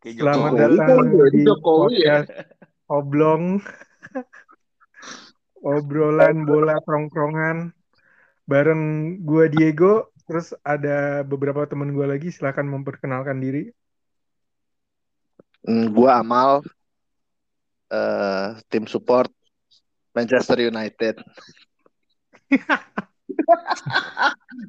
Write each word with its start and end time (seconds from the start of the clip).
Selamat 0.00 0.56
datang 0.56 1.12
di 1.28 1.44
Jokowi 1.44 2.08
ya. 2.08 2.24
podcast 2.24 2.56
Oblong. 2.88 3.60
Obrolan 5.60 6.48
bola 6.48 6.80
tongkrongan 6.88 7.76
bareng 8.48 8.84
gua 9.28 9.44
Diego, 9.52 10.07
terus 10.28 10.52
ada 10.60 11.24
beberapa 11.24 11.64
teman 11.64 11.96
gua 11.96 12.12
lagi, 12.12 12.28
silakan 12.28 12.68
memperkenalkan 12.68 13.40
diri. 13.40 13.72
Hmm, 15.64 15.90
gua 15.90 16.20
Amal, 16.20 16.60
eh, 17.88 18.60
tim 18.68 18.84
support 18.84 19.32
Manchester 20.12 20.68
United. 20.68 21.16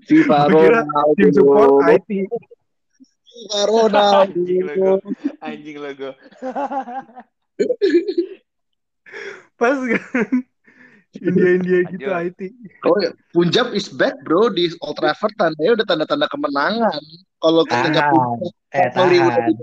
FIFA 0.08 0.40
Ronaldo. 0.52 1.16
Tim 1.17 1.31
support 1.34 1.72
IT. 1.89 2.09
FIFA 3.30 3.62
Ronaldo. 3.66 4.36
Anjing 4.36 4.62
lo 4.62 4.73
gue. 4.76 4.95
Anjing 5.41 5.78
lo 5.80 5.91
gue. 5.95 6.14
Pas 9.59 9.80
kan? 9.80 10.30
India-India 11.30 11.80
gitu 11.90 12.05
Lanjut. 12.05 12.38
IT. 12.38 12.41
Oh, 12.86 12.98
ya. 13.02 13.09
Punjab 13.34 13.73
is 13.73 13.90
back 13.90 14.13
bro 14.22 14.54
di 14.54 14.70
Old 14.80 14.95
Trafford 14.95 15.34
tandanya 15.34 15.81
udah 15.81 15.88
tanda-tanda 15.88 16.27
kemenangan. 16.30 17.02
Kalau 17.40 17.63
ketika. 17.66 18.02
Punjab 18.13 18.54
Eh, 18.70 18.86
Hollywood 18.94 19.34
tahan. 19.34 19.58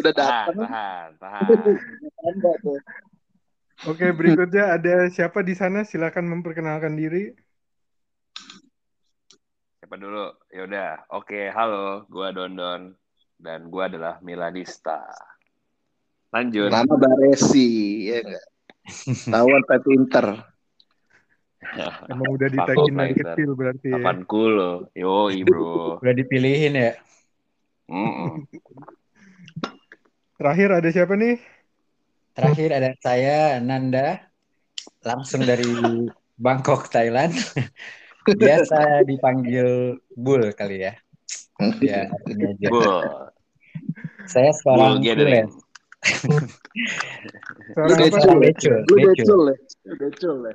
udah 0.00 0.12
Tahan, 0.16 0.46
datang, 0.48 0.56
tahan, 0.56 1.08
tahan. 1.20 1.48
Oke, 3.92 4.06
berikutnya 4.10 4.74
ada 4.74 5.06
siapa 5.06 5.44
di 5.44 5.52
sana? 5.52 5.84
Silakan 5.84 6.32
memperkenalkan 6.32 6.96
diri. 6.96 7.30
Siapa 9.78 9.94
dulu? 9.94 10.32
Yaudah. 10.50 11.06
Oke, 11.12 11.52
halo. 11.52 12.08
Gua 12.08 12.32
Dondon. 12.32 12.96
Dan 13.38 13.68
gua 13.68 13.86
adalah 13.86 14.18
Milanista. 14.18 15.06
Lanjut. 16.34 16.68
Nama 16.68 16.90
Baresi, 16.90 18.02
ya 18.10 18.18
enggak? 18.24 18.46
Tahuan 19.28 19.62
Pep 19.68 19.84
Inter. 19.92 20.26
Emang 22.12 22.28
udah 22.38 22.48
off, 22.94 22.98
dari 23.02 23.14
kecil 23.18 23.50
berarti 23.58 23.88
ya. 23.90 24.14
Cool 24.30 24.52
lo? 24.54 24.72
Yoi 24.94 25.42
bro. 25.42 25.98
Udah 25.98 26.14
dipilihin 26.14 26.74
ya. 26.78 26.92
Terakhir 30.38 30.68
ada 30.70 30.88
siapa 30.94 31.18
nih? 31.18 31.34
Terakhir 32.38 32.70
ada 32.70 32.90
saya 33.02 33.58
Nanda 33.58 34.22
langsung 35.02 35.42
dari 35.42 35.66
Bangkok 36.44 36.86
Thailand. 36.94 37.34
Biasa 38.28 39.02
dipanggil 39.02 39.98
Bull 40.14 40.54
kali 40.54 40.86
ya. 40.86 40.94
Ya, 41.82 42.06
ini 42.30 42.54
aja. 42.54 42.68
Bull. 42.70 43.02
Saya 44.30 44.54
Bull 44.54 44.60
seorang 44.62 45.02
gathering. 45.02 45.50
Seorang 47.74 47.98
Lu 47.98 48.06
apa? 48.06 48.38
decul, 48.38 48.78
freelance. 48.86 49.74
Decul, 49.98 50.54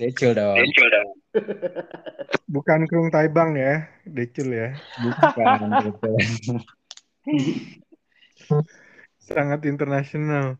Decul 0.00 0.32
ya? 0.32 0.56
decul 0.56 0.86
dong. 0.88 1.08
Bukan 2.54 2.80
Krung 2.88 3.12
Taibang 3.14 3.54
ya, 3.54 3.84
Decul 4.08 4.48
ya. 4.50 4.68
Bukan. 5.04 5.50
Sangat 9.30 9.60
internasional. 9.68 10.56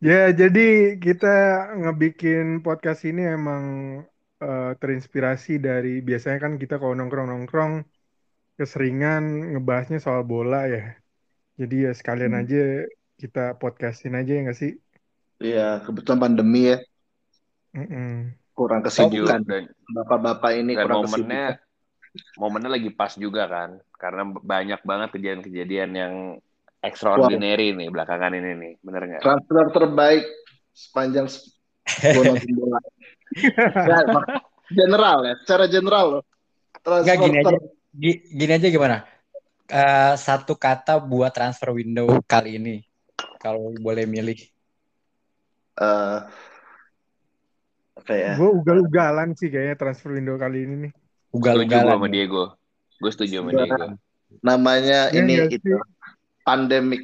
Ya, 0.00 0.30
jadi 0.40 0.96
kita 1.04 1.28
ngebikin 1.84 2.64
podcast 2.64 3.04
ini 3.04 3.22
emang 3.36 3.64
eh, 4.40 4.70
terinspirasi 4.80 5.60
dari 5.60 6.00
biasanya 6.08 6.38
kan 6.44 6.52
kita 6.62 6.74
kalau 6.80 6.94
nongkrong-nongkrong 6.98 7.72
keseringan 8.58 9.22
ngebahasnya 9.54 9.98
soal 10.02 10.22
bola 10.24 10.66
ya. 10.66 10.96
Jadi 11.60 11.74
ya 11.86 11.92
sekalian 11.94 12.34
Hmm. 12.34 12.42
aja 12.46 12.62
kita 13.20 13.58
podcastin 13.60 14.14
aja 14.18 14.30
ya 14.34 14.40
nggak 14.46 14.58
sih? 14.58 14.72
Iya, 15.38 15.86
kebetulan 15.86 16.18
pandemi 16.22 16.58
ya, 16.70 16.76
Mm-mm. 17.76 18.34
Kurang 18.58 18.82
kesibukan. 18.82 19.40
Dan, 19.46 19.70
Bapak-bapak 19.94 20.50
ini 20.58 20.74
dan 20.74 20.84
kurang 20.90 21.06
momennya 21.06 21.44
kesibukan. 21.54 22.36
momennya 22.42 22.70
lagi 22.74 22.90
pas 22.90 23.12
juga 23.14 23.46
kan. 23.46 23.70
Karena 23.94 24.22
banyak 24.26 24.80
banget 24.82 25.08
kejadian-kejadian 25.14 25.90
yang 25.94 26.14
extraordinary 26.82 27.70
nih 27.78 27.88
belakangan 27.94 28.34
ini 28.34 28.50
nih. 28.58 28.72
Bener 28.82 29.02
nggak? 29.06 29.22
Transfer 29.22 29.64
terbaik 29.70 30.24
sepanjang 30.74 31.26
bola. 32.10 32.34
Ya, 33.88 34.00
general 34.72 35.18
ya, 35.20 35.34
secara 35.44 35.64
general 35.68 36.06
loh. 36.18 36.24
Transfer 36.80 37.04
Enggak 37.04 37.16
gini 37.22 37.36
aja. 37.38 37.46
ter- 37.54 37.76
Gini 38.32 38.52
aja 38.56 38.68
gimana? 38.72 38.96
Eh, 39.68 40.14
satu 40.16 40.56
kata 40.56 40.96
buat 40.96 41.28
transfer 41.28 41.76
window 41.76 42.08
kali 42.24 42.56
ini. 42.56 42.74
Kalau 43.36 43.68
boleh 43.76 44.08
milih. 44.08 44.38
eh, 45.78 46.18
apa 48.08 48.14
ya? 48.16 48.34
Gue 48.34 48.48
ugal-ugalan 48.48 49.36
sih 49.36 49.52
kayaknya 49.52 49.76
transfer 49.76 50.16
window 50.16 50.40
kali 50.40 50.64
ini 50.64 50.74
nih. 50.88 50.92
Setuju 51.36 51.68
gue 51.68 51.84
Ugal-ugalan. 51.84 51.92
sama 51.92 52.06
Diego. 52.08 52.56
Gue 52.96 53.10
setuju 53.12 53.34
sama 53.44 53.52
Udah. 53.52 53.66
Diego. 53.68 53.84
Namanya 54.40 55.12
Iya 55.12 55.20
ini 55.20 55.32
nggak 55.34 55.48
itu 55.52 55.68
sih? 55.68 55.76
pandemic. 56.46 57.00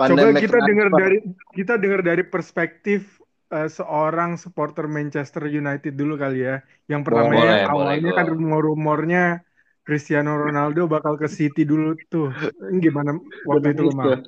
Coba 0.00 0.32
kita 0.34 0.58
dengar 0.64 0.88
dari 0.90 1.18
kita 1.52 1.74
dengar 1.76 2.00
dari 2.00 2.22
perspektif 2.24 3.20
eh, 3.52 3.68
seorang 3.68 4.40
supporter 4.40 4.88
Manchester 4.88 5.46
United 5.46 5.92
dulu 5.94 6.14
kali 6.16 6.42
ya. 6.48 6.54
Yang 6.90 7.02
pertama 7.06 7.36
Boleh, 7.36 7.42
ya, 7.46 7.68
boleh, 7.70 7.94
awalnya 7.94 8.10
Go. 8.10 8.16
kan 8.18 8.26
rumor-rumornya 8.26 9.22
Cristiano 9.86 10.36
Ronaldo 10.36 10.86
bakal 10.88 11.14
ke 11.20 11.28
City 11.28 11.62
dulu 11.68 11.94
tuh. 12.08 12.32
Gimana 12.80 13.10
waktu 13.44 13.66
itu 13.74 13.82
lo 13.86 13.92
nangis 13.92 13.94
mau? 13.94 14.06
tuh. 14.06 14.18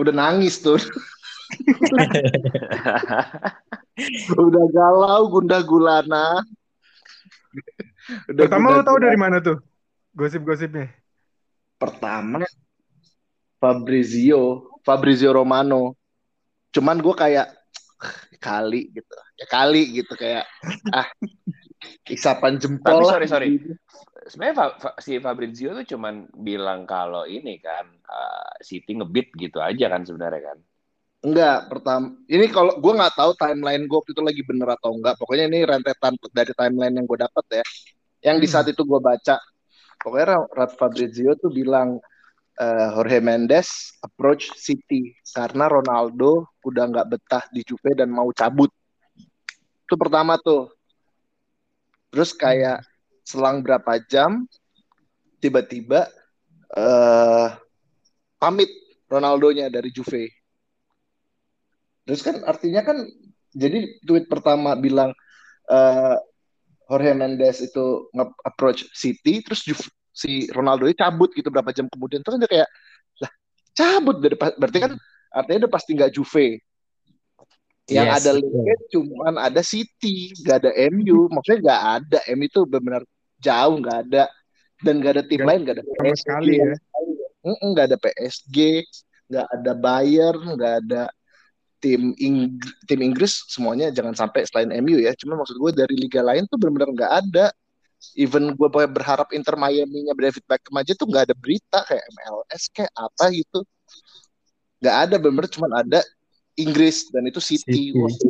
Udah 0.00 0.14
nangis 0.14 0.54
tuh. 0.60 0.80
Udah 4.34 4.66
galau, 4.72 5.22
gundah 5.30 5.60
gulana. 5.64 6.42
Udah 8.28 8.42
Pertama 8.46 8.74
lo 8.74 8.82
tahu 8.82 8.98
dari 8.98 9.18
mana 9.18 9.38
tuh 9.38 9.62
gosip-gosipnya? 10.12 10.90
pertama 11.82 12.46
Fabrizio 13.58 14.70
Fabrizio 14.86 15.34
Romano 15.34 15.98
cuman 16.70 17.02
gue 17.02 17.14
kayak 17.14 17.48
kali 18.38 18.90
gitu 18.94 19.14
ya 19.38 19.46
kali 19.50 19.82
gitu 20.02 20.14
kayak 20.14 20.46
ah 20.94 21.10
isapan 22.06 22.58
jempol 22.62 23.02
Tapi 23.02 23.02
lah 23.02 23.14
sorry, 23.18 23.26
sorry. 23.26 23.48
Sebenarnya 24.22 24.54
Fa- 24.54 24.76
Fa- 24.78 24.98
si 25.02 25.18
Fabrizio 25.18 25.74
tuh 25.74 25.82
cuman 25.82 26.30
bilang 26.30 26.86
kalau 26.86 27.26
ini 27.26 27.58
kan 27.58 27.90
uh, 28.06 28.54
City 28.62 28.94
ngebit 28.94 29.34
gitu 29.34 29.58
aja 29.58 29.90
kan 29.90 30.06
sebenarnya 30.06 30.54
kan. 30.54 30.58
Enggak 31.22 31.70
pertama 31.70 32.18
ini 32.26 32.46
kalau 32.50 32.74
gue 32.82 32.92
nggak 32.98 33.14
tahu 33.14 33.30
timeline 33.38 33.86
gue 33.86 33.96
waktu 33.96 34.12
itu 34.14 34.22
lagi 34.22 34.42
bener 34.42 34.68
atau 34.74 34.90
enggak. 34.94 35.14
Pokoknya 35.18 35.46
ini 35.50 35.62
rentetan 35.62 36.14
dari 36.34 36.52
timeline 36.54 36.94
yang 36.98 37.06
gue 37.06 37.18
dapat 37.22 37.44
ya. 37.62 37.64
Yang 38.22 38.36
di 38.42 38.46
Hmm. 38.46 38.54
saat 38.54 38.66
itu 38.70 38.82
gue 38.82 39.00
baca 39.02 39.36
pokoknya 40.02 40.26
Rad 40.50 40.72
Fabrizio 40.74 41.34
tuh 41.38 41.50
bilang 41.54 41.98
eh, 42.58 42.88
Jorge 42.94 43.18
Mendes 43.22 43.96
approach 44.02 44.50
City 44.58 45.14
karena 45.32 45.70
Ronaldo 45.70 46.50
udah 46.66 46.84
nggak 46.90 47.08
betah 47.08 47.44
di 47.54 47.62
Juve 47.64 47.94
dan 47.96 48.10
mau 48.12 48.28
cabut. 48.34 48.70
Itu 49.86 49.94
pertama 49.96 50.36
tuh. 50.38 50.70
Terus 52.12 52.34
kayak 52.36 52.84
selang 53.24 53.62
berapa 53.62 53.96
jam 54.10 54.44
tiba-tiba 55.40 56.10
eh 56.74 57.48
pamit 58.36 58.70
Ronaldonya 59.08 59.70
dari 59.70 59.92
Juve 59.94 60.41
terus 62.02 62.20
kan 62.24 62.42
artinya 62.46 62.82
kan 62.82 63.06
jadi 63.52 64.00
tweet 64.02 64.26
pertama 64.26 64.74
bilang 64.74 65.12
eh 65.70 66.16
Jorge 66.92 67.12
Mendes 67.16 67.64
itu 67.64 68.12
nge-approach 68.12 68.84
City 68.92 69.40
terus 69.40 69.64
si 70.12 70.44
Ronaldo 70.52 70.84
itu 70.84 71.00
cabut 71.00 71.32
gitu 71.32 71.48
berapa 71.48 71.72
jam 71.72 71.88
kemudian. 71.88 72.20
Kan 72.20 72.36
dia 72.36 72.50
kayak 72.50 72.68
lah 73.16 73.32
cabut 73.72 74.20
dari 74.20 74.36
berarti 74.36 74.78
kan 74.78 74.92
artinya 75.32 75.64
udah 75.64 75.72
pasti 75.72 75.90
nggak 75.96 76.12
Juve. 76.12 76.60
Yang 77.88 78.08
Yes, 78.08 78.18
ada 78.22 78.30
linknya 78.38 78.76
cuman 78.92 79.34
ada 79.40 79.62
City 79.64 80.36
nggak 80.44 80.56
ada 80.62 80.70
MU 80.92 81.32
maksudnya 81.32 81.60
nggak 81.64 81.82
ada. 81.96 82.18
MU 82.36 82.44
itu 82.44 82.60
benar 82.68 83.02
jauh 83.40 83.76
nggak 83.80 83.98
ada. 84.08 84.24
Dan 84.82 84.98
nggak 85.00 85.12
ada 85.16 85.24
tim 85.24 85.40
Nggak 85.40 85.48
lain 85.48 85.60
nggak 85.64 85.76
ada 85.78 85.84
PSG 85.86 86.18
sekali 86.20 86.52
ya. 86.60 86.74
Nggak 87.42 87.84
ada 87.88 87.96
PSG 87.96 88.56
nggak 89.32 89.46
ada 89.48 89.72
Bayern 89.72 90.42
nggak 90.60 90.74
ada 90.84 91.02
tim 91.82 92.14
Ing 92.22 92.62
tim 92.86 93.00
Inggris 93.02 93.42
semuanya 93.50 93.90
jangan 93.90 94.14
sampai 94.14 94.46
selain 94.46 94.70
MU 94.78 95.02
ya. 95.02 95.10
Cuma 95.18 95.34
maksud 95.34 95.58
gue 95.58 95.70
dari 95.74 95.98
liga 95.98 96.22
lain 96.22 96.46
tuh 96.46 96.56
benar-benar 96.56 96.94
nggak 96.94 97.12
ada. 97.26 97.46
Even 98.14 98.54
gue 98.54 98.68
berharap 98.70 99.34
Inter 99.34 99.58
Miami-nya 99.58 100.14
David 100.14 100.46
Beckham 100.46 100.78
aja 100.78 100.94
tuh 100.94 101.10
nggak 101.10 101.30
ada 101.30 101.34
berita 101.34 101.82
kayak 101.86 102.02
MLS 102.14 102.62
kayak 102.70 102.92
apa 102.94 103.24
gitu. 103.34 103.60
Nggak 104.78 104.96
ada 105.06 105.16
bener 105.18 105.44
cuma 105.50 105.66
ada 105.74 106.00
Inggris 106.54 107.10
dan 107.10 107.26
itu 107.26 107.42
City, 107.42 107.90
City. 107.90 108.28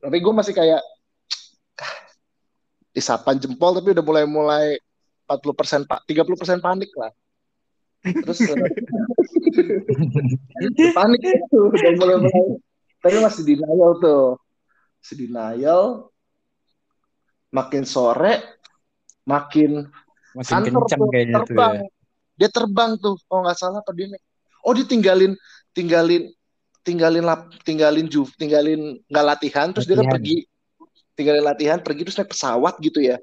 tapi 0.00 0.16
gue 0.18 0.32
masih 0.32 0.56
kayak 0.56 0.80
disapan 2.96 3.36
jempol 3.36 3.76
tapi 3.76 3.92
udah 3.92 4.04
mulai 4.04 4.24
mulai 4.24 4.66
40 5.28 5.58
persen 5.58 5.80
pak 5.84 6.02
30 6.08 6.40
persen 6.40 6.58
panik 6.58 6.90
lah. 6.98 7.12
Terus 8.02 8.38
panik. 10.96 11.20
Itu 11.22 11.70
udah 11.70 11.92
mulai 11.98 12.16
mulai 12.24 12.42
tapi 13.02 13.18
masih 13.18 13.42
denial 13.42 13.90
tuh 13.98 14.38
masih 15.02 15.16
denial 15.26 15.82
makin 17.50 17.82
sore 17.82 18.40
makin 19.26 19.90
makin 20.32 20.72
kencang 20.72 21.00
kayaknya 21.10 21.42
terbang. 21.44 21.74
tuh 21.74 21.76
ya. 21.76 21.88
dia 22.38 22.48
terbang 22.48 22.90
tuh 22.96 23.14
kalau 23.26 23.42
nggak 23.44 23.58
salah 23.58 23.82
apa 23.82 23.90
dia 23.92 24.06
oh 24.62 24.72
dia 24.72 24.86
tinggalin 24.86 25.34
tinggalin 25.74 26.30
tinggalin 26.82 27.22
lap, 27.22 27.50
tinggalin 27.62 28.06
Juve 28.10 28.32
tinggalin 28.38 28.98
nggak 29.06 29.26
latihan 29.26 29.70
terus 29.74 29.86
latihan. 29.86 29.98
dia 29.98 30.06
kan 30.06 30.14
pergi 30.16 30.36
tinggalin 31.12 31.44
latihan 31.44 31.78
pergi 31.82 32.00
terus 32.08 32.16
naik 32.18 32.30
pesawat 32.32 32.74
gitu 32.80 32.98
ya 33.02 33.18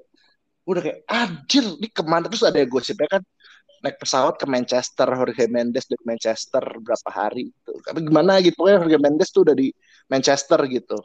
udah 0.69 0.81
kayak 0.85 0.99
anjir 1.09 1.65
ini 1.65 1.89
ke 1.89 2.03
mana 2.05 2.29
terus 2.29 2.45
ada 2.45 2.61
gosipnya 2.69 3.09
kan 3.09 3.23
naik 3.79 3.97
pesawat 3.99 4.35
ke 4.35 4.45
Manchester 4.45 5.07
Jorge 5.11 5.45
Mendes 5.47 5.87
dari 5.87 6.03
Manchester 6.03 6.63
berapa 6.83 7.09
hari 7.11 7.51
gitu. 7.51 7.73
tapi 7.83 7.99
gimana 8.03 8.43
gitu 8.43 8.59
pokoknya 8.59 8.77
Jorge 8.83 8.99
Mendes 8.99 9.29
tuh 9.31 9.41
udah 9.47 9.55
di 9.55 9.71
Manchester 10.11 10.59
gitu 10.67 10.97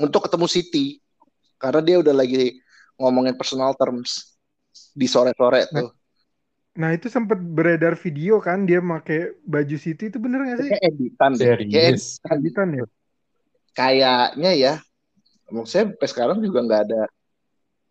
untuk 0.00 0.24
ketemu 0.24 0.46
City 0.48 0.86
karena 1.60 1.80
dia 1.84 1.96
udah 2.00 2.14
lagi 2.16 2.58
ngomongin 2.98 3.36
personal 3.36 3.76
terms 3.76 4.34
di 4.96 5.06
sore-sore 5.06 5.68
tuh. 5.68 5.92
Nah 6.72 6.96
itu 6.96 7.12
sempat 7.12 7.36
beredar 7.36 8.00
video 8.00 8.40
kan 8.40 8.64
dia 8.64 8.80
pakai 8.80 9.36
baju 9.44 9.76
City 9.76 10.08
itu 10.08 10.16
bener 10.16 10.40
gak 10.48 10.58
sih? 10.64 10.70
Kayak 10.72 10.84
editan 10.88 11.30
deh. 11.36 11.46
Kayak 11.68 11.90
editan 12.32 12.68
ya. 12.72 12.84
Kayaknya 13.76 14.52
ya. 14.56 14.74
Maksudnya 15.52 15.92
sampai 15.92 16.08
sekarang 16.08 16.38
juga 16.40 16.64
nggak 16.64 16.82
ada 16.88 17.02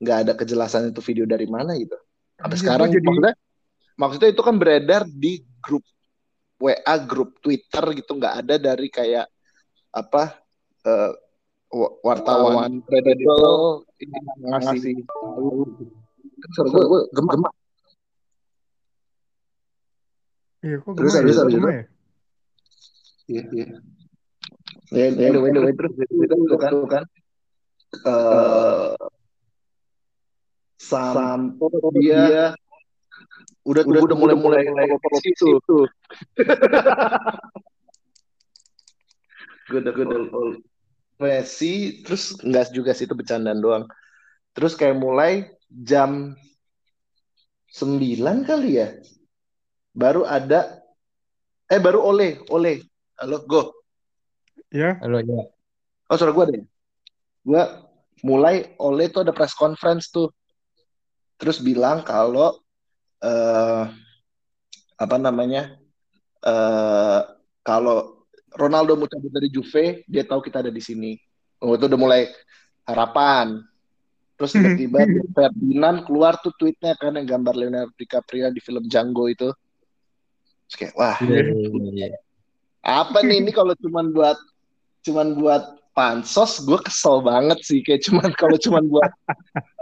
nggak 0.01 0.17
ada 0.25 0.33
kejelasan 0.33 0.89
itu 0.89 1.01
video 1.05 1.29
dari 1.29 1.45
mana 1.45 1.77
gitu. 1.77 1.93
Sampai 2.41 2.57
Anjir, 2.57 2.61
sekarang 2.65 2.87
jadi... 2.89 3.05
maksudnya 3.05 3.35
maksudnya 4.01 4.33
itu 4.33 4.41
kan 4.41 4.57
beredar 4.57 5.05
di 5.05 5.45
grup 5.61 5.85
WA, 6.57 6.95
grup 7.05 7.37
Twitter 7.37 7.85
gitu 7.93 8.17
nggak 8.17 8.35
ada 8.45 8.55
dari 8.57 8.89
kayak 8.89 9.29
apa 9.93 10.41
uh, 10.89 11.13
wartawan 12.01 12.81
kredibel 12.89 13.85
ini 14.01 14.17
ngasih 14.41 15.05
tahu. 15.05 15.69
Gue, 16.41 16.83
gue 16.89 17.01
gemak. 17.13 17.53
Iya, 20.61 20.77
kok 20.81 20.93
terus 20.93 21.13
habis 21.17 21.37
habis 21.37 21.55
itu. 21.57 21.69
Ya? 21.69 21.85
Iya, 23.29 23.43
iya. 23.53 23.67
Ya, 24.91 25.05
anyway, 25.07 25.49
anyway, 25.55 25.73
terus 25.73 25.93
itu 25.95 26.35
kan, 26.59 26.73
kan 26.85 27.03
uh, 28.03 28.93
sampai 30.75 31.79
dia 31.97 32.53
udah 33.61 33.83
udah, 33.85 34.01
udah 34.01 34.17
mulai 34.17 34.35
mulai 34.35 34.63
mulai 34.65 34.87
itu. 34.89 35.77
gue 39.69 39.79
udah 39.79 39.91
gue 39.93 40.05
udah 40.05 40.19
Messi 41.21 42.01
terus 42.01 42.33
enggak 42.41 42.73
juga 42.73 42.97
sih 42.97 43.05
itu 43.05 43.13
bercandaan 43.13 43.61
doang. 43.61 43.85
Terus 44.57 44.73
kayak 44.73 44.97
mulai 44.97 45.53
jam 45.69 46.33
9 47.71 48.43
kali 48.43 48.81
ya 48.81 48.97
baru 49.95 50.27
ada 50.27 50.81
eh 51.71 51.79
baru 51.79 52.03
oleh 52.03 52.41
oleh 52.49 52.81
halo 53.21 53.45
go. 53.45 53.71
Ya? 54.73 54.97
Halo 54.99 55.21
ya. 55.21 55.45
Oh 56.09 56.17
suara 56.17 56.33
gue 56.33 56.45
deh 56.57 56.63
gue 57.41 57.63
mulai 58.21 58.77
oleh 58.77 59.09
tuh 59.09 59.25
ada 59.25 59.33
press 59.33 59.57
conference 59.57 60.13
tuh. 60.13 60.29
Terus 61.41 61.57
bilang 61.61 62.05
kalau 62.05 62.60
uh, 63.21 63.83
apa 65.01 65.15
namanya 65.17 65.77
uh, 66.45 67.21
kalau 67.61 68.25
Ronaldo 68.51 68.99
mau 68.99 69.07
cabut 69.07 69.31
dari 69.31 69.47
Juve 69.47 70.03
dia 70.05 70.27
tahu 70.27 70.43
kita 70.43 70.59
ada 70.59 70.71
di 70.73 70.83
sini. 70.83 71.15
Oh 71.61 71.77
itu 71.77 71.87
udah 71.87 71.99
mulai 71.99 72.27
harapan. 72.83 73.63
Terus 74.35 74.57
tiba-tiba 74.57 74.99
Ferdinand 75.37 76.03
keluar 76.03 76.35
tuh 76.41 76.51
tweetnya 76.57 76.97
kan 76.97 77.15
yang 77.15 77.29
gambar 77.29 77.53
Leonardo 77.55 77.93
DiCaprio 77.95 78.51
di 78.51 78.59
film 78.59 78.83
Django 78.89 79.29
itu. 79.29 79.49
Terus 80.67 80.75
kayak 80.75 80.93
wah. 80.97 81.17
Yeah, 81.23 81.53
yeah, 81.53 82.09
yeah. 82.11 82.21
apa 82.81 83.21
nih 83.21 83.45
ini 83.45 83.53
kalau 83.53 83.77
cuman 83.77 84.09
buat 84.09 84.37
cuman 85.05 85.37
buat 85.37 85.63
pansos 85.93 86.65
gue 86.65 86.79
kesel 86.81 87.23
banget 87.23 87.61
sih. 87.63 87.79
Kayak 87.85 88.09
cuman 88.09 88.29
kalau 88.35 88.57
cuman 88.59 88.83
buat 88.89 89.11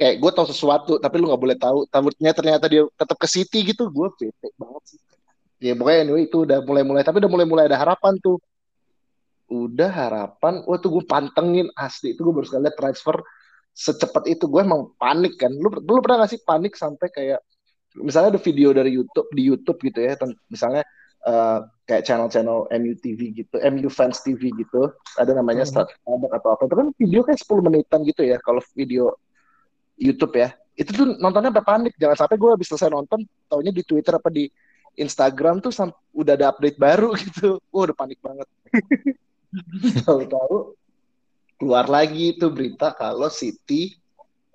kayak 0.00 0.16
gue 0.16 0.30
tahu 0.32 0.46
sesuatu 0.48 0.92
tapi 0.96 1.20
lu 1.20 1.28
nggak 1.28 1.42
boleh 1.44 1.56
tahu. 1.60 1.84
Takutnya 1.92 2.32
ternyata 2.32 2.64
dia 2.72 2.88
tetap 2.96 3.20
ke 3.20 3.28
City 3.28 3.68
gitu 3.68 3.92
gue 3.92 4.08
bete 4.16 4.48
banget 4.56 4.82
sih. 4.96 5.00
Ya 5.60 5.76
pokoknya 5.76 6.08
anyway 6.08 6.24
itu 6.24 6.48
udah 6.48 6.64
mulai-mulai. 6.64 7.04
Tapi 7.04 7.20
udah 7.20 7.30
mulai-mulai 7.30 7.68
ada 7.68 7.76
harapan 7.76 8.16
tuh. 8.16 8.40
Udah 9.52 9.92
harapan 9.92 10.64
wah 10.64 10.80
tuh 10.80 10.96
gue 10.96 11.04
pantengin. 11.04 11.68
Asli 11.76 12.16
itu 12.16 12.24
gue 12.24 12.32
baru 12.32 12.48
sekali 12.48 12.72
lihat 12.72 12.80
transfer 12.80 13.20
secepat 13.76 14.24
itu. 14.24 14.48
Gue 14.48 14.64
emang 14.64 14.88
panik 14.96 15.36
kan. 15.36 15.52
Lu 15.52 15.68
lu 15.68 16.00
pernah 16.00 16.24
gak 16.24 16.32
sih 16.32 16.40
panik 16.40 16.80
sampai 16.80 17.12
kayak 17.12 17.44
misalnya 18.00 18.38
ada 18.38 18.40
video 18.40 18.72
dari 18.72 18.96
YouTube 18.96 19.28
di 19.36 19.42
YouTube 19.50 19.78
gitu 19.82 19.98
ya 19.98 20.14
misalnya 20.46 20.86
uh, 21.26 21.66
kayak 21.90 22.06
channel-channel 22.06 22.70
MU 22.70 22.94
TV 23.02 23.34
gitu 23.36 23.60
MU 23.68 23.92
fans 23.92 24.24
TV 24.24 24.48
gitu. 24.56 24.88
Ada 25.20 25.36
namanya 25.36 25.68
hmm. 25.68 25.76
Start 25.76 25.92
atau 26.08 26.48
apa. 26.56 26.62
Itu 26.64 26.76
kan 26.80 26.88
video 26.96 27.20
kayak 27.20 27.40
10 27.44 27.68
menitan 27.68 28.00
gitu 28.08 28.24
ya 28.24 28.40
kalau 28.40 28.64
video 28.72 29.12
YouTube 30.00 30.34
ya. 30.40 30.56
Itu 30.72 30.96
tuh 30.96 31.06
nontonnya 31.20 31.52
sampai 31.52 31.66
panik. 31.68 31.92
Jangan 32.00 32.16
sampai 32.16 32.36
gue 32.40 32.50
habis 32.56 32.66
selesai 32.72 32.88
nonton 32.88 33.20
taunya 33.46 33.68
di 33.68 33.84
Twitter 33.84 34.16
apa 34.16 34.32
di 34.32 34.48
Instagram 34.96 35.60
tuh 35.60 35.70
udah 36.16 36.32
ada 36.34 36.50
update 36.50 36.80
baru 36.80 37.12
gitu. 37.22 37.60
Gue 37.60 37.82
udah 37.92 37.96
panik 37.96 38.18
banget. 38.24 38.48
Tahu-tahu 40.08 40.74
keluar 41.60 41.86
lagi 41.92 42.32
itu 42.32 42.48
berita 42.48 42.96
kalau 42.96 43.28
City 43.28 44.00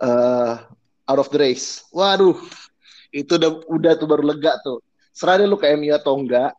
uh, 0.01 0.65
out 1.05 1.19
of 1.21 1.29
the 1.29 1.37
race. 1.37 1.85
Waduh 1.93 2.41
itu 3.15 3.39
udah 3.39 3.63
udah 3.69 3.91
tuh 3.95 4.07
baru 4.09 4.23
lega 4.25 4.57
tuh. 4.59 4.81
Serah 5.15 5.39
deh 5.39 5.47
lu 5.47 5.55
ke 5.55 5.71
MU 5.77 5.93
atau 5.95 6.19
enggak. 6.19 6.51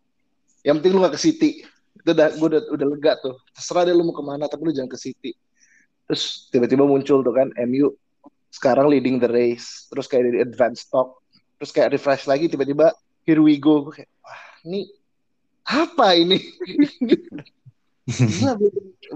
Yang 0.64 0.74
penting 0.80 0.92
lu 0.96 1.00
gak 1.04 1.14
ke 1.18 1.20
City. 1.20 1.50
Itu 2.00 2.14
udah 2.14 2.28
gue 2.32 2.48
udah 2.48 2.62
udah 2.72 2.86
lega 2.86 3.12
tuh. 3.20 3.36
Terserah 3.52 3.84
deh 3.84 3.92
lu 3.92 4.06
mau 4.06 4.14
ke 4.16 4.24
mana 4.24 4.48
tapi 4.48 4.62
lu 4.64 4.72
jangan 4.72 4.88
ke 4.88 4.96
City. 4.96 5.36
Terus 6.06 6.48
tiba-tiba 6.48 6.86
muncul 6.86 7.20
tuh 7.20 7.34
kan 7.34 7.50
MU 7.66 7.92
sekarang 8.56 8.88
leading 8.88 9.20
the 9.20 9.28
race 9.28 9.84
terus 9.92 10.08
kayak 10.08 10.32
di 10.32 10.40
advance 10.40 10.88
stock 10.88 11.20
terus 11.60 11.72
kayak 11.72 11.92
refresh 11.92 12.24
lagi 12.24 12.48
tiba-tiba 12.48 12.96
here 13.28 13.44
we 13.44 13.60
go 13.60 13.84
gue 13.84 14.00
kayak 14.00 14.10
wah 14.24 14.42
ini 14.64 14.88
apa 15.68 16.16
ini 16.16 16.36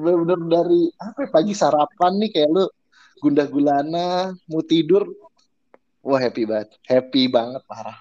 bener-bener 0.02 0.40
dari 0.50 0.82
apa 1.00 1.24
ya, 1.24 1.28
pagi 1.32 1.54
sarapan 1.56 2.20
nih 2.20 2.30
kayak 2.36 2.48
lu 2.52 2.64
gundah 3.24 3.48
gulana 3.48 4.36
mau 4.48 4.60
tidur 4.60 5.08
Wah 6.00 6.16
happy 6.16 6.48
banget, 6.48 6.80
happy 6.88 7.28
banget 7.28 7.60
parah. 7.68 8.00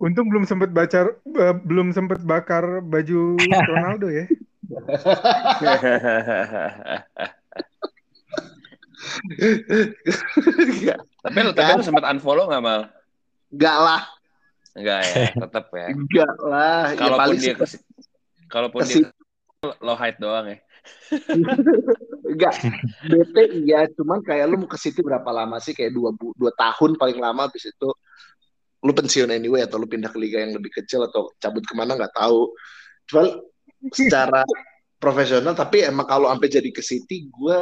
Untung 0.00 0.28
belum 0.28 0.44
sempat 0.44 0.72
baca, 0.72 1.12
uh, 1.12 1.54
belum 1.56 1.92
sempat 1.92 2.20
bakar 2.20 2.84
baju 2.84 3.36
Ronaldo 3.72 4.12
ya. 4.12 4.28
tapi 11.24 11.38
lu 11.40 11.52
tapi 11.56 11.70
lu 11.76 11.84
sempat 11.84 12.04
unfollow 12.10 12.48
nggak 12.48 12.62
mal? 12.62 12.82
Enggak 13.50 13.78
lah. 13.80 14.02
Enggak 14.76 14.98
ya, 15.02 15.14
tetap 15.46 15.66
ya. 15.74 15.86
Enggak 15.90 16.34
lah. 16.44 16.82
Ya, 16.94 16.98
kalaupun 16.98 17.34
ya, 17.34 17.40
dia 17.40 17.54
ke, 17.56 17.66
kalaupun 18.46 18.80
dia 18.86 19.08
lo 19.82 19.94
hide 19.98 20.18
doang 20.20 20.46
ya. 20.46 20.58
Enggak, 22.30 22.54
BP 23.10 23.36
iya, 23.66 23.90
cuman 23.90 24.22
kayak 24.22 24.46
lu 24.46 24.62
mau 24.62 24.70
ke 24.70 24.78
City 24.78 25.02
berapa 25.02 25.26
lama 25.34 25.58
sih? 25.58 25.74
Kayak 25.74 25.98
dua, 25.98 26.14
dua 26.14 26.52
tahun 26.54 26.94
paling 26.94 27.18
lama 27.18 27.50
habis 27.50 27.66
itu 27.66 27.90
lu 28.80 28.92
pensiun 28.96 29.28
anyway 29.28 29.66
atau 29.66 29.76
lu 29.76 29.84
pindah 29.84 30.08
ke 30.08 30.16
liga 30.16 30.40
yang 30.40 30.56
lebih 30.56 30.72
kecil 30.72 31.04
atau 31.04 31.28
cabut 31.36 31.60
ke 31.66 31.74
mana 31.74 31.98
nggak 31.98 32.14
tahu. 32.16 32.54
Cuman 33.10 33.42
secara 33.92 34.46
profesional 35.00 35.52
tapi 35.56 35.84
emang 35.84 36.06
kalau 36.06 36.30
sampai 36.30 36.48
jadi 36.48 36.70
ke 36.70 36.80
City 36.84 37.28
gue 37.28 37.58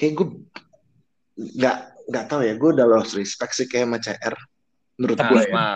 kayak 0.00 0.12
gue 0.16 0.26
nggak 1.36 1.76
nggak 2.08 2.24
tahu 2.24 2.40
ya 2.40 2.56
gue 2.56 2.70
udah 2.72 2.86
lost 2.88 3.12
respect 3.12 3.52
sih 3.52 3.68
kayak 3.68 3.84
sama 3.84 3.98
CR 4.00 4.34
menurut 4.96 5.18
nah, 5.20 5.28
gue 5.28 5.42
ya. 5.44 5.68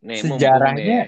Nih, 0.00 0.18
sejarahnya 0.24 1.00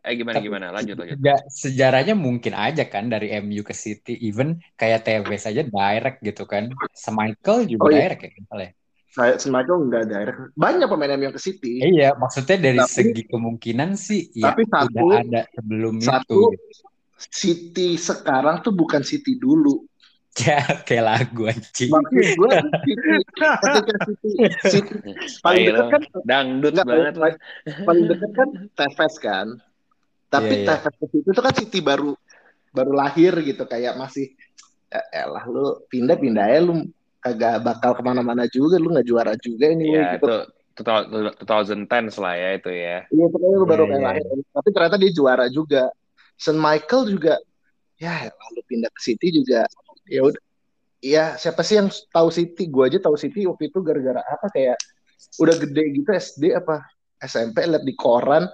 Eh 0.00 0.16
gimana 0.16 0.40
Tapi- 0.40 0.48
gimana? 0.48 0.66
Lanjut 0.72 0.96
lanjut. 0.96 1.20
Nggak, 1.20 1.40
sejarahnya 1.52 2.16
mungkin 2.16 2.56
aja 2.56 2.88
kan 2.88 3.12
dari 3.12 3.36
MU 3.36 3.60
ke 3.60 3.76
City, 3.76 4.16
even 4.24 4.56
kayak 4.72 5.04
Tevez 5.04 5.44
aja 5.44 5.60
direct 5.60 6.24
gitu 6.24 6.48
kan. 6.48 6.72
Semichael 6.96 7.68
juga 7.68 7.84
Oh, 7.84 7.92
iya. 7.92 8.08
direct 8.08 8.20
ya 8.24 8.30
misalnya. 8.32 8.70
Saya 9.12 9.32
Semichael 9.36 9.76
enggak 9.76 10.04
direct. 10.08 10.38
Banyak 10.56 10.88
pemain 10.88 11.12
MU 11.20 11.24
yang 11.28 11.36
ke 11.36 11.42
City. 11.44 11.84
Iya, 11.84 12.16
maksudnya 12.16 12.56
dari 12.56 12.80
Tapi- 12.80 12.94
segi 12.96 13.22
kemungkinan 13.28 13.90
sih 13.92 14.32
ya 14.40 14.56
Tapi 14.56 14.62
satu- 14.72 14.88
udah 15.04 15.20
ada 15.20 15.42
sebelum 15.52 15.94
satu- 16.00 16.48
itu. 16.48 16.58
City 17.20 17.88
sekarang 18.00 18.64
tuh 18.64 18.72
bukan 18.72 19.04
City 19.04 19.36
dulu. 19.36 19.84
Ya, 20.38 20.62
kayak 20.86 21.04
lagu 21.10 21.42
anjing. 21.50 21.90
Maksud 21.90 22.26
gue 22.38 22.50
paling 25.42 25.62
dekat 25.66 25.86
kan 25.90 26.02
Dangdut 26.22 26.72
Nggak, 26.78 26.86
banget 26.86 27.14
lah. 27.18 27.32
paling 27.82 28.04
dekat 28.06 28.30
kan 28.38 28.48
Tevez 28.78 29.14
kan. 29.18 29.46
Tapi 30.30 30.62
Iya, 30.62 30.78
iya. 30.78 30.78
Tevez 30.86 31.34
tuh 31.34 31.42
kan 31.42 31.54
City 31.58 31.82
baru 31.82 32.14
baru 32.70 32.92
lahir 32.94 33.34
gitu 33.42 33.66
kayak 33.66 33.98
masih 33.98 34.30
ya 34.86 35.26
elah 35.26 35.42
lu 35.50 35.82
pindah-pindah 35.90 36.46
ya 36.46 36.60
lu 36.62 36.86
kagak 37.18 37.66
bakal 37.66 37.98
ke 37.98 38.02
mana-mana 38.06 38.46
juga 38.46 38.78
lu 38.78 38.94
nggak 38.94 39.06
juara 39.06 39.34
juga 39.34 39.66
ini 39.74 39.98
Iya 39.98 40.14
gitu. 40.18 40.46
itu 40.78 40.86
2010 41.42 42.22
lah 42.22 42.34
ya 42.38 42.50
itu 42.54 42.70
ya. 42.70 42.98
Iya 43.10 43.26
pokoknya 43.28 43.56
lu 43.58 43.66
baru 43.66 43.84
kayak 43.90 43.98
iya, 43.98 44.06
lahir. 44.14 44.24
Tapi 44.54 44.68
ternyata 44.70 44.96
dia 44.96 45.10
juara 45.10 45.46
juga. 45.50 45.90
St. 46.40 46.56
Michael 46.56 47.02
juga 47.18 47.34
ya 48.00 48.30
lalu 48.32 48.60
pindah 48.64 48.88
ke 48.94 49.00
City 49.04 49.28
juga 49.28 49.68
ya 50.10 50.26
udah. 50.26 50.42
Ya 51.00 51.24
siapa 51.38 51.64
sih 51.64 51.80
yang 51.80 51.88
tahu 52.12 52.28
City? 52.28 52.68
Gue 52.68 52.90
aja 52.92 52.98
tahu 53.00 53.16
City 53.16 53.48
waktu 53.48 53.72
itu 53.72 53.80
gara-gara 53.80 54.20
apa 54.20 54.52
kayak 54.52 54.76
udah 55.38 55.54
gede 55.56 55.96
gitu 55.96 56.10
SD 56.10 56.52
apa 56.52 56.84
SMP 57.22 57.64
lihat 57.64 57.86
di 57.86 57.96
koran 57.96 58.44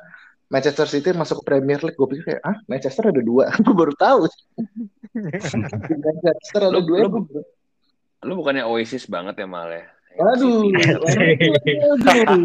Manchester 0.46 0.86
City 0.86 1.10
masuk 1.10 1.42
Premier 1.42 1.82
League. 1.82 1.98
Gue 1.98 2.06
pikir 2.06 2.24
kayak 2.38 2.42
ah 2.46 2.56
Manchester 2.70 3.10
ada 3.10 3.18
dua? 3.18 3.50
Gue 3.66 3.74
baru 3.74 3.90
tahu. 3.98 4.30
Manchester 6.06 6.60
ada 6.62 6.70
Lu- 6.70 6.86
dua 6.86 6.98
lu- 7.10 7.44
Lu 8.22 8.32
bukannya 8.38 8.62
Oasis 8.62 9.06
banget 9.06 9.38
ya 9.38 9.46
mal 9.46 9.66
ya? 9.70 9.84
aduh. 10.16 10.64
Aduh 10.72 12.40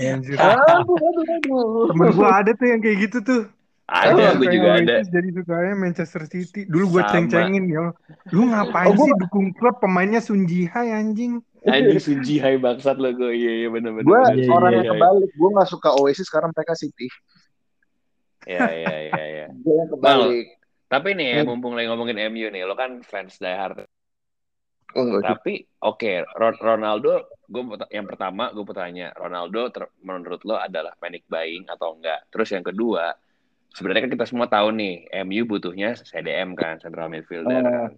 Anjir. 0.00 0.36
aduh 0.40 0.96
aduh 0.96 1.24
aduh. 1.36 1.86
Temen 1.92 2.08
gue 2.16 2.28
ada 2.28 2.50
tuh 2.56 2.66
yang 2.70 2.80
kayak 2.80 2.96
gitu 3.08 3.18
tuh. 3.20 3.42
Ada, 3.86 4.18
Dia 4.18 4.30
gue 4.34 4.46
juga 4.50 4.68
ada. 4.76 4.94
Jadi 5.00 5.28
sukanya 5.30 5.74
Manchester 5.78 6.26
City. 6.26 6.66
Dulu 6.66 6.98
gue 6.98 7.02
ceng-cengin 7.06 7.70
ya. 7.70 7.94
Lu 8.34 8.50
ngapain 8.50 8.90
Oh, 8.90 8.98
gua- 8.98 9.06
sih 9.06 9.14
dukung 9.14 9.54
klub 9.54 9.78
pemainnya 9.78 10.18
Sun 10.18 10.42
Ji 10.44 10.66
Hai 10.66 10.90
anjing? 10.90 11.38
Anjing 11.62 11.98
Sunji 11.98 12.38
Hai 12.38 12.58
bangsat 12.58 12.98
lo 12.98 13.10
gue. 13.10 13.30
Iya 13.30 13.52
iya 13.62 13.68
benar 13.70 13.94
benar. 13.94 14.06
gue 14.06 14.18
benar. 14.18 14.34
Iya, 14.34 14.50
orang 14.50 14.70
iya, 14.70 14.76
yang 14.76 14.86
iya. 14.86 14.92
kebalik 14.98 15.30
gue 15.32 15.48
nggak 15.54 15.68
suka 15.70 15.88
Oasis 15.96 16.26
sekarang 16.26 16.50
mereka 16.50 16.74
City 16.74 17.06
Iya 18.42 18.66
iya 18.70 18.94
iya 19.06 19.22
iya. 19.22 19.46
gue 19.62 19.74
yang 19.74 19.90
kebalik 19.90 20.46
Tapi 20.86 21.08
nih 21.14 21.26
ya, 21.26 21.40
mumpung 21.42 21.74
lagi 21.74 21.90
ngomongin 21.90 22.30
MU 22.30 22.46
nih, 22.46 22.62
lo 22.62 22.78
kan 22.78 23.02
fans 23.02 23.42
diehard. 23.42 23.82
oh. 24.94 25.18
Tapi 25.18 25.66
oke, 25.82 26.22
Ron- 26.32 26.62
Ronaldo, 26.62 27.26
gue 27.42 27.62
yang 27.90 28.06
pertama 28.06 28.54
gue 28.54 28.62
bertanya, 28.62 29.10
Ronaldo 29.12 29.66
ter- 29.70 29.90
menurut 29.98 30.46
lo 30.46 30.54
adalah 30.54 30.94
panic 30.94 31.26
buying 31.26 31.66
atau 31.66 31.98
enggak? 31.98 32.22
Terus 32.30 32.54
yang 32.54 32.62
kedua, 32.62 33.10
sebenarnya 33.76 34.08
kan 34.08 34.12
kita 34.16 34.26
semua 34.26 34.48
tahu 34.48 34.72
nih, 34.72 35.04
MU 35.28 35.44
butuhnya 35.44 35.92
CDM 36.00 36.56
kan, 36.56 36.80
central 36.80 37.12
midfielder. 37.12 37.60
Kan. 37.60 37.92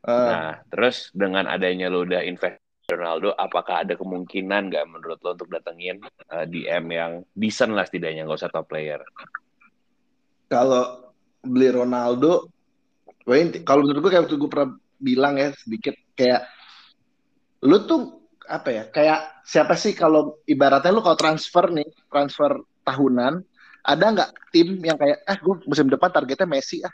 Eh, 0.00 0.08
Nah, 0.08 0.56
terus 0.72 1.12
dengan 1.12 1.44
adanya 1.44 1.92
lo 1.92 2.08
udah 2.08 2.24
invest 2.24 2.56
Ronaldo, 2.88 3.36
apakah 3.36 3.84
ada 3.84 3.92
kemungkinan 4.00 4.72
nggak 4.72 4.88
menurut 4.88 5.20
lo 5.20 5.36
untuk 5.36 5.52
datengin 5.52 6.00
eh, 6.32 6.44
DM 6.48 6.84
yang 6.88 7.12
decent 7.36 7.76
lah 7.76 7.84
setidaknya, 7.84 8.24
nggak 8.24 8.40
usah 8.40 8.48
top 8.48 8.72
player? 8.72 9.04
kalau 10.50 11.14
beli 11.46 11.70
Ronaldo, 11.70 12.50
kalau 13.62 13.86
menurut 13.86 14.02
gue 14.02 14.10
kayak 14.10 14.24
waktu 14.26 14.36
gue 14.36 14.50
pernah 14.50 14.70
bilang 14.98 15.38
ya 15.38 15.54
sedikit 15.54 15.94
kayak 16.18 16.50
lu 17.62 17.86
tuh 17.86 18.26
apa 18.50 18.68
ya 18.68 18.84
kayak 18.90 19.46
siapa 19.46 19.78
sih 19.78 19.94
kalau 19.94 20.42
ibaratnya 20.44 20.90
lu 20.90 21.00
kalau 21.00 21.14
transfer 21.14 21.70
nih 21.70 21.86
transfer 22.10 22.58
tahunan 22.82 23.46
ada 23.80 24.04
nggak 24.12 24.30
tim 24.52 24.78
yang 24.84 24.96
kayak 24.96 25.24
eh 25.24 25.38
gue 25.40 25.54
musim 25.64 25.88
depan 25.88 26.12
targetnya 26.12 26.48
Messi 26.48 26.84
ah. 26.84 26.92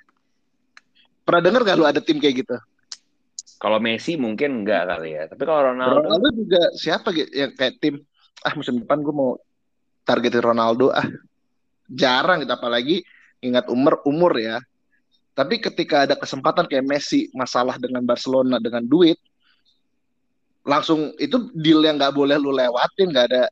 Pernah 1.27 1.43
denger 1.43 1.61
gak 1.67 1.79
lu 1.79 1.87
ada 1.91 1.99
tim 1.99 2.23
kayak 2.23 2.47
gitu? 2.47 2.57
Kalau 3.59 3.83
Messi 3.83 4.15
mungkin 4.15 4.63
enggak 4.63 4.87
kali 4.87 5.19
ya, 5.19 5.27
tapi 5.27 5.43
kalau 5.43 5.75
Ronaldo, 5.75 6.07
Ronaldo 6.07 6.29
juga 6.39 6.63
siapa 6.79 7.11
gitu 7.11 7.31
yang 7.35 7.51
kayak 7.57 7.83
tim 7.83 7.99
ah 8.47 8.53
musim 8.55 8.79
depan 8.79 9.03
gue 9.03 9.11
mau 9.11 9.35
targetin 10.07 10.45
Ronaldo 10.45 10.95
ah. 10.95 11.07
Jarang 11.87 12.43
gitu 12.43 12.53
apalagi 12.55 13.03
ingat 13.43 13.67
umur 13.71 14.03
umur 14.07 14.35
ya. 14.39 14.63
Tapi 15.37 15.61
ketika 15.61 16.09
ada 16.09 16.15
kesempatan 16.17 16.65
kayak 16.71 16.87
Messi 16.87 17.29
masalah 17.35 17.77
dengan 17.77 18.07
Barcelona 18.07 18.63
dengan 18.63 18.87
duit 18.87 19.19
langsung 20.67 21.15
itu 21.23 21.49
deal 21.55 21.79
yang 21.87 21.95
nggak 21.95 22.11
boleh 22.11 22.35
lu 22.43 22.51
lewatin 22.51 23.15
nggak 23.15 23.27
ada 23.31 23.43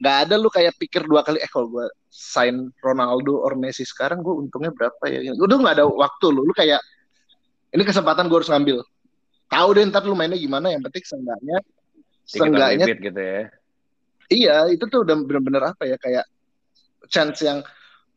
nggak 0.00 0.16
ada 0.26 0.34
lu 0.40 0.48
kayak 0.48 0.72
pikir 0.80 1.04
dua 1.04 1.20
kali 1.20 1.44
eh 1.44 1.50
kalau 1.52 1.68
gue 1.68 1.86
sign 2.08 2.72
Ronaldo 2.80 3.44
or 3.44 3.52
Messi 3.52 3.84
sekarang 3.84 4.24
gue 4.24 4.32
untungnya 4.32 4.72
berapa 4.72 5.04
ya? 5.12 5.36
Udah 5.36 5.56
nggak 5.60 5.74
ada 5.76 5.84
waktu 5.84 6.26
lu. 6.32 6.40
Lu 6.48 6.56
kayak 6.56 6.80
ini 7.76 7.84
kesempatan 7.84 8.32
gue 8.32 8.38
harus 8.40 8.48
ngambil. 8.48 8.80
Tahu 9.52 9.68
deh 9.76 9.84
ntar 9.92 10.08
lu 10.08 10.16
mainnya 10.16 10.40
gimana 10.40 10.72
yang 10.72 10.80
penting 10.80 11.04
seenggaknya 11.04 11.58
seenggaknya 12.24 12.86
gitu 12.86 13.20
ya. 13.20 13.42
iya 14.30 14.56
itu 14.70 14.86
tuh 14.86 15.02
udah 15.02 15.26
bener-bener 15.26 15.74
apa 15.74 15.82
ya 15.90 15.98
kayak 15.98 16.22
chance 17.10 17.42
yang 17.42 17.60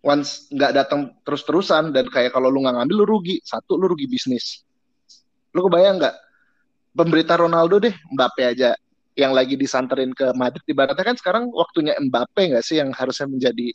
once 0.05 0.45
nggak 0.53 0.77
datang 0.77 1.17
terus-terusan 1.25 1.89
dan 1.89 2.05
kayak 2.07 2.31
kalau 2.31 2.47
lu 2.47 2.63
nggak 2.63 2.79
ngambil 2.79 2.95
lu 3.03 3.05
rugi. 3.19 3.43
Satu 3.43 3.75
lu 3.75 3.91
rugi 3.91 4.07
bisnis. 4.07 4.63
Lu 5.51 5.67
kebayang 5.67 5.99
nggak? 5.99 6.15
Pemberita 6.93 7.33
Ronaldo 7.35 7.81
deh 7.81 7.91
Mbappe 8.13 8.45
aja 8.45 8.77
yang 9.13 9.31
lagi 9.33 9.53
disanterin 9.53 10.11
ke 10.13 10.33
Madrid 10.33 10.65
ibaratnya 10.65 11.05
kan 11.05 11.17
sekarang 11.17 11.43
waktunya 11.53 11.93
Mbappe 12.01 12.53
nggak 12.53 12.65
sih 12.65 12.81
yang 12.81 12.89
harusnya 12.93 13.29
menjadi 13.29 13.69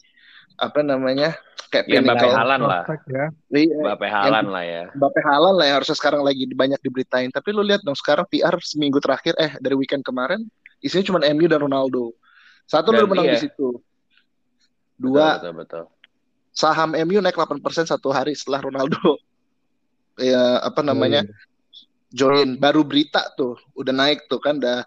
apa 0.59 0.83
namanya 0.83 1.39
kayak 1.71 1.87
Ya 1.87 2.01
Mbappe 2.03 2.27
pinnacle. 2.27 2.35
Halan 2.35 2.61
lah. 2.65 2.83
Ya. 3.07 3.27
Iya, 3.55 3.77
Mbappe 3.85 4.07
Halan 4.11 4.47
lah 4.51 4.65
ya. 4.65 4.85
Mbappe 4.97 5.21
halal 5.23 5.55
lah 5.55 5.65
yang 5.71 5.77
harusnya 5.79 5.97
sekarang 5.97 6.23
lagi 6.27 6.45
banyak 6.51 6.81
diberitain. 6.83 7.31
Tapi 7.31 7.49
lu 7.55 7.63
lihat 7.63 7.85
dong 7.87 7.95
sekarang 7.95 8.27
PR 8.27 8.57
seminggu 8.59 8.99
terakhir 8.99 9.39
eh 9.39 9.55
dari 9.63 9.79
weekend 9.79 10.03
kemarin 10.03 10.43
isinya 10.83 11.05
cuma 11.07 11.19
MU 11.31 11.47
dan 11.47 11.61
Ronaldo. 11.63 12.17
Satu 12.67 12.91
Dan 12.91 13.05
lu 13.05 13.15
menang 13.15 13.31
iya. 13.31 13.35
di 13.39 13.47
situ. 13.47 13.79
Dua 14.99 15.39
Betul, 15.39 15.55
betul, 15.55 15.55
betul. 15.63 15.85
saham 16.51 16.91
MU 17.07 17.23
naik 17.23 17.39
8% 17.39 17.63
satu 17.87 18.11
hari 18.11 18.35
setelah 18.35 18.67
Ronaldo 18.67 18.99
ya 20.19 20.59
apa 20.59 20.83
namanya 20.83 21.23
join 22.11 22.59
baru 22.59 22.83
berita 22.83 23.31
tuh 23.39 23.55
udah 23.79 23.95
naik 23.95 24.27
tuh 24.27 24.43
kan 24.43 24.59
udah 24.59 24.83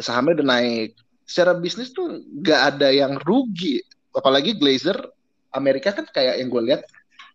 sahamnya 0.00 0.42
udah 0.42 0.46
naik. 0.46 0.96
Secara 1.26 1.58
bisnis 1.58 1.90
tuh 1.90 2.22
nggak 2.22 2.60
ada 2.76 2.88
yang 2.92 3.18
rugi. 3.22 3.82
Apalagi 4.14 4.56
Glazer 4.56 4.96
Amerika 5.52 5.92
kan 5.92 6.06
kayak 6.08 6.40
yang 6.40 6.48
gue 6.48 6.62
lihat 6.72 6.82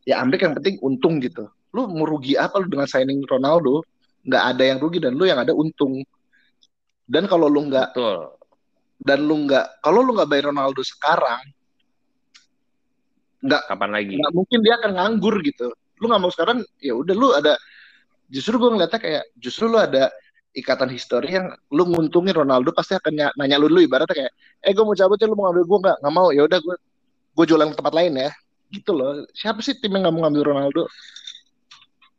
ya 0.05 0.21
Amerika 0.21 0.49
yang 0.49 0.55
penting 0.57 0.77
untung 0.81 1.21
gitu. 1.21 1.49
Lu 1.71 1.87
mau 1.91 2.07
rugi 2.07 2.35
apa 2.35 2.59
lu 2.59 2.67
dengan 2.67 2.87
signing 2.87 3.21
Ronaldo? 3.27 3.85
Nggak 4.25 4.43
ada 4.55 4.63
yang 4.63 4.77
rugi 4.79 4.99
dan 5.01 5.13
lu 5.17 5.25
yang 5.25 5.41
ada 5.41 5.53
untung. 5.53 6.01
Dan 7.05 7.27
kalau 7.27 7.51
lu 7.51 7.67
nggak 7.67 7.97
dan 9.01 9.19
lu 9.25 9.49
nggak 9.49 9.81
kalau 9.81 10.05
lu 10.05 10.13
nggak 10.13 10.29
bayar 10.29 10.53
Ronaldo 10.53 10.85
sekarang 10.85 11.41
nggak 13.41 13.61
Kapan 13.65 13.89
lagi? 13.89 14.15
nggak 14.21 14.33
mungkin 14.37 14.59
dia 14.61 14.77
akan 14.77 14.91
nganggur 14.95 15.35
gitu. 15.41 15.73
Lu 15.97 16.05
nggak 16.09 16.21
mau 16.21 16.29
sekarang 16.29 16.61
ya 16.77 16.93
udah 16.93 17.15
lu 17.17 17.33
ada 17.33 17.57
justru 18.29 18.61
gue 18.61 18.69
ngeliatnya 18.69 19.01
kayak 19.01 19.23
justru 19.35 19.65
lu 19.67 19.81
ada 19.81 20.13
ikatan 20.51 20.91
histori 20.91 21.35
yang 21.39 21.47
lu 21.71 21.87
nguntungin 21.87 22.35
Ronaldo 22.35 22.75
pasti 22.75 22.93
akan 22.95 23.13
ny- 23.15 23.35
nanya 23.39 23.55
lu 23.55 23.71
dulu 23.71 23.81
ibaratnya 23.87 24.15
kayak 24.15 24.33
eh 24.67 24.71
gue 24.75 24.83
mau 24.83 24.95
cabut 24.95 25.17
ya 25.19 25.27
lu 25.31 25.35
mau 25.39 25.47
ngambil 25.49 25.63
gue 25.67 25.79
nggak? 25.87 25.97
Nggak 26.03 26.13
mau. 26.15 26.27
Ya 26.35 26.41
udah 26.43 26.59
gue 26.59 26.75
gue 27.31 27.45
jualan 27.47 27.69
ke 27.71 27.77
tempat 27.79 27.93
lain 27.95 28.13
ya. 28.19 28.31
Gitu 28.71 28.91
loh. 28.91 29.23
Siapa 29.31 29.59
sih 29.63 29.79
tim 29.79 29.91
yang 29.95 30.07
nggak 30.07 30.13
mau 30.15 30.21
ngambil 30.27 30.43
Ronaldo? 30.55 30.83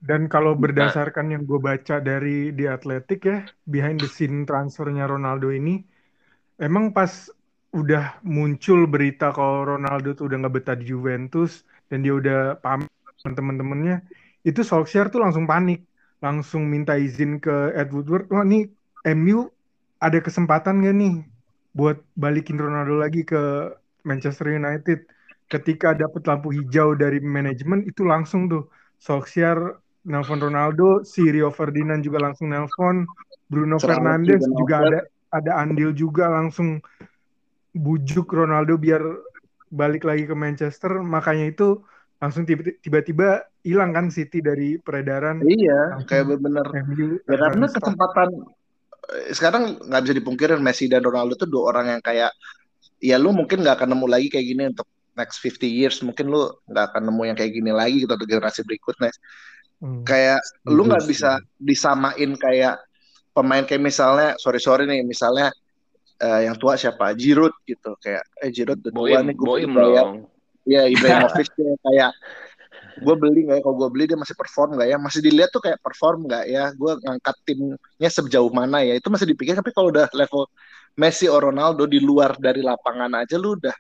Dan 0.03 0.27
kalau 0.27 0.59
Nah. 0.59 0.63
berdasarkan 0.67 1.31
yang 1.31 1.47
gue 1.47 1.63
baca 1.63 2.03
dari 2.03 2.51
di 2.51 2.67
Atletik 2.67 3.23
ya, 3.23 3.47
behind 3.71 4.03
the 4.03 4.11
scene 4.11 4.43
transfernya 4.43 5.07
Ronaldo 5.07 5.55
ini, 5.55 5.79
emang 6.59 6.91
pas 6.91 7.31
udah 7.73 8.19
muncul 8.27 8.85
berita 8.91 9.31
kalau 9.31 9.79
Ronaldo 9.79 10.13
tuh 10.13 10.27
udah 10.29 10.37
nggak 10.43 10.55
betah 10.59 10.77
di 10.77 10.91
Juventus 10.91 11.63
dan 11.87 12.03
dia 12.03 12.13
udah 12.19 12.59
pamit 12.59 12.91
temen-temennya, 13.23 14.03
itu 14.43 14.67
Solskjaer 14.67 15.07
tuh 15.07 15.23
langsung 15.23 15.47
panik, 15.47 15.87
langsung 16.23 16.71
minta 16.71 16.95
izin 16.95 17.43
ke 17.43 17.75
Ed 17.75 17.91
Woodward, 17.91 18.31
wah 18.31 18.47
nih 18.47 18.71
MU 19.19 19.51
ada 19.99 20.23
kesempatan 20.23 20.87
gak 20.87 20.95
nih 20.95 21.27
buat 21.75 21.99
balikin 22.15 22.63
Ronaldo 22.63 23.03
lagi 23.03 23.27
ke 23.27 23.75
Manchester 24.07 24.55
United. 24.55 25.03
Ketika 25.51 25.93
dapet 25.93 26.25
lampu 26.25 26.55
hijau 26.55 26.95
dari 26.95 27.19
manajemen 27.21 27.85
itu 27.85 28.07
langsung 28.07 28.47
tuh 28.49 28.71
Solskjaer 29.03 29.83
nelpon 30.07 30.39
Ronaldo, 30.39 31.03
si 31.03 31.27
Rio 31.27 31.51
Ferdinand 31.51 32.01
juga 32.01 32.23
langsung 32.23 32.55
nelpon, 32.55 33.05
Bruno 33.51 33.77
Fernandes 33.77 34.41
juga 34.47 34.57
juga 34.57 34.77
ada 34.87 35.01
ada 35.33 35.53
andil 35.65 35.91
juga 35.93 36.29
langsung 36.29 36.81
bujuk 37.73 38.33
Ronaldo 38.33 38.77
biar 38.77 39.01
balik 39.73 40.05
lagi 40.05 40.29
ke 40.29 40.37
Manchester 40.37 41.01
makanya 41.01 41.49
itu 41.49 41.81
langsung 42.23 42.47
tiba- 42.47 42.79
tiba-tiba 42.79 43.29
hilang 43.61 43.91
kan 43.91 44.07
City 44.07 44.39
dari 44.39 44.79
peredaran 44.79 45.43
Iya, 45.43 46.07
kayak 46.07 46.39
bener. 46.39 46.63
MU 46.87 47.19
Ya 47.27 47.35
karena 47.37 47.67
kesempatan 47.67 48.29
eh, 49.11 49.35
sekarang 49.35 49.83
nggak 49.83 50.03
bisa 50.07 50.15
dipungkirin 50.15 50.63
Messi 50.63 50.87
dan 50.87 51.03
Ronaldo 51.03 51.35
tuh 51.35 51.51
dua 51.51 51.75
orang 51.75 51.91
yang 51.91 52.01
kayak 52.01 52.31
ya 53.03 53.19
lu 53.19 53.35
mungkin 53.35 53.67
nggak 53.67 53.83
akan 53.83 53.91
nemu 53.91 54.07
lagi 54.07 54.31
kayak 54.31 54.47
gini 54.47 54.63
untuk 54.71 54.87
next 55.13 55.43
50 55.43 55.67
years 55.67 55.99
mungkin 56.01 56.31
lu 56.31 56.47
nggak 56.65 56.95
akan 56.95 57.11
nemu 57.11 57.23
yang 57.27 57.37
kayak 57.37 57.53
gini 57.53 57.69
lagi 57.69 58.01
gitu 58.01 58.15
untuk 58.15 58.31
generasi 58.31 58.63
berikutnya 58.63 59.11
Hmm. 59.83 60.07
kayak 60.07 60.39
lu 60.65 60.87
nggak 60.87 61.03
bisa 61.05 61.43
disamain 61.59 62.39
kayak 62.39 62.79
pemain 63.35 63.67
kayak 63.67 63.83
misalnya 63.83 64.39
sorry 64.39 64.63
sorry 64.63 64.87
nih 64.87 65.03
misalnya 65.03 65.51
eh, 66.17 66.47
yang 66.47 66.55
tua 66.55 66.79
siapa 66.79 67.11
Giroud 67.13 67.51
gitu 67.67 67.99
kayak 67.99 68.23
eh 68.39 68.55
Giroud 68.55 68.79
udah 68.79 68.93
tua 68.95 69.19
nih 69.21 69.35
gue 69.35 69.43
Boim 69.43 69.75
dong. 69.75 70.31
Ya 70.69 70.87
Ibrahimovic 70.87 71.49
tuh 71.55 71.75
kayak 71.83 72.13
gue 72.93 73.15
beli 73.17 73.49
nggak 73.49 73.59
ya? 73.59 73.63
Kalau 73.65 73.77
gue 73.81 73.89
beli 73.89 74.05
dia 74.11 74.19
masih 74.21 74.37
perform 74.37 74.77
nggak 74.77 74.89
ya? 74.89 74.97
Masih 75.01 75.21
dilihat 75.25 75.51
tuh 75.51 75.63
kayak 75.65 75.81
perform 75.81 76.29
nggak 76.29 76.45
ya? 76.47 76.71
Gue 76.77 76.93
ngangkat 77.03 77.37
timnya 77.49 78.11
sejauh 78.11 78.53
mana 78.53 78.85
ya? 78.85 78.95
Itu 78.99 79.09
masih 79.09 79.27
dipikir 79.33 79.57
tapi 79.59 79.73
kalau 79.75 79.91
udah 79.91 80.07
level 80.13 80.47
Messi 80.93 81.25
or 81.25 81.41
Ronaldo 81.41 81.89
di 81.89 81.99
luar 82.05 82.37
dari 82.37 82.61
lapangan 82.61 83.17
aja 83.17 83.41
lu 83.41 83.57
udah 83.57 83.73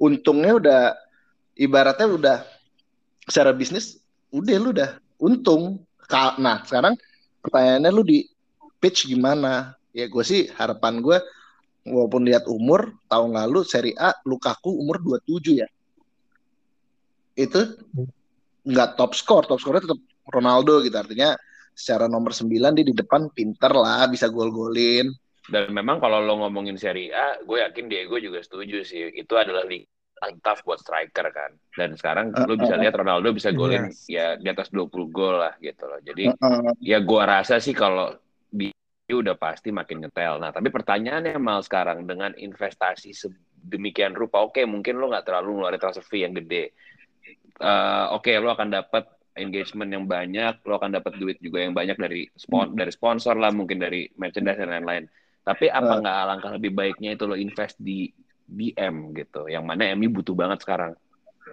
untungnya 0.00 0.52
udah 0.56 0.80
ibaratnya 1.60 2.08
udah 2.08 2.36
secara 3.28 3.52
bisnis 3.52 4.00
udah 4.32 4.56
lu 4.56 4.72
udah 4.72 4.96
untung. 5.20 5.84
Nah 6.40 6.64
sekarang 6.64 6.96
pertanyaannya 7.44 7.90
lu 7.92 8.00
di 8.00 8.24
pitch 8.80 9.12
gimana? 9.12 9.76
Ya 9.92 10.08
gue 10.08 10.24
sih 10.24 10.48
harapan 10.56 11.04
gue 11.04 11.20
walaupun 11.84 12.24
lihat 12.24 12.48
umur 12.48 12.96
tahun 13.12 13.36
lalu 13.36 13.64
Serie 13.64 13.96
A 14.00 14.16
Lukaku 14.24 14.72
umur 14.72 15.00
27 15.04 15.64
ya 15.64 15.68
itu 17.38 17.60
nggak 18.66 18.98
top 18.98 19.14
score 19.14 19.46
top 19.46 19.62
score 19.62 19.78
tetap 19.78 20.02
Ronaldo 20.26 20.82
gitu 20.82 20.98
artinya 20.98 21.38
secara 21.72 22.10
nomor 22.10 22.34
9 22.34 22.74
dia 22.74 22.84
di 22.84 22.92
depan 22.92 23.30
pinter 23.30 23.70
lah 23.70 24.10
bisa 24.10 24.26
gol-golin 24.26 25.06
Dan 25.48 25.72
memang 25.72 25.96
kalau 25.96 26.20
lo 26.20 26.44
ngomongin 26.44 26.76
Serie 26.76 27.08
A, 27.08 27.40
gue 27.40 27.64
yakin 27.64 27.88
Diego 27.88 28.20
juga 28.20 28.44
setuju 28.44 28.84
sih. 28.84 29.08
Itu 29.16 29.32
adalah 29.40 29.64
liga 29.64 29.88
paling 30.18 30.38
tough 30.42 30.66
buat 30.66 30.82
striker 30.82 31.30
kan. 31.30 31.54
Dan 31.72 31.94
sekarang 31.94 32.34
lo 32.34 32.58
bisa 32.58 32.74
lihat 32.74 32.98
Ronaldo 32.98 33.30
bisa 33.30 33.54
golin 33.54 33.88
Yes. 33.88 34.10
ya 34.10 34.26
di 34.34 34.50
atas 34.50 34.68
20 34.74 35.08
gol 35.08 35.38
lah 35.38 35.54
gitu 35.62 35.86
loh. 35.86 36.02
Jadi 36.02 36.28
Heeh. 36.28 36.74
ya 36.82 36.98
gua 37.00 37.38
rasa 37.38 37.62
sih 37.62 37.72
kalau 37.72 38.12
di 38.50 38.68
udah 39.08 39.40
pasti 39.40 39.72
makin 39.72 40.04
ngetel. 40.04 40.36
Nah, 40.36 40.52
tapi 40.52 40.68
pertanyaannya 40.68 41.40
mal 41.40 41.64
sekarang 41.64 42.04
dengan 42.04 42.36
investasi 42.36 43.16
sedemikian 43.16 44.12
rupa, 44.12 44.44
oke 44.44 44.60
mungkin 44.68 45.00
lo 45.00 45.08
nggak 45.08 45.24
terlalu 45.24 45.62
ngeluarin 45.62 45.80
transfer 45.80 46.04
fee 46.04 46.28
yang 46.28 46.36
gede. 46.36 46.76
Eh, 47.58 48.06
oke 48.14 48.30
lo 48.38 48.54
akan 48.54 48.70
dapat 48.70 49.04
engagement 49.34 49.90
yang 49.90 50.04
banyak, 50.06 50.62
lo 50.62 50.78
akan 50.78 50.94
dapat 50.98 51.18
duit 51.18 51.38
juga 51.42 51.62
yang 51.66 51.74
banyak 51.74 51.98
dari 51.98 52.22
spon 52.38 52.74
dari 52.78 52.90
sponsor 52.94 53.34
lah, 53.34 53.50
mungkin 53.50 53.82
dari 53.82 54.06
merchandise 54.14 54.58
dan 54.62 54.70
lain-lain. 54.70 55.10
Tapi 55.42 55.66
apa 55.66 55.92
Eh. 55.94 55.98
nggak 56.02 56.16
alangkah 56.22 56.50
lebih 56.54 56.70
baiknya 56.74 57.18
itu 57.18 57.24
lo 57.26 57.34
invest 57.34 57.78
di 57.82 58.10
DM 58.46 59.10
gitu, 59.12 59.50
yang 59.50 59.66
mana 59.66 59.90
MU 59.98 60.08
butuh 60.10 60.38
banget 60.38 60.62
sekarang. 60.62 60.94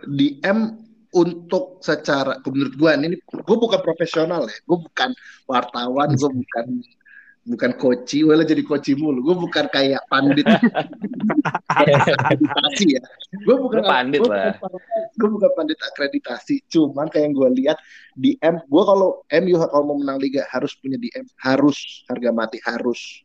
DM 0.05 0.77
untuk 1.15 1.79
secara 1.79 2.37
menurut 2.43 2.75
gue 2.75 2.91
ini 2.91 3.17
gue 3.23 3.57
bukan 3.57 3.79
profesional 3.79 4.51
ya 4.51 4.57
gue 4.67 4.77
bukan 4.83 5.09
wartawan 5.47 6.11
gue 6.11 6.27
bukan 6.27 6.65
bukan 7.45 7.77
koci 7.77 8.25
gue 8.25 8.33
jadi 8.41 8.63
koci 8.65 8.97
mulu 8.97 9.21
gue 9.21 9.35
bukan 9.37 9.69
kayak 9.69 10.01
pandit 10.09 10.41
akreditasi 11.69 12.97
ya 12.97 13.01
gue 13.37 13.55
bukan 13.55 13.81
Lu 13.81 13.87
pandit 13.87 14.21
gua 14.25 14.33
lah. 14.33 14.55
gue 15.13 15.29
bukan 15.29 15.51
pandit 15.53 15.77
akreditasi 15.77 16.65
cuman 16.65 17.05
kayak 17.05 17.29
yang 17.29 17.33
gue 17.37 17.49
lihat 17.61 17.77
DM 18.17 18.55
gue 18.65 18.83
kalau 18.83 19.21
MU 19.29 19.55
kalau 19.61 19.83
mau 19.85 19.97
menang 20.01 20.17
liga 20.17 20.41
harus 20.49 20.73
punya 20.73 20.97
DM 20.97 21.25
harus 21.37 22.01
harga 22.09 22.29
mati 22.33 22.57
harus 22.65 23.21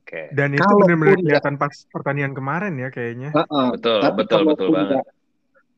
Oke. 0.00 0.26
Dan 0.34 0.58
itu 0.58 0.66
benar-benar 0.66 1.22
kelihatan 1.22 1.54
pas 1.54 1.70
pertandingan 1.86 2.34
kemarin 2.34 2.74
ya 2.74 2.90
kayaknya. 2.90 3.30
Heeh. 3.30 3.66
Betul, 3.78 3.98
tapi 4.02 4.16
betul, 4.18 4.40
betul 4.42 4.68
banget. 4.74 4.98
nggak- 4.98 5.08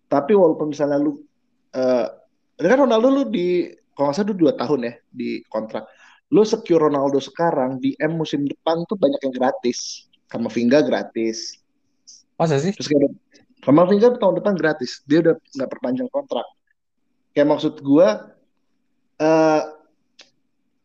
tapi 0.08 0.32
walaupun 0.32 0.66
misalnya 0.72 0.96
lu 0.96 1.20
eh 1.72 2.08
kan 2.56 2.78
Ronaldo 2.80 3.08
lu 3.12 3.22
di 3.28 3.68
kalau 3.92 4.08
nggak 4.08 4.16
salah 4.16 4.32
dua 4.32 4.52
tahun 4.56 4.80
ya 4.88 4.92
di 5.12 5.44
kontrak 5.52 5.84
lu 6.32 6.42
secure 6.48 6.88
Ronaldo 6.88 7.20
sekarang 7.20 7.76
di 7.76 7.92
M 8.00 8.16
musim 8.16 8.48
depan 8.48 8.88
tuh 8.88 8.96
banyak 8.96 9.20
yang 9.20 9.34
gratis. 9.36 10.08
Kamavinga 10.32 10.80
gratis. 10.80 11.60
Masa 12.40 12.56
sih? 12.56 12.72
terus 12.72 12.88
kayak 12.88 13.12
Kamavinga 13.62 14.16
tahun 14.16 14.40
depan 14.40 14.56
gratis. 14.56 15.04
Dia 15.04 15.20
udah 15.20 15.36
nggak 15.36 15.70
perpanjang 15.70 16.08
kontrak. 16.08 16.48
Kayak 17.36 17.52
maksud 17.52 17.84
gua 17.84 18.32
eh 19.20 19.62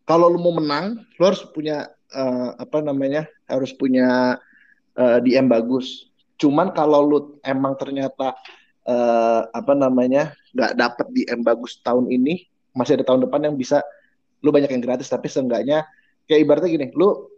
kalau 0.03 0.27
lu 0.27 0.39
mau 0.39 0.53
menang 0.59 0.99
lu 1.15 1.23
harus 1.23 1.41
punya 1.55 1.87
eh, 2.11 2.49
apa 2.59 2.83
namanya 2.83 3.23
harus 3.47 3.71
punya 3.71 4.35
eh, 4.99 5.17
DM 5.23 5.47
bagus. 5.47 6.11
Cuman 6.35 6.75
kalau 6.75 7.07
lu 7.07 7.19
emang 7.47 7.79
ternyata 7.79 8.35
eh, 8.83 9.41
apa 9.47 9.73
namanya 9.73 10.35
nggak 10.51 10.75
dapet 10.75 11.07
DM 11.15 11.39
bagus 11.39 11.79
tahun 11.79 12.11
ini 12.11 12.45
masih 12.75 12.99
ada 12.99 13.07
tahun 13.07 13.25
depan 13.25 13.47
yang 13.47 13.55
bisa 13.55 13.79
lu 14.41 14.49
banyak 14.53 14.69
yang 14.69 14.83
gratis 14.83 15.09
tapi 15.09 15.27
seenggaknya 15.31 15.87
kayak 16.29 16.45
ibaratnya 16.45 16.69
gini 16.69 16.87
lu 16.93 17.29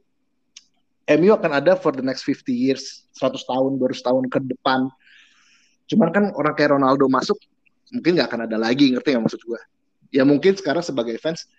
MU 1.09 1.33
akan 1.33 1.51
ada 1.57 1.73
for 1.73 1.89
the 1.89 2.05
next 2.05 2.21
50 2.21 2.53
years 2.53 3.09
100 3.17 3.41
tahun 3.41 3.81
baru 3.81 3.97
setahun 3.97 4.29
ke 4.29 4.45
depan. 4.45 4.85
Cuman 5.89 6.13
kan 6.13 6.29
orang 6.37 6.53
kayak 6.53 6.77
Ronaldo 6.77 7.09
masuk 7.09 7.33
mungkin 7.89 8.21
nggak 8.21 8.29
akan 8.29 8.41
ada 8.45 8.57
lagi 8.61 8.93
ngerti 8.93 9.17
nggak 9.17 9.25
maksud 9.25 9.41
gue 9.41 9.57
ya 10.13 10.23
mungkin 10.25 10.53
sekarang 10.57 10.85
sebagai 10.85 11.17
fans 11.21 11.49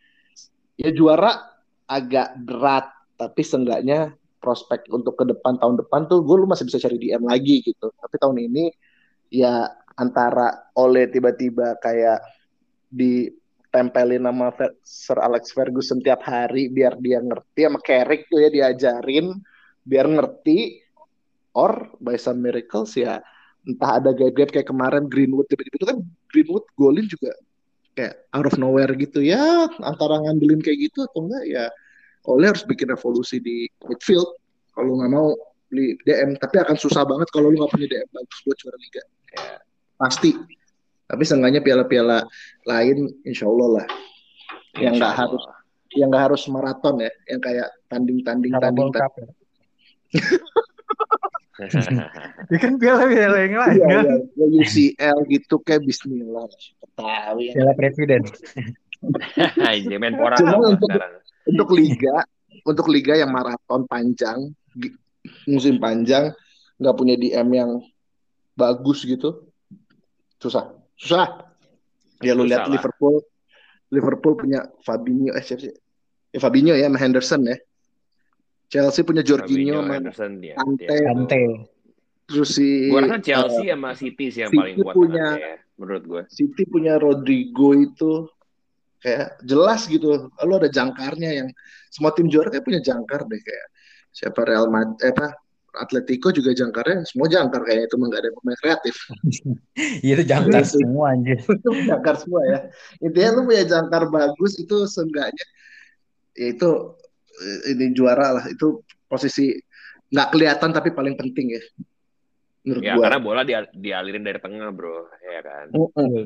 ya 0.78 0.90
juara 0.94 1.38
agak 1.90 2.38
berat 2.42 2.86
tapi 3.18 3.42
seenggaknya 3.42 4.14
prospek 4.40 4.88
untuk 4.88 5.20
ke 5.20 5.24
depan 5.28 5.60
tahun 5.60 5.82
depan 5.84 6.08
tuh 6.08 6.24
gue 6.24 6.36
lu 6.40 6.46
masih 6.48 6.64
bisa 6.64 6.80
cari 6.80 6.96
DM 6.96 7.28
lagi 7.28 7.60
gitu. 7.60 7.92
Tapi 7.92 8.14
tahun 8.16 8.40
ini 8.40 8.72
ya 9.28 9.68
antara 10.00 10.72
oleh 10.72 11.04
tiba-tiba 11.12 11.76
kayak 11.76 12.24
ditempelin 12.88 13.39
sama 13.70 14.48
Fer- 14.54 14.78
Sir 14.82 15.18
Alex 15.18 15.54
Ferguson 15.54 16.02
tiap 16.02 16.26
hari 16.26 16.68
biar 16.68 16.98
dia 16.98 17.22
ngerti 17.22 17.66
sama 17.66 17.78
Carrick 17.80 18.26
tuh 18.26 18.42
ya 18.42 18.50
diajarin 18.50 19.38
biar 19.86 20.06
ngerti. 20.06 20.82
Or 21.50 21.90
by 21.98 22.14
some 22.14 22.46
miracles 22.46 22.94
ya 22.94 23.18
entah 23.66 23.98
ada 23.98 24.14
gap-gap 24.14 24.54
kayak 24.54 24.70
kemarin 24.70 25.10
Greenwood 25.10 25.50
tiba-tiba 25.50 25.76
itu 25.82 25.86
kan 25.90 25.98
Greenwood 26.30 26.62
golin 26.78 27.10
juga 27.10 27.34
kayak 27.98 28.22
out 28.30 28.46
of 28.46 28.54
nowhere 28.54 28.94
gitu 28.94 29.18
ya 29.18 29.66
antara 29.82 30.22
ngandelin 30.22 30.62
kayak 30.62 30.88
gitu 30.88 31.04
atau 31.10 31.26
enggak 31.26 31.44
ya 31.50 31.66
Oleh 32.28 32.52
harus 32.52 32.64
bikin 32.68 32.92
revolusi 32.92 33.40
di 33.40 33.64
midfield. 33.88 34.28
Kalau 34.76 35.00
nggak 35.00 35.12
mau 35.12 35.32
beli 35.72 35.96
DM 36.04 36.36
tapi 36.36 36.60
akan 36.60 36.76
susah 36.76 37.06
banget 37.06 37.32
kalau 37.32 37.48
lu 37.48 37.56
nggak 37.56 37.72
punya 37.72 37.88
DM 37.88 38.08
bagus 38.12 38.38
buat 38.44 38.56
juara 38.60 38.78
liga. 38.78 39.02
Ya. 39.30 39.56
pasti 39.94 40.34
tapi 41.10 41.22
seenggaknya 41.26 41.58
piala-piala 41.60 42.22
lain 42.64 43.10
insya 43.22 43.50
Allah 43.50 43.82
lah 43.82 43.86
Yang 44.78 44.94
nggak 45.02 45.10
Insya 45.10 45.22
harus. 45.26 45.42
Yang 45.90 46.08
nggak 46.14 46.24
harus 46.30 46.42
maraton 46.46 46.94
ya 47.02 47.10
yang 47.26 47.40
kayak 47.42 47.68
tanding-tanding 47.90 48.52
tanding, 48.54 48.88
Carabao 48.88 48.94
Cup 48.94 49.12
ya. 49.18 49.26
Ya 52.48 52.56
kan 52.56 52.80
piala-piala 52.80 53.36
yang 53.36 53.54
lain 53.60 53.76
Iya, 53.76 53.84
kan. 53.84 54.04
iya. 54.08 54.16
Ya, 54.32 54.46
UCL 54.48 55.16
gitu 55.28 55.54
kayak 55.60 55.84
Bismillah 55.84 56.48
Betawi 56.80 57.42
ya. 57.50 57.52
Piala 57.52 57.72
Presiden. 57.76 58.22
Anjir, 59.60 59.98
main 60.02 60.16
pora 60.16 60.40
Cuma 60.40 60.56
untuk- 60.72 60.88
sekarang. 60.88 61.12
untuk 61.46 61.68
liga 61.72 62.16
untuk 62.64 62.86
liga 62.88 63.12
yang 63.16 63.28
maraton 63.28 63.84
panjang 63.84 64.52
musim 65.44 65.76
panjang 65.76 66.32
nggak 66.76 66.96
punya 66.96 67.16
DM 67.16 67.48
yang 67.50 67.70
bagus 68.54 69.04
gitu 69.04 69.48
susah 70.36 70.72
susah 71.00 71.48
ya 72.20 72.36
lu 72.36 72.44
lihat 72.44 72.68
lah. 72.68 72.76
Liverpool 72.76 73.24
Liverpool 73.88 74.34
punya 74.36 74.68
Fabinho 74.84 75.32
eh 75.32 75.40
siapa 75.40 75.64
sih 75.64 75.72
ya 76.30 76.38
Fabinho 76.38 76.76
ya 76.76 76.86
sama 76.86 77.00
Henderson 77.00 77.42
ya 77.48 77.56
Chelsea 78.70 79.02
punya 79.02 79.24
Jorginho 79.26 79.82
sama 79.82 79.98
dia. 80.38 80.54
Kante. 80.54 80.84
dia. 80.86 81.02
Kante. 81.10 81.42
terus 82.30 82.54
si 82.54 82.86
Gue 82.86 83.02
rasa 83.02 83.18
eh, 83.18 83.24
Chelsea 83.24 83.66
sama 83.66 83.90
City 83.98 84.26
sih 84.30 84.40
yang 84.46 84.52
City 84.54 84.60
paling 84.62 84.76
kuat 84.78 84.94
punya- 84.94 85.34
ya, 85.34 85.54
menurut 85.74 86.04
gue. 86.06 86.22
City 86.30 86.62
punya 86.62 86.94
Rodrigo 86.94 87.74
itu 87.74 88.30
kayak 89.02 89.42
jelas 89.42 89.90
gitu. 89.90 90.30
Lalu 90.38 90.52
ada 90.62 90.68
jangkarnya 90.70 91.30
yang 91.42 91.48
semua 91.90 92.14
tim 92.14 92.30
juara 92.30 92.46
kayak 92.46 92.62
punya 92.62 92.78
jangkar 92.78 93.26
deh 93.26 93.40
kayak 93.42 93.66
siapa 94.14 94.46
Real 94.46 94.70
Madrid, 94.70 95.02
eh, 95.02 95.10
apa 95.10 95.26
Atletico 95.76 96.34
juga 96.34 96.50
jangkarnya 96.50 97.06
semua 97.06 97.30
jangkar 97.30 97.62
kayaknya 97.62 97.86
itu 97.86 97.96
nggak 97.96 98.20
ada 98.22 98.30
pemain 98.34 98.58
kreatif. 98.58 98.94
Iya 100.04 100.12
itu 100.20 100.24
jangkar 100.28 100.64
semua 100.66 101.14
anjir. 101.14 101.38
itu 101.60 101.70
jangkar 101.86 102.16
semua 102.18 102.42
ya. 102.48 102.58
Intinya 103.00 103.30
lu 103.38 103.40
punya 103.48 103.64
jangkar 103.64 104.10
bagus 104.10 104.58
itu 104.58 104.76
seenggaknya 104.90 105.46
ya 106.40 106.46
itu 106.56 106.68
eh, 107.42 107.74
ini 107.74 107.92
juara 107.92 108.40
lah 108.40 108.44
itu 108.48 108.80
posisi 109.10 109.52
nggak 110.10 110.28
kelihatan 110.34 110.70
tapi 110.72 110.90
paling 110.94 111.14
penting 111.18 111.58
ya. 111.58 111.62
menurut 112.60 112.84
Ya 112.84 112.92
gua. 112.92 113.08
karena 113.08 113.18
bola 113.24 113.40
dia, 113.40 113.64
dialirin 113.72 114.20
dari 114.20 114.36
tengah 114.36 114.68
bro, 114.68 115.08
ya 115.24 115.40
kan. 115.40 115.72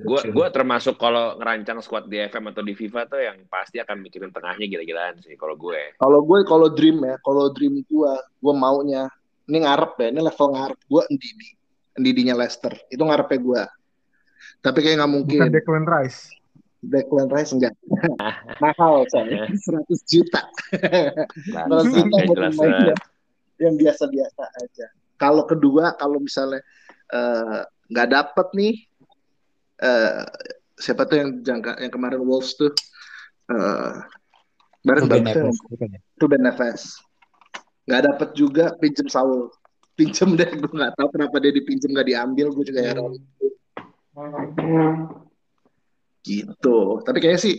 Gue 0.02 0.20
gua 0.34 0.50
termasuk 0.50 0.98
kalau 0.98 1.38
ngerancang 1.38 1.78
squad 1.78 2.10
di 2.10 2.18
FM 2.26 2.50
atau 2.50 2.66
di 2.66 2.74
FIFA 2.74 3.06
tuh 3.06 3.22
yang 3.22 3.38
pasti 3.46 3.78
akan 3.78 4.02
mikirin 4.02 4.34
tengahnya 4.34 4.66
gila-gilaan 4.66 5.22
sih 5.22 5.38
kalau 5.38 5.54
gue. 5.54 5.94
Kalau 5.94 6.26
gue 6.26 6.42
kalau 6.42 6.74
dream 6.74 7.06
ya, 7.06 7.22
kalau 7.22 7.54
dream 7.54 7.86
gua, 7.86 8.18
gua 8.42 8.50
maunya 8.50 9.06
ini 9.48 9.58
ngarep 9.64 9.92
ya, 10.00 10.08
ini 10.12 10.20
level 10.24 10.46
ngarep 10.56 10.80
gua 10.88 11.02
Ndidi. 11.10 11.48
Ndidinya 11.94 12.34
Leicester. 12.34 12.74
Itu 12.90 13.02
ngarepnya 13.06 13.38
gua. 13.38 13.62
Tapi 14.64 14.78
kayak 14.80 14.96
nggak 15.00 15.12
mungkin. 15.12 15.38
Bukan 15.40 15.52
Declan 15.54 15.86
Rice. 15.86 16.32
Declan 16.84 17.28
Rice 17.32 17.52
enggak. 17.56 17.74
Mahal 18.64 19.08
soalnya 19.08 19.48
100 19.68 20.10
juta. 20.10 20.42
Kalau 21.48 21.80
Langsung 21.80 22.08
kita 22.08 22.16
kayak 22.16 22.26
mau 22.28 22.34
jelas 22.36 22.54
pemain 22.56 22.72
banget. 22.72 22.98
yang, 23.54 23.74
biasa-biasa 23.78 24.44
aja. 24.60 24.86
Kalau 25.16 25.46
kedua, 25.46 25.94
kalau 25.96 26.18
misalnya 26.18 26.60
eh, 27.14 27.62
nggak 27.88 28.08
dapet 28.10 28.46
nih, 28.58 28.74
eh, 29.78 30.24
siapa 30.74 31.06
tuh 31.06 31.16
yang 31.22 31.30
jangka 31.40 31.78
yang 31.78 31.92
kemarin 31.94 32.20
Wolves 32.26 32.58
tuh, 32.58 32.74
eh 33.48 33.94
bareng 34.84 35.08
Ruben 35.08 35.22
bagusnya 35.24 35.42
Neves, 35.48 35.58
bukan 35.64 35.88
ya? 35.96 36.00
Ruben 36.20 36.42
Neves. 36.44 36.82
Nggak 37.84 38.02
dapet 38.08 38.28
juga 38.32 38.64
pinjem 38.80 39.08
Saul. 39.12 39.52
Pinjem 39.94 40.34
deh, 40.34 40.48
gue 40.58 40.72
nggak 40.72 40.98
tahu 40.98 41.08
kenapa 41.14 41.36
dia 41.38 41.52
dipinjem 41.54 41.92
nggak 41.94 42.08
diambil, 42.08 42.46
gue 42.50 42.64
juga 42.66 42.80
heran. 42.82 43.12
Gitu. 46.24 46.78
Tapi 47.04 47.18
kayaknya 47.20 47.40
sih 47.40 47.56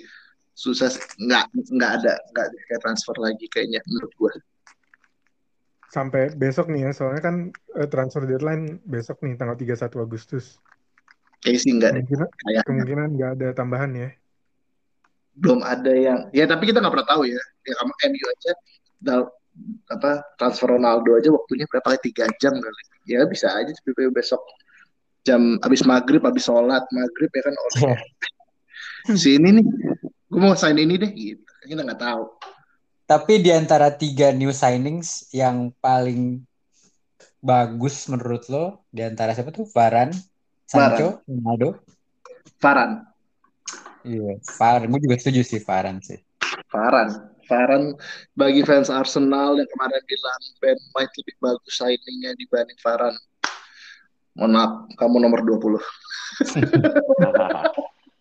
susah, 0.55 0.89
nggak 1.19 1.45
nggak 1.53 1.91
ada 2.01 2.13
nggak 2.31 2.45
ada 2.49 2.57
kayak 2.71 2.81
transfer 2.81 3.15
lagi 3.21 3.45
kayaknya 3.47 3.79
menurut 3.87 4.11
gue. 4.17 4.33
Sampai 5.93 6.33
besok 6.35 6.67
nih 6.73 6.89
ya, 6.89 6.91
soalnya 6.91 7.21
kan 7.23 7.35
eh, 7.79 7.87
transfer 7.87 8.27
deadline 8.27 8.83
besok 8.83 9.23
nih 9.23 9.39
tanggal 9.39 9.55
31 9.55 9.95
Agustus. 10.03 10.59
Kayaknya 11.39 11.59
sih 11.61 11.71
nggak. 11.77 11.91
Kemungkinan 11.93 12.29
Kayak 12.33 12.63
kemungkinan 12.67 13.07
nggak 13.15 13.31
ada 13.39 13.47
tambahan 13.55 13.91
ya. 13.95 14.09
belum 15.35 15.67
ada 15.67 15.91
yang 15.91 16.31
ya 16.31 16.47
tapi 16.47 16.71
kita 16.71 16.79
nggak 16.79 16.95
pernah 16.95 17.09
tahu 17.11 17.27
ya 17.27 17.43
ya 17.67 17.73
kamu 17.75 17.91
MU 18.07 18.25
aja 18.31 18.51
apa 19.89 20.23
transfer 20.35 20.75
Ronaldo 20.75 21.15
aja 21.15 21.29
waktunya 21.31 21.65
berapa 21.69 21.95
kali? 21.95 21.99
Tiga 22.11 22.25
jam 22.41 22.55
kali. 22.57 22.83
Ya 23.05 23.23
bisa 23.29 23.51
aja 23.53 23.69
tiba-tiba 23.69 24.11
besok 24.11 24.41
jam 25.25 25.57
abis 25.61 25.85
maghrib 25.85 26.21
abis 26.23 26.47
sholat. 26.47 26.83
Maghrib 26.91 27.29
ya 27.31 27.41
kan 27.45 27.53
oh, 27.55 27.97
si 29.21 29.37
ini 29.37 29.61
nih 29.61 29.65
gue 30.29 30.39
mau 30.41 30.57
sign 30.57 30.79
ini 30.79 30.99
deh 30.99 31.11
gitu. 31.13 31.43
Kita 31.65 31.81
nggak 31.81 32.01
tahu. 32.01 32.23
Tapi 33.05 33.33
di 33.37 33.53
antara 33.53 33.93
tiga 33.93 34.33
new 34.33 34.49
signings 34.49 35.29
yang 35.29 35.69
paling 35.77 36.41
bagus 37.45 38.09
menurut 38.09 38.49
lo, 38.49 38.89
di 38.89 39.05
antara 39.05 39.37
siapa 39.37 39.53
tuh? 39.53 39.69
Varane, 39.69 40.17
Sancho, 40.65 41.21
Ronaldo. 41.29 41.77
Faran 42.57 43.05
Iya, 44.05 44.37
Varane. 44.57 44.85
Gue 44.89 45.01
juga 45.01 45.15
setuju 45.21 45.41
sih 45.41 45.61
Varane 45.61 46.01
sih. 46.01 46.17
Faran 46.69 47.09
Faran 47.45 47.93
bagi 48.33 48.61
fans 48.61 48.87
Arsenal 48.87 49.55
yang 49.55 49.65
kemarin 49.69 50.01
bilang 50.03 50.39
Ben 50.59 50.77
White 50.91 51.13
lebih 51.15 51.35
bagus 51.39 51.73
signingnya 51.73 52.35
dibanding 52.35 52.77
Faran 52.77 53.13
mohon 54.33 54.51
maaf 54.51 54.71
kamu 54.95 55.15
nomor 55.21 55.39
20 55.41 55.79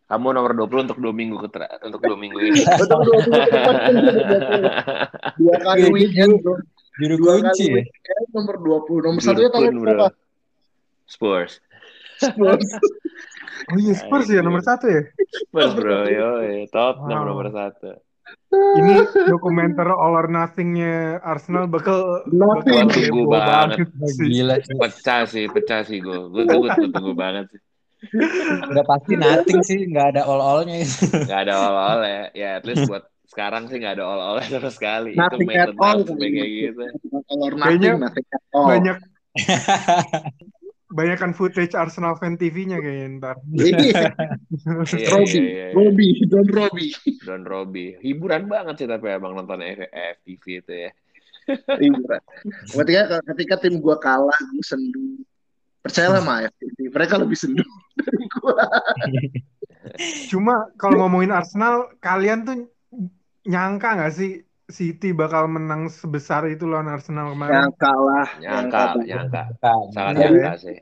Kamu 0.05 0.31
nomor 0.31 0.53
20 0.53 0.85
untuk 0.85 0.99
dua 1.01 1.11
minggu 1.11 1.35
ketra 1.43 1.65
untuk 1.81 1.97
dua 1.99 2.15
minggu 2.15 2.37
ini. 2.37 2.61
Betul, 2.79 3.03
20. 3.25 5.41
dua 5.41 5.55
kali 5.59 5.91
weekend 5.91 6.39
bro 6.39 6.55
Juru 6.95 7.15
dua 7.19 7.33
kunci 7.41 7.67
kali 7.67 7.67
ya. 7.67 7.75
weekend 7.83 8.27
nomor 8.31 8.55
20 8.61 9.01
nomor 9.01 9.19
satunya 9.19 9.51
tahu 9.51 9.65
Jurkun, 9.65 9.81
berapa 9.81 10.07
bro. 10.07 10.15
Spurs. 11.05 11.53
Spurs 12.15 12.71
Oh 13.65 13.81
iya 13.81 13.95
Spurs 13.97 14.29
ya 14.29 14.39
nomor 14.39 14.61
satu 14.61 14.87
ya. 14.87 15.03
Spurs 15.49 15.73
bro, 15.73 16.05
yo, 16.07 16.29
Tottenham 16.69 17.21
Wow. 17.25 17.29
nomor 17.33 17.47
satu. 17.51 17.97
Ini 18.75 18.95
dokumenter 19.27 19.87
All 19.87 20.15
or 20.15 20.27
Nothing-nya 20.27 21.19
Arsenal 21.21 21.67
bakal 21.67 22.23
Nothing. 22.27 22.87
bakal 22.87 22.93
Tunggu 22.93 23.23
heboh 23.23 23.27
banget. 23.31 23.79
sih. 24.09 24.27
Gila 24.29 24.55
sih. 24.59 24.75
Pecah 24.77 25.23
sih, 25.25 25.45
pecah 25.47 25.81
sih 25.83 25.99
gue. 25.99 26.19
Gue 26.29 26.43
tunggu, 26.51 26.67
tunggu 26.91 27.13
banget 27.13 27.47
sih. 27.49 27.61
Udah 28.69 28.85
pasti 28.85 29.17
nothing 29.17 29.61
sih, 29.63 29.81
nggak 29.89 30.07
ada 30.13 30.23
all-allnya 30.25 30.77
itu. 30.79 31.09
Gak 31.25 31.41
ada 31.49 31.55
all-all 31.57 32.01
ya. 32.03 32.23
Ya 32.33 32.49
at 32.57 32.65
least 32.65 32.85
buat 32.85 33.05
sekarang 33.25 33.67
sih 33.67 33.81
gak 33.81 33.97
ada 33.97 34.05
all-all 34.05 34.37
sama 34.45 34.69
sekali. 34.69 35.17
Nothing 35.17 35.49
Itu 35.49 35.57
at 35.57 35.73
method 35.73 35.77
all. 35.81 35.99
kayak 36.15 36.51
gitu. 36.53 36.83
Or 37.33 37.51
nothing, 37.51 37.81
Kayaknya 37.81 37.91
nothing 37.99 38.27
at 38.29 38.43
all. 38.53 38.67
Banyak 38.69 38.97
banyakan 40.95 41.35
footage 41.35 41.75
Arsenal 41.75 42.15
fan 42.15 42.39
TV-nya 42.39 42.79
kayaknya 42.79 43.07
ntar. 43.19 43.37
Iya, 43.51 43.75
Iya, 44.95 45.11
Robbie, 45.11 45.35
iya, 45.35 45.43
iya. 45.43 45.67
Robbie, 45.75 46.13
Don 46.31 46.47
Robbie. 46.47 46.93
Don 47.27 47.43
Robbie. 47.43 47.91
Hiburan 47.99 48.47
banget 48.47 48.75
sih 48.79 48.87
tapi 48.87 49.11
emang 49.11 49.35
nonton 49.35 49.59
F- 49.59 49.91
FTV 49.91 50.45
itu 50.63 50.73
ya. 50.87 50.91
Iya. 51.83 52.19
Ketika, 52.71 53.21
ketika 53.35 53.55
tim 53.59 53.83
gua 53.83 53.99
kalah, 53.99 54.39
gua 54.55 54.63
sendu. 54.63 55.21
Percayalah 55.85 56.23
sama 56.25 56.49
FTV, 56.49 56.89
mereka 56.89 57.15
lebih 57.21 57.37
sendu 57.37 57.67
dari 57.99 58.25
gua. 58.41 58.65
Cuma 60.33 60.71
kalau 60.81 61.05
ngomongin 61.05 61.35
Arsenal, 61.35 61.93
kalian 62.01 62.47
tuh 62.49 62.57
nyangka 63.45 63.99
nggak 64.01 64.15
sih 64.15 64.41
City 64.65 65.13
bakal 65.13 65.45
menang 65.45 65.93
sebesar 65.93 66.49
itu 66.49 66.65
lawan 66.65 66.89
Arsenal 66.89 67.37
kemarin? 67.37 67.69
Yang 67.69 67.73
kalah, 67.77 68.29
Nyangka, 68.41 68.85
yang 69.05 69.29
nyangka. 69.29 69.43
Nah, 69.61 69.79
Sangat 69.93 70.13
Iya, 70.17 70.29
nyangka 70.33 70.53
sih. 70.57 70.79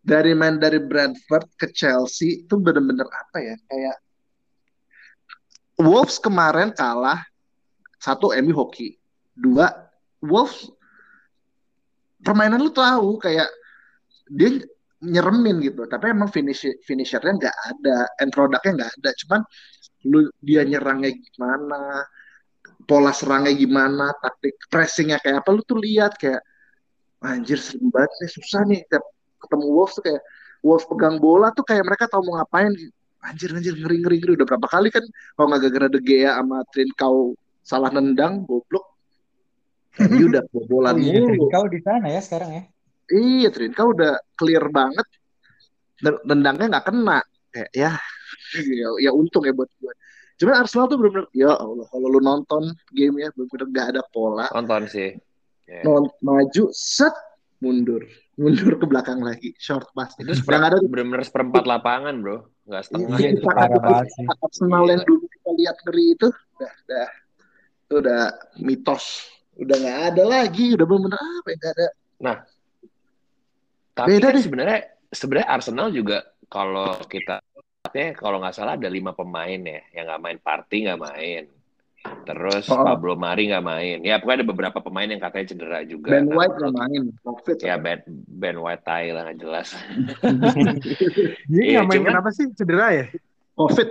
dari 0.00 0.32
main 0.32 0.56
dari 0.56 0.80
Brentford 0.80 1.52
ke 1.60 1.68
Chelsea 1.68 2.40
itu 2.40 2.54
bener-bener 2.56 3.04
apa 3.04 3.36
ya 3.44 3.56
kayak 3.68 3.96
Wolves 5.78 6.16
kemarin 6.16 6.72
kalah 6.72 7.20
satu 8.00 8.32
MU 8.40 8.56
hoki 8.56 8.96
dua 9.36 9.68
Wolves 10.24 10.72
permainan 12.24 12.64
lu 12.64 12.72
tahu 12.72 13.20
kayak 13.20 13.52
dia 14.32 14.64
nyeremin 14.98 15.60
gitu 15.60 15.84
tapi 15.86 16.10
emang 16.10 16.32
finish 16.32 16.64
finishernya 16.88 17.36
nggak 17.36 17.56
ada 17.76 17.96
end 18.18 18.32
produknya 18.32 18.72
nggak 18.80 18.92
ada 18.98 19.10
cuman 19.22 19.40
lu 20.08 20.26
dia 20.40 20.64
nyerangnya 20.64 21.12
gimana 21.12 22.02
pola 22.88 23.12
serangnya 23.12 23.52
gimana 23.52 24.16
taktik 24.16 24.56
pressingnya 24.72 25.20
kayak 25.20 25.44
apa 25.44 25.50
lu 25.52 25.60
tuh 25.60 25.76
lihat 25.76 26.16
kayak 26.16 26.40
anjir 27.20 27.60
serem 27.60 27.92
banget 27.92 28.08
nih 28.24 28.30
susah 28.32 28.62
nih 28.64 28.80
tiap 28.88 29.04
ketemu 29.44 29.66
Wolves 29.76 29.94
tuh 30.00 30.02
kayak 30.08 30.22
Wolves 30.64 30.86
pegang 30.88 31.20
bola 31.20 31.52
tuh 31.54 31.62
kayak 31.62 31.84
mereka 31.86 32.10
tahu 32.10 32.26
mau 32.26 32.42
ngapain. 32.42 32.72
Anjir 33.22 33.50
anjir 33.54 33.74
ngeri 33.78 34.02
ngeri 34.02 34.16
ngeri. 34.18 34.32
Udah 34.38 34.46
berapa 34.46 34.66
kali 34.66 34.88
kan 34.90 35.04
kalau 35.38 35.46
nggak 35.52 35.60
gara-gara 35.68 35.86
De 35.90 36.00
Gea 36.02 36.34
sama 36.34 36.58
Trincao 36.70 37.34
salah 37.62 37.90
nendang 37.94 38.42
goblok. 38.42 38.86
MU 39.98 40.30
udah 40.30 40.42
Oh 40.46 40.50
bobolan 40.54 40.96
iya, 40.98 41.18
mulu. 41.22 41.50
Kau 41.50 41.66
di 41.66 41.82
sana 41.82 42.06
ya 42.10 42.22
sekarang 42.22 42.50
ya. 42.54 42.62
iya 43.14 43.48
Trincao 43.54 43.94
udah 43.94 44.18
clear 44.34 44.66
banget. 44.70 45.06
Dan- 45.98 46.22
nendangnya 46.26 46.78
nggak 46.78 46.86
kena. 46.90 47.18
Kayak 47.54 47.70
ya 47.74 47.90
ya, 48.58 48.88
ya 48.98 49.10
untung 49.14 49.46
ya 49.46 49.54
buat 49.54 49.70
gue 49.78 49.92
cuman 50.38 50.54
Arsenal 50.62 50.86
tuh 50.86 50.96
bener-bener 51.02 51.26
ya 51.34 51.50
Allah 51.50 51.86
kalau 51.90 52.06
lu 52.06 52.20
nonton 52.22 52.62
gamenya 52.94 53.34
bener-bener 53.34 53.66
nggak 53.74 53.86
ada 53.96 54.02
pola 54.14 54.46
Nonton 54.54 54.86
sih. 54.86 55.10
Ya. 55.68 55.84
non 55.84 56.08
maju 56.24 56.64
set 56.72 57.12
mundur 57.60 58.06
mundur 58.40 58.78
ke 58.78 58.86
belakang 58.88 59.20
lagi 59.20 59.52
short 59.60 59.90
pass 59.92 60.16
Itu 60.16 60.30
yang 60.32 60.38
seper, 60.40 60.62
ada 60.62 60.78
bener-bener 60.80 61.26
seperempat 61.26 61.66
lapangan 61.66 62.14
bro. 62.22 62.46
Nggak 62.64 62.82
setengah 62.88 63.18
Iya, 63.18 63.28
itu. 63.34 63.42
Parah 63.44 63.68
banget 63.76 64.08
sih. 64.14 64.24
Arsenal 64.30 64.84
yang 64.88 65.02
dulu 65.04 65.24
kita 65.26 65.50
lihat 65.58 65.76
ngeri 65.84 66.04
itu 66.14 66.28
udah 66.30 66.72
udah 66.86 67.08
itu 67.88 67.94
udah 67.98 68.22
mitos 68.62 69.04
udah 69.58 69.76
nggak 69.76 70.00
ada 70.14 70.24
lagi 70.24 70.66
udah 70.78 70.86
bener-bener 70.86 71.18
apa 71.18 71.48
ya 71.50 71.56
nggak 71.58 71.74
ada 71.74 71.86
Tapi 73.98 74.08
Beda 74.14 74.28
kan 74.30 74.38
sebenarnya 74.38 74.80
sebenarnya 75.10 75.48
Arsenal 75.50 75.88
juga 75.90 76.18
kalau 76.46 76.94
kita 77.10 77.42
ya 77.90 78.10
kalau 78.12 78.38
nggak 78.38 78.52
salah 78.52 78.74
ada 78.74 78.86
lima 78.86 79.12
pemain 79.12 79.56
ya 79.56 79.80
yang 79.92 80.04
nggak 80.06 80.20
main 80.20 80.38
party 80.38 80.76
nggak 80.84 81.00
main. 81.00 81.44
Terus 81.98 82.64
Oh. 82.70 82.80
Pablo 82.80 83.14
Mari 83.14 83.50
nggak 83.50 83.60
main. 83.60 83.98
Ya 84.00 84.16
pokoknya 84.16 84.40
ada 84.40 84.46
beberapa 84.46 84.78
pemain 84.78 85.04
yang 85.04 85.18
katanya 85.18 85.46
cedera 85.46 85.78
juga. 85.82 86.08
Ben 86.10 86.24
Nah, 86.24 86.36
White 86.36 86.56
nggak 86.56 86.74
main 86.74 87.02
covid 87.20 87.56
Ya 87.58 87.74
Ben 87.76 88.00
Ben 88.28 88.56
White 88.56 88.82
tai 88.82 89.10
lah 89.10 89.28
nggak 89.28 89.38
jelas. 89.38 89.68
Dia 91.50 91.62
Iya, 91.62 91.70
nggak 91.74 91.86
main 91.86 91.98
cuman- 91.98 92.08
kenapa 92.12 92.30
sih? 92.30 92.46
Cedera 92.52 92.86
ya? 92.92 93.06
covid 93.54 93.88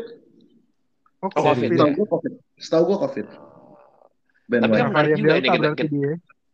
Oh, 1.18 1.28
Oh, 1.28 1.30
COVID. 1.34 1.44
Covid, 1.44 1.70
setahu 1.74 1.90
ya? 1.90 1.94
gue 1.94 2.08
covid 2.08 2.34
setahu 2.56 2.84
gue 2.86 2.98
covid 3.00 3.28
Ben 4.48 4.60
Tapi 4.62 4.72
White 4.72 4.80
kan 4.80 4.90
varian 4.94 5.18
juga 5.18 5.28
Delta 5.28 5.38
ini 5.38 5.48
kita, 5.50 5.68
kita 5.68 5.86
dia. 5.90 6.14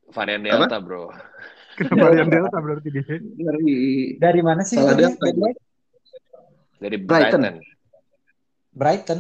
varian 0.10 0.42
Delta 0.42 0.78
bro. 0.80 1.04
Kena 1.74 1.94
varian 2.00 2.28
Delta 2.28 2.58
berarti 2.58 2.90
dia. 2.90 3.04
ngeri 3.14 3.76
Dari 4.18 4.42
mana 4.42 4.62
sih? 4.62 4.78
Salah? 4.78 4.96
Delta. 4.96 5.22
Ben 5.22 5.38
White? 5.38 5.62
Dari 6.84 6.98
Brighton. 7.00 7.42
Brighton. 7.42 7.56
Brighton. 8.74 9.20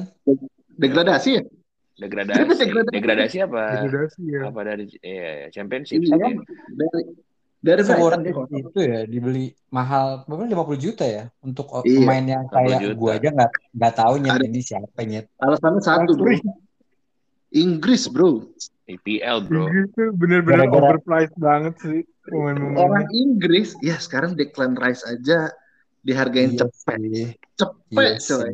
degradasi 0.74 1.32
ya 1.38 1.44
Degradasi. 1.94 2.42
Degradasi. 2.58 2.90
Degradasi 2.90 3.38
apa? 3.46 3.62
Degradasi 3.86 4.22
ya. 4.26 4.40
Apa 4.50 4.60
dari 4.66 4.90
iya, 5.00 5.46
championship 5.48 6.02
Iya. 6.02 6.10
sih. 6.10 6.34
dari 6.74 7.02
Dari 7.64 7.80
Brighton 7.80 8.22
itu 8.52 8.80
ya 8.82 9.00
dibeli 9.06 9.46
mahal 9.70 10.26
berapa 10.26 10.44
50 10.44 10.76
juta 10.76 11.06
ya 11.06 11.30
untuk 11.40 11.70
Iya, 11.86 12.02
pemain 12.02 12.26
yang 12.28 12.44
50 12.50 12.56
kayak 12.60 12.80
juta. 12.82 12.96
gua 12.98 13.12
aja 13.16 13.30
nggak 13.32 13.52
nggak 13.72 13.94
tahu 13.96 14.14
Ada- 14.20 14.44
ini 14.44 14.60
siapa 14.60 15.00
nyet. 15.06 15.26
Alasannya 15.38 15.80
satu 15.80 16.12
bro. 16.18 16.34
Inggris 17.54 18.04
bro. 18.10 18.30
EPL 18.84 19.38
bro. 19.46 19.64
Inggris 19.64 19.88
tuh 19.94 20.10
bener-bener 20.12 20.68
overpriced 20.68 21.38
banget 21.38 21.74
sih 21.80 22.02
Orang 22.26 22.58
pemain-pemainnya. 22.60 23.08
Inggris. 23.14 23.78
Ya 23.80 23.96
sekarang 23.96 24.34
Declan 24.34 24.74
Rice 24.76 25.06
aja 25.06 25.54
dihargain 26.04 26.52
Iya 26.52 26.60
cepet. 26.62 26.98
sih. 27.00 27.28
Cepet 27.56 27.82
Iya 27.90 28.20
coy. 28.20 28.40
sih. 28.44 28.54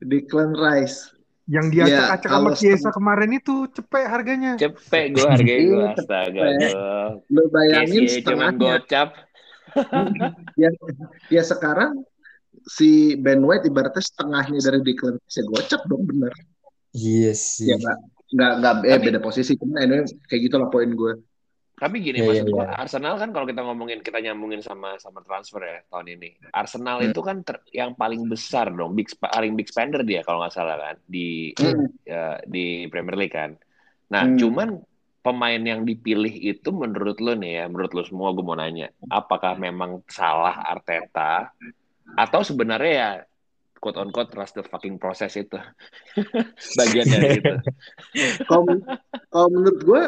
Declan 0.00 0.50
Rice. 0.52 0.98
Yang 1.44 1.66
Iya, 1.68 1.84
diacak-acak 1.84 2.22
sama 2.24 2.38
kalau 2.38 2.50
Chiesa 2.54 2.70
setengah- 2.78 2.94
kemarin 2.96 3.30
itu 3.34 3.54
cepet 3.68 4.02
harganya. 4.06 4.52
Cepet 4.56 5.04
gue 5.10 5.26
hargai 5.26 5.58
gue 5.60 5.84
astaga 5.84 6.38
cepet. 6.40 6.70
gue. 6.70 6.70
Lo 7.28 7.42
bayangin 7.48 8.02
cuman 8.02 8.14
setengahnya. 8.14 8.58
gocap. 8.78 9.08
ya, 10.62 10.70
ya 11.28 11.42
sekarang 11.42 12.04
si 12.64 12.90
Ben 13.16 13.42
White 13.42 13.66
ibaratnya 13.66 14.00
setengahnya 14.00 14.58
dari 14.60 14.80
Declan 14.80 15.18
Rice 15.18 15.36
ya 15.36 15.44
gocap 15.44 15.82
dong 15.84 16.02
bener. 16.04 16.30
Iya 16.92 17.32
sih. 17.32 17.68
Ya 17.68 17.76
nggak 17.76 17.98
nggak 18.32 18.52
nggak 18.58 18.74
eh, 18.80 18.90
Tapi- 18.92 19.06
beda 19.08 19.18
posisi. 19.18 19.52
Cuman 19.56 19.76
anyway, 19.78 20.02
kayak 20.24 20.40
gitu 20.46 20.56
lah 20.56 20.68
poin 20.68 20.88
gue. 20.88 21.12
Tapi 21.82 21.98
gini 21.98 22.22
Iya, 22.22 22.26
maksud 22.30 22.46
iya, 22.46 22.54
gue 22.54 22.62
iya. 22.62 22.78
Arsenal 22.78 23.14
kan 23.18 23.34
kalau 23.34 23.42
kita 23.50 23.60
ngomongin 23.66 23.98
kita 24.06 24.22
nyambungin 24.22 24.62
sama 24.62 24.94
sama 25.02 25.18
transfer 25.26 25.58
ya 25.66 25.82
tahun 25.90 26.14
ini. 26.14 26.54
Arsenal 26.54 27.02
Hmm. 27.02 27.10
itu 27.10 27.20
kan 27.26 27.42
ter- 27.42 27.66
yang 27.74 27.98
paling 27.98 28.30
besar 28.30 28.70
dong, 28.70 28.94
big 28.94 29.10
paling 29.18 29.58
big 29.58 29.66
spender 29.66 30.06
dia 30.06 30.22
kalau 30.22 30.46
nggak 30.46 30.54
salah 30.54 30.78
kan 30.78 30.96
di 31.10 31.50
Hmm. 31.58 31.90
ya, 32.06 32.38
di 32.46 32.86
Premier 32.86 33.18
League 33.18 33.34
kan. 33.34 33.58
Nah, 34.14 34.30
Hmm. 34.30 34.38
cuman 34.38 34.68
pemain 35.26 35.58
yang 35.58 35.82
dipilih 35.82 36.30
itu 36.30 36.70
menurut 36.70 37.18
lo 37.18 37.34
nih 37.34 37.62
ya, 37.62 37.64
menurut 37.66 37.90
lo 37.98 38.06
semua 38.06 38.30
gue 38.30 38.46
mau 38.46 38.54
nanya, 38.54 38.86
apakah 39.10 39.58
memang 39.58 40.06
salah 40.06 40.62
Arteta 40.62 41.50
atau 42.14 42.46
sebenarnya 42.46 42.94
ya 42.94 43.10
quote 43.82 43.98
on 43.98 44.14
quote 44.14 44.30
trust 44.30 44.54
the 44.54 44.62
fucking 44.62 44.94
process 45.02 45.34
itu 45.34 45.58
bagian 46.78 47.06
dari 47.10 47.42
itu. 47.42 47.54
Kalau 48.46 49.48
menurut 49.50 49.78
gue, 49.82 50.02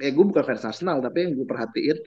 ya 0.00 0.10
gue 0.10 0.24
bukan 0.24 0.42
fans 0.42 0.66
Arsenal, 0.66 0.98
tapi 0.98 1.26
yang 1.28 1.32
gue 1.38 1.46
perhatiin 1.46 1.98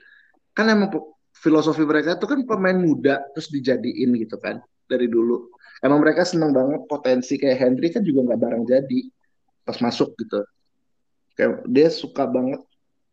kan 0.52 0.66
emang 0.68 0.90
filosofi 1.32 1.86
mereka 1.86 2.18
itu 2.18 2.26
kan 2.26 2.40
pemain 2.42 2.74
muda 2.74 3.22
terus 3.32 3.48
dijadiin 3.52 4.10
gitu 4.18 4.36
kan 4.42 4.58
dari 4.90 5.06
dulu. 5.06 5.52
Emang 5.78 6.02
mereka 6.02 6.26
seneng 6.26 6.50
banget 6.50 6.90
potensi 6.90 7.38
kayak 7.38 7.58
Henry 7.62 7.88
kan 7.94 8.02
juga 8.02 8.32
nggak 8.32 8.40
barang 8.42 8.64
jadi 8.66 9.00
pas 9.62 9.78
masuk 9.78 10.18
gitu. 10.18 10.42
Kayak 11.38 11.62
dia 11.70 11.88
suka 11.92 12.26
banget 12.26 12.58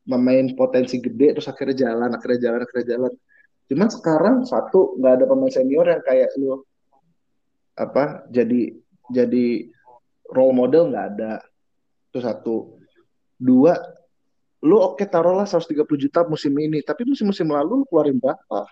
memain 0.10 0.50
potensi 0.58 0.98
gede 0.98 1.38
terus 1.38 1.46
akhirnya 1.46 1.90
jalan, 1.90 2.10
akhirnya 2.18 2.40
jalan, 2.50 2.60
akhirnya 2.66 2.88
jalan. 2.98 3.14
Cuman 3.70 3.90
sekarang 3.94 4.36
satu 4.46 4.98
nggak 4.98 5.14
ada 5.22 5.26
pemain 5.30 5.54
senior 5.54 5.86
yang 5.86 6.02
kayak 6.02 6.30
lu 6.42 6.62
apa 7.76 8.24
jadi 8.32 8.72
jadi 9.14 9.70
role 10.34 10.56
model 10.58 10.90
nggak 10.90 11.06
ada. 11.18 11.34
Itu 12.10 12.20
satu. 12.26 12.56
Dua, 13.36 13.76
lu 14.66 14.82
oke 14.82 15.06
taruhlah 15.06 15.46
130 15.46 15.86
juta 15.86 16.26
musim 16.26 16.50
ini, 16.58 16.82
tapi 16.82 17.06
musim-musim 17.06 17.46
lalu 17.54 17.82
lu 17.82 17.86
keluarin 17.86 18.18
berapa? 18.18 18.66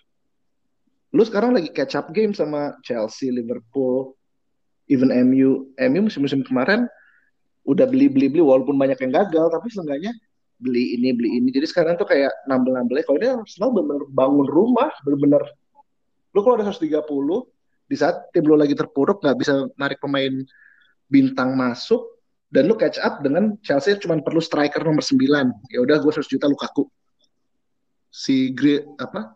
Lu 1.13 1.21
sekarang 1.21 1.53
lagi 1.53 1.69
catch 1.69 1.93
up 1.93 2.09
game 2.09 2.33
sama 2.33 2.73
Chelsea, 2.81 3.29
Liverpool, 3.29 4.17
even 4.89 5.13
MU. 5.13 5.69
MU 5.77 6.09
musim-musim 6.09 6.41
kemarin 6.41 6.89
udah 7.69 7.85
beli-beli-beli 7.85 8.41
walaupun 8.41 8.73
banyak 8.73 8.97
yang 9.05 9.13
gagal, 9.21 9.53
tapi 9.53 9.69
seenggaknya 9.69 10.09
beli 10.57 10.97
ini, 10.97 11.13
beli 11.13 11.29
ini. 11.37 11.53
Jadi 11.53 11.69
sekarang 11.69 11.93
tuh 12.01 12.09
kayak 12.09 12.33
nambel-nambelnya. 12.49 13.05
Kalau 13.05 13.19
dia 13.21 13.37
Arsenal 13.37 13.69
bener-bener 13.69 14.09
bangun 14.09 14.47
rumah, 14.49 14.89
bener-bener 15.05 15.45
lu 16.33 16.41
kalau 16.41 16.57
ada 16.57 16.65
130 16.65 17.05
di 17.85 17.95
saat 17.99 18.33
tim 18.33 18.41
lu 18.49 18.57
lagi 18.57 18.73
terpuruk 18.73 19.21
nggak 19.21 19.37
bisa 19.37 19.69
narik 19.77 20.01
pemain 20.01 20.33
bintang 21.05 21.53
masuk 21.53 22.12
dan 22.53 22.69
lu 22.69 22.77
catch 22.77 23.01
up 23.01 23.25
dengan 23.25 23.57
Chelsea 23.65 23.97
cuma 23.97 24.21
perlu 24.21 24.37
striker 24.37 24.85
nomor 24.85 25.01
9 25.01 25.73
ya 25.73 25.81
udah 25.81 25.97
gue 25.97 26.11
100 26.13 26.29
juta 26.29 26.45
Lukaku. 26.45 26.85
Si 28.13 28.53
Gre 28.53 28.85
apa? 29.01 29.33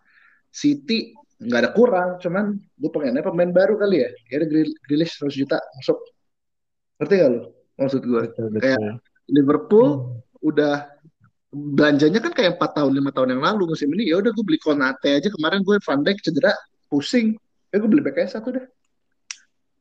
City 0.53 1.17
nggak 1.41 1.59
ada 1.65 1.71
kurang 1.73 2.09
cuman 2.21 2.53
gue 2.53 2.89
pengennya 2.93 3.25
pemain 3.25 3.49
baru 3.49 3.73
kali 3.81 4.05
ya. 4.05 4.09
Ya 4.29 4.35
ada 4.37 4.47
Grealish 4.85 5.17
100 5.17 5.33
juta 5.33 5.57
masuk. 5.57 5.97
Ngerti 7.01 7.13
gak 7.17 7.29
lu? 7.33 7.41
Maksud 7.77 8.01
gue 8.05 8.21
Betul 8.29 8.61
Kayak-. 8.61 9.01
Liverpool 9.27 10.21
udah 10.45 10.87
belanjanya 11.51 12.21
kan 12.21 12.31
kayak 12.31 12.55
empat 12.55 12.79
tahun 12.79 12.91
lima 12.95 13.09
tahun 13.09 13.33
yang 13.37 13.43
lalu 13.43 13.73
musim 13.73 13.89
ini. 13.97 14.13
Ya 14.13 14.21
udah 14.21 14.29
gue 14.29 14.45
beli 14.45 14.61
Konate 14.61 15.17
aja. 15.17 15.29
Kemarin 15.33 15.65
gue 15.65 15.81
Van 15.81 16.01
Dijk 16.05 16.21
cedera 16.21 16.53
pusing. 16.85 17.33
Ya 17.73 17.81
gue 17.81 17.89
beli 17.89 18.05
BKS 18.05 18.37
satu 18.37 18.53
deh. 18.53 18.65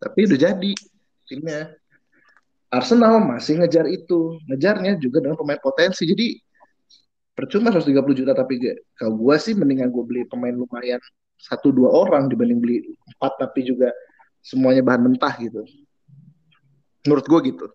Tapi 0.00 0.24
udah 0.24 0.40
jadi 0.40 0.72
timnya 1.28 1.72
Arsenal 2.70 3.22
masih 3.22 3.62
ngejar 3.62 3.86
itu 3.86 4.38
ngejarnya 4.50 4.98
juga 4.98 5.22
dengan 5.22 5.38
pemain 5.38 5.60
potensi 5.62 6.02
jadi 6.02 6.38
percuma 7.36 7.68
130 7.70 8.16
juta 8.16 8.32
tapi 8.32 8.58
gak, 8.58 8.76
kalau 8.96 9.12
gue 9.20 9.34
sih 9.38 9.52
mendingan 9.52 9.92
gue 9.92 10.02
beli 10.02 10.22
pemain 10.26 10.56
lumayan 10.56 10.98
satu 11.36 11.68
dua 11.68 11.92
orang 11.92 12.26
dibanding 12.32 12.58
beli 12.58 12.76
empat 13.16 13.36
tapi 13.38 13.62
juga 13.68 13.92
semuanya 14.40 14.80
bahan 14.80 15.04
mentah 15.04 15.34
gitu 15.36 15.62
menurut 17.06 17.24
gue 17.28 17.40
gitu 17.54 17.66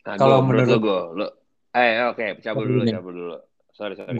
Nah, 0.00 0.16
Kalau 0.16 0.40
gua, 0.40 0.46
menurut 0.48 0.64
lo 0.66 0.78
menurut- 0.80 0.82
gue, 0.82 1.00
lo, 1.20 1.26
eh 1.76 1.92
oke, 2.08 2.26
cabut 2.40 2.64
dulu, 2.64 2.82
Cabut 2.88 3.12
dulu. 3.14 3.36
Sorry, 3.70 3.94
sorry, 3.96 4.12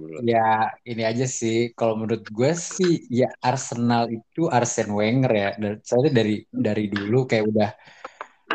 dulu. 0.00 0.18
Ya 0.24 0.70
ini 0.86 1.02
aja 1.04 1.26
sih 1.28 1.74
kalau 1.76 1.98
menurut 1.98 2.24
gue 2.24 2.50
sih 2.56 3.04
ya 3.12 3.28
Arsenal 3.42 4.08
itu 4.08 4.48
Arsene 4.48 4.92
Wenger 4.94 5.32
ya. 5.34 5.50
Dan 5.60 5.72
soalnya 5.84 6.22
dari 6.24 6.40
dari 6.48 6.88
dulu 6.88 7.28
kayak 7.28 7.44
udah 7.50 7.70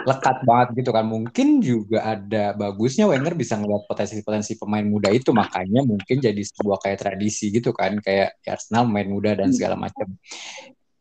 lekat 0.05 0.37
banget 0.43 0.67
gitu 0.83 0.91
kan. 0.95 1.05
Mungkin 1.07 1.63
juga 1.63 2.15
ada 2.15 2.55
bagusnya 2.55 3.09
Wenger 3.09 3.35
bisa 3.35 3.59
ngeliat 3.59 3.87
potensi-potensi 3.87 4.55
pemain 4.55 4.85
muda 4.85 5.09
itu 5.11 5.31
makanya 5.31 5.83
mungkin 5.83 6.19
jadi 6.19 6.39
sebuah 6.39 6.79
kayak 6.83 6.99
tradisi 7.03 7.49
gitu 7.51 7.71
kan 7.75 7.99
kayak 7.99 8.39
ya 8.43 8.55
Arsenal 8.55 8.87
main 8.87 9.09
muda 9.09 9.35
dan 9.35 9.51
segala 9.51 9.75
macam. 9.75 10.15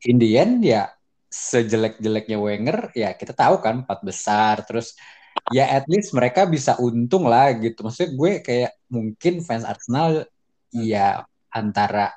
In 0.07 0.17
the 0.19 0.39
end 0.39 0.63
ya 0.63 0.91
sejelek-jeleknya 1.29 2.39
Wenger 2.41 2.95
ya 2.97 3.13
kita 3.13 3.37
tahu 3.37 3.61
kan 3.61 3.85
empat 3.85 4.01
besar 4.01 4.65
terus 4.65 4.97
ya 5.53 5.69
at 5.77 5.85
least 5.87 6.17
mereka 6.17 6.49
bisa 6.49 6.75
untung 6.81 7.29
lah 7.29 7.53
gitu. 7.57 7.85
Maksudnya 7.85 8.11
gue 8.15 8.33
kayak 8.43 8.73
mungkin 8.89 9.45
fans 9.45 9.69
Arsenal 9.69 10.25
ya 10.73 11.25
antara 11.49 12.13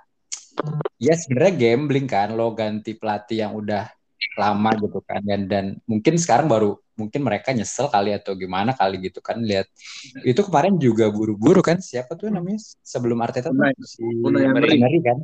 ya 1.00 1.16
sebenarnya 1.16 1.56
gambling 1.56 2.08
kan 2.08 2.36
lo 2.36 2.52
ganti 2.54 2.94
pelatih 2.94 3.48
yang 3.48 3.54
udah 3.56 3.88
lama 4.38 4.72
gitu 4.80 5.00
kan. 5.04 5.22
Dan 5.24 5.48
dan 5.50 5.66
mungkin 5.90 6.16
sekarang 6.18 6.48
baru 6.48 6.78
mungkin 6.96 7.26
mereka 7.26 7.50
nyesel 7.50 7.90
kali 7.90 8.14
atau 8.14 8.38
gimana 8.38 8.78
kali 8.78 9.02
gitu 9.02 9.20
kan. 9.20 9.42
Lihat 9.42 9.68
itu 10.22 10.42
kemarin 10.46 10.78
juga 10.78 11.10
buru-buru 11.10 11.60
kan. 11.66 11.82
Siapa 11.82 12.14
tuh 12.14 12.30
namanya? 12.30 12.62
Sebelum 12.86 13.18
Arteta 13.20 13.50
tuh 13.50 13.58
Unai. 13.58 13.74
si 13.82 14.04
Unai 14.04 14.46
Emery. 14.46 15.02
Kan? 15.02 15.20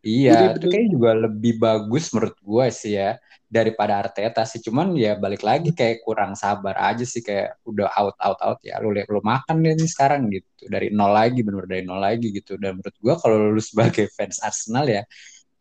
Iya 0.00 0.54
itu 0.56 0.66
kayaknya 0.70 0.90
juga 0.94 1.10
lebih 1.14 1.58
bagus 1.58 2.14
menurut 2.14 2.36
gue 2.38 2.66
sih 2.70 2.94
ya 2.96 3.18
daripada 3.48 4.00
Arteta 4.00 4.42
sih. 4.48 4.62
Cuman 4.64 4.96
ya 4.96 5.18
balik 5.20 5.44
lagi 5.44 5.76
kayak 5.76 6.00
kurang 6.02 6.32
sabar 6.38 6.74
aja 6.80 7.04
sih. 7.04 7.20
Kayak 7.20 7.60
udah 7.68 7.92
out 7.92 8.16
out 8.18 8.38
out. 8.40 8.58
Ya 8.64 8.80
lu 8.80 8.94
lihat 8.94 9.10
lu 9.12 9.20
makan 9.20 9.60
deh 9.60 9.76
nih 9.76 9.90
sekarang 9.90 10.32
gitu. 10.32 10.66
Dari 10.70 10.88
nol 10.94 11.12
lagi 11.12 11.44
bener 11.44 11.68
dari 11.68 11.84
nol 11.84 12.00
lagi 12.00 12.32
gitu. 12.32 12.56
Dan 12.56 12.80
menurut 12.80 12.96
gua 13.02 13.14
kalau 13.20 13.52
lu 13.52 13.62
sebagai 13.62 14.08
fans 14.16 14.40
Arsenal 14.40 14.88
ya 14.88 15.02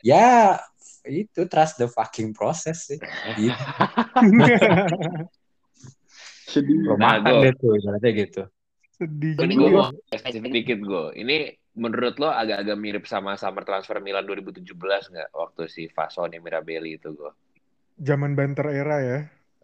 ya 0.06 0.56
itu 1.10 1.48
trust 1.50 1.80
the 1.82 1.88
fucking 1.88 2.32
process 2.36 2.91
sih 2.91 3.00
gitu. 3.38 4.67
sedih 6.48 6.78
Nah, 6.96 7.20
makan 7.20 7.22
gua- 7.24 7.43
deh 7.43 7.54
tuh 7.60 7.72
ibaratnya 7.80 8.12
gitu 8.13 8.43
Sedih 8.98 9.38
Ini 9.38 9.54
gue 9.54 9.70
mau 9.70 9.93
sedikit 10.17 10.80
gue. 10.82 11.06
Ini 11.22 11.36
menurut 11.78 12.17
lo 12.17 12.34
agak-agak 12.34 12.78
mirip 12.82 13.06
sama 13.06 13.38
summer 13.38 13.62
transfer 13.62 14.02
Milan 14.02 14.26
2017 14.26 15.13
nggak? 15.13 15.30
Waktu 15.38 15.62
si 15.70 15.86
Fasone 15.93 16.41
Mirabelli 16.41 16.98
itu 16.98 17.13
gue. 17.13 17.30
Zaman 18.02 18.34
banter 18.34 18.65
era 18.74 18.98
ya. 19.06 19.20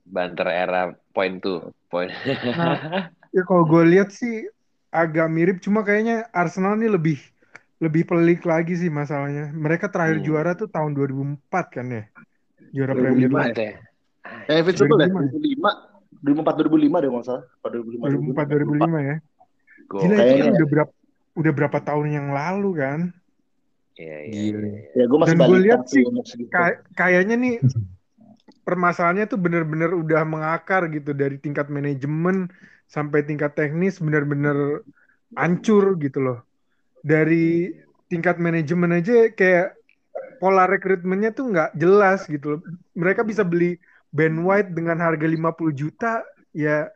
Banter 0.05 0.45
era 0.53 0.93
point 1.09 1.41
two. 1.41 1.73
Point. 1.89 2.13
Nah, 2.53 2.77
ya 3.35 3.41
kalau 3.49 3.65
gue 3.65 3.83
lihat 3.97 4.13
sih 4.13 4.45
agak 4.93 5.25
mirip 5.33 5.57
cuma 5.65 5.81
kayaknya 5.81 6.29
Arsenal 6.29 6.77
ini 6.77 6.93
lebih 6.93 7.17
lebih 7.83 8.07
pelik 8.07 8.47
lagi 8.47 8.79
sih 8.79 8.87
masalahnya. 8.87 9.51
Mereka 9.51 9.91
terakhir 9.91 10.23
Hmm. 10.23 10.25
juara 10.25 10.51
tuh 10.55 10.71
tahun 10.71 10.95
2004 10.95 11.65
kan 11.75 11.85
ya. 11.91 12.03
Juara 12.71 12.95
2005 12.95 13.03
Premier 13.03 13.27
ya? 13.27 13.39
League. 13.43 13.57
Teh. 13.59 13.73
eh 14.47 14.55
Invincible 14.63 14.97
ya 15.03 15.07
2005. 15.11 15.35
2005 15.35 15.69
2004 16.23 16.55
2005 16.63 17.03
deh 17.03 17.09
nggak 17.11 17.25
salah 17.27 17.43
2005 17.67 18.07
2004 18.07 18.45
2005 18.47 18.99
ya. 19.03 19.15
Gila 19.83 19.99
itu 19.99 20.15
kayaknya 20.15 20.39
kan 20.39 20.47
ya. 20.47 20.55
udah 20.55 20.67
berapa 20.71 20.91
udah 21.33 21.51
berapa 21.51 21.77
tahun 21.83 22.07
yang 22.07 22.27
lalu 22.31 22.69
kan. 22.79 22.99
Iya, 23.93 24.17
iya, 24.25 24.41
iya. 24.57 24.81
ya 24.97 25.03
gue 25.05 25.17
masih 25.21 25.35
Dan 25.37 25.45
gue 25.45 25.59
lihat 25.69 25.81
sih. 25.85 26.03
Kay- 26.49 26.81
kayaknya 26.97 27.35
nih 27.37 27.55
permasalahannya 28.63 29.27
tuh 29.27 29.37
bener-bener 29.37 29.91
udah 29.91 30.23
mengakar 30.23 30.87
gitu 30.89 31.11
dari 31.11 31.35
tingkat 31.37 31.67
manajemen 31.67 32.47
sampai 32.87 33.21
tingkat 33.27 33.53
teknis 33.53 33.99
bener-bener 33.99 34.81
hancur 35.35 35.99
gitu 35.99 36.23
loh. 36.23 36.39
Dari 37.03 37.75
tingkat 38.07 38.39
manajemen 38.39 39.03
aja 39.03 39.27
kayak 39.35 39.75
pola 40.39 40.65
rekrutmennya 40.65 41.35
tuh 41.35 41.51
nggak 41.51 41.75
jelas 41.75 42.25
gitu 42.31 42.57
loh. 42.57 42.61
Mereka 42.95 43.27
bisa 43.27 43.43
beli 43.43 43.77
Ben 44.09 44.39
White 44.41 44.71
dengan 44.71 44.97
harga 45.03 45.27
50 45.27 45.75
juta 45.75 46.23
ya 46.55 46.87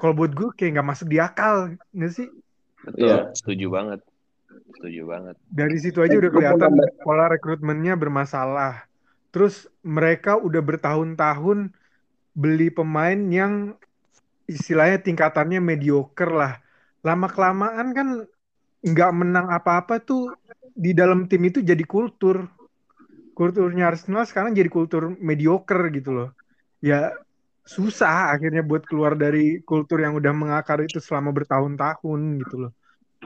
kalau 0.00 0.16
buat 0.16 0.32
gue 0.32 0.48
kayak 0.56 0.80
nggak 0.80 0.88
masuk 0.88 1.06
di 1.12 1.20
akal 1.20 1.76
nggak 1.92 2.12
sih? 2.12 2.28
Betul, 2.82 3.06
Iya. 3.06 3.30
setuju 3.36 3.66
banget. 3.70 4.00
Setuju 4.80 5.02
banget. 5.06 5.36
Dari 5.52 5.76
situ 5.78 6.00
aja 6.00 6.16
udah 6.16 6.30
kelihatan 6.32 6.72
pola 7.04 7.28
rekrutmennya 7.28 7.94
bermasalah. 7.94 8.88
Terus 9.32 9.68
mereka 9.84 10.36
udah 10.36 10.60
bertahun-tahun 10.60 11.72
beli 12.32 12.72
pemain 12.72 13.16
yang 13.28 13.76
istilahnya 14.48 15.00
tingkatannya 15.00 15.60
mediocre 15.60 16.32
lah. 16.32 16.54
Lama-kelamaan 17.04 17.92
kan 17.92 18.08
nggak 18.82 19.10
menang 19.14 19.46
apa-apa 19.46 20.02
tuh 20.02 20.34
di 20.74 20.90
dalam 20.92 21.30
tim 21.30 21.42
itu 21.46 21.62
jadi 21.62 21.82
kultur. 21.86 22.50
Kulturnya 23.32 23.88
Arsenal 23.88 24.28
sekarang 24.28 24.52
jadi 24.52 24.68
kultur 24.68 25.14
mediocre 25.16 25.88
gitu 25.94 26.10
loh. 26.12 26.28
Ya 26.82 27.14
susah 27.62 28.34
akhirnya 28.34 28.66
buat 28.66 28.82
keluar 28.90 29.14
dari 29.14 29.62
kultur 29.62 30.02
yang 30.02 30.18
udah 30.18 30.34
mengakar 30.34 30.82
itu 30.82 30.98
selama 30.98 31.30
bertahun-tahun 31.30 32.20
gitu 32.42 32.56
loh. 32.66 32.72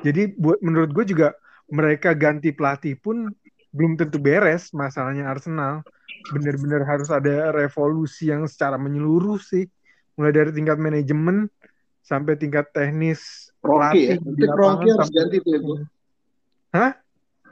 Jadi 0.04 0.36
buat 0.36 0.60
menurut 0.60 0.92
gue 0.92 1.04
juga 1.08 1.32
mereka 1.72 2.12
ganti 2.12 2.52
pelatih 2.52 3.00
pun 3.00 3.32
belum 3.72 3.96
tentu 3.96 4.20
beres 4.20 4.70
masalahnya 4.76 5.26
Arsenal. 5.26 5.82
Bener-bener 6.30 6.84
harus 6.84 7.08
ada 7.08 7.50
revolusi 7.54 8.28
yang 8.28 8.44
secara 8.44 8.76
menyeluruh 8.76 9.40
sih. 9.40 9.66
Mulai 10.20 10.32
dari 10.32 10.50
tingkat 10.52 10.78
manajemen 10.80 11.48
sampai 12.04 12.38
tingkat 12.38 12.70
teknis 12.70 13.45
Kroenke 13.66 14.00
ya. 14.00 14.14
Kroenke 14.16 14.44
lapangan 14.46 14.84
harus 14.86 14.98
sampai- 15.02 15.16
ganti 15.18 15.36
tuh 15.42 15.50
ya, 15.50 15.58
gue. 15.60 15.78
Hah? 16.72 16.92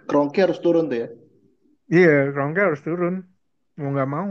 Kroenke 0.04 0.38
harus 0.40 0.58
turun 0.58 0.84
tuh 0.86 0.98
ya. 0.98 1.08
Iya, 1.84 2.16
Kroenke 2.30 2.60
harus 2.62 2.80
turun. 2.80 3.14
Mau 3.74 3.90
nggak 3.90 4.08
mau. 4.08 4.30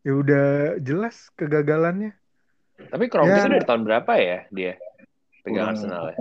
Ya 0.00 0.12
udah 0.16 0.46
jelas 0.80 1.28
kegagalannya. 1.34 2.14
Tapi 2.88 3.04
Kroenke 3.06 3.36
Ya. 3.36 3.44
itu 3.44 3.52
dari 3.52 3.66
tahun 3.66 3.82
berapa 3.84 4.12
ya 4.16 4.38
dia 4.48 4.72
pegang 5.42 5.76
Arsenal 5.76 6.12
ya? 6.12 6.16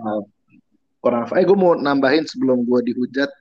Kurang 0.99 1.23
hafal. 1.23 1.39
Eh, 1.39 1.45
gue 1.47 1.55
mau 1.55 1.71
nambahin 1.73 2.27
sebelum 2.27 2.67
gue 2.67 2.91
dihujat. 2.91 3.31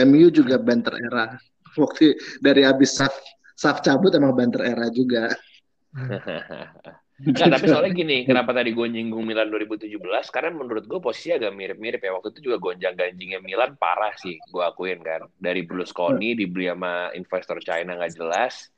MU 0.00 0.32
juga 0.32 0.56
banter 0.56 0.96
era. 0.96 1.36
Waktu 1.76 2.16
dari 2.40 2.64
habis 2.64 2.96
Saf, 2.96 3.12
Saf 3.52 3.84
cabut 3.84 4.08
emang 4.16 4.32
banter 4.32 4.64
era 4.64 4.88
juga. 4.88 5.28
Nggak, 7.22 7.48
tapi 7.54 7.66
soalnya 7.70 7.92
gini, 8.02 8.16
kenapa 8.26 8.50
tadi 8.50 8.74
gue 8.74 8.86
nyinggung 8.90 9.22
Milan 9.22 9.46
2017? 9.48 9.94
Karena 10.34 10.50
menurut 10.50 10.84
gue 10.90 10.98
posisi 10.98 11.30
agak 11.30 11.54
mirip-mirip 11.54 12.02
ya. 12.02 12.10
Waktu 12.18 12.34
itu 12.34 12.50
juga 12.50 12.58
gonjang-ganjingnya 12.58 13.38
Milan 13.38 13.78
parah 13.78 14.10
sih, 14.18 14.42
gue 14.42 14.62
akuin 14.62 14.98
kan. 15.00 15.30
Dari 15.38 15.62
Berlusconi 15.62 16.34
dibeli 16.34 16.66
sama 16.66 17.14
investor 17.14 17.62
China 17.62 17.94
nggak 17.94 18.18
jelas, 18.18 18.68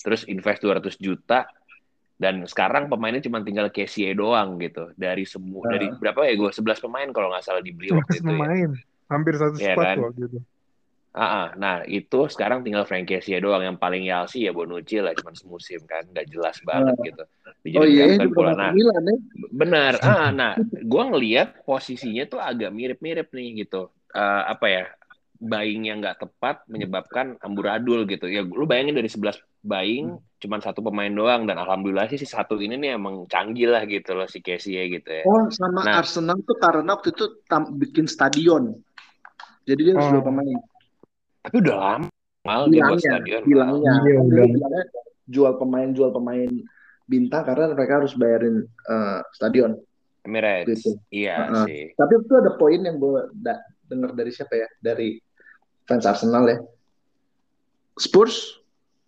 terus 0.00 0.24
invest 0.24 0.64
200 0.64 0.96
juta, 0.96 1.44
dan 2.16 2.44
sekarang 2.44 2.88
pemainnya 2.88 3.20
cuma 3.20 3.44
tinggal 3.44 3.68
Kessie 3.68 4.12
doang 4.12 4.56
gitu. 4.56 4.92
Dari 4.96 5.28
semua, 5.28 5.68
Nah. 5.68 5.76
dari 5.76 5.86
berapa 5.92 6.20
ya 6.24 6.34
gue? 6.36 6.50
11 6.52 6.80
pemain 6.80 7.08
kalau 7.12 7.28
nggak 7.32 7.44
salah 7.44 7.60
dibeli 7.60 7.92
waktu 7.92 8.20
itu 8.20 8.24
ya. 8.24 8.36
Pemain. 8.36 8.70
Hampir 9.10 9.34
satu 9.36 9.58
Iya 9.58 9.74
squad 9.74 9.84
kan? 9.84 9.96
tuh 9.98 10.42
Ah, 11.10 11.26
ah. 11.26 11.46
nah 11.58 11.82
itu 11.82 12.30
sekarang 12.30 12.62
tinggal 12.62 12.86
Frank 12.86 13.10
Kessie 13.10 13.42
doang. 13.42 13.66
Yang 13.66 13.82
paling 13.82 14.06
Yalsi 14.06 14.46
ya 14.46 14.54
Bonucci 14.54 15.02
lah, 15.02 15.10
cuma 15.18 15.34
semusim 15.34 15.82
kan, 15.82 16.06
nggak 16.06 16.30
jelas 16.30 16.62
banget 16.62 16.94
gitu. 17.02 17.22
Oh 17.74 17.82
iya, 17.82 18.14
Dijadikan 18.14 18.26
itu 18.30 18.30
pula. 18.30 18.50
pernah 18.54 18.68
Nah, 18.70 18.72
Milan 18.72 19.02
ya. 19.02 19.16
Benar. 19.50 19.92
Ah, 20.06 20.28
nah, 20.30 20.52
gue 20.62 21.02
ngelihat 21.10 21.66
posisinya 21.66 22.24
tuh 22.30 22.38
agak 22.38 22.70
mirip-mirip 22.70 23.26
nih 23.34 23.66
gitu. 23.66 23.90
Eh, 24.14 24.42
apa 24.46 24.66
ya? 24.70 24.84
Buying 25.40 25.88
yang 25.88 26.04
nggak 26.04 26.20
tepat 26.20 26.68
menyebabkan 26.68 27.40
amburadul 27.40 28.04
gitu. 28.04 28.28
Ya, 28.28 28.44
lu 28.44 28.68
bayangin 28.68 28.92
dari 28.92 29.08
11 29.08 29.40
buying 29.64 30.20
cuman 30.40 30.60
satu 30.60 30.80
pemain 30.80 31.08
doang 31.12 31.44
dan 31.44 31.60
alhamdulillah 31.60 32.08
sih 32.08 32.16
si 32.16 32.24
satu 32.24 32.56
ini 32.60 32.76
nih 32.76 32.96
emang 32.96 33.24
canggih 33.28 33.68
lah 33.68 33.84
gitu 33.84 34.16
loh 34.16 34.24
si 34.24 34.40
Casey 34.40 34.76
gitu 34.88 35.08
ya. 35.08 35.24
Oh, 35.24 35.48
sama 35.52 35.84
Nah. 35.84 36.00
Arsenal 36.00 36.40
tuh 36.44 36.56
karena 36.56 36.96
waktu 36.96 37.12
itu 37.12 37.40
tam- 37.44 37.72
bikin 37.76 38.04
stadion. 38.04 38.72
Jadi 39.64 39.80
dia 39.80 39.92
harus 39.96 40.08
Oh. 40.08 40.12
jual 40.16 40.24
pemain. 40.28 40.60
Tapi 41.40 41.56
udah 41.60 41.76
lama 41.76 42.08
mal 42.40 42.68
dia 42.68 42.80
buat 42.82 43.00
stadion. 43.00 43.42
bilangnya. 43.44 43.94
Iya, 44.00 44.16
Dulu 44.20 44.28
udah. 44.32 44.46
bilangnya 44.48 44.84
jual 45.26 45.52
pemain, 45.56 45.88
jual 45.92 46.10
pemain 46.10 46.50
bintang 47.04 47.42
karena 47.44 47.72
mereka 47.72 47.92
harus 48.00 48.12
bayarin 48.14 48.64
eh, 48.66 49.18
stadion. 49.32 49.76
Emirates. 50.20 50.84
Gitu. 50.84 51.00
Iya 51.10 51.48
Heeh. 51.48 51.64
sih. 51.64 51.82
Tapi 51.96 52.12
itu 52.18 52.32
ada 52.34 52.52
poin 52.54 52.76
yang 52.76 52.96
gue 52.96 53.32
da- 53.34 53.64
dengar 53.84 54.12
dari 54.12 54.30
siapa 54.30 54.52
ya? 54.54 54.68
Dari 54.78 55.16
fans 55.84 56.04
Arsenal 56.04 56.44
ya. 56.46 56.58
Spurs 57.96 58.60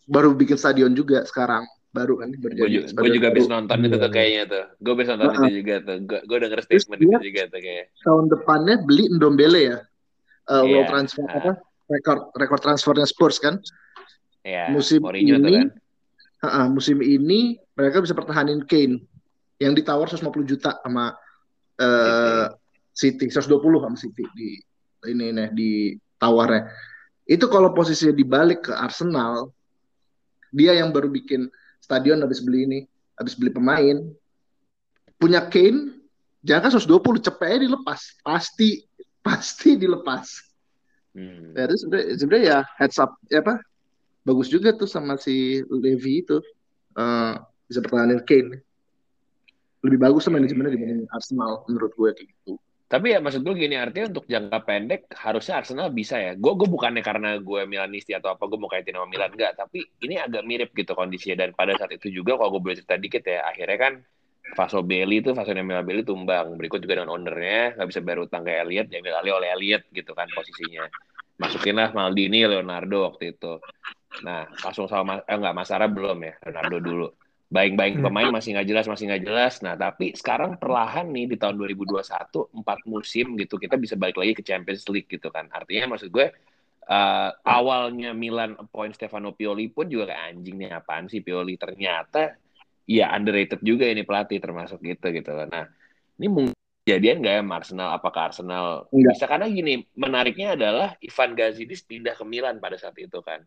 baru 0.05 0.33
bikin 0.33 0.57
stadion 0.57 0.93
juga 0.93 1.25
sekarang. 1.25 1.65
Baru 1.93 2.17
kan 2.17 2.33
baru 2.33 2.57
Gue 2.57 2.69
jadi 2.73 3.13
juga, 3.13 3.29
habis 3.29 3.45
nonton 3.47 3.77
itu 3.85 3.93
Iya. 3.93 4.01
tuh 4.01 4.11
kayaknya 4.11 4.43
tuh. 4.49 4.65
Gue 4.81 4.93
habis 4.97 5.09
nonton 5.13 5.29
itu 5.45 5.53
juga 5.61 5.75
tuh. 5.85 5.97
Gue 6.25 6.39
denger 6.41 6.61
statement 6.65 7.01
itu 7.03 7.17
juga 7.21 7.43
tuh 7.53 7.61
kayak. 7.61 7.85
Tahun 8.01 8.25
depannya 8.33 8.75
beli 8.81 9.05
Ndombele 9.13 9.61
ya. 9.61 9.77
Eh, 10.49 10.63
world 10.65 10.89
Iya. 10.89 10.91
transfer 10.91 11.25
apa? 11.29 11.53
Rekor 11.91 12.31
rekor 12.37 12.59
transfernya 12.63 13.07
Spurs 13.09 13.43
kan. 13.43 13.59
Ya, 14.43 14.71
Musim 14.75 15.03
Mourinho 15.03 15.39
ini 15.39 15.67
kan. 15.67 15.71
Ha-ha, 16.43 16.67
musim 16.67 16.99
ini 16.99 17.55
mereka 17.79 18.03
bisa 18.03 18.19
pertahanin 18.19 18.67
Kane 18.67 19.07
yang 19.63 19.79
ditawar 19.79 20.11
150 20.11 20.43
juta 20.43 20.75
sama 20.83 21.15
eh, 21.79 22.51
City, 22.91 23.31
120 23.31 23.63
sama 23.63 23.95
City 23.95 24.27
di 24.35 24.59
ini 25.07 25.31
nih 25.31 25.49
di 25.55 25.71
tawarnya. 26.19 26.67
Itu 27.31 27.47
kalau 27.47 27.71
posisinya 27.71 28.11
dibalik 28.11 28.67
ke 28.67 28.73
Arsenal, 28.75 29.55
dia 30.51 30.75
yang 30.75 30.91
baru 30.91 31.07
bikin 31.07 31.47
stadion 31.79 32.27
habis 32.27 32.43
beli 32.43 32.67
ini, 32.67 32.81
habis 33.15 33.39
beli 33.39 33.55
pemain, 33.55 34.03
punya 35.23 35.47
Kane, 35.47 35.95
jangan 36.43 36.75
120 36.75 37.23
cepetnya 37.23 37.71
dilepas, 37.71 38.19
pasti 38.27 38.83
pasti 39.23 39.79
dilepas. 39.79 40.52
Hmm. 41.13 41.53
Ya, 41.53 41.69
itu 41.69 41.77
sebenarnya 42.17 42.45
ya 42.45 42.59
heads 42.81 42.97
up 42.97 43.21
ya 43.29 43.45
apa 43.45 43.61
bagus 44.25 44.49
juga 44.49 44.73
tuh 44.73 44.89
sama 44.89 45.21
si 45.21 45.61
Levy 45.69 46.25
itu 46.25 46.41
Eh, 46.93 47.35
bisa 47.69 47.81
pertahanin 47.81 48.21
Kane 48.29 48.61
lebih 49.83 49.99
bagus 49.99 50.29
tuh 50.29 50.33
manajemennya 50.37 50.77
dibanding 50.79 51.09
Arsenal 51.11 51.65
menurut 51.67 51.91
gue 51.97 52.11
kayak 52.15 52.29
gitu. 52.29 52.55
Tapi 52.87 53.17
ya 53.17 53.19
maksud 53.25 53.41
gue 53.41 53.57
gini 53.57 53.75
artinya 53.81 54.13
untuk 54.13 54.29
jangka 54.29 54.59
pendek 54.69 55.01
harusnya 55.17 55.65
Arsenal 55.65 55.89
bisa 55.91 56.21
ya. 56.21 56.33
Gue 56.37 56.53
gue 56.55 56.69
bukannya 56.69 57.01
karena 57.01 57.41
gue 57.41 57.65
Milanisti 57.65 58.13
atau 58.13 58.37
apa 58.37 58.45
gue 58.47 58.61
mau 58.61 58.69
kaitin 58.69 58.95
sama 58.95 59.09
Milan 59.09 59.33
enggak, 59.33 59.57
tapi 59.57 59.83
ini 60.05 60.21
agak 60.21 60.45
mirip 60.45 60.71
gitu 60.77 60.93
kondisinya 60.93 61.43
dan 61.43 61.57
pada 61.57 61.75
saat 61.81 61.97
itu 61.97 62.13
juga 62.13 62.37
kalau 62.37 62.61
gue 62.61 62.63
boleh 62.63 62.77
cerita 62.79 63.01
dikit 63.01 63.25
ya 63.25 63.43
akhirnya 63.49 63.79
kan 63.81 63.93
Faso 64.53 64.85
Belli 64.85 65.25
itu 65.25 65.31
Faso 65.33 65.51
Emil 65.57 65.81
Belli 65.89 66.03
tumbang. 66.05 66.47
Berikut 66.61 66.79
juga 66.85 67.01
dengan 67.01 67.13
ownernya 67.17 67.77
nggak 67.77 67.89
bisa 67.91 68.01
bayar 68.05 68.21
utang 68.29 68.43
ke 68.47 68.53
Elliot 68.53 68.87
diambil 68.93 69.15
alih 69.21 69.33
oleh 69.39 69.49
Elliot 69.57 69.83
gitu 69.91 70.13
kan 70.19 70.29
posisinya. 70.37 70.85
Masukinlah 71.41 71.91
Maldini 71.97 72.45
Leonardo 72.45 73.09
waktu 73.09 73.25
itu. 73.37 73.59
Nah 74.27 74.49
langsung 74.65 74.87
sama 74.93 75.25
eh, 75.25 75.37
enggak 75.39 75.57
Masara 75.57 75.87
belum 75.89 76.19
ya 76.29 76.35
Leonardo 76.45 76.77
dulu. 76.89 77.07
Baik-baik 77.53 78.01
Hmm. 78.01 78.05
pemain 78.05 78.29
masih 78.33 78.57
nggak 78.57 78.69
jelas 78.71 78.87
masih 78.93 79.05
nggak 79.09 79.25
jelas. 79.29 79.55
Nah 79.65 79.75
tapi 79.77 80.13
sekarang 80.17 80.57
perlahan 80.61 81.07
nih 81.15 81.25
di 81.33 81.37
tahun 81.41 81.57
2021 81.61 82.49
empat 82.53 82.79
musim 82.89 83.37
gitu 83.41 83.57
kita 83.61 83.77
bisa 83.81 83.95
balik 84.01 84.17
lagi 84.21 84.33
ke 84.39 84.43
Champions 84.45 84.85
League 84.93 85.09
gitu 85.09 85.29
kan. 85.33 85.49
Artinya 85.53 85.97
maksud 85.97 86.09
gue 86.13 86.27
eh, 86.89 87.31
awalnya 87.47 88.11
Milan 88.17 88.53
appoint 88.59 88.95
Stefano 88.97 89.33
Pioli 89.39 89.69
pun 89.73 89.87
juga 89.93 90.13
kayak 90.13 90.23
anjing 90.37 90.57
nih 90.61 90.71
apaan 90.79 91.07
sih 91.13 91.21
Pioli? 91.27 91.55
Ternyata 91.61 92.19
ya 92.87 93.11
underrated 93.15 93.61
juga 93.63 93.87
ini 93.87 94.03
pelatih 94.03 94.39
termasuk 94.43 94.83
gitu 94.83 95.13
gitu 95.15 95.33
nah 95.49 95.67
ini 96.19 96.27
mungkin 96.29 96.57
kejadian 96.83 97.23
nggak 97.23 97.35
ya 97.39 97.43
Arsenal 97.47 97.89
apakah 97.95 98.35
Arsenal 98.35 98.91
Enggak. 98.91 99.15
bisa 99.15 99.25
karena 99.31 99.47
gini 99.47 99.75
menariknya 99.95 100.59
adalah 100.59 100.99
Ivan 100.99 101.39
Gazidis 101.39 101.87
pindah 101.87 102.19
ke 102.19 102.25
Milan 102.27 102.59
pada 102.59 102.75
saat 102.77 102.99
itu 102.99 103.23
kan 103.23 103.43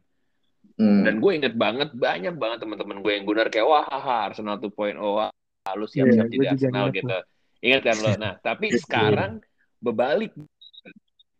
Hmm. 0.75 1.07
dan 1.07 1.21
gue 1.23 1.31
inget 1.31 1.53
banget 1.55 1.93
banyak 1.93 2.35
banget 2.35 2.65
teman-teman 2.65 2.99
gue 2.99 3.13
yang 3.13 3.23
gunar 3.23 3.47
kayak 3.47 3.63
wah 3.63 3.85
haha, 3.87 4.33
Arsenal 4.33 4.59
2.0 4.59 4.97
wah 4.97 5.31
lu 5.77 5.87
siap-siap 5.87 6.27
Iya, 6.29 6.33
jadi 6.35 6.47
Arsenal 6.51 6.87
gitu. 6.91 7.17
Ingat 7.65 7.81
kan 7.81 7.97
lo? 7.97 8.11
Nah, 8.19 8.33
tapi 8.43 8.67
sekarang 8.83 9.41
berbalik 9.81 10.35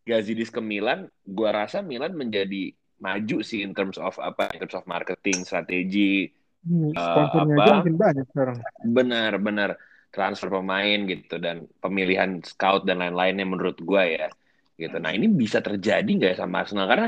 Gazidis 0.06 0.54
ke 0.54 0.62
Milan, 0.62 1.10
gue 1.26 1.50
rasa 1.50 1.82
Milan 1.82 2.14
menjadi 2.14 2.74
maju 3.02 3.38
sih 3.41 3.66
in 3.66 3.74
terms 3.74 3.98
of 3.98 4.18
apa? 4.22 4.50
In 4.54 4.66
terms 4.66 4.78
of 4.78 4.86
marketing, 4.86 5.46
strategi, 5.46 6.30
Hmm, 6.66 6.89
Sponsornya 6.97 7.55
apa? 7.55 7.61
aja 7.61 7.72
makin 7.78 7.95
banyak 7.95 8.26
sekarang. 8.34 8.57
benar-benar 8.82 9.70
transfer 10.09 10.49
pemain 10.49 10.99
gitu 11.05 11.38
dan 11.38 11.70
pemilihan 11.78 12.41
scout 12.41 12.88
dan 12.89 13.03
lain-lainnya 13.03 13.45
menurut 13.45 13.78
gue 13.78 14.03
ya 14.18 14.28
gitu. 14.76 14.97
Nah 14.97 15.13
ini 15.13 15.30
bisa 15.30 15.61
terjadi 15.61 16.07
nggak 16.07 16.32
ya 16.34 16.38
sama 16.41 16.66
Arsenal 16.66 16.88
karena 16.89 17.07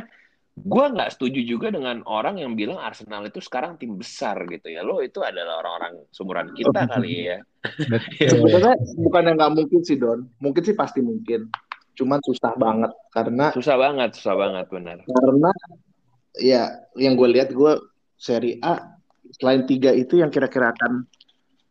gue 0.57 0.85
nggak 0.89 1.09
setuju 1.13 1.39
juga 1.45 1.67
dengan 1.69 2.01
orang 2.05 2.41
yang 2.41 2.53
bilang 2.53 2.77
Arsenal 2.77 3.25
itu 3.25 3.37
sekarang 3.41 3.77
tim 3.77 3.97
besar 3.97 4.45
gitu 4.45 4.69
ya. 4.69 4.85
Lo 4.85 5.01
itu 5.01 5.21
adalah 5.21 5.61
orang-orang 5.61 6.05
sumuran 6.13 6.53
kita 6.53 6.85
kali 6.85 7.33
ya. 7.33 7.37
Sebenarnya 8.31 8.75
bukan 8.99 9.21
yang 9.25 9.35
nggak 9.41 9.53
mungkin 9.53 9.81
sih 9.81 9.97
Don, 9.97 10.29
mungkin 10.37 10.61
sih 10.61 10.77
pasti 10.77 11.01
mungkin. 11.01 11.49
cuman 11.97 12.21
susah 12.21 12.53
banget 12.53 12.93
karena 13.09 13.49
Susah 13.57 13.73
banget, 13.73 14.13
susah 14.13 14.37
banget 14.37 14.69
benar. 14.69 15.01
karena 15.01 15.49
ya 16.37 16.63
yang 16.93 17.17
gue 17.17 17.25
lihat 17.33 17.49
gue 17.49 17.73
seri 18.13 18.61
A 18.61 18.96
selain 19.34 19.63
tiga 19.63 19.91
itu 19.91 20.17
yang 20.17 20.30
kira-kira 20.30 20.71
akan 20.71 21.03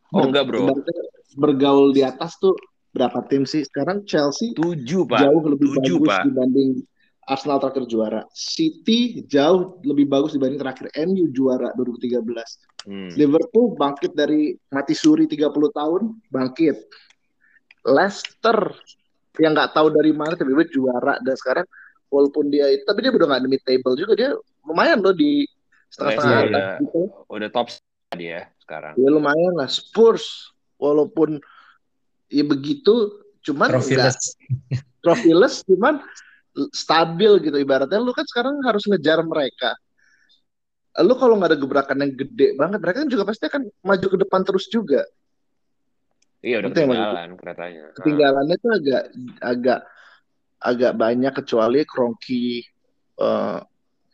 Oh, 0.07 0.23
ber- 0.23 0.27
enggak, 0.29 0.43
bro. 0.45 0.59
bergaul 1.35 1.91
di 1.91 1.99
atas 1.99 2.37
tuh 2.37 2.55
berapa 2.89 3.19
tim 3.25 3.43
sih 3.43 3.61
sekarang 3.61 4.01
Chelsea 4.03 4.53
Tujuh, 4.53 5.03
Pak. 5.03 5.19
jauh 5.19 5.43
lebih 5.43 5.67
Tujuh, 5.75 5.97
bagus 5.99 6.09
Pak. 6.09 6.23
dibanding 6.25 6.69
Arsenal 7.23 7.59
terakhir 7.59 7.85
juara 7.85 8.21
City 8.31 8.99
jauh 9.23 9.83
lebih 9.83 10.07
bagus 10.07 10.31
dibanding 10.31 10.57
terakhir 10.57 10.87
MU 11.03 11.27
juara 11.29 11.75
2013 11.75 12.23
Hmm. 12.87 13.11
Liverpool 13.13 13.75
bangkit 13.75 14.15
dari 14.15 14.55
mati 14.69 14.95
suri 14.95 15.27
30 15.27 15.43
tahun 15.69 16.01
bangkit 16.25 16.87
Leicester 17.83 18.71
yang 19.37 19.51
nggak 19.51 19.71
tahu 19.71 19.91
dari 19.91 20.11
mana 20.11 20.33
tiba-tiba 20.33 20.65
juara 20.67 21.19
dan 21.19 21.35
sekarang 21.35 21.67
walaupun 22.07 22.47
dia 22.47 22.63
tapi 22.83 23.03
dia 23.03 23.11
udah 23.11 23.27
nggak 23.27 23.43
di 23.43 23.49
mid 23.49 23.61
table 23.61 23.93
juga 23.93 24.13
dia 24.15 24.29
lumayan 24.63 24.99
loh 24.99 25.11
di 25.11 25.43
setengah-setengah 25.89 26.39
Leicester 26.39 26.47
atas 26.47 26.63
udah- 26.63 26.79
gitu 26.81 27.01
Udah 27.27 27.49
top 27.49 27.67
dia 28.13 28.39
sekarang. 28.59 28.93
ya 28.95 29.09
lumayan 29.09 29.53
lah 29.55 29.67
Spurs 29.67 30.51
walaupun 30.75 31.39
ya 32.27 32.43
begitu 32.43 32.93
cuman 33.41 33.67
nggak 33.71 33.79
Trophy-less. 33.79 34.35
trofiless 34.99 35.55
cuman 35.63 36.03
stabil 36.73 37.31
gitu 37.39 37.55
ibaratnya 37.55 37.97
lu 37.97 38.11
kan 38.11 38.25
sekarang 38.25 38.59
harus 38.61 38.83
ngejar 38.83 39.21
mereka 39.21 39.77
lu 40.97 41.13
kalau 41.13 41.37
nggak 41.37 41.53
ada 41.53 41.59
gebrakan 41.59 42.01
yang 42.01 42.11
gede 42.11 42.57
banget 42.57 42.81
mereka 42.81 43.05
kan 43.05 43.09
juga 43.09 43.23
pasti 43.23 43.45
akan 43.45 43.69
maju 43.79 44.07
ke 44.07 44.17
depan 44.17 44.41
terus 44.41 44.65
juga 44.67 45.05
Iya, 46.37 46.61
udah 46.61 46.69
Itu 46.69 46.77
ketinggalan 46.79 47.29
keretanya. 47.33 47.83
ketinggalannya 47.97 48.55
tuh 48.57 48.71
agak 48.71 49.03
agak 49.41 49.79
agak 50.59 50.93
banyak 50.93 51.33
kecuali 51.33 51.81
Kroenke 51.83 52.61
eh, 53.17 53.57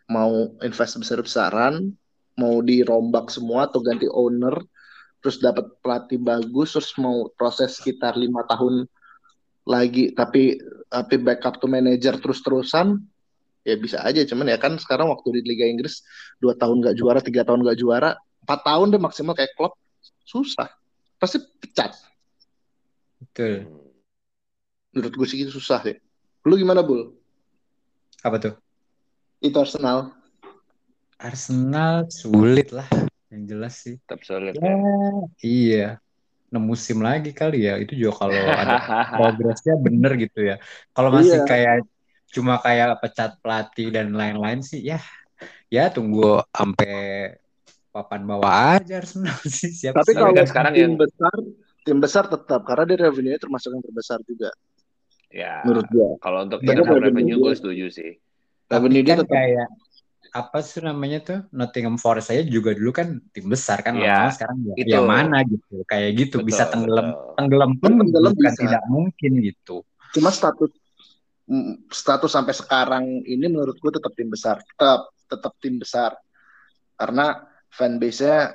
mau 0.10 0.54
invest 0.62 1.00
besar-besaran 1.00 1.94
mau 2.36 2.60
dirombak 2.66 3.30
semua 3.30 3.70
atau 3.70 3.80
ganti 3.80 4.10
owner 4.10 4.58
terus 5.24 5.40
dapat 5.40 5.70
pelatih 5.80 6.20
bagus 6.20 6.76
terus 6.76 6.92
mau 7.00 7.30
proses 7.38 7.80
sekitar 7.80 8.20
lima 8.20 8.44
tahun 8.50 8.90
lagi 9.64 10.12
tapi 10.12 10.60
tapi 10.92 11.16
backup 11.22 11.64
to 11.64 11.72
manager 11.72 12.20
terus-terusan 12.20 13.00
ya 13.64 13.80
bisa 13.80 14.04
aja. 14.04 14.22
Cuman 14.28 14.52
ya 14.52 14.60
kan 14.60 14.76
sekarang 14.76 15.08
waktu 15.08 15.40
di 15.40 15.56
Liga 15.56 15.64
Inggris 15.64 16.04
dua 16.44 16.54
tahun 16.60 16.84
nggak 16.84 16.96
juara 17.00 17.24
tiga 17.24 17.48
tahun 17.48 17.64
nggak 17.64 17.80
juara 17.80 18.20
empat 18.44 18.60
tahun 18.68 18.92
deh 18.92 19.02
maksimal 19.02 19.34
kayak 19.34 19.56
Klopp 19.56 19.80
susah. 20.28 20.68
Pasti 21.16 21.40
pecat. 21.64 21.96
Betul. 23.24 23.72
Menurut 24.92 25.14
gue 25.16 25.28
sih 25.32 25.40
itu 25.48 25.56
susah 25.56 25.80
deh 25.80 25.98
lu 26.44 26.60
gimana 26.60 26.84
bul? 26.84 27.16
Apa 28.20 28.36
tuh? 28.40 28.54
Itu 29.44 29.58
Arsenal 29.60 30.16
Arsenal 31.20 32.08
sulit 32.10 32.72
lah. 32.72 32.88
Yang 33.28 33.44
jelas 33.48 33.74
sih. 33.76 33.96
Tetap 34.04 34.22
solid. 34.24 34.54
Ya, 34.56 34.76
iya. 35.40 35.88
6 36.54 36.62
musim 36.62 37.02
lagi 37.02 37.34
kali 37.34 37.66
ya. 37.66 37.80
Itu 37.80 37.96
juga 37.96 38.24
kalau 38.24 38.38
ada 38.38 38.78
progresnya 39.18 39.74
bener 39.76 40.16
gitu 40.20 40.40
ya. 40.44 40.56
Kalau 40.92 41.10
masih 41.10 41.42
Iya. 41.42 41.48
kayak 41.48 41.76
cuma 42.34 42.58
kayak 42.58 42.98
pecat 42.98 43.38
pelatih 43.46 43.94
dan 43.94 44.10
lain-lain 44.10 44.66
sih 44.66 44.82
ya 44.82 44.98
ya 45.70 45.94
tunggu 45.94 46.42
sampai 46.50 47.30
papan 47.94 48.26
bawah 48.26 48.82
aja 48.82 49.06
Arsenal 49.06 49.38
sih 49.46 49.70
siapa 49.70 50.02
Tapi 50.02 50.18
kalau 50.18 50.34
kan 50.34 50.46
sekarang 50.50 50.74
tim 50.74 50.82
yang- 50.82 50.98
besar, 50.98 51.36
tim 51.86 51.98
besar 52.02 52.24
tetap 52.26 52.66
karena 52.66 52.90
dia 52.90 52.98
revenue-nya 53.06 53.38
termasuk 53.38 53.70
yang 53.70 53.86
terbesar 53.86 54.18
juga 54.26 54.50
ya, 55.30 55.62
menurut 55.62 55.86
gua. 55.94 56.10
kalau 56.18 56.40
untuk 56.50 56.58
of 56.58 56.66
revenue 56.66 57.06
revenue 57.06 57.38
gue 57.38 57.54
setuju 57.54 57.86
sih. 57.94 58.12
Tapi 58.68 58.86
Revenue 58.90 59.04
dia 59.04 59.14
kan 59.14 59.20
tetap 59.24 59.36
kayak 59.38 59.68
apa 60.34 60.58
sih 60.66 60.82
namanya 60.82 61.20
tuh 61.22 61.40
Nottingham 61.54 62.02
Forest 62.02 62.34
saya 62.34 62.42
juga 62.42 62.74
dulu 62.74 62.90
kan 62.90 63.22
tim 63.30 63.46
besar 63.46 63.86
kan 63.86 63.94
Iya, 63.94 64.02
lama-lama 64.02 64.34
sekarang 64.34 64.58
ya, 64.66 64.74
itu. 64.82 64.90
ya 64.90 65.00
mana 65.06 65.38
gitu 65.46 65.76
kayak 65.86 66.10
gitu 66.18 66.36
Betul, 66.42 66.48
bisa 66.50 66.64
tenggelam 66.74 67.08
betul. 67.14 67.34
tenggelam 67.38 67.72
pun 67.78 67.92
Tenggelam 68.02 68.32
bukan 68.34 68.50
bisa. 68.50 68.62
tidak 68.66 68.84
mungkin 68.90 69.32
gitu 69.46 69.78
cuma 70.10 70.30
status 70.34 70.74
mm, 71.46 71.86
status 71.90 72.32
sampai 72.34 72.54
sekarang 72.54 73.06
ini 73.24 73.46
menurut 73.46 73.78
gua 73.78 73.94
tetap 73.94 74.14
tim 74.18 74.30
besar, 74.30 74.58
tetap 74.62 75.10
tetap 75.28 75.54
tim 75.58 75.78
besar. 75.78 76.14
Karena 76.94 77.42
fanbase-nya 77.70 78.54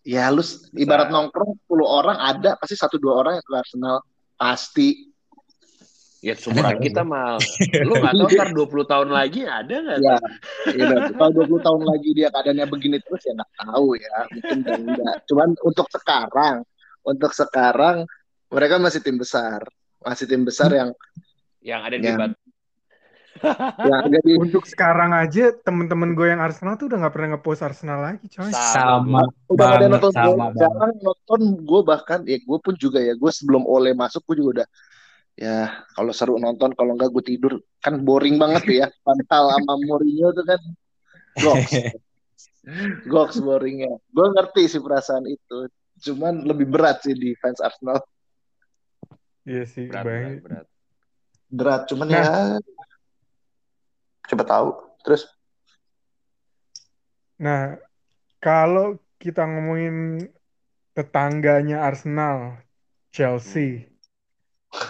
ya 0.00 0.32
lu 0.32 0.40
ibarat 0.72 1.12
nongkrong 1.12 1.60
10 1.68 1.84
orang 1.84 2.16
ada 2.16 2.56
pasti 2.56 2.72
satu 2.72 2.96
dua 2.96 3.20
orang 3.20 3.32
yang 3.38 3.44
ke 3.44 3.52
Arsenal 3.54 3.96
pasti. 4.34 5.12
Ya 6.26 6.34
seumuran 6.34 6.82
kita 6.82 7.06
mal. 7.06 7.38
Lu 7.86 8.02
nggak 8.02 8.14
tahu 8.18 8.28
ntar 8.34 8.50
20 8.50 8.90
tahun 8.90 9.08
lagi 9.14 9.46
ada 9.46 9.74
nggak? 9.78 9.98
Ya, 10.02 10.16
ya 10.74 10.84
kalau 11.14 11.46
20 11.46 11.62
tahun 11.62 11.82
lagi 11.86 12.08
dia 12.18 12.28
keadaannya 12.34 12.66
begini 12.66 12.98
terus 12.98 13.22
ya 13.22 13.32
nggak 13.38 13.52
tahu 13.62 13.94
ya, 13.94 14.16
mungkin 14.34 14.58
enggak. 14.66 15.14
Cuman 15.30 15.48
untuk 15.62 15.86
sekarang, 15.86 16.56
untuk 17.06 17.30
sekarang 17.30 17.96
mereka 18.50 18.82
masih 18.82 19.06
tim 19.06 19.22
besar, 19.22 19.62
masih 20.02 20.26
tim 20.26 20.42
besar 20.42 20.74
yang 20.74 20.90
Yang 21.62 21.80
ada 21.86 21.96
di 21.98 22.06
Ya. 22.10 22.16
Bat- 22.26 22.42
yang 23.84 24.00
agak 24.00 24.22
di 24.24 24.32
Untuk 24.40 24.64
sekarang 24.64 25.12
aja 25.12 25.52
temen-temen 25.60 26.16
gue 26.16 26.26
yang 26.32 26.40
Arsenal 26.40 26.80
tuh 26.80 26.88
udah 26.88 27.04
nggak 27.04 27.14
pernah 27.14 27.28
ngepost 27.36 27.60
Arsenal 27.60 28.00
lagi, 28.00 28.26
coy. 28.32 28.48
sama 28.48 29.28
udah 29.52 29.76
banget 29.76 29.90
nonton 29.92 30.12
sama 30.16 30.46
gue, 30.50 30.64
banget 30.64 30.96
nonton 31.04 31.40
gue 31.60 31.80
bahkan 31.84 32.20
ya 32.24 32.38
gue 32.40 32.58
pun 32.58 32.74
juga 32.80 32.98
ya 32.98 33.12
gue 33.12 33.30
sebelum 33.30 33.68
Ole 33.68 33.92
masuk 33.92 34.24
gue 34.32 34.40
juga 34.40 34.50
udah 34.62 34.68
ya 35.36 35.84
kalau 35.92 36.12
seru 36.16 36.40
nonton 36.40 36.72
kalau 36.72 36.96
enggak 36.96 37.12
gue 37.12 37.24
tidur. 37.24 37.52
Kan 37.84 38.02
boring 38.02 38.40
banget 38.40 38.62
tuh 38.64 38.76
ya 38.80 38.86
Pantal 39.06 39.52
sama 39.52 39.74
Mourinho 39.78 40.32
tuh 40.32 40.44
kan. 40.44 40.60
Goks. 41.38 41.72
Goks 43.12 43.36
boringnya 43.38 43.94
gue 44.10 44.26
ngerti 44.26 44.62
sih 44.66 44.82
perasaan 44.82 45.28
itu. 45.28 45.70
Cuman 46.02 46.44
lebih 46.44 46.66
berat 46.68 47.04
sih 47.04 47.14
di 47.14 47.36
fans 47.38 47.60
Arsenal. 47.62 48.02
Iya 49.46 49.62
sih, 49.62 49.86
berat, 49.86 50.02
berat, 50.02 50.42
berat. 50.42 50.66
berat 51.46 51.82
cuman 51.86 52.06
Nah. 52.10 52.18
ya 52.18 52.26
coba 54.26 54.44
tahu. 54.44 54.68
Terus? 55.06 55.22
Nah, 57.38 57.78
kalau 58.42 58.98
kita 59.22 59.46
ngomongin 59.46 60.26
tetangganya 60.96 61.84
Arsenal, 61.84 62.58
Chelsea, 63.12 63.86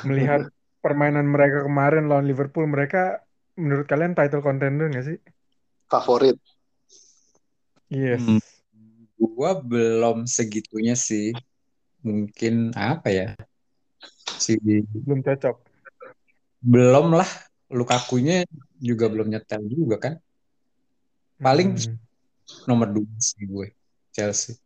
melihat 0.07 0.47
permainan 0.85 1.27
mereka 1.27 1.67
kemarin 1.67 2.07
lawan 2.07 2.27
Liverpool, 2.31 2.67
mereka 2.71 3.23
menurut 3.57 3.89
kalian 3.89 4.13
title 4.15 4.45
contender 4.45 4.87
nggak 4.93 5.07
sih? 5.07 5.19
favorit 5.87 6.37
Yes. 7.87 8.19
Hmm. 8.27 8.43
gua 9.15 9.63
belum 9.63 10.27
segitunya 10.27 10.99
sih 10.99 11.33
mungkin 12.03 12.75
apa 12.75 13.09
ya 13.09 13.29
si 14.37 14.59
Belum 15.07 15.23
cocok. 15.23 15.57
belum 16.61 17.15
lah 17.15 17.31
Lukakunya 17.71 18.47
juga 18.79 19.11
belum 19.11 19.31
nyetel 19.31 19.63
juga 19.67 19.97
kan 19.99 20.15
paling 21.39 21.79
Hmm. 21.79 21.99
nomor 22.67 22.91
dua 22.91 23.11
sih 23.19 23.47
gue 23.47 23.75
Chelsea 24.11 24.59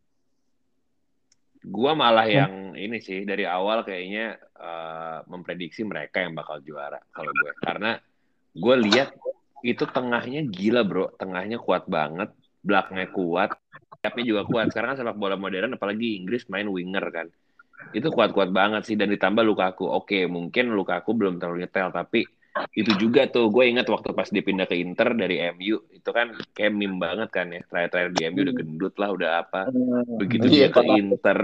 Gua 1.61 1.93
malah 1.93 2.25
Hmm. 2.25 2.37
yang 2.37 2.53
ini 2.73 2.97
sih 2.97 3.21
dari 3.21 3.45
awal 3.45 3.85
kayaknya 3.85 4.37
eh, 4.37 5.19
memprediksi 5.29 5.85
mereka 5.85 6.21
yang 6.21 6.33
bakal 6.33 6.61
juara 6.61 6.97
kalau 7.13 7.33
gue. 7.33 7.53
Karena 7.61 7.97
gue 8.51 8.75
lihat 8.89 9.13
itu 9.61 9.85
tengahnya 9.89 10.45
gila 10.45 10.81
bro. 10.85 11.13
Tengahnya 11.17 11.61
kuat 11.61 11.85
banget 11.85 12.33
belakangnya 12.61 13.09
kuat 13.09 13.57
sayapnya 14.01 14.25
juga 14.25 14.41
kuat. 14.49 14.73
Sekarang 14.73 14.93
kan 14.93 14.97
sepak 15.01 15.17
bola 15.17 15.37
modern 15.37 15.77
apalagi 15.77 16.17
Inggris 16.17 16.49
main 16.49 16.65
winger 16.65 17.05
kan. 17.13 17.27
Itu 17.93 18.13
kuat-kuat 18.13 18.53
banget 18.53 18.85
sih 18.89 18.97
dan 18.97 19.09
ditambah 19.13 19.41
Lukaku. 19.45 19.85
Oke 19.85 20.25
mungkin 20.25 20.73
Lukaku 20.73 21.13
belum 21.13 21.37
terlalu 21.37 21.65
nyetel 21.65 21.89
tapi 21.93 22.25
itu 22.75 22.91
juga 22.99 23.27
tuh 23.31 23.47
gue 23.47 23.63
ingat 23.63 23.87
waktu 23.87 24.11
pas 24.11 24.27
dia 24.27 24.43
pindah 24.43 24.67
ke 24.67 24.75
Inter 24.75 25.15
dari 25.15 25.39
MU 25.55 25.87
itu 25.91 26.09
kan 26.11 26.35
kayak 26.51 26.71
meme 26.75 26.99
banget 26.99 27.29
kan 27.31 27.47
ya 27.47 27.63
terakhir-terakhir 27.67 28.11
di 28.11 28.21
MU 28.27 28.41
udah 28.43 28.55
gendut 28.55 28.93
lah 28.99 29.09
udah 29.11 29.29
apa. 29.43 29.61
Begitu 30.19 30.45
Iya, 30.51 30.67
dia 30.67 30.67
ke 30.71 30.81
Inter 30.83 31.41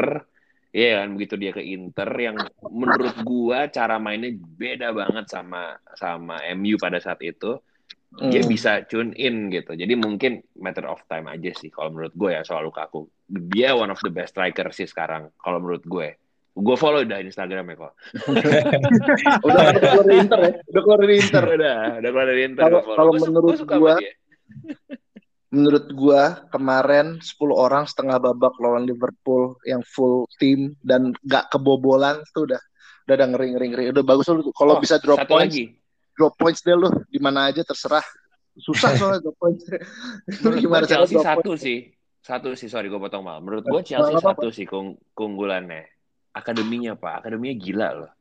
Iya 0.78 1.02
kan 1.02 1.08
begitu 1.16 1.34
dia 1.40 1.52
ke 1.56 1.64
Inter 1.64 2.10
yang 2.20 2.36
menurut 2.68 3.16
gua 3.24 3.72
cara 3.72 3.98
mainnya 3.98 4.36
beda 4.36 4.92
banget 4.92 5.26
sama 5.32 5.80
sama 5.96 6.44
MU 6.54 6.76
pada 6.78 7.00
saat 7.00 7.24
itu 7.24 7.58
dia 8.32 8.40
Hmm. 8.44 8.52
bisa 8.52 8.72
tune 8.88 9.12
in 9.20 9.52
gitu. 9.52 9.76
Jadi 9.76 9.94
mungkin 10.00 10.40
matter 10.60 10.88
of 10.88 11.04
time 11.12 11.28
aja 11.28 11.52
sih 11.56 11.68
kalau 11.68 11.92
menurut 11.92 12.16
gue 12.16 12.30
ya 12.36 12.42
soal 12.44 12.64
Lukaku. 12.64 13.04
Dia 13.28 13.76
one 13.76 13.92
of 13.92 14.00
the 14.00 14.08
best 14.12 14.32
striker 14.32 14.72
sih 14.72 14.88
sekarang 14.88 15.28
kalau 15.36 15.60
menurut 15.60 15.84
gue 15.84 16.16
gue 16.58 16.76
follow 16.76 17.06
udah 17.06 17.20
Instagramnya 17.22 17.76
kok 17.76 17.94
udah 18.30 18.52
udah 19.46 19.62
keluar 19.78 20.04
dari 20.04 20.18
Inter 20.18 20.40
ya 20.42 20.52
udah 20.68 20.82
keluar 20.82 21.00
dari 21.00 21.16
Inter 21.16 21.42
udah 21.44 21.72
udah 22.02 22.10
keluar 22.10 22.28
dari 22.28 22.42
Inter 22.44 22.64
Kalau- 22.66 23.14
menurut 23.14 23.58
dia. 23.98 24.14
menurut 25.48 25.86
gua 25.94 26.22
kemarin 26.50 27.24
10 27.24 27.40
orang 27.56 27.88
setengah 27.88 28.20
babak 28.20 28.58
lawan 28.60 28.84
Liverpool 28.84 29.56
yang 29.64 29.80
full 29.86 30.28
tim 30.36 30.76
dan 30.82 31.16
gak 31.24 31.48
kebobolan 31.50 32.20
tuh 32.34 32.44
udah 32.46 32.60
udah 33.08 33.16
ada 33.16 33.26
ngeri 33.26 33.56
ngeri 33.56 33.68
ngeri 33.72 33.84
udah 33.90 34.04
bagus 34.04 34.28
lu 34.28 34.52
kalau 34.52 34.76
Oh, 34.76 34.84
bisa 34.84 35.00
drop 35.00 35.24
points 35.24 35.56
lagi 35.56 35.66
drop 36.12 36.34
points 36.36 36.60
deh 36.60 36.74
lu 36.74 36.90
di 37.08 37.22
mana 37.22 37.48
aja 37.48 37.62
terserah. 37.62 38.04
Susah 38.58 38.90
soalnya 38.98 39.22
drop 39.22 39.38
points. 39.38 39.64
Menurut 40.42 40.58
gimana 40.66 40.84
gue 40.84 40.90
Chelsea 40.90 41.16
satu 41.16 41.54
points? 41.54 41.62
sih. 41.62 41.80
Satu 42.20 42.50
sih, 42.52 42.68
sorry 42.68 42.90
gue 42.90 42.98
potong 42.98 43.22
mal. 43.22 43.38
Menurut 43.40 43.64
gue 43.64 43.82
Chelsea 43.86 44.18
satu 44.18 44.50
sih 44.50 44.66
keung- 44.66 44.98
keunggulannya. 45.14 45.86
Akademinya 46.38 46.94
pak, 46.94 47.26
akademinya 47.26 47.56
gila 47.58 47.90
loh. 47.98 48.12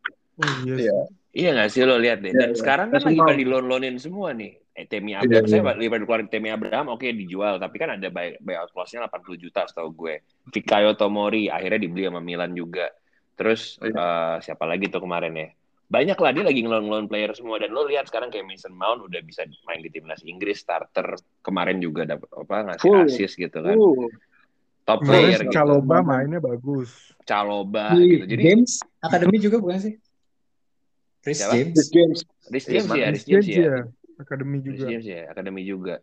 Oh 0.41 0.49
iya. 0.65 0.75
Iya. 0.89 0.99
Iya 1.37 1.49
nggak 1.53 1.69
sih 1.69 1.85
lo 1.85 2.01
lihat 2.01 2.25
deh. 2.25 2.33
Iya, 2.33 2.41
Dan 2.41 2.51
iya. 2.53 2.57
sekarang 2.57 2.89
kan 2.89 3.01
lagi 3.05 3.21
Nasional. 3.21 3.29
pada 3.29 3.37
dilon-lonin 3.37 3.97
semua 4.01 4.33
nih. 4.33 4.53
Eh, 4.73 4.85
Temi 4.85 5.13
Iya, 5.13 5.25
Abraham, 5.25 5.45
saya 5.49 5.61
iya. 5.61 5.73
lagi 5.73 5.89
pada 5.89 6.03
keluarin 6.05 6.29
Temi 6.29 6.49
Abraham, 6.49 6.87
oke 6.93 7.07
dijual. 7.09 7.55
Tapi 7.57 7.77
kan 7.77 7.89
ada 7.97 8.09
buy- 8.09 8.37
buyout 8.41 8.71
clause-nya 8.73 9.05
80 9.05 9.37
juta 9.37 9.65
setahu 9.65 9.89
gue. 9.93 10.15
Fikayo 10.49 10.93
Tomori 10.97 11.49
akhirnya 11.49 11.81
dibeli 11.81 12.05
sama 12.09 12.21
Milan 12.21 12.53
juga. 12.53 12.89
Terus 13.37 13.77
Iya. 13.81 13.93
eh, 13.93 14.37
siapa 14.43 14.65
lagi 14.65 14.89
tuh 14.89 15.01
kemarin 15.01 15.33
ya? 15.33 15.49
Banyak 15.87 16.19
lah 16.19 16.31
dia 16.35 16.45
lagi 16.45 16.61
ngelon-ngelon 16.61 17.07
player 17.07 17.33
semua. 17.33 17.57
Dan 17.57 17.71
lo 17.71 17.85
lihat 17.85 18.09
sekarang 18.09 18.29
kayak 18.29 18.45
Mason 18.45 18.73
Mount 18.73 19.07
udah 19.07 19.21
bisa 19.23 19.45
main 19.65 19.81
di 19.81 19.89
timnas 19.89 20.21
Inggris 20.25 20.61
starter. 20.61 21.15
Kemarin 21.41 21.79
juga 21.79 22.05
dapat 22.05 22.29
apa 22.33 22.57
ngasih 22.73 22.85
Full. 22.85 23.05
assist 23.07 23.35
gitu 23.37 23.59
kan. 23.61 23.77
Uh, 23.77 24.09
Top 24.87 25.03
player 25.03 25.35
si 25.37 25.45
gitu. 25.45 25.53
Caloba 25.53 25.99
mainnya 25.99 26.39
bagus. 26.39 27.11
Caloba 27.27 27.91
Di 27.93 28.07
gitu. 28.07 28.25
Jadi 28.31 28.43
James 28.47 28.73
Academy 29.03 29.37
juga 29.37 29.57
bukan 29.59 29.79
sih? 29.83 29.95
Chris 31.21 31.43
Siapa? 31.43 31.55
James. 31.59 31.75
this 31.75 31.91
games. 31.91 32.19
Rhys 32.47 32.65
Iya, 32.65 32.73
James 32.73 32.91
ya. 32.95 33.07
Rhys 33.11 33.25
James 33.27 33.47
ya. 33.51 33.59
ya. 33.59 33.79
Akademi 34.17 34.59
juga. 34.63 34.87
James 34.87 35.05
ya, 35.05 35.21
akademi 35.29 35.63
juga. 35.67 35.95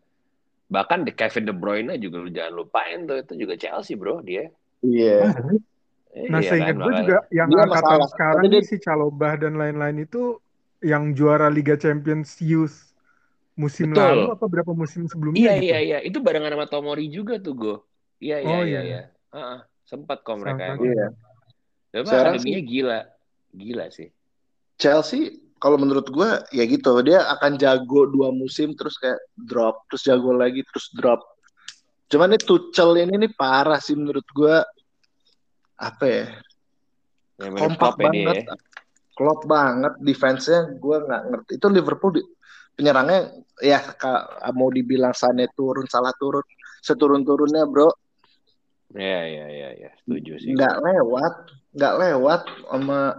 Bahkan 0.67 1.07
di 1.07 1.11
Kevin 1.15 1.43
De 1.47 1.53
Bruyne 1.55 1.95
juga 1.95 2.17
lu 2.19 2.29
jangan 2.29 2.53
lupain 2.53 3.07
tuh 3.07 3.23
itu 3.23 3.34
juga 3.39 3.53
Chelsea 3.55 3.95
bro 3.95 4.19
dia. 4.19 4.51
Iya. 4.84 5.31
Eh, 6.13 6.27
Nah, 6.29 6.43
iya 6.43 6.49
seingat 6.53 6.77
kan, 6.77 6.84
gue 6.86 6.93
juga 7.01 7.17
yang 7.34 7.49
Dia 7.49 7.57
angkatan 7.65 7.73
masalah. 7.73 8.07
sekarang 8.11 8.43
dia- 8.45 8.53
nih 8.53 8.63
si 8.67 8.75
Calobah 8.77 9.34
dan 9.34 9.57
lain-lain 9.57 9.97
itu 10.03 10.38
yang 10.84 11.15
juara 11.15 11.47
Liga 11.49 11.73
Champions 11.73 12.38
Youth 12.38 12.93
musim 13.55 13.95
Betul. 13.95 14.01
lalu 14.21 14.27
apa 14.29 14.45
berapa 14.45 14.71
musim 14.75 15.07
sebelumnya 15.09 15.39
Iya 15.39 15.53
gitu. 15.57 15.65
iya 15.71 15.79
iya, 15.79 15.97
itu 16.03 16.21
barengan 16.21 16.53
sama 16.53 16.67
Tomori 16.67 17.07
juga 17.09 17.39
tuh 17.41 17.53
go. 17.55 17.75
Iya 18.24 18.38
iya 18.39 18.55
Oh, 18.55 18.63
iya 18.63 18.63
iya. 18.63 18.82
iya. 18.82 19.01
Heeh, 19.36 19.59
sempat 19.84 20.24
kok 20.24 20.39
mereka. 20.39 20.80
Iya. 20.80 21.07
Tapi 21.91 22.05
Sekarang 22.07 22.34
akademinya 22.39 22.61
gila. 22.63 22.99
Gila 23.53 23.86
sih. 23.91 24.07
Chelsea 24.80 25.43
kalau 25.63 25.80
menurut 25.80 26.07
gue 26.11 26.30
ya 26.51 26.63
gitu 26.67 26.91
dia 27.07 27.24
akan 27.39 27.55
jago 27.55 28.03
dua 28.11 28.36
musim 28.36 28.76
terus 28.76 28.99
kayak 28.99 29.15
drop 29.39 29.88
terus 29.88 30.03
jago 30.03 30.36
lagi 30.36 30.59
terus 30.67 30.91
drop 30.91 31.24
cuman 32.11 32.36
ini 32.36 32.39
Tuchel 32.43 32.99
ini 32.99 33.15
nih 33.15 33.32
parah 33.32 33.80
sih 33.80 33.95
menurut 33.95 34.28
gue 34.36 34.55
apa 35.80 36.03
ya 36.03 36.26
mirip 37.47 37.80
kompak 37.80 37.95
Klopp 37.95 38.03
ya 38.03 38.11
banget 38.11 38.38
ya. 38.43 38.55
klop 39.15 39.41
banget 39.47 39.93
defense-nya 40.03 40.61
gue 40.76 40.97
nggak 41.07 41.21
ngerti 41.32 41.51
itu 41.55 41.67
Liverpool 41.71 42.11
di, 42.11 42.21
penyerangnya 42.76 43.19
ya 43.63 43.80
mau 44.51 44.67
dibilang 44.67 45.15
Sane 45.15 45.47
turun 45.55 45.88
salah 45.88 46.11
turun 46.19 46.43
seturun-turunnya 46.84 47.63
bro 47.71 47.88
Iya 48.94 49.22
iya 49.26 49.46
iya 49.50 49.70
iya, 49.74 49.91
setuju 50.06 50.38
sih. 50.38 50.54
nggak 50.54 50.76
lewat 50.86 51.34
nggak 51.74 51.94
lewat 51.98 52.41
sama 52.70 53.18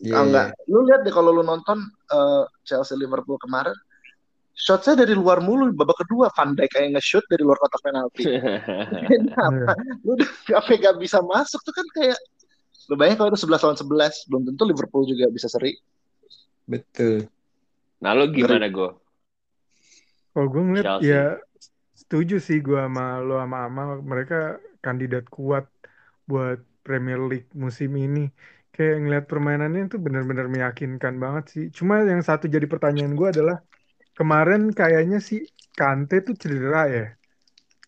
Iya, 0.00 0.16
Ah, 0.16 0.24
enggak. 0.24 0.46
Lu 0.64 0.80
lihat 0.88 1.04
deh 1.04 1.12
kalau 1.12 1.28
lu 1.28 1.44
nonton 1.44 1.76
eh, 2.08 2.44
Chelsea 2.64 2.96
Liverpool 2.96 3.36
kemarin, 3.36 3.76
shot 4.56 4.80
saya 4.80 4.96
dari 5.04 5.12
luar 5.12 5.44
mulu 5.44 5.68
babak 5.76 6.04
kedua 6.04 6.32
Van 6.32 6.56
Dijk 6.56 6.72
kayak 6.72 6.96
nge-shoot 6.96 7.24
dari 7.28 7.44
luar 7.44 7.60
kotak 7.60 7.84
penalti. 7.84 8.24
Kenapa? 9.12 9.76
Lu 10.00 10.16
udah 10.16 10.28
sampai 10.48 10.80
gak 10.80 10.96
bisa 10.96 11.20
masuk 11.20 11.60
tuh 11.64 11.74
kan 11.76 11.84
kayak 11.92 12.18
lu 12.88 12.96
bayangin 12.96 13.20
kalau 13.20 13.30
itu 13.30 13.44
11 13.44 13.60
lawan 13.60 13.78
11, 13.78 14.28
belum 14.32 14.42
tentu 14.48 14.62
Liverpool 14.64 15.04
juga 15.04 15.28
bisa 15.28 15.46
seri. 15.52 15.76
Betul. 16.64 17.28
nah 18.00 18.16
lo 18.16 18.32
gimana 18.32 18.72
go? 18.72 18.96
Kalau 20.32 20.48
gue 20.48 20.62
ngeliat 20.64 20.84
Chelsea. 20.88 21.12
ya 21.12 21.36
setuju 22.10 22.34
sih 22.46 22.58
gue 22.66 22.78
sama 22.86 23.02
lo 23.26 23.32
sama 23.42 23.56
Amal 23.66 23.88
mereka 24.12 24.34
kandidat 24.84 25.24
kuat 25.36 25.64
buat 26.30 26.58
Premier 26.86 27.18
League 27.30 27.48
musim 27.64 27.90
ini. 28.04 28.20
Kayak 28.74 28.94
ngeliat 29.02 29.24
permainannya 29.30 29.80
itu 29.88 29.96
benar-benar 30.06 30.46
meyakinkan 30.54 31.14
banget 31.24 31.44
sih. 31.54 31.64
Cuma 31.78 31.94
yang 32.12 32.22
satu 32.28 32.44
jadi 32.54 32.66
pertanyaan 32.72 33.14
gue 33.20 33.28
adalah 33.34 33.56
kemarin 34.18 34.62
kayaknya 34.80 35.18
si 35.28 35.34
Kante 35.78 36.16
tuh 36.26 36.34
cedera 36.42 36.80
ya 36.96 37.04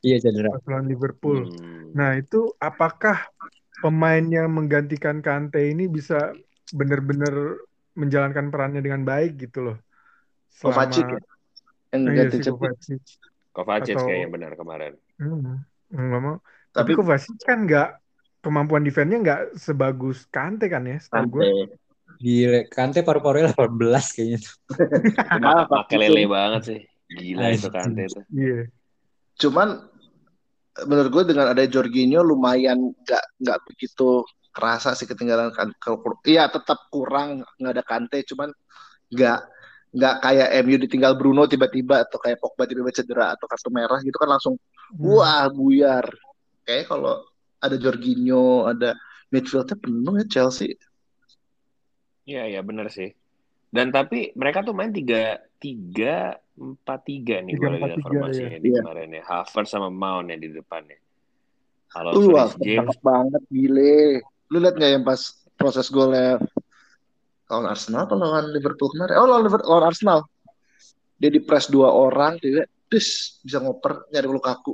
Iya 0.03 0.17
cedera. 0.19 0.51
pas 0.53 0.63
lawan 0.69 0.87
Liverpool. 0.93 1.39
Hmm. 1.49 1.95
Nah 1.99 2.11
itu 2.21 2.37
apakah 2.59 3.17
pemain 3.83 4.25
yang 4.37 4.49
menggantikan 4.53 5.23
Kante 5.27 5.61
ini 5.73 5.89
bisa 5.89 6.35
benar-benar 6.79 7.35
menjalankan 8.01 8.47
perannya 8.53 8.81
dengan 8.87 9.03
baik 9.05 9.31
gitu 9.43 9.59
loh? 9.67 9.77
Kovacic 10.63 11.07
ya? 11.09 11.21
Yang 11.93 12.05
Nah, 12.05 12.13
iya. 12.15 12.45
Kovacic. 12.53 13.03
Kovacic 13.53 13.95
Atau- 13.97 14.09
kayaknya 14.09 14.29
benar 14.33 14.53
kemarin. 14.57 14.93
Hmm, 15.21 15.61
nggak 15.93 16.21
mau. 16.25 16.37
Tapi 16.73 16.97
Tapi 16.97 16.99
Kovacic 16.99 17.37
kan 17.45 17.69
nggak 17.69 17.89
kemampuan 18.43 18.83
defense-nya 18.83 19.19
nggak 19.23 19.41
sebagus 19.61 20.25
Kante 20.33 20.67
kan 20.73 20.89
ya, 20.89 20.99
setahu 20.99 21.39
gue. 21.39 21.43
Kante. 21.45 21.77
Gila, 22.23 22.61
Kante 22.73 22.99
paru-parunya 23.05 23.53
18 23.55 24.17
kayaknya 24.17 24.39
tuh. 24.41 24.55
Pakai 25.69 25.97
lele 26.01 26.25
banget 26.27 26.63
sih. 26.65 26.81
Gila 27.13 27.47
itu. 27.53 27.69
Kante 27.69 28.03
itu. 28.09 28.21
Iya. 28.33 28.61
Cuman 29.37 29.69
menurut 30.89 31.11
gue 31.13 31.25
dengan 31.37 31.53
ada 31.53 31.61
Jorginho 31.69 32.25
lumayan 32.25 32.97
nggak 33.05 33.25
nggak 33.45 33.59
begitu 33.69 34.25
kerasa 34.53 34.97
sih 34.97 35.05
ketinggalan 35.05 35.53
kan. 35.53 35.69
Iya 36.25 36.49
tetap 36.49 36.89
kurang 36.89 37.45
nggak 37.61 37.73
ada 37.77 37.85
Kante, 37.85 38.25
cuman 38.25 38.49
nggak 39.13 39.39
nggak 39.93 40.15
kayak 40.25 40.49
MU 40.65 40.77
ditinggal 40.89 41.13
Bruno 41.21 41.45
tiba-tiba 41.45 42.09
atau 42.09 42.17
kayak 42.17 42.41
Pogba 42.41 42.65
tiba-tiba 42.65 42.93
cedera 42.97 43.27
atau 43.37 43.45
kartu 43.45 43.69
merah 43.69 44.01
gitu 44.01 44.17
kan 44.17 44.31
langsung 44.33 44.57
Hmm. 44.93 45.09
wah 45.09 45.49
buyar. 45.49 46.05
Kayak 46.69 46.93
kalau 46.93 47.25
ada 47.63 47.77
Jorginho, 47.81 48.69
ada 48.69 48.93
midfieldnya 49.33 49.77
penuh 49.81 50.15
ya 50.21 50.27
Chelsea. 50.29 50.77
Iya 52.29 52.47
iya 52.53 52.61
benar 52.61 52.93
sih. 52.93 53.09
Dan 53.73 53.89
tapi 53.89 54.37
mereka 54.37 54.61
tuh 54.61 54.77
main 54.77 54.93
tiga 54.93 55.41
tiga 55.57 56.37
empat 56.53 57.01
tiga 57.09 57.41
nih 57.41 57.57
gue 57.57 57.69
lagi 57.73 57.81
lihat 57.81 57.97
3-4-3, 57.97 58.05
formasinya 58.05 58.59
di 58.61 58.69
iya. 58.69 58.81
kemarin 58.85 59.09
ya. 59.17 59.23
Havertz 59.25 59.71
sama 59.73 59.89
Mount 59.89 60.29
ya 60.29 60.37
di 60.37 60.49
depannya. 60.53 60.99
Kalau 61.89 62.11
Lu 62.13 62.37
James 62.61 62.97
banget 63.01 63.43
gile. 63.49 64.21
Lu 64.53 64.61
lihat 64.61 64.77
nggak 64.77 64.93
yang 64.93 65.05
pas 65.09 65.21
proses 65.57 65.89
golnya 65.89 66.37
lawan 67.53 67.69
Arsenal 67.69 68.09
atau 68.09 68.17
lawan 68.17 68.49
Liverpool 68.49 68.89
kemarin? 68.89 69.21
Oh 69.21 69.29
lawan 69.29 69.45
Liverpool, 69.45 69.69
lawan 69.69 69.87
Arsenal. 69.87 70.25
Dia 71.15 71.29
di 71.29 71.39
press 71.39 71.69
dua 71.69 71.93
orang, 71.93 72.41
dia 72.41 72.65
dus 72.89 73.37
bisa 73.41 73.61
ngoper 73.61 74.09
nyari 74.09 74.27
Lukaku. 74.27 74.73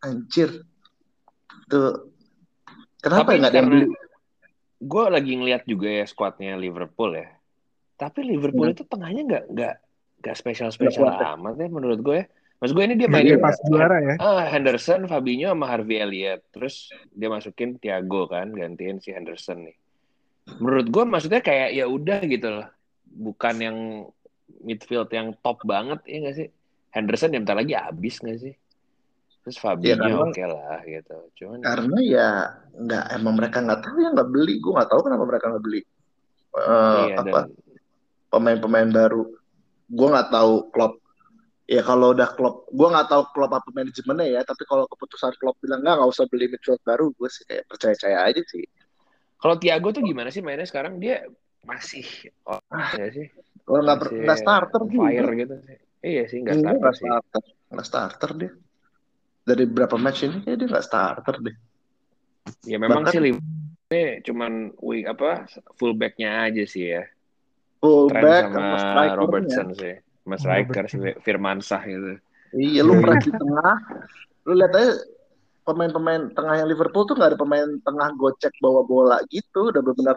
Anjir. 0.00 0.62
Tuh. 1.66 2.08
Kenapa 3.00 3.26
Tapi 3.26 3.32
ya 3.32 3.38
nggak 3.40 3.50
ada 3.50 3.58
yang 3.58 3.68
beli? 3.68 3.86
gue 4.80 5.04
lagi 5.12 5.32
ngeliat 5.36 5.62
juga 5.66 5.88
ya 5.90 6.04
skuadnya 6.06 6.56
Liverpool 6.56 7.12
ya. 7.12 7.28
Tapi 7.96 8.24
Liverpool 8.24 8.70
Hmm. 8.70 8.74
itu 8.74 8.84
tengahnya 8.86 9.22
nggak 9.26 9.44
nggak 9.52 9.74
nggak 10.20 10.36
spesial 10.36 10.70
spesial 10.70 11.10
amat 11.10 11.56
ya 11.56 11.68
menurut 11.68 12.00
gue. 12.00 12.22
ya. 12.22 12.26
Maksud 12.60 12.76
gue 12.76 12.84
ini 12.84 12.96
dia 12.96 13.08
mainin 13.08 13.40
pas 13.40 13.56
juara 13.64 13.96
ya. 13.98 14.14
ah, 14.20 14.44
Henderson, 14.44 15.08
Fabinho 15.08 15.48
sama 15.48 15.64
Harvey 15.64 15.96
Elliott. 15.96 16.44
Terus 16.52 16.92
dia 17.08 17.28
masukin 17.28 17.76
Thiago 17.76 18.28
kan, 18.28 18.52
gantiin 18.52 19.00
si 19.00 19.12
Henderson 19.12 19.64
nih. 19.64 19.76
Menurut 20.58 20.86
gue 20.90 21.04
maksudnya 21.06 21.40
kayak 21.40 21.76
ya 21.76 21.84
udah 21.86 22.18
gitu 22.26 22.48
loh. 22.50 22.66
Bukan 23.06 23.54
yang 23.60 23.76
midfield 24.64 25.08
yang 25.14 25.36
top 25.40 25.62
banget 25.62 26.00
ya 26.08 26.16
nggak 26.26 26.36
sih? 26.36 26.48
Henderson 26.90 27.30
ya 27.30 27.38
bentar 27.38 27.54
lagi 27.54 27.74
habis 27.78 28.18
nggak 28.18 28.38
sih? 28.40 28.54
Terus 29.40 29.56
Fabinho 29.56 30.02
karena- 30.04 30.26
oke 30.26 30.42
lah 30.44 30.78
gitu. 30.84 31.16
Cuman 31.38 31.58
Karena 31.62 31.98
ya 32.02 32.28
nggak 32.74 33.04
emang 33.14 33.34
mereka 33.38 33.58
nggak 33.62 33.80
tahu 33.86 33.96
ya 34.02 34.08
nggak 34.12 34.30
beli. 34.30 34.54
Gue 34.58 34.72
nggak 34.74 34.90
tahu 34.90 35.00
kenapa 35.06 35.24
mereka 35.24 35.44
nggak 35.54 35.64
beli. 35.64 35.80
Eh, 36.50 37.04
iya 37.06 37.14
apa 37.14 37.46
dan 37.46 37.54
pemain-pemain 38.30 38.90
baru. 38.90 39.22
Gue 39.90 40.08
nggak 40.10 40.30
tahu 40.34 40.52
Klopp. 40.74 40.94
Ya 41.70 41.86
kalau 41.86 42.10
udah 42.10 42.26
Klopp, 42.34 42.66
gue 42.74 42.88
nggak 42.90 43.06
tahu 43.06 43.22
Klopp 43.30 43.52
apa 43.54 43.68
manajemennya 43.70 44.26
ya. 44.26 44.40
Tapi 44.42 44.66
kalau 44.66 44.90
keputusan 44.90 45.38
Klopp 45.38 45.62
bilang 45.62 45.86
nggak 45.86 46.02
nggak 46.02 46.10
usah 46.10 46.26
beli 46.26 46.50
midfield 46.50 46.82
baru, 46.82 47.14
gue 47.14 47.28
sih 47.30 47.46
kayak 47.46 47.64
percaya-percaya 47.70 48.18
aja 48.26 48.42
sih. 48.50 48.66
Kalau 49.40 49.56
Thiago 49.56 49.88
tuh 49.90 50.04
gimana 50.04 50.28
sih 50.28 50.44
mainnya 50.44 50.68
sekarang? 50.68 51.00
Dia 51.00 51.24
masih 51.64 52.04
oh, 52.44 52.60
ya 52.96 53.08
sih. 53.08 53.32
Kalau 53.64 53.80
nggak 53.80 54.12
nggak 54.12 54.38
starter 54.38 54.80
on 54.84 54.88
juga. 54.92 55.00
fire 55.08 55.30
gitu 55.32 55.54
sih. 55.64 55.78
Iya 56.00 56.22
sih 56.28 56.38
nggak 56.44 56.56
Iya, 56.56 56.62
starter 56.62 56.80
nggak 56.80 56.94
sih. 56.96 57.04
starter, 57.08 57.42
nggak 57.72 57.86
starter 57.88 58.30
dia. 58.36 58.50
Dari 59.40 59.64
berapa 59.64 59.96
match 59.96 60.20
ini 60.28 60.38
dia 60.44 60.66
nggak 60.68 60.84
starter 60.84 61.36
deh. 61.40 61.56
Ya 62.68 62.76
memang 62.76 63.04
Bahkan- 63.04 63.12
sih 63.12 63.20
ini 63.90 64.02
cuman 64.22 64.52
wing 64.80 65.04
apa 65.08 65.48
fullbacknya 65.80 66.48
aja 66.48 66.64
sih 66.68 66.92
ya. 66.92 67.04
Fullback 67.80 68.44
sama 68.44 68.60
sama 68.60 68.76
strikernya. 68.76 69.16
Robertson 69.16 69.68
sih. 69.72 69.94
Sama 70.20 70.36
striker 70.36 70.84
si 70.84 70.96
Robertson. 71.00 71.22
Firmansah 71.24 71.82
gitu. 71.88 72.10
Iya, 72.50 72.80
lu 72.84 72.98
pernah 73.00 73.16
di 73.22 73.30
tengah. 73.32 73.76
Lu 74.44 74.52
lihat 74.58 74.72
aja 74.74 74.92
pemain-pemain 75.64 76.32
tengah 76.32 76.54
yang 76.60 76.68
Liverpool 76.68 77.04
tuh 77.04 77.14
nggak 77.16 77.34
ada 77.34 77.38
pemain 77.40 77.66
tengah 77.84 78.08
gocek 78.16 78.52
bawa 78.60 78.82
bola 78.84 79.18
gitu. 79.28 79.70
Udah 79.70 79.80
benar-benar 79.84 80.16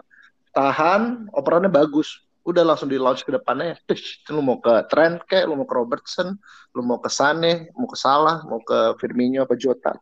tahan, 0.54 1.28
operannya 1.34 1.72
bagus. 1.72 2.22
udah 2.44 2.60
langsung 2.60 2.92
di 2.92 3.00
launch 3.00 3.24
ke 3.24 3.32
depannya. 3.32 3.72
Tish, 3.88 4.20
lu 4.28 4.44
mau 4.44 4.60
ke 4.60 4.84
Trent 4.92 5.24
kayak 5.24 5.48
lu 5.48 5.56
mau 5.56 5.64
ke 5.64 5.72
Robertson 5.72 6.36
lu 6.76 6.84
mau 6.84 7.00
ke 7.00 7.08
Sane 7.08 7.72
mau 7.72 7.88
ke 7.88 7.96
Salah 7.96 8.44
mau 8.44 8.60
ke 8.60 9.00
Firmino 9.00 9.48
apa 9.48 9.56
Jota. 9.56 9.96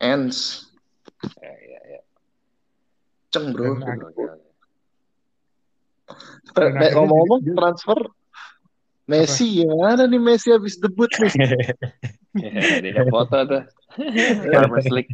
Ends. 0.00 0.64
Ya, 1.36 1.52
ya, 1.52 1.80
ya. 1.92 2.00
ceng 3.28 3.52
bro. 3.52 3.76
Eh, 6.56 6.56
akhirnya 6.56 6.96
ngomong-ngomong 6.96 7.40
transfer. 7.52 8.00
Messi 9.04 9.60
gimana 9.60 10.06
nih 10.06 10.22
Messi 10.22 10.48
habis 10.54 10.78
debut 10.78 11.10
nih 11.18 11.34
Ya, 12.38 12.50
dia 12.84 12.90
ada 12.94 13.04
foto 13.10 13.36
tuh. 13.42 13.62
Farmers 14.54 14.86
League. 14.90 15.12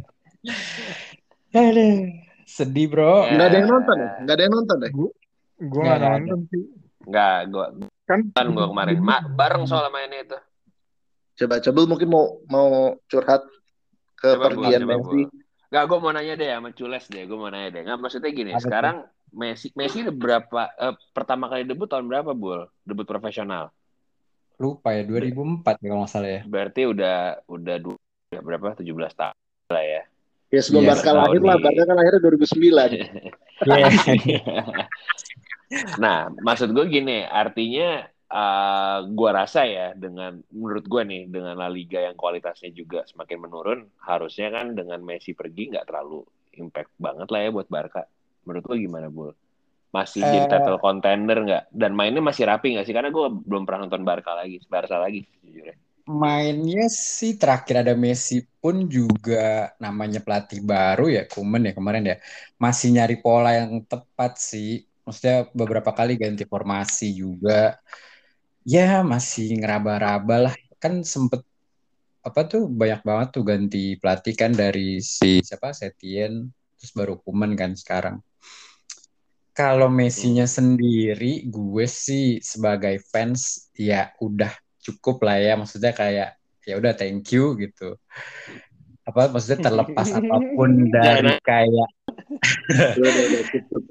Aduh, 1.51 2.13
sedih 2.45 2.87
bro. 2.91 3.25
Ya. 3.25 3.33
nggak 3.35 3.47
ada 3.49 3.57
yang 3.57 3.69
nonton 3.69 3.95
ya 3.97 4.09
nggak 4.21 4.35
ada 4.37 4.43
yang 4.45 4.53
nonton 4.53 4.77
ya 4.77 4.89
Gue 4.93 5.09
gue 5.57 5.81
Nggak 5.81 5.99
nonton 6.05 6.39
sih. 6.53 6.63
Enggak, 7.07 7.37
gua 7.49 7.65
Kan 8.05 8.19
kan 8.35 8.45
gua 8.51 8.67
kemarin 8.71 8.99
Ma, 8.99 9.17
bareng 9.23 9.63
soal 9.65 9.87
mainnya 9.89 10.21
itu. 10.23 10.37
coba 11.37 11.61
coba 11.61 11.79
mungkin 11.85 12.07
mau 12.09 12.25
mau 12.49 12.67
curhat 13.05 13.45
ke 14.17 14.27
Coba, 14.33 14.49
pergian 14.51 14.81
coba, 14.83 14.91
Messi. 14.99 15.21
Enggak, 15.71 15.83
gua 15.87 15.97
mau 16.03 16.11
nanya 16.11 16.33
deh 16.35 16.49
sama 16.51 16.69
Cules 16.75 17.05
deh. 17.07 17.23
Gua 17.25 17.37
mau 17.37 17.49
nanya 17.49 17.69
deh. 17.73 17.81
Enggak 17.87 17.97
maksudnya 17.99 18.29
gini, 18.29 18.51
Apa 18.51 18.59
tuh? 18.59 18.65
sekarang 18.67 18.95
Messi 19.31 19.67
Messi 19.73 19.99
berapa 20.07 20.61
eh, 20.77 20.95
pertama 21.11 21.47
kali 21.47 21.63
debut 21.63 21.87
tahun 21.87 22.05
berapa, 22.05 22.31
Bul? 22.35 22.67
Debut 22.83 23.07
profesional. 23.07 23.71
Lupa 24.57 24.89
ya 24.93 25.03
2004 25.05 25.65
ya 25.65 25.87
kalau 25.93 26.01
nggak 26.01 26.11
salah 26.11 26.29
ya. 26.29 26.41
Berarti 26.49 26.81
udah 26.89 27.17
udah 27.45 27.75
dua, 27.77 27.97
udah 28.33 28.41
berapa? 28.41 28.73
17 28.81 28.89
tahun 29.13 29.35
lah 29.69 29.85
ya. 29.85 30.01
ya 30.49 30.61
sebelum 30.63 30.83
Iya, 30.83 30.89
Barca 30.95 31.11
lahir 31.13 31.41
lah. 31.45 31.57
Barca 31.61 31.83
kan 31.85 31.95
lahirnya 31.95 32.21
2009 32.25 33.57
nah, 36.03 36.31
maksud 36.41 36.71
gue 36.71 36.85
gini, 36.87 37.27
artinya 37.27 38.07
uh, 38.31 38.99
gua 39.11 39.43
rasa 39.43 39.67
ya 39.67 39.95
dengan 39.95 40.39
menurut 40.51 40.85
gua 40.87 41.03
nih 41.07 41.31
dengan 41.31 41.55
La 41.55 41.71
Liga 41.71 42.03
yang 42.03 42.15
kualitasnya 42.15 42.71
juga 42.75 43.03
semakin 43.07 43.37
menurun, 43.39 43.79
harusnya 44.03 44.51
kan 44.51 44.75
dengan 44.75 44.99
Messi 45.03 45.31
pergi 45.31 45.75
nggak 45.75 45.87
terlalu 45.87 46.23
impact 46.57 46.91
banget 46.97 47.27
lah 47.29 47.39
ya 47.43 47.49
buat 47.53 47.67
Barca. 47.69 48.03
Menurut 48.47 48.63
gua 48.63 48.77
gimana, 48.79 49.07
Bul? 49.11 49.31
Masih 49.95 50.21
jadi 50.21 50.45
Eh. 50.45 50.49
title 50.51 50.79
contender 50.83 51.37
nggak? 51.41 51.63
Dan 51.71 51.91
mainnya 51.95 52.21
masih 52.21 52.43
rapi 52.47 52.75
nggak 52.75 52.85
sih? 52.85 52.95
Karena 52.95 53.09
gua 53.09 53.31
belum 53.31 53.63
pernah 53.63 53.87
nonton 53.87 54.03
Barca 54.03 54.35
lagi, 54.35 54.59
Barca 54.67 54.97
lagi 54.99 55.23
sejujurnya. 55.23 55.75
Mainnya 56.07 56.87
sih 56.87 57.35
terakhir 57.35 57.83
ada 57.83 57.91
Messi 57.91 58.39
pun 58.63 58.87
juga 58.87 59.75
namanya 59.75 60.23
pelatih 60.23 60.63
baru 60.63 61.11
ya, 61.11 61.27
Kuman 61.27 61.67
ya 61.67 61.73
kemarin 61.75 62.03
ya. 62.15 62.17
Masih 62.55 62.95
nyari 62.95 63.19
pola 63.19 63.51
yang 63.59 63.83
tepat 63.83 64.39
sih. 64.39 64.87
Maksudnya 65.03 65.51
beberapa 65.51 65.91
kali 65.91 66.15
ganti 66.15 66.47
formasi 66.47 67.11
juga. 67.11 67.75
Ya 68.63 69.03
masih 69.03 69.59
ngeraba-raba 69.59 70.35
lah. 70.47 70.55
Kan 70.79 71.03
sempet 71.03 71.43
apa 72.23 72.43
tuh 72.47 72.67
banyak 72.67 73.01
banget 73.07 73.27
tuh 73.35 73.43
ganti 73.43 73.95
pelatih 73.99 74.35
kan 74.35 74.51
dari 74.51 74.99
si 74.99 75.39
siapa 75.43 75.71
Setien 75.71 76.51
terus 76.79 76.91
baru 76.95 77.19
Kuman 77.23 77.51
kan 77.55 77.71
sekarang. 77.75 78.15
Kalau 79.57 79.89
Messi-nya 79.89 80.45
sendiri, 80.45 81.49
gue 81.49 81.85
sih 81.89 82.37
sebagai 82.45 83.01
fans 83.09 83.73
ya 83.73 84.13
udah 84.21 84.53
cukup 84.85 85.25
lah 85.25 85.41
ya. 85.41 85.57
Maksudnya 85.57 85.97
kayak 85.97 86.37
ya 86.61 86.77
udah 86.77 86.93
thank 86.93 87.25
you 87.33 87.57
gitu. 87.57 87.97
Apa 89.01 89.33
maksudnya 89.33 89.65
terlepas 89.65 90.13
apa 90.13 90.35
pun 90.53 90.93
dari 90.93 91.41
kayak 91.41 91.89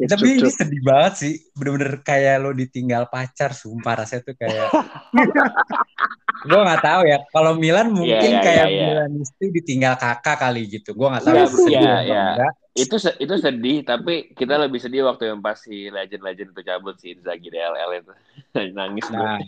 tapi 0.07 0.39
ini 0.39 0.51
sedih 0.55 0.83
banget 0.87 1.15
sih. 1.19 1.35
Bener-bener 1.51 1.99
kayak 2.07 2.47
lo 2.47 2.55
ditinggal 2.55 3.11
pacar, 3.11 3.51
sumpah 3.51 4.07
rasanya 4.07 4.23
tuh 4.23 4.37
kayak 4.39 4.71
gue 6.45 6.61
nggak 6.67 6.83
tahu 6.85 7.03
ya. 7.09 7.19
Kalau 7.33 7.53
Milan 7.57 7.89
mungkin 7.95 8.13
Iya, 8.13 8.21
iya, 8.37 8.45
kayak 8.45 8.67
iya, 8.67 8.75
iya. 8.75 8.87
Milan 8.93 9.11
itu 9.23 9.45
ditinggal 9.57 9.95
kakak 9.97 10.37
kali 10.43 10.61
gitu. 10.69 10.91
Gue 10.93 11.09
nggak 11.09 11.25
tahu 11.25 11.37
Iya, 11.37 11.45
itu 11.49 11.57
sedih 11.65 11.79
iya, 11.81 11.95
atau 11.97 12.05
iya. 12.05 12.23
enggak. 12.35 12.53
Itu 12.77 12.97
se- 13.01 13.19
itu 13.25 13.35
sedih, 13.41 13.77
tapi 13.89 14.13
kita 14.37 14.55
lebih 14.61 14.81
sedih 14.85 15.01
waktu 15.09 15.33
yang 15.33 15.41
pas 15.41 15.57
si 15.57 15.89
legend-legend 15.89 16.53
itu 16.53 16.61
cabut 16.61 16.95
si 17.01 17.17
Inzaghi 17.17 17.49
DLL 17.49 17.91
itu. 18.05 18.13
Nangis. 18.77 19.07
Nah, 19.09 19.41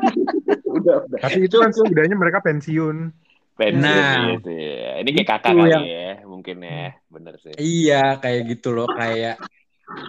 udah 0.80 0.94
udah 1.04 1.18
Tapi 1.20 1.38
itu 1.44 1.56
kan 1.60 1.70
setidaknya 1.76 2.16
mereka 2.16 2.38
pensiun. 2.40 2.96
Pensiun 3.54 3.84
Nah, 3.84 4.34
gitu 4.40 4.50
ya. 4.50 4.90
Ini 5.04 5.10
kayak 5.14 5.28
kakak 5.28 5.52
itu 5.52 5.60
kali 5.60 5.70
yang- 5.70 5.86
ya, 5.86 6.10
mungkin 6.26 6.56
ya. 6.64 6.86
Bener 7.12 7.34
sih. 7.38 7.52
Iya, 7.54 8.02
kayak 8.18 8.40
gitu 8.50 8.68
loh, 8.74 8.88
kayak 8.90 9.34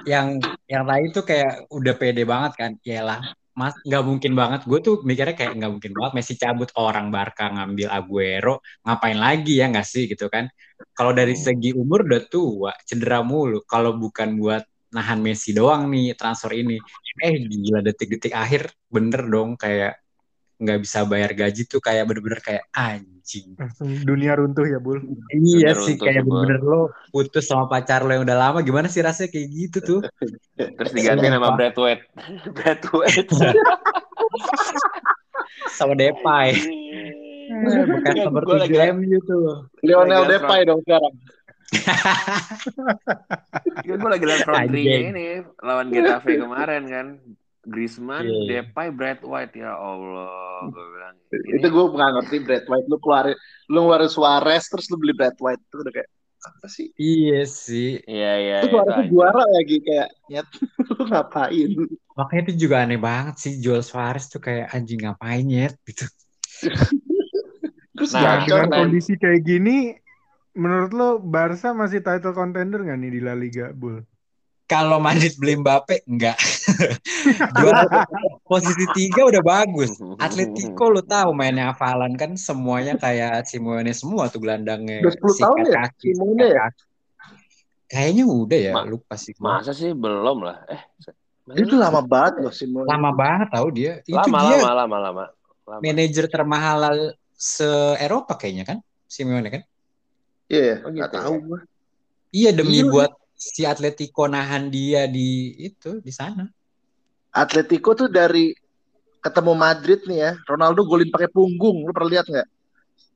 yang 0.07 0.27
yang 0.65 0.83
lain 0.87 1.07
tuh 1.13 1.23
kayak 1.27 1.69
udah 1.69 1.93
pede 1.99 2.23
banget 2.25 2.51
kan. 2.57 2.71
Yalah, 2.81 3.19
Mas, 3.59 3.73
nggak 3.87 4.03
mungkin 4.09 4.33
banget. 4.39 4.59
Gue 4.69 4.79
tuh 4.87 4.95
mikirnya 5.07 5.35
kayak 5.39 5.51
nggak 5.57 5.71
mungkin 5.75 5.91
banget 5.97 6.11
Messi 6.19 6.33
cabut 6.41 6.69
orang 6.75 7.07
Barca 7.15 7.43
ngambil 7.55 7.87
Aguero, 7.97 8.51
ngapain 8.83 9.15
lagi 9.25 9.51
ya 9.61 9.65
nggak 9.71 9.87
sih 9.93 10.03
gitu 10.11 10.25
kan? 10.33 10.45
Kalau 10.97 11.11
dari 11.19 11.33
Hmm. 11.35 11.43
segi 11.45 11.69
umur 11.81 11.99
udah 12.07 12.21
tua, 12.31 12.71
cedera 12.87 13.19
mulu. 13.23 13.63
Kalau 13.71 13.91
bukan 13.95 14.29
buat 14.41 14.63
nahan 14.95 15.19
Messi 15.25 15.49
doang 15.55 15.87
nih 15.93 16.15
transfer 16.19 16.51
ini, 16.61 16.73
eh 17.23 17.33
gila 17.51 17.79
detik-detik 17.87 18.33
akhir 18.35 18.61
bener 18.91 19.21
dong 19.33 19.49
kayak 19.63 19.91
nggak 20.55 20.79
bisa 20.81 21.03
bayar 21.03 21.31
gaji 21.31 21.63
tuh 21.63 21.77
kayak 21.77 22.03
bener-bener 22.03 22.39
kayak 22.39 22.63
anjing. 22.71 23.55
Langsung 23.55 23.91
dunia 24.01 24.33
runtuh 24.33 24.63
ya, 24.63 24.79
Bul. 24.79 25.03
Iya 25.29 25.73
Bener 25.73 25.77
sih 25.81 25.95
kayak 25.95 26.23
bener-bener 26.23 26.61
lo 26.61 26.81
putus 27.09 27.45
sama 27.45 27.65
pacar 27.65 28.01
lo 28.01 28.11
yang 28.11 28.23
udah 28.23 28.37
lama 28.39 28.59
gimana 28.59 28.87
sih 28.87 28.99
rasanya 28.99 29.29
kayak 29.29 29.47
gitu 29.51 29.77
tuh 29.81 29.99
Terus 30.79 30.91
diganti 30.91 31.27
nama. 31.27 31.53
Brad 31.53 31.75
White. 31.75 32.03
Brad 32.55 32.81
White. 32.87 33.29
sama 35.75 35.93
Depay 35.93 36.55
lagi- 37.45 38.73
tujuh 38.73 38.93
MU 38.95 39.17
tuh 39.21 39.69
Lionel 39.81 40.23
Depay 40.25 40.65
dong 40.65 40.81
sekarang 40.81 41.13
Gue 43.83 43.97
lagi 43.99 44.23
liat 44.23 44.41
front 44.41 44.65
Anjing. 44.65 44.71
three-nya 44.71 44.97
ini 45.11 45.25
lawan 45.59 45.89
Getafe 45.89 46.37
kemarin 46.37 46.83
kan. 46.87 47.07
Griezmann, 47.65 48.23
Iya. 48.23 48.69
Depay, 48.69 48.93
Brad 48.93 49.21
White 49.21 49.57
ya 49.57 49.73
Allah, 49.73 50.69
gue 50.69 50.85
bilang. 50.93 51.15
Ini 51.33 51.57
itu 51.59 51.67
gue 51.67 51.85
nggak 51.91 52.11
ngerti 52.15 52.35
Brad 52.45 52.65
White 52.69 52.87
lu 52.87 52.97
keluarin 53.01 53.37
lu 53.67 53.77
ngeluarin 53.83 54.07
Suarez 54.07 54.63
terus 54.69 54.85
lu 54.87 54.95
beli 54.95 55.11
Brad 55.11 55.35
White 55.41 55.59
itu 55.59 55.75
udah 55.81 55.93
kayak 55.93 56.09
apa 56.45 56.67
sih 56.69 56.87
iya 56.95 57.41
sih 57.49 57.97
Iya 58.05 58.31
iya. 58.37 58.57
itu 58.61 58.69
iya, 58.69 58.73
Suarez 58.77 59.05
juara 59.09 59.43
lagi 59.49 59.77
kayak 59.81 60.09
nyet 60.29 60.47
lu 60.93 61.01
ngapain 61.09 61.69
makanya 62.13 62.41
itu 62.45 62.53
juga 62.69 62.75
aneh 62.85 63.01
banget 63.01 63.35
sih 63.41 63.53
jual 63.57 63.81
Suarez 63.81 64.29
tuh 64.29 64.37
kayak 64.37 64.69
anjing 64.69 65.01
ngapain 65.01 65.41
ya 65.49 65.73
gitu 65.89 66.05
terus 67.97 68.11
Nah, 68.13 68.45
dengan 68.45 68.69
nah. 68.69 68.77
kondisi 68.83 69.15
kayak 69.15 69.41
gini, 69.43 69.95
menurut 70.53 70.91
lo 70.91 71.09
Barca 71.19 71.71
masih 71.71 72.03
title 72.03 72.35
contender 72.35 72.83
nggak 72.83 72.99
nih 72.99 73.11
di 73.11 73.19
La 73.23 73.33
Liga, 73.33 73.71
Bul? 73.71 74.03
Kalau 74.65 74.97
Madrid 74.97 75.33
beli 75.37 75.55
Mbappe 75.61 76.01
enggak 76.09 76.37
posisi 78.49 78.85
tiga 78.93 79.25
udah 79.29 79.43
bagus 79.45 79.93
Atletico 80.17 80.89
lo 80.89 81.01
tahu 81.05 81.31
mainnya 81.37 81.71
hafalan 81.73 82.17
kan 82.17 82.33
semuanya 82.37 82.97
kayak 82.97 83.45
Simone 83.45 83.93
semua 83.93 84.27
tuh 84.29 84.41
gelandangnya 84.41 85.05
Udah 85.05 85.13
10 85.13 85.35
tahun 85.37 85.57
Sikat 85.57 85.69
ya, 85.69 85.75
kaki, 85.85 86.07
Simone 86.13 86.45
ya? 86.49 86.67
kayaknya 87.85 88.23
udah 88.25 88.59
ya 88.59 88.73
Ma- 88.73 88.87
lupa 88.89 89.13
sih 89.15 89.31
gua. 89.37 89.61
Masa 89.61 89.71
sih 89.71 89.93
belum 89.93 90.41
lah. 90.41 90.57
Eh, 90.65 90.81
itu 91.61 91.77
lama 91.77 92.01
banget 92.01 92.41
loh 92.41 92.53
Simone 92.53 92.89
lama 92.89 93.09
banget 93.13 93.47
tahu 93.53 93.67
dia 93.69 93.91
itu 94.01 94.17
lama, 94.17 94.39
dia 94.41 94.57
lama 94.57 94.71
lama 94.73 94.97
lama 94.97 95.23
lama. 95.69 95.81
manajer 95.81 96.25
termahal 96.25 96.81
se 97.37 97.69
Eropa 98.01 98.33
kayaknya 98.33 98.65
kan 98.65 98.77
Simeone 99.05 99.49
kan 99.53 99.61
iya 100.49 100.81
Oh, 100.81 100.89
nggak 100.89 101.09
gitu 101.13 101.17
tahu 101.21 101.33
ya? 101.37 101.41
gue 101.45 101.59
iya 102.33 102.49
demi 102.49 102.81
Iya. 102.81 102.89
buat 102.89 103.11
si 103.35 103.67
Atletico 103.67 104.25
nahan 104.25 104.71
dia 104.71 105.05
di 105.05 105.53
itu 105.59 105.99
di 105.99 106.09
sana. 106.09 106.47
Atletico 107.35 107.91
tuh 107.91 108.07
dari 108.07 108.55
ketemu 109.19 109.53
Madrid 109.53 109.99
nih 110.07 110.19
ya 110.23 110.31
Ronaldo 110.47 110.87
golin 110.87 111.11
pakai 111.11 111.27
punggung. 111.27 111.83
Lu 111.83 111.91
pernah 111.91 112.11
lihat 112.15 112.25
nggak? 112.31 112.49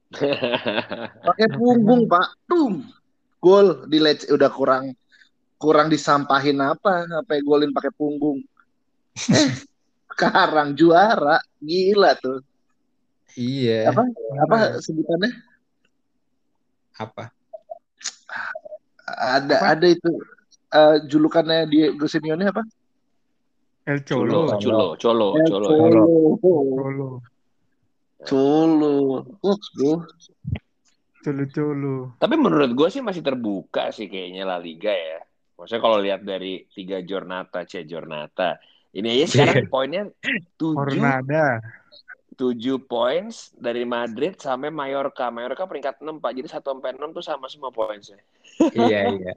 Pakai 1.30 1.48
punggung 1.54 2.10
pak. 2.10 2.36
Tum. 2.50 2.84
Gol 3.40 3.88
di 3.88 4.02
leg 4.04 4.20
udah 4.28 4.52
kurang 4.52 4.92
kurang 5.56 5.88
disampahin 5.88 6.60
apa 6.60 7.08
sampai 7.08 7.40
golin 7.46 7.72
pakai 7.72 7.94
punggung. 7.96 8.44
Eh 9.32 9.50
sekarang 10.12 10.76
juara. 10.76 11.40
Gila 11.64 12.18
tuh. 12.20 12.44
Iya. 13.40 13.94
Apa 13.94 14.04
apa 14.44 14.58
sebutannya? 14.84 15.32
Apa 17.00 17.32
ada 19.18 19.56
Apa? 19.58 19.66
ada 19.74 19.88
itu 19.90 20.12
eh, 20.70 20.96
julukannya 21.10 21.66
Diego 21.66 22.06
Simeone 22.06 22.50
apa 22.50 22.64
El 23.90 24.06
Cholo. 24.06 24.54
colo, 24.54 24.94
colo, 25.02 25.28
Eh, 25.34 25.46
colo. 25.50 25.68
Cholo 25.74 25.74
Cholo. 26.38 27.10
Cholo 28.28 28.94
Ups, 29.42 29.68
bro 29.74 29.94
Cholo 31.20 31.44
Cholo. 31.52 31.96
Tapi 32.16 32.36
menurut 32.40 32.72
gue 32.72 32.88
sih 32.88 33.02
masih 33.04 33.20
terbuka 33.26 33.92
sih 33.92 34.08
kayaknya 34.08 34.48
La 34.48 34.62
Liga 34.62 34.94
ya. 34.94 35.20
Maksudnya 35.60 35.82
kalau 35.84 35.98
lihat 36.00 36.24
dari 36.24 36.64
tiga 36.72 37.04
Jornata, 37.04 37.68
C 37.68 37.84
Jornata, 37.84 38.56
ini 38.96 39.20
aja 39.20 39.26
sekarang 39.28 39.68
poinnya 39.68 40.08
tujuh 40.56 41.04
tujuh 42.40 42.88
points 42.88 43.52
dari 43.60 43.84
Madrid 43.84 44.40
sampai 44.40 44.72
Mallorca. 44.72 45.28
Mallorca 45.28 45.68
peringkat 45.68 46.00
6 46.00 46.24
Pak. 46.24 46.32
Jadi 46.32 46.48
1 46.48 46.64
sampai 46.64 46.96
6 46.96 47.12
tuh 47.12 47.20
sama 47.20 47.52
semua 47.52 47.68
poinnya. 47.68 48.16
Iya 48.76 49.02
iya. 49.16 49.32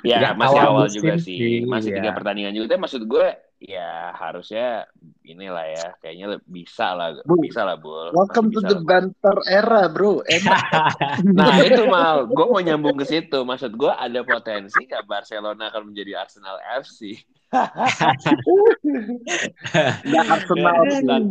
Ya, 0.00 0.18
Ya, 0.20 0.28
masih 0.32 0.60
awal 0.60 0.88
juga 0.88 1.20
sih, 1.20 1.36
sih. 1.36 1.54
Masih 1.68 1.92
iya. 1.92 1.96
tiga 2.00 2.10
pertandingan 2.16 2.56
juga. 2.56 2.72
Tapi 2.72 2.80
maksud 2.80 3.04
gue 3.04 3.26
ya 3.60 4.12
harusnya 4.16 4.88
inilah 5.24 5.66
ya. 5.68 5.86
Kayaknya 6.00 6.40
bisa 6.48 6.96
lah. 6.96 7.20
Bu, 7.24 7.36
Bisa 7.40 7.64
lah, 7.68 7.76
Bul. 7.76 8.12
Welcome 8.16 8.48
Masih 8.48 8.56
to 8.56 8.60
the 8.64 8.76
lah. 8.80 8.84
banter 8.88 9.36
era, 9.48 9.82
bro. 9.92 10.24
Enak. 10.24 10.60
Nah 11.36 11.60
itu 11.60 11.84
mal, 11.88 12.24
gue 12.28 12.46
mau 12.48 12.60
nyambung 12.60 12.96
ke 12.96 13.04
situ. 13.04 13.44
Maksud 13.44 13.76
gue 13.76 13.92
ada 13.92 14.24
potensi 14.24 14.88
nggak 14.88 15.04
Barcelona 15.04 15.68
akan 15.68 15.92
menjadi 15.92 16.24
Arsenal 16.24 16.56
FC 16.80 17.20
Nggak 20.06 20.24
Arsenal 20.26 21.22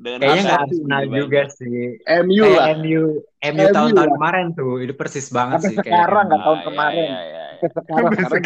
dengan, 0.00 0.18
Kayaknya 0.24 0.42
nggak 0.48 1.00
lebih 1.04 1.20
juga 1.28 1.42
sih. 1.52 1.76
MU 2.24 2.44
Kayak 2.48 2.56
lah. 2.56 2.66
MU, 2.80 3.02
MU 3.20 3.52
MU 3.52 3.66
tahun-tahun 3.76 4.10
kemarin 4.16 4.46
tuh, 4.56 4.72
itu 4.80 4.92
persis 4.96 5.28
banget 5.28 5.60
Sampai 5.60 5.68
sih 5.68 5.76
kayak 5.76 5.92
sekarang 5.92 6.24
nggak 6.24 6.40
tahun 6.40 6.56
Ah, 6.56 6.64
kemarin. 6.64 7.04
ya, 7.12 7.20
ya, 7.20 7.20
ya, 7.20 7.44
ya. 7.60 7.68
Sekarang, 7.68 8.12
sekarang 8.16 8.42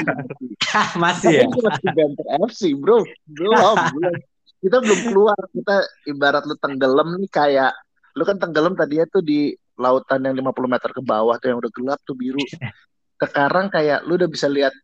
masih 0.98 1.30
ya. 1.30 1.46
masih 1.46 1.88
banter 1.94 2.26
FC, 2.50 2.60
bro. 2.74 2.98
Belum, 3.30 3.76
belum. 3.94 4.14
Kita 4.58 4.76
belum 4.82 5.00
keluar. 5.06 5.38
Kita 5.54 5.76
ibarat 6.10 6.42
lu 6.50 6.56
tenggelam 6.58 7.08
nih 7.22 7.30
kayak 7.30 7.72
lu 8.18 8.22
kan 8.26 8.36
tenggelam 8.42 8.74
tadinya 8.74 9.06
tuh 9.06 9.22
di 9.22 9.54
lautan 9.78 10.22
yang 10.26 10.34
50 10.38 10.70
meter 10.70 10.90
ke 10.90 11.02
bawah 11.02 11.38
tuh 11.38 11.54
yang 11.54 11.58
udah 11.62 11.70
gelap 11.70 12.00
tuh 12.02 12.18
biru. 12.18 12.38
Sekarang 13.22 13.70
kayak 13.70 14.02
lu 14.02 14.18
udah 14.18 14.26
bisa 14.26 14.50
lihat 14.50 14.74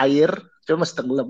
air, 0.00 0.32
cuma 0.64 0.88
masih 0.88 0.96
tenggelam. 0.96 1.28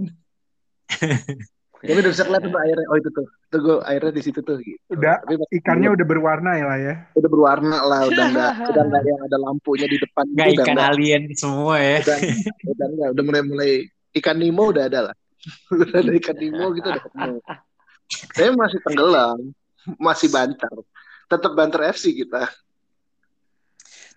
Tapi 1.85 1.99
udah 2.01 2.13
bisa 2.17 2.25
kelihatan 2.25 2.49
tuh 2.49 2.61
airnya. 2.65 2.87
Oh 2.89 2.97
itu 2.97 3.11
tuh, 3.13 3.27
tuh 3.53 3.59
gue 3.61 3.77
airnya 3.85 4.13
di 4.15 4.23
situ 4.25 4.41
tuh. 4.41 4.57
Gitu. 4.63 4.81
Udah 4.89 5.21
Tapi 5.21 5.35
ikannya 5.61 5.89
udah 5.93 6.07
berwarna 6.07 6.51
ya 6.57 6.65
lah 6.65 6.79
ya. 6.81 6.95
udah 7.13 7.29
berwarna 7.29 7.79
lah, 7.85 8.01
udah 8.09 8.25
nggak, 8.33 8.53
udah 8.73 8.83
nggak 8.89 9.03
yang 9.05 9.21
ada 9.21 9.37
lampunya 9.37 9.87
di 9.91 9.99
depan. 10.01 10.25
Udah 10.33 10.49
ikan 10.57 10.75
nggak, 10.77 10.91
alien 10.97 11.23
semua 11.37 11.75
ya. 11.83 11.99
udah, 12.01 12.19
udah 12.73 12.87
nggak, 12.89 13.09
udah 13.13 13.23
mulai 13.25 13.43
mulai 13.45 13.71
ikan 14.17 14.37
Nemo 14.41 14.65
udah 14.73 14.85
ada 14.89 15.01
lah. 15.11 15.15
udah 15.75 15.89
ada 15.93 16.13
ikan 16.17 16.37
Nemo 16.41 16.67
gitu 16.73 16.89
udah 16.89 17.03
ketemu. 17.05 17.39
Saya 18.33 18.51
masih 18.57 18.79
tenggelam, 18.85 19.39
masih 20.01 20.29
banter. 20.33 20.75
Tetap 21.29 21.53
banter 21.53 21.81
FC 21.93 22.17
kita. 22.17 22.49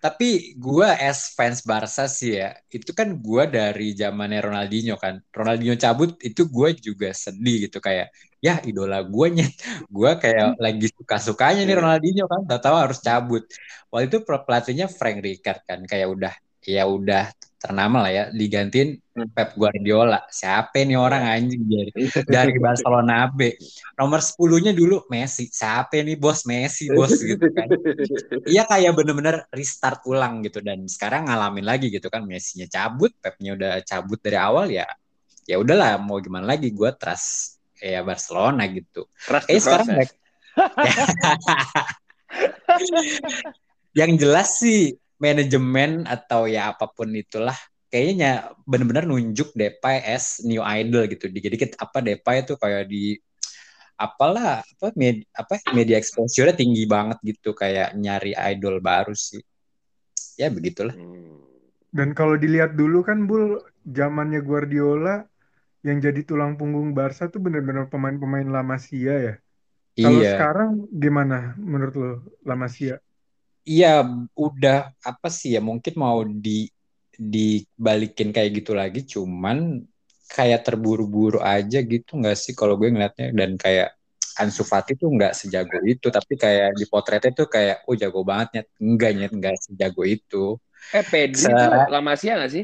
Tapi 0.03 0.53
gua 0.61 0.87
as 1.07 1.19
fans 1.37 1.59
Barca 1.69 2.05
sih 2.05 2.37
ya, 2.39 2.53
itu 2.69 2.91
kan 2.99 3.07
gua 3.25 3.43
dari 3.49 3.83
zamannya 3.97 4.39
Ronaldinho 4.47 4.93
kan. 5.03 5.15
Ronaldinho 5.37 5.75
cabut 5.83 6.09
itu 6.21 6.41
gua 6.55 6.69
juga 6.87 7.07
sedih 7.23 7.55
gitu 7.65 7.77
kayak 7.87 8.07
ya 8.45 8.61
idola 8.69 9.01
gua 9.13 9.25
nyet. 9.35 9.53
Gua 9.95 10.11
kayak 10.21 10.47
lagi 10.63 10.87
suka-sukanya 10.97 11.61
nih 11.67 11.75
Ronaldinho 11.81 12.23
kan, 12.29 12.41
tahu-tahu 12.49 12.75
harus 12.83 12.99
cabut. 13.07 13.43
Waktu 13.91 14.05
itu 14.09 14.17
pelatihnya 14.27 14.85
Frank 14.97 15.17
Rijkaard 15.25 15.61
kan 15.69 15.79
kayak 15.89 16.07
udah 16.13 16.33
ya 16.67 16.83
udah 16.83 17.31
ternama 17.57 18.05
lah 18.05 18.11
ya 18.13 18.23
digantiin 18.29 19.01
Pep 19.33 19.57
Guardiola. 19.57 20.21
Siapa 20.29 20.85
nih 20.85 20.93
orang 20.93 21.25
anjing 21.25 21.65
dari 21.65 21.89
dari 22.29 22.53
Barcelona 22.61 23.25
B. 23.33 23.49
Nomor 23.97 24.21
10-nya 24.21 24.77
dulu 24.77 25.09
Messi. 25.09 25.49
Siapa 25.49 25.97
nih 25.97 26.21
bos 26.21 26.45
Messi 26.45 26.85
bos 26.93 27.17
gitu 27.17 27.49
kan. 27.49 27.65
Iya 28.45 28.69
kayak 28.69 28.93
bener-bener 28.93 29.49
restart 29.49 30.05
ulang 30.05 30.45
gitu 30.45 30.61
dan 30.61 30.85
sekarang 30.85 31.25
ngalamin 31.25 31.65
lagi 31.65 31.89
gitu 31.89 32.13
kan 32.13 32.29
Messi-nya 32.29 32.69
cabut, 32.69 33.09
Pepnya 33.17 33.57
udah 33.57 33.81
cabut 33.81 34.21
dari 34.21 34.37
awal 34.37 34.69
ya. 34.69 34.85
Ya 35.49 35.57
udahlah 35.57 35.97
mau 35.97 36.21
gimana 36.21 36.45
lagi 36.45 36.69
gue 36.69 36.93
trust 36.93 37.57
ya 37.81 38.05
Barcelona 38.05 38.69
gitu. 38.69 39.09
Trust 39.25 39.49
Eh 39.49 39.57
sekarang 39.57 39.97
process. 39.97 40.13
yang 43.97 44.13
jelas 44.13 44.61
sih 44.61 44.93
manajemen 45.17 46.05
atau 46.05 46.45
ya 46.45 46.73
apa 46.73 46.85
pun 46.89 47.09
itulah 47.13 47.55
kayaknya 47.89 48.51
bener-bener 48.67 49.07
nunjuk 49.07 49.55
Depay 49.57 50.03
as 50.03 50.43
new 50.43 50.61
idol 50.61 51.07
gitu. 51.09 51.31
Dikit-dikit 51.31 51.79
apa 51.79 52.03
Depay 52.03 52.43
itu 52.45 52.53
kayak 52.59 52.83
di 52.91 53.17
apalah 53.97 54.61
apa 54.61 54.93
media, 54.93 55.25
apa 55.33 55.57
media 55.73 55.97
exposure 55.97 56.53
tinggi 56.53 56.85
banget 56.85 57.17
gitu 57.25 57.57
kayak 57.57 57.97
nyari 57.97 58.37
idol 58.37 58.77
baru 58.77 59.17
sih. 59.17 59.41
Ya 60.37 60.53
begitulah. 60.53 60.93
Hmm. 60.93 61.41
Dan 61.89 62.13
kalau 62.13 62.37
dilihat 62.37 62.77
dulu 62.77 63.01
kan 63.01 63.25
Bul, 63.25 63.57
zamannya 63.89 64.43
Guardiola 64.45 65.25
yang 65.81 65.97
jadi 65.97 66.21
tulang 66.21 66.59
punggung 66.59 66.93
Barca 66.93 67.31
tuh 67.31 67.41
bener-bener 67.41 67.89
pemain-pemain 67.89 68.45
La 68.45 68.61
Masia 68.61 69.15
ya. 69.17 69.35
Kalau 69.97 70.21
Iya. 70.21 70.37
sekarang 70.37 70.69
gimana 70.93 71.57
menurut 71.57 71.95
lo 71.97 72.09
La 72.45 72.53
Masia? 72.53 73.01
Iya, 73.67 73.87
udah 74.45 74.77
apa 75.09 75.27
sih 75.37 75.49
ya 75.55 75.61
mungkin 75.69 75.93
mau 76.03 76.19
di 76.23 76.71
dibalikin 77.33 78.29
kayak 78.35 78.51
gitu 78.63 78.71
lagi, 78.81 78.99
cuman 79.13 79.57
kayak 80.35 80.59
terburu-buru 80.65 81.39
aja 81.41 81.77
gitu 81.93 82.11
nggak 82.19 82.37
sih 82.43 82.53
kalau 82.59 82.73
gue 82.79 82.87
ngeliatnya 82.93 83.27
dan 83.39 83.51
kayak 83.63 83.87
Ansu 84.41 84.61
Fati 84.71 84.93
tuh 85.01 85.09
nggak 85.15 85.33
sejago 85.39 85.77
itu, 85.91 86.07
tapi 86.17 86.33
kayak 86.43 86.77
di 86.79 86.85
potretnya 86.91 87.31
tuh 87.39 87.47
kayak 87.55 87.75
oh 87.89 87.95
jago 88.01 88.21
banget 88.29 88.47
nyet, 88.53 88.67
enggak 88.85 89.11
nyet 89.17 89.31
nggak 89.39 89.55
sejago 89.65 90.01
itu, 90.05 90.43
Eh 90.97 91.03
Pedri 91.11 91.41
Se- 91.43 91.51
tuh 91.51 91.69
La 91.93 91.99
Masia 92.07 92.33
nggak 92.37 92.51
sih? 92.55 92.63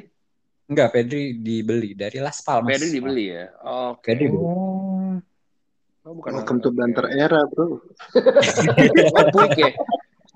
enggak 0.70 0.90
Pedri 0.94 1.22
dibeli 1.46 1.90
dari 1.98 2.18
Las 2.24 2.40
Palmas. 2.46 2.72
Pedri 2.72 2.90
dibeli 2.96 3.26
ya. 3.36 3.46
Oke. 3.92 4.06
Pedri 4.08 4.26
dibeli. 4.30 4.46
Oh, 4.46 5.18
Oh, 6.04 6.12
bukan 6.20 6.36
Welcome 6.36 6.60
to 6.60 6.68
oke. 6.68 6.78
banter 6.80 7.06
era, 7.16 7.40
bro. 7.48 7.80
Oh, 9.16 9.24
Puig 9.32 9.56
ya. 9.56 9.72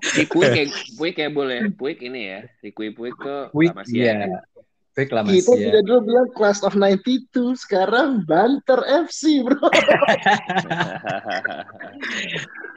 Si 0.02 0.22
Puig 0.30 0.48
kayak 0.56 0.70
Puig 0.94 1.12
kayak 1.14 1.32
boleh. 1.34 1.60
Puig 1.74 1.98
ini 2.02 2.20
ya. 2.30 2.40
Si 2.62 2.70
Puig 2.70 2.94
Puig 2.94 3.14
tuh 3.18 3.50
Puig, 3.50 3.70
La 3.74 3.82
Masia. 3.82 3.98
iya. 3.98 4.14
ya. 4.26 4.40
Puig 4.94 5.10
La 5.14 5.22
Kita 5.22 5.52
tidak 5.54 5.82
dulu 5.86 6.00
bilang 6.10 6.28
class 6.34 6.58
of 6.66 6.74
92, 6.74 7.54
sekarang 7.54 8.26
banter 8.26 8.82
FC, 9.06 9.46
bro. 9.46 9.58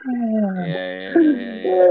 Iya, 0.02 0.58
iya, 0.66 1.10
iya, 1.14 1.50
iya. 1.62 1.86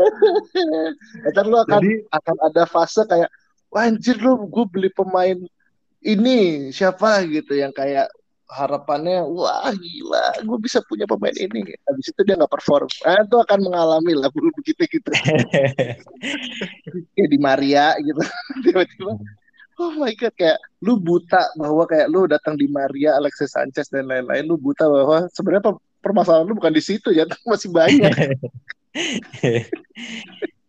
Ntar 1.31 1.45
lu 1.47 1.55
akan 1.63 1.79
jadi 1.79 1.95
akan 2.11 2.37
ada 2.51 2.63
fase 2.67 3.07
kayak, 3.07 3.31
wah 3.71 3.87
anjir 3.87 4.19
lu, 4.19 4.35
gue 4.51 4.65
beli 4.67 4.91
pemain 4.91 5.39
ini 6.03 6.69
siapa 6.75 7.23
gitu 7.29 7.55
yang 7.55 7.71
kayak 7.71 8.11
harapannya, 8.51 9.23
wah 9.23 9.71
gila, 9.71 10.43
gue 10.43 10.57
bisa 10.59 10.83
punya 10.83 11.07
pemain 11.07 11.31
ini. 11.31 11.63
Habis 11.87 12.11
itu 12.11 12.21
dia 12.27 12.35
nggak 12.35 12.51
perform. 12.51 12.91
Eh, 13.07 13.19
itu 13.23 13.37
akan 13.39 13.59
mengalami 13.63 14.13
lah 14.19 14.27
begitu 14.31 14.83
gitu. 14.91 15.11
Kayak 17.15 17.29
di 17.31 17.39
Maria 17.39 17.95
gitu, 18.03 18.19
tiba-tiba. 18.67 19.15
Oh 19.79 19.95
my 19.97 20.13
god, 20.13 20.35
kayak 20.37 20.59
lu 20.83 20.99
buta 20.99 21.47
bahwa 21.57 21.87
kayak 21.89 22.11
lu 22.11 22.29
datang 22.29 22.53
di 22.59 22.69
Maria, 22.69 23.17
Alexis 23.17 23.55
Sanchez 23.55 23.89
dan 23.89 24.05
lain-lain, 24.05 24.45
lu 24.45 24.59
buta 24.59 24.85
bahwa 24.85 25.25
sebenarnya 25.31 25.71
pe- 25.71 25.81
permasalahan 26.03 26.45
lu 26.45 26.53
bukan 26.59 26.75
di 26.75 26.83
situ 26.83 27.09
ya, 27.09 27.25
masih 27.47 27.71
banyak. 27.71 28.11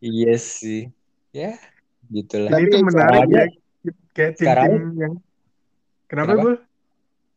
Iya 0.02 0.34
sih. 0.34 0.90
Ya, 1.30 1.54
gitulah. 2.10 2.58
ini 2.58 2.66
Tapi 2.66 2.74
yang 2.74 2.86
menarik 2.90 3.22
ya. 3.30 3.46
Kayak 4.14 4.32
tim-tim 4.34 4.82
yang 4.98 5.14
Kenapa, 6.10 6.34
Kenapa? 6.36 6.42
Bul? 6.44 6.56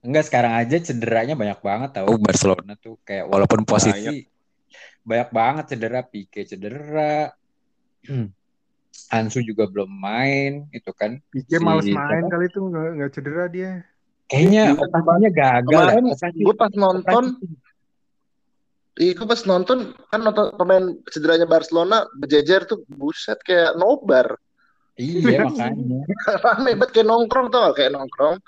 Enggak 0.06 0.30
sekarang 0.30 0.54
aja 0.54 0.78
cederanya 0.78 1.34
banyak 1.34 1.60
banget 1.66 1.90
tahu 1.98 2.22
Barcelona 2.22 2.78
tuh 2.78 3.02
kayak 3.02 3.26
walaupun 3.26 3.66
posisi 3.66 4.30
banyak, 5.02 5.30
banget 5.34 5.66
cedera 5.74 6.06
Pique 6.06 6.46
cedera. 6.46 7.34
Ansu 9.10 9.42
juga 9.42 9.66
belum 9.66 9.90
main 9.90 10.70
itu 10.70 10.94
kan. 10.94 11.18
Pique 11.34 11.58
Si- 11.58 11.66
males 11.66 11.90
main 11.90 12.26
kali 12.30 12.46
tuh 12.54 12.70
nggak 12.70 12.90
nggak 13.02 13.12
cedera 13.12 13.46
dia. 13.50 13.72
kayaknya 14.26 14.74
Iya, 14.74 14.82
operasinya 14.82 15.30
gagal 15.30 15.70
Kemarin 15.86 16.04
ya. 16.10 16.16
Gue 16.34 16.56
pas 16.58 16.74
nonton, 16.74 17.24
Iya, 18.96 19.12
gue 19.12 19.28
pas 19.28 19.42
nonton 19.44 19.78
kan 20.08 20.20
nonton 20.24 20.46
pemain 20.56 20.86
cederanya 21.12 21.44
Barcelona 21.44 22.08
berjejer 22.16 22.64
tuh 22.64 22.88
buset 22.88 23.38
kayak 23.44 23.76
nobar. 23.76 24.40
iya 24.96 25.44
makanya. 25.46 26.08
Rame 26.40 26.72
banget 26.80 26.90
kayak 26.96 27.08
nongkrong 27.12 27.52
tuh 27.52 27.76
kayak 27.76 27.92
nongkrong. 27.92 28.40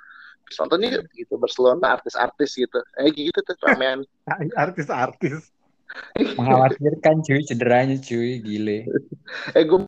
Terus 0.48 0.58
nontonnya 0.64 0.90
gitu 1.12 1.36
Barcelona 1.36 2.00
artis-artis 2.00 2.56
gitu. 2.56 2.80
Eh 2.96 3.12
gitu 3.12 3.40
tuh 3.44 3.56
ramean. 3.68 4.00
Artis-artis. 4.64 5.52
mengkhawatirkan 6.38 7.24
cuy 7.24 7.42
cederanya 7.48 7.96
cuy 8.04 8.44
gile 8.44 8.92
Eh 9.56 9.64
gue 9.64 9.80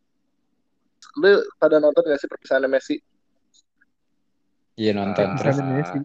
lu 1.20 1.32
pada 1.60 1.76
nonton 1.84 2.08
gak 2.08 2.20
sih 2.22 2.30
perpisahan 2.32 2.64
Messi? 2.72 2.96
iya 4.80 4.96
nonton 4.96 5.36
terus 5.36 5.60
Misalnya 5.60 5.76
Messi. 5.76 6.00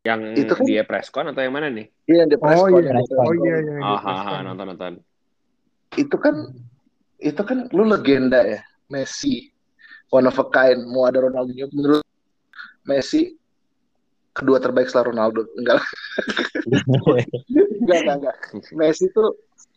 Yang 0.00 0.20
Itu 0.32 0.52
kan- 0.56 0.66
dia 0.66 0.82
preskon 0.88 1.28
atau 1.28 1.44
yang 1.44 1.52
mana 1.52 1.68
nih? 1.68 1.92
Iya 2.08 2.16
yang 2.24 2.30
di 2.32 2.38
press 2.40 2.56
Oh 2.56 2.68
iya, 2.72 2.90
oh 2.96 3.32
iya 3.36 3.56
iya. 3.60 3.76
Ah, 3.84 4.00
ah, 4.00 4.22
con. 4.32 4.42
nonton 4.48 4.66
nonton. 4.72 4.92
Itu 5.92 6.16
kan 6.16 6.34
itu 7.20 7.42
kan 7.44 7.68
lu 7.76 7.84
legenda 7.84 8.40
ya 8.48 8.64
Messi 8.88 9.52
one 10.08 10.24
of 10.24 10.40
a 10.40 10.46
kind 10.48 10.88
mau 10.88 11.04
ada 11.04 11.20
Ronaldinho 11.20 11.68
menurut 11.76 12.00
Messi 12.90 13.38
kedua 14.34 14.58
terbaik 14.58 14.90
setelah 14.90 15.14
Ronaldo. 15.14 15.46
Enggak. 15.54 15.78
enggak, 17.82 17.98
enggak, 18.02 18.16
enggak. 18.18 18.36
Messi 18.74 19.06
itu 19.06 19.22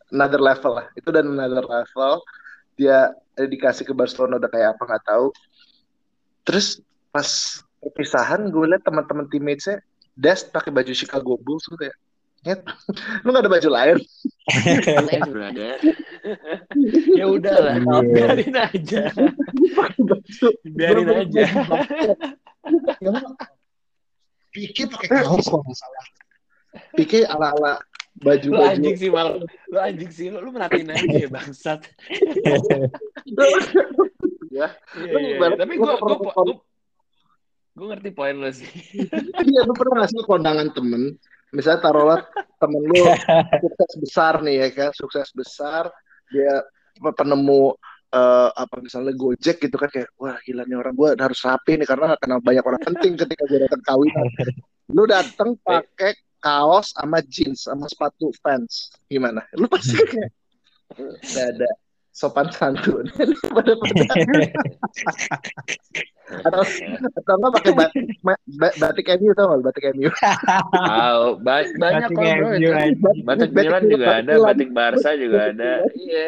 another 0.10 0.42
level 0.42 0.82
lah. 0.82 0.88
Itu 0.98 1.14
dan 1.14 1.30
another 1.30 1.66
level. 1.66 2.26
Dia 2.74 3.14
dikasih 3.38 3.86
ke 3.86 3.94
Barcelona 3.94 4.42
udah 4.42 4.50
kayak 4.50 4.74
apa 4.78 4.82
nggak 4.90 5.06
tahu. 5.06 5.28
Terus 6.44 6.82
pas 7.14 7.62
perpisahan 7.78 8.50
gue 8.50 8.66
liat 8.66 8.82
teman-teman 8.82 9.30
teammates-nya 9.30 9.78
Des 10.14 10.46
pakai 10.46 10.70
baju 10.70 10.94
Chicago 10.94 11.38
Bulls 11.42 11.66
tuh 11.66 11.78
kayak 11.78 11.98
Nyet, 12.44 12.60
lu 13.24 13.32
gak 13.32 13.48
ada 13.48 13.52
baju 13.56 13.70
lain? 13.72 13.98
Ya 17.16 17.26
udah 17.32 17.56
lah, 17.56 17.76
biarin 18.04 18.56
aja. 18.60 19.02
biarin 20.68 21.08
aja. 21.08 21.44
Pique 24.54 24.84
pakai 24.86 25.08
kaos 25.26 25.48
kok 25.50 25.62
nggak 25.62 25.78
salah. 25.78 26.06
Ala-ala 27.34 27.74
baju 28.22 28.48
Lu 28.54 28.62
anjing 28.62 28.96
sih 28.98 29.10
mal, 29.10 29.42
lu 29.42 29.78
anjing 29.82 30.12
sih 30.14 30.30
lu, 30.30 30.38
lu 30.46 30.54
merhatiin 30.54 30.94
aja 30.94 31.06
ya 31.18 31.30
bangsat. 31.34 31.82
ya. 33.28 33.58
Iya, 34.54 34.68
iya, 35.02 35.18
iya. 35.34 35.58
Tapi 35.58 35.74
gue 35.82 35.94
gue 35.98 36.16
gue 37.74 37.86
ngerti 37.90 38.10
poin 38.14 38.38
lo 38.38 38.50
sih. 38.54 38.70
Iya, 39.50 39.66
lu 39.66 39.74
pernah 39.74 40.06
ngasih 40.06 40.24
kondangan 40.30 40.70
temen, 40.78 41.18
misalnya 41.50 41.82
taruhlah 41.82 42.22
temen 42.62 42.82
lu 42.86 43.02
sukses 43.66 43.92
besar 43.98 44.34
nih 44.46 44.56
ya 44.62 44.70
kan, 44.70 44.92
sukses 44.94 45.30
besar, 45.34 45.90
dia 46.30 46.62
penemu 47.02 47.74
uh, 48.14 48.50
apa 48.54 48.80
misalnya 48.80 49.14
Gojek 49.18 49.58
gitu 49.58 49.76
kan 49.76 49.90
kayak 49.90 50.14
wah 50.22 50.38
gila 50.46 50.64
nih 50.70 50.78
orang 50.78 50.94
gue 50.94 51.10
harus 51.18 51.40
rapi 51.42 51.82
nih 51.82 51.88
karena 51.90 52.16
kenal 52.22 52.40
banyak 52.40 52.64
orang 52.64 52.82
penting 52.82 53.18
ketika 53.18 53.44
gue 53.50 53.60
datang 53.66 53.82
kawinan. 53.82 54.28
Lu 54.94 55.04
datang 55.10 55.58
pakai 55.68 56.14
kaos 56.38 56.94
sama 56.94 57.20
jeans 57.26 57.66
sama 57.66 57.90
sepatu 57.90 58.30
fans. 58.40 58.94
Gimana? 59.10 59.42
Lu 59.58 59.66
pasti 59.66 59.98
kayak 60.14 60.32
gak 61.34 61.48
ada 61.58 61.70
sopan 62.14 62.48
santun. 62.54 63.10
Pada 63.58 63.74
atau 66.34 66.64
atau 67.20 67.34
enggak 67.36 67.54
pakai 67.62 67.74
batik 67.76 68.06
batik 68.80 69.08
MU 69.22 69.36
tau 69.36 69.54
gak 69.54 69.70
batik 69.70 69.86
MU 69.94 70.10
oh, 70.10 71.36
ba 71.44 71.62
banyak 71.78 72.10
kok 72.10 72.24
bro 72.40 72.50
batik 73.28 73.52
Milan 73.54 73.84
juga 73.92 74.24
ada 74.24 74.34
batik 74.40 74.70
Barca 74.72 75.14
juga 75.20 75.52
ada. 75.52 75.84
Iya 75.94 76.26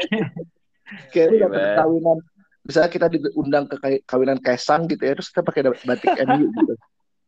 kayak 1.09 1.27
lu 1.33 1.37
datang 1.45 1.85
kawinan 1.85 2.17
misalnya 2.65 2.89
kita 2.89 3.07
diundang 3.13 3.65
ke 3.69 4.05
kawinan 4.09 4.37
Kaisang 4.41 4.89
gitu 4.89 5.01
ya 5.05 5.13
terus 5.17 5.29
kita 5.29 5.41
pakai 5.45 5.61
batik 5.85 6.13
MU 6.25 6.49
gitu 6.49 6.73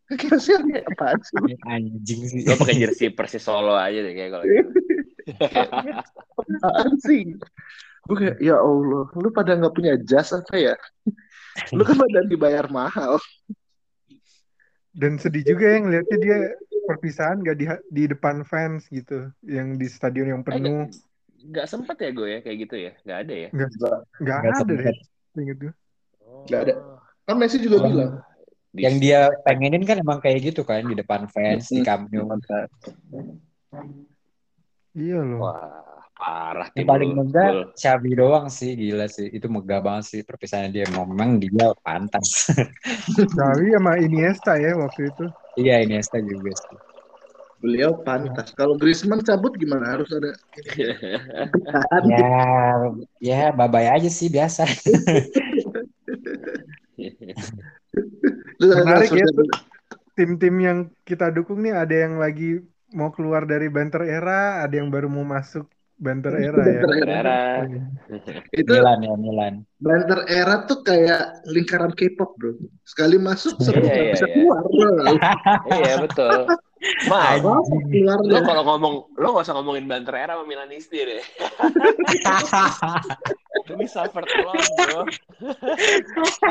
Kira 0.16 0.40
sih 0.40 0.56
apaan 0.56 1.20
sih? 1.20 1.36
Anjing 1.68 2.22
sih. 2.32 2.48
Lo 2.48 2.56
pakai 2.56 2.80
jersey 2.80 3.12
Persis 3.12 3.44
Solo 3.44 3.76
aja 3.76 4.00
deh 4.00 4.16
kayak 4.16 4.32
kalau 4.32 4.46
gitu. 4.48 4.72
apaan 6.64 6.96
sih? 7.04 7.36
Gue 8.08 8.16
kayak, 8.16 8.38
ya 8.40 8.56
Allah, 8.56 9.04
lu 9.12 9.30
pada 9.36 9.60
nggak 9.60 9.76
punya 9.76 10.00
jas 10.00 10.32
apa 10.32 10.56
ya? 10.56 10.76
Lu 11.76 11.84
kan 11.84 12.00
pada 12.00 12.24
dibayar 12.24 12.72
mahal. 12.72 13.20
Dan 14.96 15.20
sedih 15.20 15.44
juga 15.44 15.76
yang 15.76 15.92
lihatnya 15.92 16.18
dia 16.22 16.38
perpisahan 16.88 17.42
gak 17.42 17.58
di, 17.58 17.66
di 17.90 18.04
depan 18.08 18.46
fans 18.46 18.86
gitu, 18.88 19.34
yang 19.44 19.76
di 19.76 19.90
stadion 19.90 20.38
yang 20.38 20.42
penuh. 20.46 20.86
Eh, 20.86 20.94
gak, 21.52 21.68
sempet 21.68 21.98
ya 22.00 22.10
gue 22.12 22.28
ya 22.28 22.40
kayak 22.44 22.58
gitu 22.68 22.76
ya? 22.76 22.92
Gak 23.04 23.20
ada 23.28 23.34
ya? 23.34 23.50
Gak, 23.52 23.70
gak, 23.80 24.00
gak 24.22 24.40
ada 24.40 24.50
sempet. 24.60 24.78
deh. 24.78 24.98
Ingat 25.38 25.58
gue. 25.62 25.74
Oh. 26.24 26.44
Gak 26.46 26.62
ada. 26.68 26.74
Kan 27.28 27.36
Messi 27.40 27.58
juga 27.60 27.78
oh. 27.82 27.86
bilang. 27.88 28.12
Yang 28.78 28.96
dia 29.02 29.20
pengenin 29.42 29.84
kan 29.88 29.98
emang 29.98 30.20
kayak 30.22 30.54
gitu 30.54 30.62
kan 30.62 30.86
di 30.86 30.94
depan 30.94 31.26
fans 31.32 31.72
di 31.72 31.82
Camp 31.82 32.14
Nou. 32.14 32.30
Iya 34.98 35.20
loh. 35.22 35.46
Wah, 35.46 36.02
parah. 36.14 36.70
Yang 36.74 36.88
paling 36.90 37.12
megah 37.18 37.50
Xavi 37.74 38.12
doang 38.18 38.50
sih, 38.50 38.78
gila 38.78 39.06
sih. 39.10 39.30
Itu 39.34 39.50
megah 39.50 39.82
banget 39.82 40.06
sih 40.10 40.22
perpisahannya 40.22 40.74
dia. 40.74 40.86
Memang 40.90 41.42
dia 41.42 41.74
pantas. 41.82 42.54
Xavi 43.38 43.66
sama 43.74 43.98
Iniesta 43.98 44.58
ya 44.62 44.78
waktu 44.78 45.10
itu. 45.10 45.26
Iya, 45.58 45.86
Iniesta 45.86 46.22
juga 46.22 46.54
sih. 46.54 46.78
Beliau 47.58 47.98
pantas. 48.06 48.54
Kalau 48.54 48.78
Griezmann 48.78 49.26
cabut 49.26 49.58
gimana? 49.58 49.98
Harus 49.98 50.14
ada. 50.14 50.32
ya, 52.14 52.30
ya 53.18 53.50
babay 53.50 53.90
aja 53.90 54.10
sih 54.10 54.30
biasa. 54.30 54.66
Menarik 58.58 59.14
ya 59.14 59.26
tim-tim 60.18 60.56
yang 60.58 60.90
kita 61.06 61.30
dukung 61.30 61.62
nih 61.62 61.78
ada 61.78 61.94
yang 61.94 62.18
lagi 62.18 62.66
mau 62.90 63.14
keluar 63.14 63.46
dari 63.46 63.70
banter 63.70 64.02
era, 64.10 64.66
ada 64.66 64.74
yang 64.74 64.90
baru 64.90 65.06
mau 65.06 65.22
masuk 65.22 65.70
banter 65.98 66.34
era 66.42 66.64
ya. 66.66 66.82
Banter 66.82 67.10
era. 67.10 67.40
Itu 68.50 68.74
Milan 68.74 69.00
ya 69.06 69.14
Milan. 69.14 69.54
Banter 69.78 70.20
era 70.26 70.66
tuh 70.66 70.82
kayak 70.82 71.46
lingkaran 71.46 71.94
K-pop 71.94 72.34
bro. 72.38 72.58
Sekali 72.82 73.22
masuk 73.22 73.62
seru 73.62 73.86
iya, 73.86 73.94
iya, 73.94 74.14
bisa 74.18 74.26
iya. 74.26 74.34
keluar 74.34 74.64
bro. 74.66 74.94
iya 75.82 75.94
betul. 76.02 76.40
Ma, 77.10 77.42
keluar 77.42 78.22
lo 78.22 78.40
kalau 78.46 78.64
ngomong, 78.64 78.94
lo 79.18 79.28
gak 79.34 79.46
usah 79.50 79.56
ngomongin 79.58 79.90
banter 79.90 80.14
era 80.14 80.38
sama 80.38 80.46
Milanisti 80.46 81.02
deh. 81.02 81.24
Ini 83.68 83.86
suffer 83.90 84.24
bro. 84.24 84.54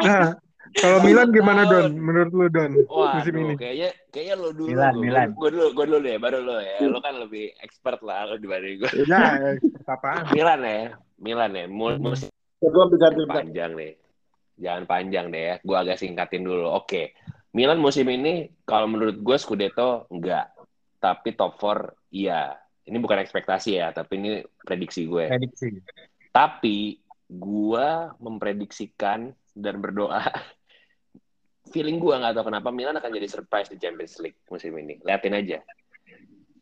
Nah, 0.05 0.37
kalau 0.77 0.99
Milan 1.01 1.33
gimana 1.33 1.65
Don? 1.65 1.97
Menurut 1.97 2.33
lu 2.35 2.47
Don 2.53 2.73
Wah, 2.91 3.17
musim 3.17 3.35
ini? 3.39 3.55
Kayaknya 3.57 3.91
kayaknya 4.13 4.35
lo 4.37 4.51
dulu. 4.53 4.69
Milan, 4.75 4.93
gua, 4.93 5.03
Milan. 5.03 5.29
Gue 5.33 5.49
dulu, 5.55 5.67
gue 5.73 5.85
dulu 5.89 5.99
deh, 6.03 6.17
baru 6.21 6.39
lo 6.43 6.57
ya. 6.61 6.79
Lo 6.85 6.99
kan 7.01 7.15
lebih 7.17 7.55
expert 7.63 8.03
lah 8.05 8.29
lo 8.29 8.37
dibanding 8.37 8.85
gue. 8.85 8.91
Ya, 9.09 9.57
apaan? 9.89 10.29
Milan 10.35 10.61
ya, 10.67 10.99
Milan 11.23 11.51
ya. 11.55 11.65
Mul 11.71 12.03
musim 12.03 12.29
panjang 13.31 13.73
nih. 13.79 13.95
Jangan 14.57 14.85
panjang 14.89 15.27
deh 15.31 15.43
ya. 15.43 15.55
Gue 15.63 15.77
agak 15.77 16.01
singkatin 16.01 16.45
dulu. 16.45 16.73
Oke. 16.73 17.13
Milan 17.57 17.81
musim 17.81 18.05
ini 18.13 18.53
kalau 18.69 18.85
menurut 18.85 19.17
gue 19.17 19.37
Scudetto 19.41 20.05
enggak. 20.13 20.53
Tapi 21.01 21.33
top 21.33 21.57
4 21.57 22.13
iya. 22.13 22.53
Ini 22.85 23.01
bukan 23.01 23.19
ekspektasi 23.19 23.81
ya, 23.81 23.91
tapi 23.97 24.21
ini 24.21 24.31
prediksi 24.61 25.09
gue. 25.09 25.33
Prediksi. 25.33 25.81
Tapi 26.31 27.01
gue 27.27 27.89
memprediksikan 28.21 29.33
dan 29.57 29.75
berdoa 29.81 30.23
feeling 31.73 31.99
gue 31.99 32.15
nggak 32.15 32.37
tahu 32.39 32.47
kenapa 32.53 32.71
Milan 32.71 32.95
akan 33.01 33.11
jadi 33.11 33.27
surprise 33.27 33.73
di 33.73 33.81
Champions 33.81 34.21
League 34.21 34.39
musim 34.53 34.77
ini. 34.77 35.01
Liatin 35.01 35.35
aja. 35.35 35.59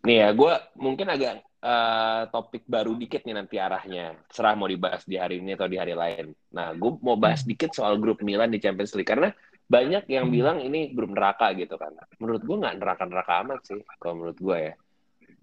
Nih 0.05 0.17
ya, 0.23 0.29
gue 0.31 0.53
mungkin 0.79 1.11
agak 1.11 1.43
uh, 1.65 2.29
topik 2.31 2.65
baru 2.71 2.95
dikit 2.95 3.27
nih 3.27 3.35
nanti 3.35 3.59
arahnya. 3.59 4.15
Serah 4.31 4.55
mau 4.55 4.71
dibahas 4.71 5.03
di 5.05 5.19
hari 5.19 5.43
ini 5.43 5.59
atau 5.59 5.67
di 5.67 5.77
hari 5.77 5.93
lain. 5.97 6.33
Nah, 6.55 6.71
gue 6.73 6.93
mau 7.03 7.19
bahas 7.19 7.43
dikit 7.43 7.75
soal 7.75 7.99
grup 7.99 8.23
Milan 8.23 8.53
di 8.53 8.63
Champions 8.63 8.95
League 8.95 9.09
karena 9.09 9.35
banyak 9.65 10.05
yang 10.13 10.29
bilang 10.29 10.61
ini 10.61 10.93
grup 10.93 11.13
neraka 11.13 11.53
gitu 11.57 11.81
kan. 11.81 11.97
Menurut 12.21 12.45
gue 12.45 12.57
nggak 12.57 12.77
neraka-neraka 12.81 13.33
amat 13.45 13.61
sih, 13.65 13.81
kalau 13.97 14.15
menurut 14.21 14.39
gue 14.39 14.59
ya. 14.73 14.75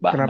Bahkan 0.01 0.27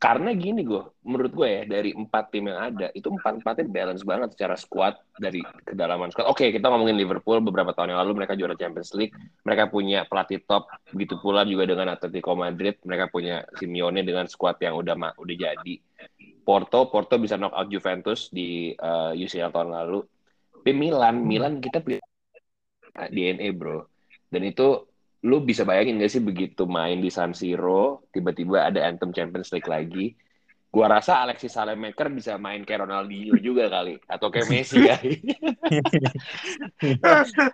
karena 0.00 0.32
gini 0.36 0.64
gue, 0.64 0.80
menurut 1.04 1.32
gue 1.32 1.48
ya 1.48 1.62
dari 1.68 1.92
empat 1.92 2.32
tim 2.32 2.48
yang 2.48 2.60
ada 2.60 2.88
itu 2.96 3.08
empat 3.08 3.40
empatnya 3.40 3.68
balance 3.68 4.04
banget 4.04 4.36
secara 4.36 4.56
squad 4.56 4.96
dari 5.16 5.44
kedalaman 5.64 6.08
squad. 6.12 6.28
Oke 6.28 6.48
kita 6.52 6.68
ngomongin 6.72 6.96
Liverpool 6.96 7.40
beberapa 7.44 7.72
tahun 7.76 7.96
yang 7.96 8.00
lalu 8.04 8.24
mereka 8.24 8.36
juara 8.36 8.56
Champions 8.56 8.92
League, 8.96 9.12
mereka 9.44 9.68
punya 9.68 10.08
pelatih 10.08 10.40
top, 10.44 10.68
begitu 10.92 11.20
pula 11.20 11.44
juga 11.44 11.68
dengan 11.68 11.92
Atletico 11.96 12.32
Madrid, 12.36 12.80
mereka 12.84 13.08
punya 13.12 13.44
Simeone 13.60 14.00
dengan 14.04 14.24
squad 14.28 14.60
yang 14.60 14.76
udah 14.76 14.96
udah 15.20 15.36
jadi. 15.36 15.74
Porto, 16.44 16.92
Porto 16.92 17.16
bisa 17.16 17.40
knock 17.40 17.56
out 17.56 17.68
Juventus 17.72 18.28
di 18.28 18.76
uh, 18.76 19.16
UCL 19.16 19.48
tahun 19.52 19.72
lalu. 19.72 20.04
Tapi 20.60 20.72
Milan, 20.76 21.24
Milan 21.24 21.60
kita 21.64 21.80
DNA 22.94 23.50
bro, 23.54 23.86
dan 24.30 24.42
itu 24.46 24.86
lu 25.24 25.40
bisa 25.40 25.64
bayangin 25.64 25.98
gak 26.04 26.12
sih 26.12 26.22
begitu 26.22 26.68
main 26.68 27.00
di 27.00 27.08
San 27.08 27.32
Siro, 27.32 28.04
tiba-tiba 28.12 28.68
ada 28.68 28.84
Anthem 28.84 29.10
Champions 29.10 29.50
League 29.50 29.66
lagi. 29.66 30.14
Gua 30.68 30.90
rasa 30.90 31.22
Alexis 31.22 31.54
Salemaker 31.54 32.10
bisa 32.10 32.34
main 32.34 32.66
kayak 32.66 32.86
Ronaldinho 32.86 33.38
juga 33.38 33.70
kali, 33.70 33.94
atau 34.10 34.26
kayak 34.28 34.50
Messi 34.50 34.78
kali, 34.90 35.22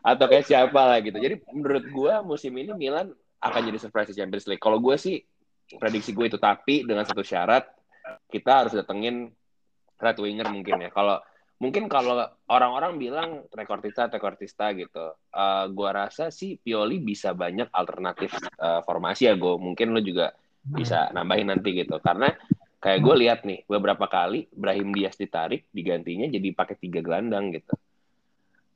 atau 0.00 0.24
kayak 0.24 0.48
siapa 0.48 0.80
lah 0.80 0.98
gitu. 1.04 1.20
Jadi 1.20 1.44
menurut 1.52 1.84
gua 1.92 2.24
musim 2.24 2.56
ini 2.56 2.72
Milan 2.72 3.12
akan 3.40 3.60
jadi 3.72 3.78
surprise 3.80 4.12
di 4.12 4.16
Champions 4.20 4.46
League. 4.48 4.60
Kalau 4.60 4.78
gue 4.78 4.96
sih 5.00 5.16
prediksi 5.80 6.12
gue 6.12 6.28
itu 6.28 6.36
tapi 6.36 6.84
dengan 6.84 7.08
satu 7.08 7.24
syarat 7.24 7.64
kita 8.28 8.64
harus 8.64 8.72
datengin 8.76 9.32
right 9.96 10.18
winger 10.20 10.48
mungkin 10.52 10.76
ya. 10.76 10.90
Kalau 10.92 11.16
mungkin 11.60 11.92
kalau 11.92 12.16
orang-orang 12.48 12.96
bilang 12.96 13.30
rekortista 13.52 14.08
rekortista 14.08 14.72
gitu. 14.72 15.14
Uh, 15.30 15.68
gua 15.70 16.08
rasa 16.08 16.32
sih 16.32 16.56
Pioli 16.56 16.98
bisa 16.98 17.36
banyak 17.36 17.68
alternatif 17.70 18.32
uh, 18.58 18.80
formasi 18.82 19.28
ya 19.28 19.36
gue 19.36 19.54
mungkin 19.60 19.92
lo 19.92 20.00
juga 20.00 20.32
bisa 20.64 21.12
nambahin 21.12 21.52
nanti 21.52 21.76
gitu. 21.76 22.00
Karena 22.00 22.32
kayak 22.80 23.00
gue 23.04 23.14
lihat 23.20 23.40
nih 23.44 23.68
beberapa 23.68 24.08
kali 24.08 24.48
Brahim 24.50 24.96
Diaz 24.96 25.20
ditarik 25.20 25.68
digantinya 25.68 26.24
jadi 26.32 26.48
pakai 26.56 26.80
tiga 26.80 27.04
gelandang 27.04 27.52
gitu 27.52 27.76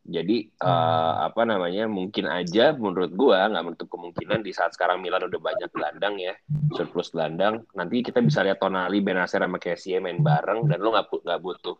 Jadi 0.05 0.53
uh, 0.61 1.25
apa 1.25 1.49
namanya 1.49 1.89
mungkin 1.89 2.29
aja 2.29 2.77
menurut 2.77 3.17
gua 3.17 3.49
nggak 3.49 3.65
menutup 3.65 3.89
kemungkinan 3.89 4.45
di 4.45 4.53
saat 4.53 4.77
sekarang 4.77 5.01
Milan 5.01 5.25
udah 5.25 5.41
banyak 5.41 5.73
gelandang 5.73 6.21
ya 6.21 6.37
surplus 6.77 7.09
gelandang 7.09 7.65
nanti 7.73 8.05
kita 8.05 8.21
bisa 8.21 8.45
lihat 8.45 8.61
Tonali, 8.61 9.01
Benacer 9.01 9.41
sama 9.41 9.57
Kessie 9.57 10.05
main 10.05 10.21
bareng 10.21 10.69
dan 10.69 10.85
lo 10.85 10.93
nggak 10.93 11.09
nggak 11.09 11.41
butuh 11.41 11.77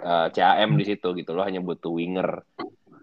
uh, 0.00 0.32
CAM 0.32 0.80
di 0.80 0.84
situ 0.88 1.12
gitu 1.12 1.36
lo 1.36 1.44
hanya 1.44 1.60
butuh 1.60 1.92
winger. 1.92 2.40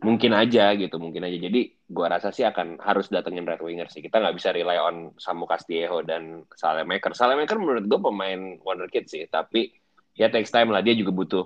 Mungkin 0.02 0.34
aja 0.34 0.74
gitu 0.74 0.98
mungkin 0.98 1.30
aja. 1.30 1.38
Jadi 1.38 1.86
gua 1.86 2.18
rasa 2.18 2.34
sih 2.34 2.42
akan 2.42 2.82
harus 2.82 3.14
datengin 3.14 3.46
right 3.46 3.62
winger 3.62 3.86
sih. 3.94 4.02
Kita 4.02 4.18
nggak 4.18 4.34
bisa 4.34 4.50
rely 4.50 4.82
on 4.82 5.14
Samu 5.22 5.46
Castillejo 5.46 6.02
dan 6.02 6.42
Salemaker. 6.58 7.14
Salemaker 7.14 7.62
menurut 7.62 7.86
gua 7.86 8.10
pemain 8.10 8.58
wonderkid 8.66 9.06
sih 9.06 9.30
tapi 9.30 9.78
ya 10.18 10.34
takes 10.34 10.50
time 10.50 10.74
lah. 10.74 10.82
Dia 10.82 10.98
juga 10.98 11.14
butuh 11.14 11.46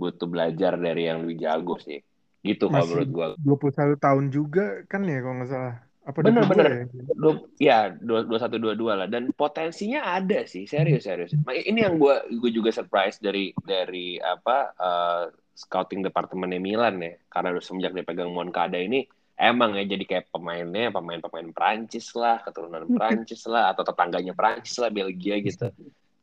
butuh 0.00 0.24
belajar 0.24 0.80
dari 0.80 1.04
yang 1.04 1.20
lebih 1.20 1.44
jago 1.44 1.76
sih 1.80 2.00
gitu 2.42 2.68
kalau 2.68 2.86
menurut 2.88 3.10
gua. 3.12 3.26
21 3.40 3.96
tahun 3.96 4.24
juga 4.28 4.82
kan 4.90 5.04
ya 5.06 5.18
kalau 5.24 5.34
nggak 5.40 5.50
salah. 5.50 5.76
Apa 6.06 6.22
bener 6.22 6.46
22 6.46 6.52
bener. 6.54 6.66
ya? 6.70 6.84
dua 7.18 7.32
ya 7.58 7.78
dua 7.98 8.38
satu 8.38 8.56
dua 8.62 8.78
dua 8.78 8.92
lah. 8.94 9.08
Dan 9.10 9.34
potensinya 9.34 10.06
ada 10.06 10.46
sih 10.46 10.68
serius 10.68 11.06
serius. 11.06 11.34
Nah, 11.34 11.54
ini 11.56 11.82
yang 11.82 11.98
gua 11.98 12.22
gue 12.30 12.50
juga 12.54 12.70
surprise 12.70 13.18
dari 13.18 13.50
dari 13.66 14.20
apa 14.22 14.70
uh, 14.78 15.24
scouting 15.56 16.06
departemennya 16.06 16.62
Milan 16.62 17.02
ya. 17.02 17.18
Karena 17.26 17.56
udah 17.56 17.64
semenjak 17.64 17.92
dia 17.96 18.06
pegang 18.06 18.30
Moncada 18.30 18.78
ini 18.78 19.02
emang 19.36 19.76
ya 19.76 19.84
jadi 19.84 20.04
kayak 20.04 20.32
pemainnya 20.32 20.88
pemain-pemain 20.88 21.52
Prancis 21.52 22.16
lah 22.16 22.40
keturunan 22.40 22.88
Prancis 22.88 23.44
lah 23.44 23.76
atau 23.76 23.84
tetangganya 23.84 24.32
Prancis 24.32 24.80
lah 24.80 24.88
Belgia 24.88 25.36
gitu. 25.44 25.68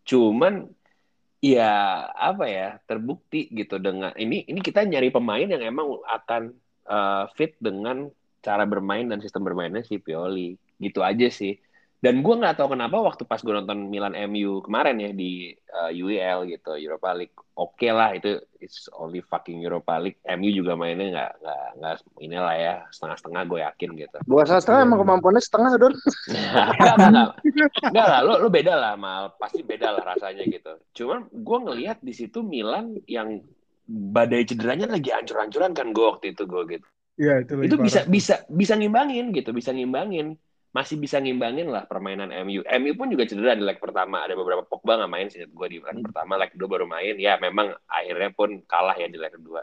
Cuman 0.04 0.68
ya 1.44 2.08
apa 2.16 2.46
ya 2.48 2.68
terbukti 2.88 3.52
gitu 3.52 3.76
dengan 3.76 4.16
ini 4.16 4.48
ini 4.48 4.60
kita 4.64 4.88
nyari 4.88 5.12
pemain 5.12 5.44
yang 5.44 5.60
emang 5.60 6.00
akan 6.08 6.56
uh, 6.88 7.28
fit 7.36 7.60
dengan 7.60 8.08
cara 8.40 8.64
bermain 8.64 9.04
dan 9.12 9.20
sistem 9.20 9.44
bermainnya 9.44 9.84
si 9.84 10.00
Pioli. 10.00 10.56
Gitu 10.80 11.00
aja 11.04 11.28
sih 11.28 11.60
dan 12.04 12.20
gue 12.20 12.36
nggak 12.36 12.60
tahu 12.60 12.76
kenapa 12.76 13.00
waktu 13.00 13.24
pas 13.24 13.40
gue 13.40 13.54
nonton 13.56 13.88
Milan 13.88 14.12
MU 14.28 14.60
kemarin 14.60 15.00
ya 15.00 15.16
di 15.16 15.56
uh, 15.72 15.88
UEL 15.88 16.52
gitu 16.52 16.76
Europa 16.76 17.16
League 17.16 17.32
oke 17.56 17.80
okay 17.80 17.96
lah 17.96 18.12
itu 18.12 18.44
it's 18.60 18.92
only 18.92 19.24
fucking 19.24 19.64
Europa 19.64 19.96
League 20.04 20.20
MU 20.28 20.52
juga 20.52 20.76
mainnya 20.76 21.08
nggak 21.16 21.32
nggak 21.40 21.68
nggak 21.80 21.96
inilah 22.20 22.56
ya 22.60 22.74
setengah-setengah 22.92 23.44
gue 23.48 23.60
yakin 23.64 23.90
gitu 23.96 24.18
Bukan 24.28 24.46
salah 24.52 24.62
setengah 24.68 24.82
emang 24.84 25.00
kemampuannya 25.04 25.44
setengah 25.44 25.72
Don. 25.78 25.94
Enggak, 25.94 26.96
enggak, 27.00 27.30
enggak 27.92 28.08
lah, 28.08 28.20
lo, 28.26 28.34
lo 28.42 28.50
beda 28.50 28.74
lah, 28.74 28.94
mal 28.98 29.36
pasti 29.38 29.62
beda 29.62 29.94
lah 29.94 30.04
rasanya 30.16 30.44
gitu. 30.48 30.74
Cuman 30.96 31.28
gue 31.32 31.58
ngelihat 31.70 31.98
di 32.02 32.14
situ 32.16 32.42
Milan 32.42 32.98
yang 33.06 33.44
badai 33.88 34.48
cederanya 34.48 34.88
lagi 34.90 35.12
ancur-ancuran 35.12 35.76
kan 35.76 35.92
gue 35.92 36.06
waktu 36.08 36.34
itu 36.34 36.44
gue 36.48 36.62
gitu. 36.72 36.88
Iya, 37.14 37.46
itu, 37.46 37.54
Itu 37.62 37.76
bisa 37.78 38.10
bisa 38.10 38.42
bisa 38.50 38.74
ngimbangin 38.74 39.30
gitu, 39.36 39.54
bisa 39.54 39.70
ngimbangin. 39.70 40.34
Masih 40.74 40.98
bisa 40.98 41.22
ngimbangin 41.22 41.70
lah 41.70 41.86
permainan 41.86 42.34
MU. 42.44 42.66
MU 42.66 42.92
pun 42.98 43.08
juga 43.14 43.30
cedera 43.30 43.54
di 43.54 43.62
leg 43.62 43.78
pertama. 43.78 44.26
Ada 44.26 44.34
beberapa 44.34 44.66
Pogba 44.66 44.98
nggak 44.98 45.12
main 45.12 45.28
sih 45.30 45.46
gue 45.46 45.68
di 45.70 45.78
leg 45.78 46.02
pertama, 46.02 46.42
leg 46.42 46.50
kedua 46.50 46.68
baru 46.82 46.90
main. 46.90 47.14
Ya 47.22 47.38
memang 47.38 47.78
akhirnya 47.86 48.34
pun 48.34 48.66
kalah 48.66 48.98
ya 48.98 49.06
di 49.06 49.22
leg 49.22 49.30
kedua. 49.30 49.62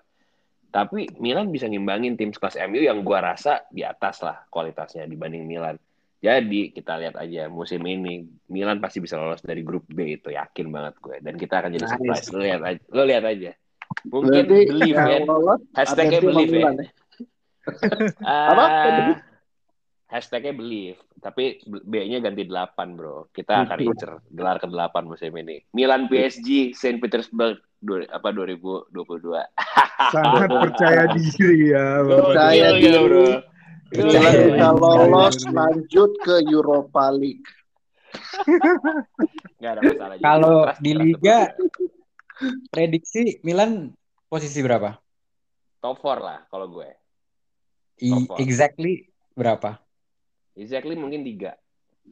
Tapi 0.71 1.19
Milan 1.19 1.51
bisa 1.51 1.67
ngimbangin 1.67 2.15
tim 2.15 2.31
sekelas 2.31 2.63
MU 2.71 2.79
yang 2.79 3.03
gua 3.03 3.35
rasa 3.35 3.67
di 3.75 3.83
atas 3.83 4.23
lah 4.23 4.47
kualitasnya 4.47 5.03
dibanding 5.11 5.43
Milan. 5.43 5.75
Jadi 6.21 6.71
kita 6.71 6.95
lihat 7.01 7.19
aja 7.19 7.51
musim 7.51 7.83
ini 7.91 8.23
Milan 8.47 8.79
pasti 8.79 9.03
bisa 9.03 9.19
lolos 9.19 9.43
dari 9.43 9.67
grup 9.67 9.89
B 9.91 10.21
itu 10.21 10.31
yakin 10.31 10.69
banget 10.71 10.95
gue 11.01 11.17
dan 11.25 11.35
kita 11.35 11.65
akan 11.65 11.71
jadi 11.75 11.87
surprise. 11.91 12.29
Lo 12.31 12.39
lihat 12.45 12.63
aja, 12.63 12.83
lo 12.93 13.03
lihat 13.03 13.25
aja. 13.27 13.51
Mungkin 14.07 14.45
Berarti 14.47 14.69
believe 14.71 15.01
ya. 15.01 15.19
Hashtagnya 15.75 16.21
believe 16.23 16.55
ya. 16.55 16.71
Apa? 18.53 18.67
Believe? 20.11 20.19
hashtagnya 20.19 20.53
believe. 20.53 20.99
Tapi 21.23 21.63
B-nya 21.87 22.19
ganti 22.19 22.43
8 22.43 22.99
bro. 22.99 23.31
Kita 23.31 23.63
akan 23.63 23.79
incer 23.79 24.19
gelar 24.35 24.59
ke-8 24.59 25.07
musim 25.07 25.31
ini. 25.39 25.63
Milan 25.71 26.11
PSG 26.11 26.75
Saint 26.75 26.99
Petersburg 26.99 27.63
du- 27.79 28.11
apa 28.11 28.35
2022. 28.35 28.91
sangat 30.15 30.51
percaya 30.51 31.03
diri 31.15 31.71
ya. 31.71 32.03
Bapak. 32.03 32.19
Percaya 32.27 32.67
diri. 32.75 32.99
bro. 33.07 33.27
Milan 33.91 34.35
bisa 34.35 34.55
iya, 34.55 34.71
lolos 34.71 35.37
lanjut 35.51 36.11
ke 36.23 36.35
Europa 36.47 37.11
League. 37.15 37.47
Nggak 39.63 39.71
ada 39.71 39.81
masalah. 39.87 40.15
Kalau 40.19 40.59
di 40.83 40.93
Liga, 40.95 41.39
process. 41.55 42.71
prediksi 42.71 43.39
Milan 43.47 43.95
posisi 44.27 44.59
berapa? 44.63 44.99
top 45.81 45.97
4 46.05 46.21
lah 46.21 46.39
kalau 46.53 46.69
gue. 46.69 46.89
I- 48.05 48.13
Top 48.13 48.37
four. 48.37 48.39
exactly 48.41 49.09
berapa? 49.33 49.81
Exactly 50.55 50.95
mungkin 50.95 51.23
tiga. 51.23 51.55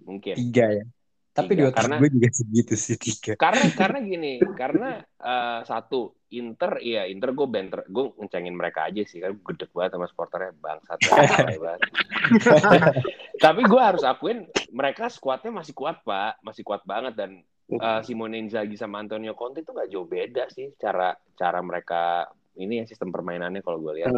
Mungkin. 0.05 0.35
Tiga 0.37 0.67
ya. 0.73 0.85
Tapi 1.29 1.55
Tiga, 1.55 1.61
di 1.61 1.65
otak 1.71 1.79
karena- 1.87 1.99
gue 2.03 2.11
juga 2.11 2.29
segitu 2.43 2.75
sih 2.75 2.97
tiga. 2.99 3.33
karena 3.39 3.65
karena 3.73 3.99
gini 4.03 4.33
karena 4.59 4.91
eh, 5.23 5.61
satu 5.63 6.19
Inter 6.29 6.83
iya 6.83 7.07
Inter 7.07 7.31
gue 7.31 7.47
banter 7.47 7.87
gue 7.87 8.05
ngecengin 8.19 8.59
mereka 8.59 8.91
aja 8.91 9.01
sih 9.07 9.23
kan 9.23 9.39
gede 9.39 9.71
banget 9.71 9.95
sama 9.95 10.07
supporternya 10.11 10.53
bangsat 10.59 10.99
banget, 10.99 11.59
tapi 13.45 13.63
gue 13.65 13.81
harus 13.81 14.03
akuin 14.03 14.45
mereka 14.75 15.07
skuadnya 15.09 15.55
masih 15.55 15.73
kuat 15.73 16.03
pak 16.03 16.43
masih 16.43 16.67
kuat 16.67 16.83
banget 16.83 17.15
dan 17.15 17.31
eh, 17.71 18.01
Simone 18.03 18.35
Inzaghi 18.37 18.75
sama 18.75 18.99
Antonio 18.99 19.33
Conte 19.33 19.63
itu 19.63 19.71
gak 19.71 19.89
jauh 19.89 20.05
beda 20.05 20.51
sih 20.51 20.75
cara 20.75 21.15
cara 21.33 21.63
mereka 21.63 22.27
ini 22.59 22.83
ya 22.83 22.85
sistem 22.85 23.09
permainannya 23.09 23.63
kalau 23.63 23.79
gue 23.79 23.97
lihat. 23.97 24.11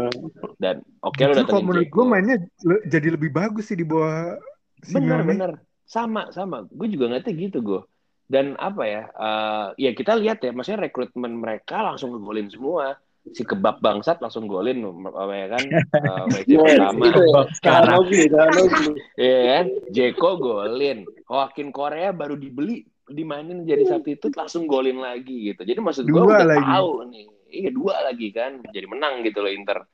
Dan 0.57 0.81
oke 0.99 1.21
lo 1.21 1.33
Justru 1.33 1.47
kalau 1.47 1.63
menurut 1.63 1.87
gue 1.87 2.05
mainnya 2.05 2.37
le- 2.63 2.85
jadi 2.85 3.09
lebih 3.13 3.31
bagus 3.31 3.69
sih 3.69 3.77
di 3.77 3.85
bawah 3.85 4.41
bener 4.81 5.21
Simeone. 5.21 5.29
bener. 5.29 5.53
Sama 5.85 6.31
sama. 6.31 6.65
Gue 6.67 6.89
juga 6.89 7.09
ngerti 7.09 7.31
gitu 7.39 7.61
gue 7.61 7.83
dan 8.27 8.55
apa 8.57 8.83
ya 8.83 9.03
eh, 9.11 9.67
ya 9.77 9.91
kita 9.91 10.15
lihat 10.15 10.39
ya 10.39 10.51
maksudnya 10.51 10.87
rekrutmen 10.87 11.35
mereka 11.35 11.81
langsung 11.81 12.11
ngegolin 12.11 12.49
semua. 12.49 12.97
Si 13.21 13.45
kebab 13.45 13.85
bangsat 13.85 14.17
langsung 14.19 14.49
golin 14.49 14.81
apa 15.07 15.35
ya 15.35 15.47
kan? 15.51 15.63
Eh, 15.69 16.25
match 16.33 16.49
Iya, 16.49 16.57
pertama. 16.57 17.05
itu 17.05 17.21
ya. 17.21 17.41
Kahanogi, 17.61 18.21
Kahanogi. 18.27 18.85
ya 19.15 19.39
kan? 19.45 19.67
Jeko 19.93 20.31
golin. 20.37 20.99
Joaquin 21.29 21.69
Korea 21.69 22.11
baru 22.11 22.35
dibeli 22.35 22.81
dimainin 23.05 23.67
jadi 23.67 23.85
substitute 23.85 24.33
langsung 24.33 24.65
golin 24.65 24.97
lagi 24.97 25.53
gitu. 25.53 25.67
Jadi 25.67 25.79
maksud 25.79 26.07
gue 26.07 26.15
Dua 26.15 26.33
udah 26.33 26.47
lagi. 26.49 26.65
tahu 26.65 26.93
nih 27.11 27.27
iya 27.51 27.71
dua 27.71 27.95
lagi 28.07 28.31
kan 28.31 28.63
jadi 28.71 28.87
menang 28.87 29.21
gitu 29.23 29.43
loh 29.43 29.51
Inter 29.51 29.85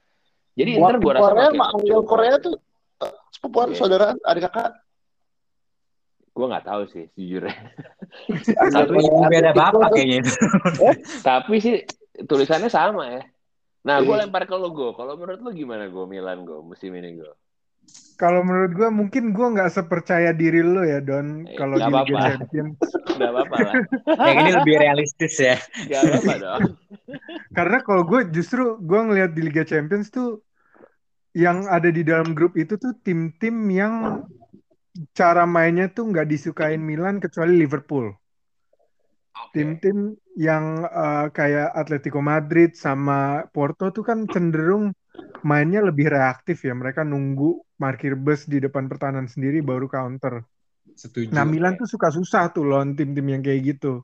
jadi 0.57 0.77
Inter 0.77 0.97
gue 0.97 1.13
rasa 1.13 1.25
Korea, 1.27 1.49
makin 1.49 1.59
Mak 1.59 1.71
Angel 1.75 2.01
Korea 2.05 2.35
tuh 2.39 2.57
eh, 3.03 3.15
sepupuan 3.33 3.69
Iya. 3.73 3.77
saudara 3.77 4.07
adik 4.23 4.49
kakak. 4.49 4.73
gue 6.33 6.47
nggak 6.47 6.67
tahu 6.69 6.83
sih 6.93 7.05
jujurnya 7.17 7.57
Satu 8.69 8.93
ibu 8.93 9.25
beda 9.25 9.51
bapak 9.53 9.89
kayaknya 9.91 10.21
itu. 10.21 10.33
Tapi 11.25 11.55
sih 11.59 11.77
tulisannya 12.25 12.69
sama 12.69 13.09
ya. 13.09 13.23
Nah, 13.87 14.03
gue 14.03 14.13
Iya. 14.13 14.29
lempar 14.29 14.45
ke 14.45 14.53
lo 14.53 14.69
go. 14.69 14.93
Kalau 14.93 15.17
menurut 15.17 15.41
lo 15.41 15.51
gimana 15.53 15.89
go 15.89 16.05
Milan 16.05 16.45
go 16.45 16.61
musim 16.61 16.93
ini 16.93 17.17
go? 17.17 17.33
Kalau 18.17 18.41
menurut 18.41 18.73
gue 18.73 18.89
mungkin 18.89 19.37
gue 19.37 19.47
nggak 19.61 19.69
sepercaya 19.69 20.33
diri 20.33 20.65
lo 20.65 20.81
ya 20.81 21.05
Don 21.05 21.45
Eh, 21.45 21.53
kalau 21.53 21.77
di 21.77 21.85
Liga 21.85 22.01
apa-apa. 22.01 22.21
Champions. 22.33 22.79
Gak 23.21 23.31
apa-apa 23.33 23.57
lah. 23.61 23.75
Yang 24.29 24.37
ini 24.37 24.51
lebih 24.57 24.75
realistis 24.81 25.35
ya. 25.37 25.57
Gak 25.89 26.01
apa-apa 26.01 26.35
dong. 26.41 26.61
Karena 27.53 27.79
kalau 27.85 28.03
gue 28.09 28.21
justru 28.33 28.81
gue 28.81 29.01
ngelihat 29.05 29.37
di 29.37 29.43
Liga 29.45 29.65
Champions 29.69 30.09
tuh 30.09 30.41
yang 31.37 31.69
ada 31.69 31.93
di 31.93 32.01
dalam 32.01 32.33
grup 32.33 32.57
itu 32.57 32.81
tuh 32.81 32.97
tim-tim 33.05 33.53
yang 33.69 34.25
cara 35.13 35.45
mainnya 35.45 35.93
tuh 35.93 36.09
nggak 36.09 36.25
disukain 36.25 36.81
Milan 36.81 37.21
kecuali 37.21 37.53
Liverpool. 37.61 38.17
Tim-tim 39.53 40.17
yang 40.41 40.85
eh, 40.89 41.27
kayak 41.37 41.69
Atletico 41.77 42.25
Madrid 42.25 42.73
sama 42.73 43.45
Porto 43.53 43.93
tuh 43.93 44.05
kan 44.05 44.25
cenderung 44.25 44.97
mainnya 45.45 45.81
lebih 45.85 46.07
reaktif 46.11 46.65
ya. 46.67 46.73
Mereka 46.75 47.05
nunggu 47.07 47.63
parkir 47.77 48.17
bus 48.17 48.49
di 48.49 48.59
depan 48.63 48.89
pertahanan 48.91 49.27
sendiri 49.29 49.61
baru 49.61 49.87
counter. 49.87 50.43
Setuju. 50.97 51.31
Nah 51.35 51.45
Milan 51.45 51.77
tuh 51.77 51.89
suka 51.89 52.09
susah 52.09 52.51
tuh 52.55 52.65
lawan 52.65 52.97
tim-tim 52.97 53.27
yang 53.27 53.43
kayak 53.45 53.77
gitu. 53.77 54.03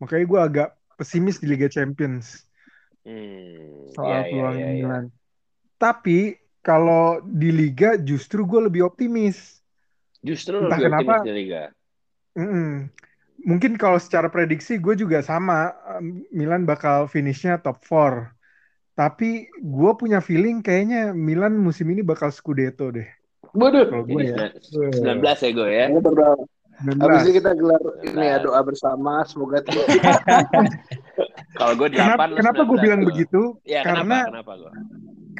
Makanya 0.00 0.24
gue 0.28 0.40
agak 0.40 0.68
pesimis 0.96 1.36
di 1.42 1.46
Liga 1.48 1.68
Champions 1.68 2.44
Hmm, 3.00 3.88
soal 3.96 4.06
iya, 4.06 4.18
iya, 4.28 4.28
peluang 4.28 4.56
iya, 4.56 4.68
iya. 4.68 4.84
Milan. 4.84 5.04
Tapi 5.80 6.36
kalau 6.60 7.24
di 7.24 7.50
Liga 7.50 7.96
justru 7.96 8.44
gue 8.44 8.60
lebih 8.68 8.84
optimis. 8.84 9.60
Justru 10.20 10.60
Entah 10.60 10.76
lebih 10.76 10.84
optimis 10.92 11.20
kenapa. 11.20 11.24
di 11.24 11.32
Liga. 11.32 11.62
Mm-mm. 12.36 12.88
Mungkin 13.40 13.80
kalau 13.80 13.96
secara 13.96 14.28
prediksi 14.28 14.76
gue 14.76 14.94
juga 15.00 15.24
sama 15.24 15.72
Milan 16.30 16.68
bakal 16.68 17.08
finishnya 17.08 17.56
top 17.64 17.80
4. 17.80 18.28
Tapi 19.00 19.48
gue 19.48 19.90
punya 19.96 20.20
feeling 20.20 20.60
kayaknya 20.60 21.16
Milan 21.16 21.56
musim 21.56 21.88
ini 21.88 22.04
bakal 22.04 22.28
Scudetto 22.28 22.92
deh. 22.92 23.08
Waduh. 23.56 23.88
Kalau 23.88 24.04
gue 24.04 24.28
ya. 24.28 24.52
sembilan- 24.60 25.40
19 25.40 25.40
ya 25.40 25.50
go 25.56 25.64
ya. 25.64 25.86
19. 25.88 27.00
Habis 27.00 27.24
ini 27.28 27.32
kita 27.40 27.52
gelar 27.56 27.80
ini 28.04 28.24
ya 28.24 28.36
doa 28.44 28.60
bersama 28.60 29.24
semoga 29.24 29.64
Kalau 31.60 31.74
gue 31.80 31.88
8 31.92 31.96
Kenapa, 31.96 32.24
kenapa 32.36 32.60
gue 32.68 32.78
bilang 32.80 33.02
begitu? 33.04 33.56
Ya, 33.64 33.84
Karena 33.84 34.28
kenapa? 34.28 34.28
Kenapa 34.44 34.52
gue? 34.60 34.72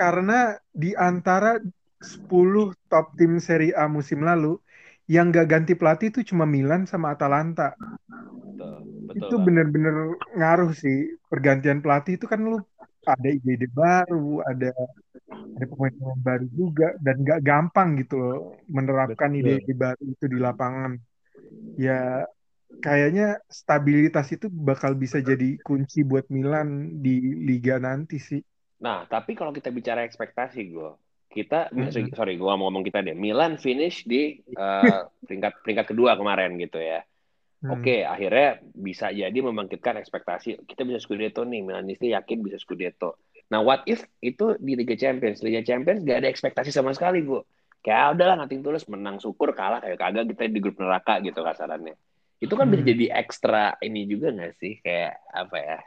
karena 0.01 0.39
di 0.73 0.97
antara 0.97 1.61
10 2.01 2.73
top 2.89 3.13
tim 3.21 3.37
Serie 3.37 3.77
A 3.77 3.85
musim 3.85 4.25
lalu 4.25 4.57
yang 5.05 5.29
gak 5.29 5.53
ganti 5.53 5.77
pelatih 5.77 6.09
itu 6.09 6.33
cuma 6.33 6.49
Milan 6.49 6.89
sama 6.89 7.13
Atalanta. 7.13 7.77
Betul, 7.77 9.05
betul 9.05 9.21
itu 9.21 9.35
bener-bener 9.37 10.17
ngaruh 10.33 10.73
sih 10.73 11.21
pergantian 11.29 11.85
pelatih 11.85 12.17
itu 12.17 12.25
kan 12.25 12.41
lu 12.41 12.65
ada 13.07 13.29
ide-ide 13.37 13.67
baru, 13.81 14.43
ada 14.51 14.67
ada 15.57 15.67
pemain-pemain 15.73 16.21
baru 16.29 16.47
juga 16.61 16.87
dan 17.05 17.17
gak 17.29 17.41
gampang 17.49 17.89
gitu 18.01 18.15
loh 18.23 18.37
menerapkan 18.77 19.31
ide-ide 19.39 19.73
baru 19.85 20.03
itu 20.15 20.25
di 20.35 20.39
lapangan. 20.47 20.93
Ya 21.87 21.93
kayaknya 22.85 23.25
stabilitas 23.61 24.27
itu 24.37 24.47
bakal 24.69 24.93
bisa 25.03 25.19
jadi 25.31 25.47
kunci 25.67 25.99
buat 26.11 26.27
Milan 26.37 26.69
di 27.05 27.11
liga 27.49 27.75
nanti 27.87 28.17
sih. 28.29 28.41
Nah, 28.85 29.05
tapi 29.13 29.31
kalau 29.39 29.53
kita 29.59 29.69
bicara 29.79 30.01
ekspektasi 30.09 30.61
gue, 30.73 30.91
kita 31.35 31.57
Mhm. 31.71 31.91
sorry, 31.93 32.09
sorry 32.19 32.33
gue 32.41 32.53
ngomong 32.61 32.83
kita 32.89 32.99
deh. 33.07 33.15
Milan 33.25 33.53
finish 33.61 33.97
di 34.09 34.41
eh, 34.57 34.99
peringkat 35.27 35.53
peringkat 35.63 35.87
kedua 35.93 36.13
kemarin 36.21 36.51
gitu 36.63 36.79
ya. 36.81 37.05
Hmm. 37.61 37.69
Oke, 37.77 38.03
akhirnya 38.09 38.57
bisa 38.73 39.13
jadi 39.13 39.37
membangkitkan 39.47 40.01
ekspektasi. 40.01 40.65
Kita 40.65 40.83
bisa 40.89 40.99
Scudetto 41.05 41.45
nih, 41.45 41.61
Milanisti 41.61 42.09
yakin 42.17 42.39
bisa 42.41 42.57
Scudetto. 42.57 43.21
Nah, 43.53 43.61
what 43.61 43.85
if 43.85 44.01
itu 44.25 44.57
di 44.57 44.73
Liga 44.81 44.97
Champions? 44.97 45.45
Liga 45.45 45.61
Champions 45.61 46.01
gak 46.09 46.19
ada 46.25 46.29
ekspektasi 46.33 46.71
sama 46.73 46.91
sekali, 46.97 47.21
gue. 47.21 47.43
Kayak 47.85 47.99
"Ah, 48.01 48.09
udahlah 48.17 48.37
nanti 48.41 48.55
tulus 48.61 48.85
menang 48.89 49.17
syukur 49.21 49.53
kalah 49.57 49.81
kayak 49.85 49.99
kagak 50.01 50.25
kita 50.33 50.43
di 50.53 50.61
grup 50.65 50.77
neraka 50.81 51.21
gitu 51.25 51.41
kasarannya. 51.45 51.95
Itu 52.41 52.55
kan 52.57 52.67
bisa 52.73 52.83
Hmm. 52.83 52.91
jadi 52.93 53.05
ekstra 53.21 53.77
ini 53.85 54.09
juga 54.09 54.33
gak 54.33 54.53
sih? 54.61 54.81
Kayak 54.85 55.21
apa 55.33 55.57
ya? 55.61 55.79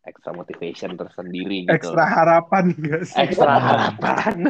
Ekstra 0.00 0.32
motivation 0.32 0.96
tersendiri 0.96 1.68
gitu. 1.68 1.76
Ekstra 1.76 2.08
harapan 2.08 2.72
gak 2.72 3.04
sih? 3.04 3.20
Ekstra 3.20 3.60
harapan. 3.68 4.48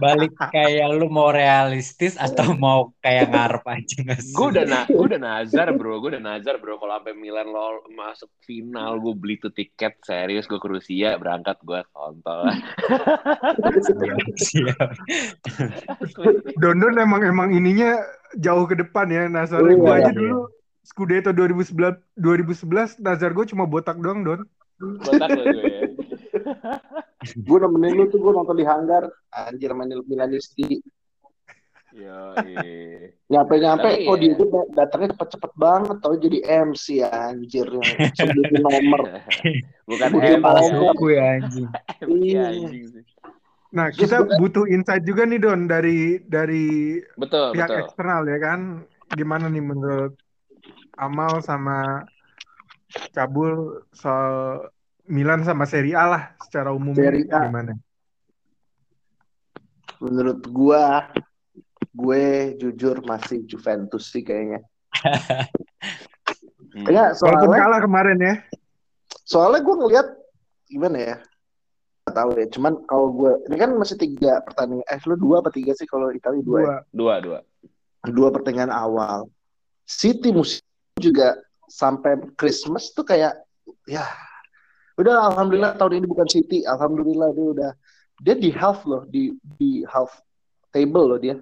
Balik 0.00 0.32
kayak 0.50 0.88
lu 0.96 1.12
mau 1.12 1.28
realistis 1.28 2.16
atau 2.16 2.56
mau 2.56 2.96
kayak 3.04 3.28
ngarep 3.28 3.64
aja 3.68 3.96
nggak 4.08 4.20
sih? 4.24 4.32
gue 4.32 4.46
udah 4.56 4.64
na 4.64 4.80
udah 4.88 5.18
nazar 5.20 5.68
bro 5.76 6.00
gue 6.00 6.16
udah 6.16 6.24
nazar 6.24 6.56
bro 6.58 6.80
kalau 6.80 6.96
sampai 6.96 7.14
Milan 7.14 7.52
lol 7.52 7.84
masuk 7.92 8.32
final 8.42 8.96
gue 8.98 9.14
beli 9.14 9.36
tuh 9.36 9.52
tiket 9.52 10.00
serius 10.02 10.48
gue 10.48 10.56
ke 10.56 10.68
Rusia 10.68 11.20
berangkat 11.20 11.60
gue 11.62 11.80
kontol 11.92 12.48
siap. 14.48 14.96
Dondon 16.56 16.94
emang 16.96 17.22
emang 17.22 17.48
ininya 17.52 18.00
jauh 18.38 18.64
ke 18.64 18.76
depan 18.76 19.08
ya. 19.12 19.28
Nazar 19.28 19.60
Iya, 19.64 19.76
gue 19.76 19.92
aja 19.92 20.12
iya. 20.12 20.16
dulu 20.16 20.38
Scudetto 20.88 21.36
2011 21.36 22.00
2011 22.16 23.04
Nazar 23.04 23.36
gue 23.36 23.44
cuma 23.44 23.68
botak 23.68 24.00
doang 24.00 24.24
Don. 24.24 24.40
botak 24.80 25.28
lo 25.36 25.42
gue 25.44 25.68
ya. 25.68 25.82
Gue 27.44 27.58
nemenin 27.60 27.98
lu 27.98 28.04
tuh 28.08 28.22
gue 28.22 28.32
nonton 28.32 28.56
di 28.56 28.64
hanggar. 28.64 29.04
Anjir 29.28 29.74
main 29.76 29.90
Milanisti 30.06 30.80
Yo, 31.88 32.36
nyampe 33.26 33.54
nyampe 33.58 33.88
Tapi 33.90 34.06
oh 34.06 34.14
ya. 34.14 34.20
dia 34.22 34.32
tuh 34.38 34.48
da- 34.52 34.70
datangnya 34.76 35.16
cepet-cepet 35.16 35.52
banget 35.58 35.96
tau. 35.98 36.14
Jadi 36.14 36.38
MC 36.46 36.86
anjir. 37.02 37.66
Sebutin 38.14 38.60
nomor 38.62 39.00
bukan 39.90 40.08
Bukan 40.14 40.30
M 40.30 40.40
kepala 40.40 40.60
suku 40.62 41.06
ya 41.10 41.22
anjing. 41.36 41.68
Iya, 42.22 42.44
Iya. 42.54 42.70
Nah, 43.68 43.92
Terus 43.92 44.08
kita 44.08 44.16
butuh 44.40 44.64
insight 44.70 45.04
juga 45.04 45.26
nih 45.28 45.40
Don 45.42 45.66
dari 45.66 46.22
dari 46.24 46.96
betul 47.20 47.52
pihak 47.52 47.68
betul. 47.68 47.80
eksternal 47.84 48.22
ya 48.24 48.38
kan. 48.40 48.60
Gimana 49.12 49.48
nih 49.50 49.64
menurut 49.64 50.12
Amal 50.98 51.38
sama 51.40 52.02
Cabul 53.10 53.80
soal 53.90 54.66
Milan 55.04 55.40
sama 55.40 55.64
Serie 55.64 55.94
A 55.94 56.04
lah 56.04 56.22
secara 56.42 56.68
umum 56.70 56.92
Serie 56.92 57.24
A. 57.30 57.46
gimana? 57.46 57.72
menurut 59.98 60.42
gua 60.46 61.10
gue 61.90 62.24
jujur 62.56 63.02
masih 63.02 63.42
Juventus 63.44 64.10
sih 64.10 64.22
kayaknya 64.22 64.60
Hmm. 66.68 66.84
Kayaknya 66.84 67.16
Walaupun 67.16 67.48
soalnya 67.48 67.58
kalah 67.58 67.80
kemarin 67.80 68.18
ya. 68.20 68.34
soalnya 69.24 69.60
gue 69.60 69.74
ngeliat 69.74 70.06
gimana 70.66 70.96
ya 71.00 71.16
Gak 72.04 72.14
tahu 72.14 72.30
ya 72.36 72.46
cuman 72.52 72.72
kalau 72.84 73.08
gue 73.10 73.32
ini 73.48 73.56
kan 73.56 73.70
masih 73.72 73.96
tiga 73.96 74.44
pertandingan 74.44 74.84
eh 74.84 75.00
lu 75.08 75.16
dua 75.16 75.40
apa 75.40 75.48
tiga 75.48 75.72
sih 75.72 75.88
kalau 75.88 76.12
Italia 76.12 76.44
dua 76.44 76.58
ya? 76.60 76.66
Dua. 76.68 76.76
dua 76.92 77.14
dua 77.24 77.38
dua 78.04 78.28
pertandingan 78.30 78.68
awal 78.68 79.32
City 79.82 80.28
musim 80.28 80.60
juga 80.98 81.38
sampai 81.68 82.18
Christmas 82.34 82.90
tuh 82.96 83.04
kayak 83.04 83.36
ya 83.84 84.02
udah 84.98 85.30
alhamdulillah 85.32 85.76
tahun 85.78 86.02
ini 86.02 86.06
bukan 86.08 86.26
City 86.26 86.64
alhamdulillah 86.64 87.30
dia 87.36 87.46
udah 87.54 87.70
dia 88.18 88.34
di 88.34 88.50
half 88.50 88.82
loh 88.82 89.06
di 89.06 89.36
di 89.60 89.86
half 89.86 90.10
table 90.74 91.14
loh 91.14 91.20
dia. 91.20 91.38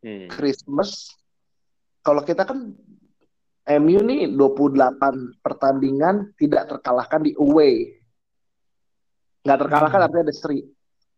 Hmm. 0.00 0.32
Christmas 0.32 1.12
kalau 2.00 2.24
kita 2.24 2.48
kan 2.48 2.72
MU 3.84 4.00
nih 4.00 4.32
28 4.32 5.44
pertandingan 5.44 6.32
tidak 6.40 6.72
terkalahkan 6.72 7.20
di 7.20 7.36
away. 7.36 8.00
Nggak 9.44 9.58
terkalahkan 9.68 10.00
Hmm. 10.00 10.06
artinya 10.08 10.24
ada 10.26 10.34
seri. 10.34 10.64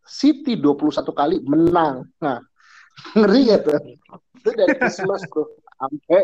City 0.02 0.58
21 0.58 1.14
kali 1.14 1.38
menang. 1.46 2.10
Nah 2.18 2.42
ngeri 3.16 3.54
gak 3.54 3.60
tuh? 3.70 3.78
Itu 4.36 4.50
dari 4.52 4.74
Christmas 4.76 5.22
bro 5.30 5.61
sampai 5.82 6.20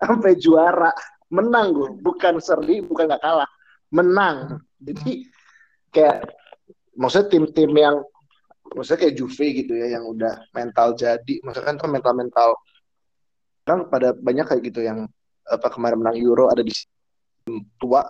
sampai 0.00 0.32
juara. 0.40 0.92
Menang 1.32 1.72
gue 1.72 1.88
bukan 2.00 2.40
seri 2.40 2.80
bukan 2.84 3.08
nggak 3.08 3.22
kalah. 3.24 3.48
Menang. 3.92 4.60
Jadi 4.80 5.28
kayak 5.92 6.28
maksudnya 6.96 7.28
tim-tim 7.28 7.72
yang 7.72 7.96
maksudnya 8.72 9.08
kayak 9.08 9.16
Juve 9.16 9.46
gitu 9.64 9.72
ya 9.76 9.96
yang 10.00 10.04
udah 10.08 10.44
mental 10.56 10.96
jadi. 10.96 11.34
Maksudnya 11.44 11.68
kan 11.72 11.76
tuh 11.80 11.88
mental 11.92 12.14
mental 12.16 12.50
kan 13.62 13.86
pada 13.88 14.12
banyak 14.16 14.44
kayak 14.48 14.62
gitu 14.72 14.82
yang 14.82 15.06
apa 15.46 15.68
kemarin 15.70 16.00
menang 16.00 16.16
Euro 16.20 16.48
ada 16.48 16.60
di 16.64 16.72
tua. 17.80 18.04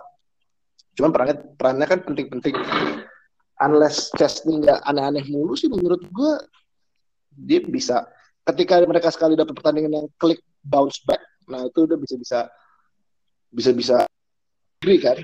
Cuman 0.93 1.09
perannya 1.09 1.35
perannya 1.55 1.87
kan 1.87 1.99
penting-penting. 2.03 2.55
Unless 3.63 4.11
Chesney 4.19 4.59
nggak 4.59 4.83
aneh-aneh 4.83 5.23
mulu 5.31 5.55
sih 5.55 5.71
menurut 5.71 6.03
gue 6.11 6.33
dia 7.33 7.63
bisa. 7.63 8.03
Ketika 8.43 8.83
mereka 8.83 9.07
sekali 9.07 9.39
dapat 9.39 9.55
pertandingan 9.55 10.03
yang 10.03 10.07
klik 10.19 10.43
bounce 10.63 10.99
back 11.03 11.21
nah 11.45 11.67
itu 11.67 11.83
udah 11.83 11.97
bisa 11.99 12.15
bisa 12.15 12.39
bisa 13.51 13.71
bisa 13.75 13.95
agree 14.79 14.99
kan 14.99 15.19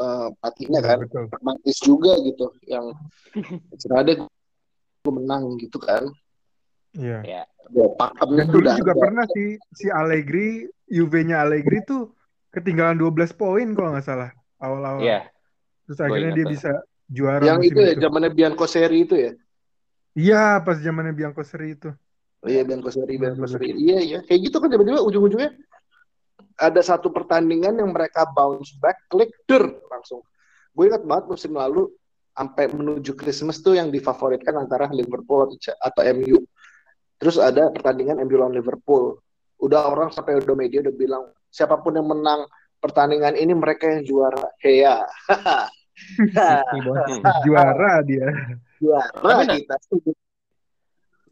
uh, 0.00 0.32
pelatihnya 0.40 0.80
kan 0.80 0.98
Betul. 1.04 1.24
pragmatis 1.28 1.76
juga 1.84 2.16
gitu 2.24 2.50
yang 2.66 2.90
gue 5.04 5.12
menang 5.12 5.56
gitu 5.60 5.78
kan 5.78 6.04
Iya. 6.96 7.20
ya 7.20 7.42
ya, 7.76 7.86
pakemnya 8.00 8.48
tuh 8.48 8.64
juga 8.64 8.96
ada. 8.96 9.02
pernah 9.04 9.24
sih 9.36 9.60
si 9.76 9.92
Allegri, 9.92 10.64
Juve-nya 10.88 11.44
Allegri 11.44 11.84
tuh 11.84 12.16
ketinggalan 12.48 12.96
12 12.96 13.36
poin 13.36 13.68
kalau 13.76 13.92
nggak 13.92 14.08
salah 14.08 14.32
awal-awal. 14.56 15.04
Iya. 15.04 15.28
Terus 15.84 16.00
Gua 16.00 16.06
akhirnya 16.08 16.32
ingat 16.32 16.38
dia 16.40 16.46
tuh. 16.48 16.52
bisa 16.56 16.70
juara 17.06 17.44
yang 17.44 17.60
musim 17.60 17.70
itu 17.76 17.80
ya 17.84 17.92
zamannya 18.00 18.30
Bianco 18.32 18.64
Seri 18.64 18.98
itu 19.04 19.14
ya 19.20 19.32
Iya, 20.18 20.44
pas 20.64 20.80
zamannya 20.80 21.12
Bianco 21.12 21.44
Seri 21.44 21.76
itu. 21.76 21.92
Oh 22.38 22.48
iya 22.48 22.62
Bianco 22.62 22.90
Seri, 22.94 23.18
Bianco. 23.18 23.46
Seri. 23.50 23.74
Iya 23.74 23.98
iya, 23.98 24.18
kayak 24.22 24.40
gitu 24.50 24.56
kan 24.62 24.70
tiba-tiba 24.70 25.02
ujung-ujungnya 25.02 25.58
ada 26.58 26.80
satu 26.82 27.14
pertandingan 27.14 27.78
yang 27.78 27.90
mereka 27.94 28.26
bounce 28.34 28.74
back, 28.82 29.06
klik 29.10 29.30
der 29.46 29.66
langsung. 29.90 30.22
Gue 30.74 30.90
ingat 30.90 31.06
banget 31.06 31.24
musim 31.30 31.54
lalu 31.54 31.90
sampai 32.34 32.70
menuju 32.70 33.14
Christmas 33.18 33.58
tuh 33.62 33.74
yang 33.78 33.90
difavoritkan 33.90 34.54
antara 34.54 34.86
Liverpool 34.90 35.50
atau, 35.50 35.74
atau 35.82 36.02
MU. 36.18 36.38
Terus 37.18 37.38
ada 37.38 37.70
pertandingan 37.74 38.22
MU 38.22 38.38
lawan 38.38 38.54
Liverpool. 38.54 39.18
Udah 39.58 39.90
orang 39.90 40.14
sampai 40.14 40.38
udah 40.38 40.54
media 40.54 40.82
udah 40.86 40.94
bilang 40.94 41.24
siapa 41.50 41.78
pun 41.82 41.98
yang 41.98 42.06
menang 42.06 42.46
pertandingan 42.78 43.34
ini 43.34 43.54
mereka 43.54 43.90
yang 43.90 44.06
juara. 44.06 44.46
Bos. 44.54 45.10
Juara 47.42 48.06
dia. 48.06 48.30
juara 48.78 49.42
Tapi 49.42 49.66
kita. 49.66 49.74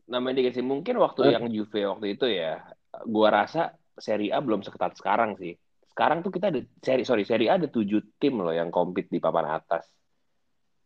Namanya 0.07 0.43
dikasih 0.43 0.63
mungkin 0.63 1.03
waktu 1.03 1.21
Eh. 1.27 1.33
yang 1.35 1.47
Juve 1.51 1.81
waktu 1.87 2.07
itu 2.15 2.27
ya 2.31 2.63
gua 3.07 3.45
rasa 3.45 3.75
Serie 3.97 4.31
A 4.31 4.39
belum 4.45 4.61
seketat 4.63 4.95
sekarang 4.99 5.35
sih. 5.41 5.57
Sekarang 5.91 6.21
tuh 6.21 6.29
kita 6.29 6.53
ada 6.53 6.61
seri 6.85 7.03
sorry 7.09 7.25
Serie 7.25 7.49
A 7.49 7.57
ada 7.57 7.67
tujuh 7.67 8.21
tim 8.21 8.37
loh 8.39 8.53
yang 8.53 8.69
compete 8.69 9.09
di 9.09 9.19
papan 9.19 9.57
atas. 9.57 9.89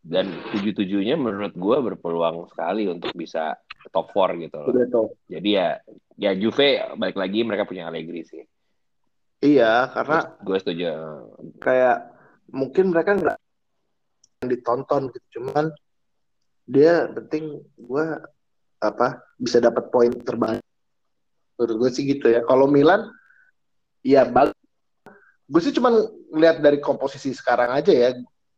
Dan 0.01 0.31
tujuh 0.55 0.73
tujuhnya 0.73 1.13
menurut 1.19 1.53
gua 1.53 1.77
berpeluang 1.83 2.49
sekali 2.49 2.89
untuk 2.89 3.13
bisa 3.13 3.53
top 3.93 4.09
4 4.15 4.41
gitu 4.49 4.55
loh. 4.57 4.67
Udah 4.73 4.85
tuh. 4.89 5.07
jadi 5.29 5.49
ya 5.49 5.67
ya 6.17 6.31
Juve 6.37 6.81
balik 6.97 7.17
lagi 7.17 7.45
mereka 7.45 7.65
punya 7.69 7.89
Allegri 7.89 8.25
sih. 8.25 8.41
Iya, 9.41 9.89
karena 9.89 10.37
gue 10.37 10.57
setuju 10.61 10.85
kayak 11.57 12.13
mungkin 12.53 12.93
mereka 12.93 13.17
nggak 13.17 13.37
ditonton 14.45 15.09
gitu. 15.09 15.41
Cuman 15.41 15.73
dia 16.69 17.09
penting 17.09 17.57
gue 17.73 18.05
apa 18.81 19.21
bisa 19.37 19.61
dapat 19.61 19.93
poin 19.93 20.09
terbanyak 20.09 20.65
menurut 21.55 21.75
gue 21.85 21.89
sih 21.93 22.03
gitu 22.09 22.33
ya 22.33 22.41
kalau 22.41 22.65
Milan 22.65 23.05
ya 24.01 24.25
bal 24.25 24.49
gue 25.45 25.61
sih 25.61 25.75
cuman 25.77 25.93
ngeliat 26.33 26.63
dari 26.65 26.81
komposisi 26.81 27.29
sekarang 27.37 27.69
aja 27.69 27.93
ya 27.93 28.09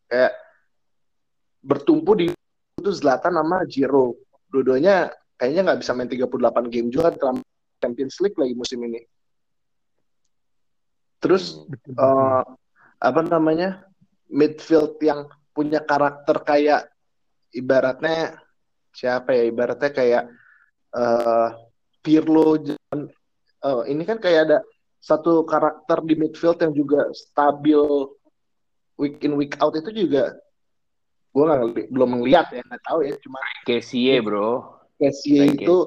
kayak 0.07 0.33
bertumpu 1.63 2.11
di 2.15 2.25
itu 2.83 2.91
Zlatan 2.91 3.39
sama 3.39 3.63
Giro. 3.63 4.19
Dua-duanya 4.51 5.09
kayaknya 5.39 5.71
nggak 5.71 5.79
bisa 5.81 5.95
main 5.95 6.11
38 6.11 6.67
game 6.73 6.91
juga 6.91 7.15
dalam 7.15 7.39
Champions 7.79 8.19
League 8.19 8.35
lagi 8.35 8.53
musim 8.53 8.83
ini. 8.83 9.01
Terus 11.23 11.63
eh, 11.71 12.43
apa 12.99 13.21
namanya 13.23 13.87
midfield 14.27 14.99
yang 14.99 15.31
punya 15.55 15.79
karakter 15.79 16.43
kayak 16.43 16.91
ibaratnya 17.55 18.42
siapa 18.93 19.33
ya 19.33 19.43
ibaratnya 19.49 19.91
kayak 19.91 20.23
eh 20.93 21.49
Pirlo 22.03 22.59
eh, 22.59 23.81
ini 23.89 24.03
kan 24.03 24.19
kayak 24.19 24.41
ada 24.51 24.57
satu 25.03 25.43
karakter 25.43 25.99
di 26.07 26.15
midfield 26.15 26.59
yang 26.63 26.71
juga 26.71 27.11
stabil 27.11 27.79
week 28.95 29.19
in 29.25 29.35
week 29.35 29.59
out 29.59 29.75
itu 29.75 29.91
juga 29.91 30.31
gue 31.33 31.43
nggak 31.43 31.89
belum 31.89 32.09
melihat 32.21 32.47
ya 32.53 32.61
nggak 32.61 32.83
tahu 32.85 32.99
ya 33.01 33.17
cuma 33.25 33.41
KCA 33.65 34.21
bro. 34.21 34.69
Kessie 35.01 35.49
you. 35.49 35.57
itu 35.57 35.77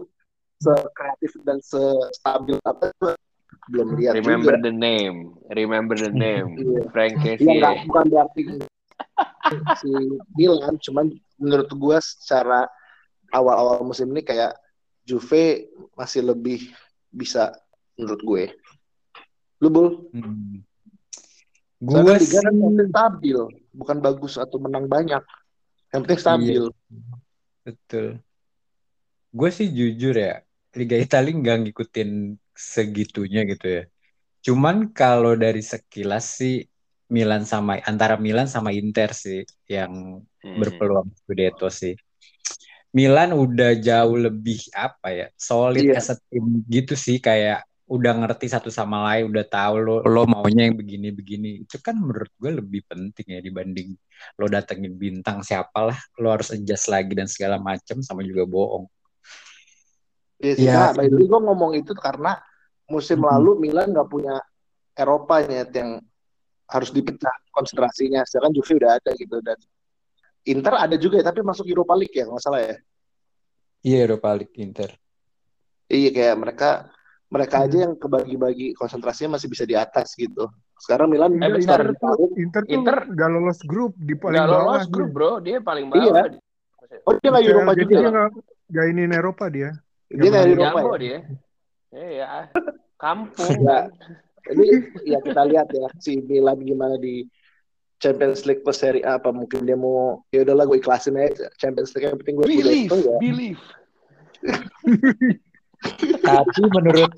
sekreatif 0.58 1.32
dan 1.46 1.62
sestabil 1.62 2.58
apa 2.66 2.90
itu 2.90 3.08
belum 3.70 3.88
lihat 3.94 4.12
Remember 4.18 4.58
juga. 4.58 4.66
the 4.66 4.74
name. 4.74 5.38
Remember 5.54 5.94
the 5.94 6.10
name. 6.10 6.48
Iya. 6.60 6.82
Frank 6.90 7.14
Iya 7.22 7.38
KCA. 7.38 7.54
nggak 7.62 7.74
bukan 7.86 8.04
berarti 8.10 8.40
si 9.80 9.90
Milan, 10.34 10.74
cuman 10.82 11.06
menurut 11.38 11.70
gue 11.70 11.98
secara 12.02 12.66
awal-awal 13.36 13.84
musim 13.84 14.08
ini 14.16 14.24
kayak 14.24 14.56
Juve 15.06 15.70
masih 15.94 16.24
lebih 16.24 16.72
bisa 17.12 17.54
menurut 17.94 18.22
gue. 18.24 18.44
Lu 19.62 19.68
Bul? 19.70 19.88
Hmm. 20.10 20.64
Gue 21.76 22.16
Liga 22.16 22.40
kan 22.40 22.52
sih 22.56 22.88
stabil, 22.88 23.38
bukan 23.70 23.96
bagus 24.00 24.40
atau 24.40 24.56
menang 24.56 24.88
banyak. 24.88 25.20
Yang 25.92 26.00
penting 26.08 26.20
stabil. 26.20 26.62
betul. 27.62 28.06
Gue 29.30 29.50
sih 29.52 29.68
jujur 29.68 30.16
ya, 30.16 30.40
Liga 30.72 30.96
Italia 30.96 31.36
nggak 31.36 31.56
ngikutin 31.68 32.40
segitunya 32.56 33.44
gitu 33.44 33.66
ya. 33.68 33.82
Cuman 34.40 34.90
kalau 34.96 35.36
dari 35.36 35.60
sekilas 35.60 36.40
sih 36.40 36.64
Milan 37.06 37.46
sama 37.46 37.78
antara 37.86 38.18
Milan 38.18 38.50
sama 38.50 38.74
Inter 38.74 39.14
sih 39.14 39.46
yang 39.70 40.24
Hmm. 40.46 40.62
berpeluang 40.62 41.10
Scudetto 41.18 41.66
sih. 41.66 41.98
Milan 42.96 43.36
udah 43.36 43.76
jauh 43.76 44.16
lebih 44.16 44.72
apa 44.72 45.12
ya, 45.12 45.26
solid 45.36 45.84
Iya. 45.84 46.00
as 46.00 46.08
a 46.08 46.16
team 46.32 46.64
gitu 46.64 46.96
sih 46.96 47.20
kayak 47.20 47.60
udah 47.86 48.12
ngerti 48.24 48.48
satu 48.48 48.72
sama 48.72 49.04
lain, 49.12 49.28
udah 49.28 49.44
tahu 49.46 49.74
lo 49.84 49.96
lo 50.00 50.24
maunya 50.24 50.64
yang 50.66 50.80
begini-begini. 50.80 51.62
Itu 51.68 51.76
kan 51.84 52.00
menurut 52.00 52.32
gue 52.40 52.56
lebih 52.56 52.88
penting 52.88 53.26
ya 53.36 53.40
dibanding 53.44 53.92
lo 54.40 54.48
datengin 54.48 54.96
bintang 54.96 55.44
siapalah, 55.44 56.00
lo 56.16 56.32
harus 56.32 56.50
adjust 56.56 56.88
lagi 56.88 57.12
dan 57.12 57.28
segala 57.28 57.60
macem 57.60 58.00
sama 58.00 58.24
juga 58.24 58.48
bohong. 58.48 58.88
Iya 60.40 60.52
sih, 60.56 60.64
Iya. 60.64 60.72
nah, 60.72 60.90
by 60.96 61.06
the 61.06 61.16
way, 61.20 61.26
gue 61.28 61.40
ngomong 61.40 61.72
itu 61.76 61.92
karena 61.92 62.32
musim 62.88 63.20
Mhm. 63.20 63.28
lalu 63.28 63.50
Milan 63.60 63.92
nggak 63.92 64.08
punya 64.08 64.40
Eropa 64.96 65.44
ya 65.44 65.68
yang 65.68 66.00
harus 66.66 66.90
dipecah 66.90 67.32
konsentrasinya. 67.52 68.24
Sedangkan 68.24 68.56
Juve 68.56 68.80
udah 68.80 68.96
ada 68.98 69.10
gitu 69.14 69.36
dan 69.44 69.60
Inter 70.46 70.74
ada 70.78 70.96
juga 70.96 71.18
ya, 71.18 71.26
tapi 71.26 71.42
masuk 71.42 71.66
Europa 71.66 71.94
League 71.98 72.14
ya, 72.14 72.24
nggak 72.26 72.42
salah 72.42 72.62
ya. 72.62 72.76
Iya 73.82 73.98
Europa 74.06 74.30
League 74.34 74.54
Inter. 74.58 74.90
Iya 75.86 76.10
kayak 76.10 76.36
mereka 76.38 76.70
mereka 77.26 77.56
Hmm. 77.58 77.66
aja 77.66 77.76
yang 77.90 77.94
kebagi-bagi 77.98 78.74
konsentrasinya 78.78 79.34
masih 79.38 79.50
bisa 79.50 79.66
di 79.66 79.74
atas 79.74 80.14
gitu. 80.14 80.46
Sekarang 80.78 81.10
Milan 81.10 81.34
Eh, 81.38 81.58
Inter, 81.58 81.94
tuh, 81.94 82.30
Inter 82.38 82.62
tuh 82.62 82.74
Inter 82.74 82.96
nggak 83.10 83.30
lolos 83.30 83.60
grup 83.66 83.92
di 83.98 84.14
paling 84.14 84.38
Nggak 84.38 84.50
bawah 84.50 84.62
lolos 84.66 84.86
grup 84.86 85.10
bro. 85.10 85.32
Dia 85.42 85.58
paling 85.58 85.86
Iya. 85.90 86.12
bawah. 86.14 86.26
Oh 87.06 87.14
dia 87.18 87.28
nggak 87.30 87.42
Iya, 87.42 87.50
Europa 87.50 87.70
jadi 87.74 87.82
juga. 87.82 87.98
dia 87.98 88.08
nggak 88.10 88.28
nggak 88.70 88.86
iniin 88.90 89.12
Eropa 89.14 89.44
dia. 89.50 89.70
Dia 90.06 90.28
nggak 90.30 90.46
Eropa 90.46 90.78
ya. 90.78 90.94
dia. 90.98 91.18
Iya. 91.90 92.26
Kampung 93.02 93.56
Ya. 93.60 93.78
Jadi 94.46 94.66
ya 95.10 95.18
kita 95.18 95.42
lihat 95.42 95.68
ya 95.74 95.90
si 95.98 96.22
Milan 96.22 96.62
gimana 96.62 96.94
di 96.94 97.26
Champions 97.96 98.44
League 98.44 98.60
plus 98.60 98.76
Serie 98.76 99.04
A 99.08 99.16
apa 99.16 99.32
mungkin 99.32 99.64
dia 99.64 99.76
mau 99.76 100.20
ya 100.28 100.44
udahlah 100.44 100.68
gue 100.68 100.78
ikhlasin 100.80 101.16
aja 101.16 101.48
Champions 101.56 101.96
League 101.96 102.06
yang 102.08 102.18
penting 102.20 102.36
gue 102.36 102.44
Believe, 102.44 102.88
Scudetto 102.92 102.96
ya. 103.00 103.18
believe. 103.20 103.62
Tapi 106.28 106.62
menurut 106.72 107.12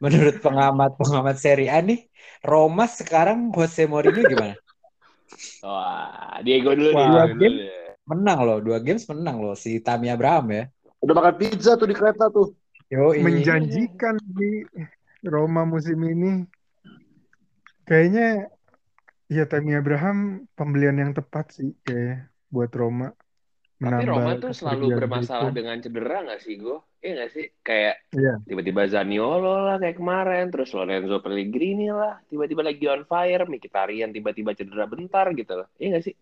menurut 0.00 0.36
pengamat-pengamat 0.40 1.36
Serie 1.40 1.70
A 1.72 1.80
nih, 1.80 2.08
Roma 2.44 2.84
sekarang 2.88 3.52
Jose 3.52 3.88
Mourinho 3.88 4.20
gimana? 4.24 4.56
Wah, 5.64 6.38
Diego 6.44 6.76
dulu 6.76 6.90
nih. 6.92 6.96
Wah, 6.96 7.04
Diego 7.08 7.34
dulu 7.34 7.40
game. 7.40 7.56
deh. 7.64 7.82
Menang 8.04 8.38
loh, 8.44 8.58
dua 8.60 8.78
games 8.84 9.08
menang 9.08 9.40
loh 9.40 9.56
si 9.56 9.80
Tammy 9.80 10.12
Abraham 10.12 10.52
ya. 10.52 10.64
Udah 11.00 11.14
makan 11.16 11.34
pizza 11.40 11.72
tuh 11.80 11.88
di 11.88 11.96
kereta 11.96 12.28
tuh. 12.28 12.52
Yo, 12.92 13.16
Menjanjikan 13.16 14.20
di 14.20 14.60
Roma 15.24 15.64
musim 15.64 15.96
ini. 16.04 16.44
Kayaknya 17.88 18.52
ya 19.28 19.44
Tammy 19.48 19.72
Abraham 19.74 20.48
pembelian 20.52 20.96
yang 21.00 21.12
tepat 21.12 21.52
sih 21.54 21.72
kayak 21.82 22.28
buat 22.52 22.70
Roma. 22.72 23.12
Tapi 23.74 23.90
Menambah 23.90 24.06
Roma 24.06 24.32
tuh 24.38 24.52
selalu 24.54 24.86
bermasalah 24.96 25.50
Dzeko. 25.50 25.58
dengan 25.58 25.76
cedera 25.82 26.18
nggak 26.24 26.40
sih, 26.40 26.54
Go? 26.56 26.86
Iya 27.02 27.12
nggak 27.20 27.30
sih? 27.34 27.46
Kayak 27.60 27.94
Iya. 28.14 28.34
tiba-tiba 28.46 28.82
Zaniolo 28.86 29.66
lah 29.66 29.76
kayak 29.82 29.98
kemarin, 29.98 30.46
terus 30.48 30.70
Lorenzo 30.72 31.18
Pellegrini 31.20 31.90
lah, 31.90 32.22
tiba-tiba 32.30 32.62
lagi 32.64 32.84
on 32.86 33.02
fire, 33.04 33.44
Mkhitaryan 33.44 34.14
tiba-tiba 34.14 34.54
cedera 34.54 34.86
bentar 34.86 35.26
gitu 35.34 35.52
loh. 35.58 35.68
Iya 35.76 35.88
nggak 35.98 36.04
sih? 36.06 36.14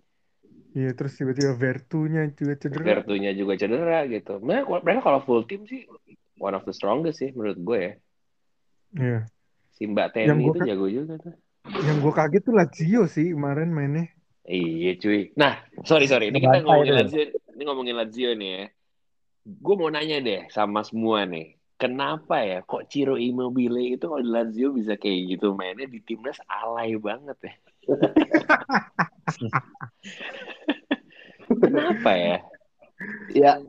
Iya 0.72 0.90
terus 0.96 1.12
tiba-tiba 1.20 1.52
Vertunya 1.52 2.24
juga 2.32 2.54
cedera. 2.56 2.82
Vertunya 2.82 3.30
juga 3.36 3.52
cedera 3.60 3.98
gitu. 4.08 4.40
Mereka, 4.40 4.66
mereka 4.80 5.00
kalau 5.04 5.20
full 5.22 5.44
team 5.44 5.68
sih 5.68 5.84
one 6.40 6.56
of 6.56 6.64
the 6.64 6.72
strongest 6.74 7.20
sih 7.20 7.30
menurut 7.36 7.60
gue 7.60 7.78
ya. 7.78 7.92
Iya. 8.96 9.20
Si 9.76 9.84
Mbak 9.84 10.16
Yang 10.16 10.38
gua 10.40 10.48
itu 10.48 10.58
ka- 10.58 10.68
jago 10.72 10.86
juga 10.88 11.14
tuh. 11.20 11.36
Yang 11.70 11.98
gue 12.02 12.12
kaget 12.12 12.42
tuh 12.42 12.54
Lazio 12.58 13.02
sih 13.06 13.30
kemarin 13.30 13.70
mainnya. 13.70 14.10
Iya 14.42 14.98
cuy. 14.98 15.30
Nah, 15.38 15.62
sorry 15.86 16.10
sorry. 16.10 16.34
Ini 16.34 16.42
kita 16.42 16.66
ngomongin. 16.66 16.98
Lazio. 16.98 17.22
Ini 17.30 17.62
ngomongin 17.62 17.94
Lazio 17.94 18.34
nih 18.34 18.50
ya. 18.50 18.66
Gue 19.46 19.74
mau 19.78 19.90
nanya 19.90 20.18
deh 20.18 20.50
sama 20.50 20.82
semua 20.82 21.22
nih. 21.26 21.58
Kenapa 21.78 22.42
ya 22.46 22.62
kok 22.62 22.86
Ciro 22.86 23.18
Immobile 23.18 23.98
itu 23.98 24.06
kalau 24.06 24.22
di 24.22 24.30
Lazio 24.30 24.70
bisa 24.70 24.94
kayak 24.94 25.34
gitu 25.34 25.54
mainnya 25.54 25.86
di 25.86 25.98
timnas 26.02 26.38
alay 26.46 26.94
banget 26.98 27.38
ya? 27.42 27.54
Kenapa 31.62 32.10
ya? 32.14 32.38
Ya. 33.34 33.52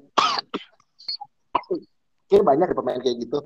Kayak 2.30 2.46
banyak 2.50 2.66
ya 2.66 2.74
pemain 2.74 2.98
kayak 2.98 3.30
gitu. 3.30 3.46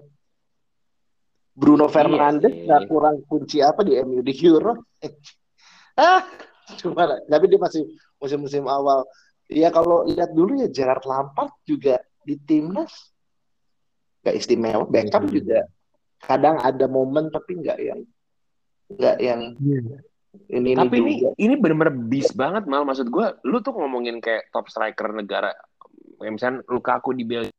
Bruno 1.57 1.89
Fernandes 1.89 2.53
sih. 2.53 2.69
nggak 2.69 2.85
kurang 2.85 3.25
kunci 3.25 3.65
apa 3.65 3.81
di 3.81 3.97
MU 3.97 4.21
di 4.21 4.34
Euro. 4.45 4.77
ah, 5.97 6.21
cuma 6.77 7.09
tapi 7.25 7.45
dia 7.49 7.57
masih 7.57 7.81
musim-musim 8.21 8.69
awal. 8.69 9.01
Ya 9.49 9.73
kalau 9.73 10.05
lihat 10.05 10.38
dulu 10.38 10.61
ya 10.61 10.69
Gerard 10.69 11.01
Lampard 11.01 11.49
juga 11.65 11.97
di 12.21 12.38
timnas 12.38 12.93
nggak 14.21 14.35
istimewa. 14.38 14.85
Beckham 14.85 15.25
Iya. 15.25 15.34
juga 15.34 15.59
kadang 16.17 16.61
ada 16.61 16.85
momen 16.85 17.34
tapi 17.34 17.57
nggak 17.57 17.77
yang 17.81 18.01
nggak 18.93 19.17
yang 19.17 19.41
Iya. 19.57 19.97
ini 20.53 20.69
ini 20.69 20.77
Tapi 20.77 20.95
ini 21.01 21.11
juga. 21.17 21.29
ini 21.41 21.53
bener-bener 21.57 21.93
beast 22.05 22.38
banget 22.38 22.69
mal 22.69 22.85
maksud 22.85 23.09
gue. 23.09 23.27
Lu 23.49 23.57
tuh 23.65 23.73
ngomongin 23.73 24.21
kayak 24.21 24.53
top 24.53 24.69
striker 24.69 25.09
negara, 25.09 25.49
misalnya 26.21 26.61
Lukaku 26.69 27.17
di 27.17 27.25
Belgia 27.25 27.55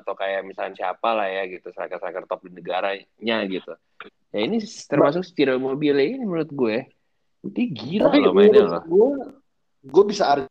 atau 0.00 0.16
kayak 0.16 0.42
misalnya 0.42 0.74
siapa 0.74 1.12
lah 1.12 1.28
ya 1.28 1.44
gitu 1.46 1.68
striker-striker 1.70 2.24
top 2.24 2.40
di 2.48 2.56
negaranya 2.56 3.36
gitu. 3.46 3.72
Ya 4.30 4.40
ini 4.46 4.62
termasuk 4.88 5.26
Ciro 5.36 5.54
Immobile 5.58 6.00
ini 6.00 6.24
menurut 6.24 6.50
gue. 6.50 6.76
Dia 7.40 7.66
gila 7.72 8.08
Tapi 8.12 8.18
loh 8.20 8.32
mainnya 8.36 8.62
loh. 8.68 8.82
gue, 8.84 9.08
gue 9.84 10.04
bisa 10.08 10.24
argue. 10.28 10.48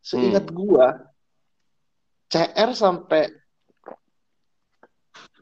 Seingat 0.00 0.48
gue, 0.48 0.86
CR 2.30 2.70
sampai 2.72 3.26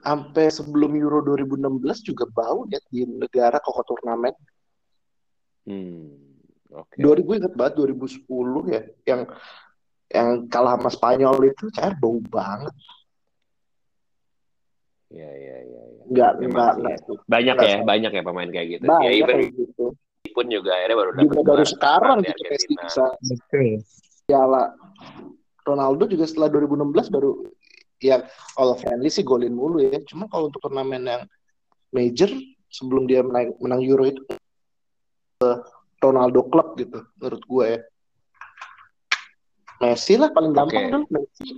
sampai 0.04 0.52
sebelum 0.52 0.92
Euro 1.00 1.24
2016 1.24 2.04
juga 2.04 2.28
bau 2.28 2.68
ya 2.68 2.76
di 2.92 3.08
negara 3.08 3.56
koko 3.56 3.82
turnamen. 3.88 4.36
Hmm, 5.64 6.12
oke. 6.76 6.96
2000 7.00 7.40
ingat 7.40 7.52
banget 7.56 7.74
2010 7.80 8.28
ya, 8.68 8.82
yang 9.08 9.24
yang 10.14 10.46
kalah 10.46 10.78
sama 10.78 10.90
Spanyol 10.94 11.50
itu 11.50 11.66
CR 11.74 11.98
bau 11.98 12.22
banget. 12.22 12.70
Iya 15.10 15.30
iya 15.30 15.56
iya. 15.66 15.82
iya. 15.90 16.02
Enggak, 16.06 16.32
enggak, 16.38 16.70
sih 16.74 16.80
enggak. 16.82 16.98
ya. 16.98 17.16
Banyak 17.26 17.54
Enggak 17.54 17.66
ya, 17.68 17.76
sama. 17.78 17.86
banyak 17.90 18.10
ya 18.14 18.22
pemain 18.22 18.50
kayak 18.50 18.68
gitu. 18.70 18.84
Banyak 18.86 19.02
ya 19.02 19.10
even 19.14 19.36
kayak 19.38 19.54
gitu. 19.58 19.86
pun 20.34 20.50
juga 20.50 20.74
akhirnya 20.74 20.98
baru 20.98 21.10
Juga 21.14 21.22
dapat 21.22 21.44
baru 21.46 21.62
gelar 21.62 21.70
sekarang 21.70 22.18
di 22.18 22.26
gitu 22.26 22.42
Messi 22.50 22.74
bisa 22.74 23.04
Betul. 23.22 23.70
piala. 24.26 24.62
Ronaldo 25.64 26.04
juga 26.10 26.24
setelah 26.28 26.48
2016 26.52 27.14
baru 27.14 27.30
ya 28.02 28.20
kalau 28.52 28.74
friendly 28.76 29.10
sih 29.14 29.22
golin 29.22 29.54
mulu 29.54 29.78
ya. 29.78 30.02
Cuma 30.02 30.26
kalau 30.26 30.50
untuk 30.50 30.58
turnamen 30.66 31.06
yang 31.06 31.22
major 31.94 32.30
sebelum 32.66 33.06
dia 33.06 33.22
menang, 33.22 33.54
menang 33.62 33.80
Euro 33.86 34.10
itu 34.10 34.22
eh, 35.46 35.58
Ronaldo 36.02 36.50
Club 36.50 36.74
gitu 36.82 36.98
menurut 37.22 37.42
gue 37.46 37.64
ya. 37.70 37.80
Messi 39.86 40.14
lah 40.14 40.30
paling 40.30 40.52
gampang 40.52 40.80
Oke. 40.80 40.90
dong 40.90 41.04
Messi. 41.08 41.48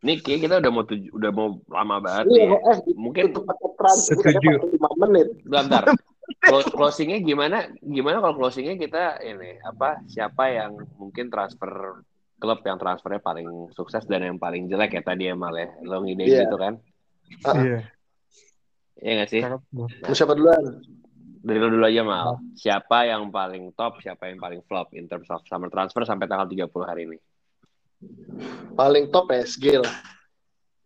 Nih 0.00 0.20
kayak 0.20 0.40
kita 0.42 0.54
udah 0.60 0.70
mau 0.70 0.84
tuj- 0.84 1.08
udah 1.10 1.30
mau 1.30 1.48
lama 1.66 1.96
banget 1.98 2.24
Iya, 2.28 2.36
nih. 2.36 2.44
ya. 2.44 2.58
eh, 2.70 2.78
Mungkin 2.94 3.24
Setuju. 3.96 4.50
45 4.60 5.00
menit. 5.00 5.28
bentar. 5.42 5.82
Clo- 6.44 6.68
Closingnya 6.70 7.20
gimana? 7.20 7.68
Gimana 7.78 8.16
kalau 8.18 8.36
closingnya 8.38 8.76
kita 8.76 9.16
ini 9.18 9.60
apa? 9.60 10.04
Siapa 10.04 10.48
yang 10.50 10.76
mungkin 10.94 11.28
transfer 11.28 12.00
klub 12.36 12.60
yang 12.60 12.76
transfernya 12.76 13.20
paling 13.22 13.48
sukses 13.72 14.04
dan 14.04 14.20
yang 14.22 14.36
paling 14.36 14.68
jelek 14.68 14.92
ya 14.92 15.02
tadi 15.02 15.24
ya 15.24 15.34
Mal 15.34 15.52
ya. 15.54 15.68
Lo 15.80 16.00
ngide 16.00 16.20
Iya. 16.22 16.44
gitu 16.44 16.56
kan? 16.56 16.76
Iya. 17.54 17.80
Iya 18.94 19.10
nggak 19.14 19.30
sih? 19.30 19.40
cakep 19.40 19.60
tuh. 19.66 19.88
Lu 19.88 20.12
siapa 20.14 20.32
duluan? 20.32 20.62
Dari 21.44 21.60
lo 21.60 21.68
dulu 21.68 21.84
aja 21.84 22.00
Mal. 22.00 22.40
Siapa 22.56 23.04
yang 23.04 23.28
paling 23.28 23.76
top, 23.76 24.00
siapa 24.00 24.32
yang 24.32 24.40
paling 24.40 24.64
flop 24.64 24.96
in 24.96 25.04
terms 25.04 25.28
of 25.28 25.44
summer 25.44 25.68
transfer 25.68 26.00
sampai 26.08 26.24
tanggal 26.24 26.48
30 26.48 26.72
hari 26.88 27.04
ini? 27.04 27.18
Paling 28.72 29.12
top 29.12 29.28
PSG 29.28 29.76
lah. 29.76 29.96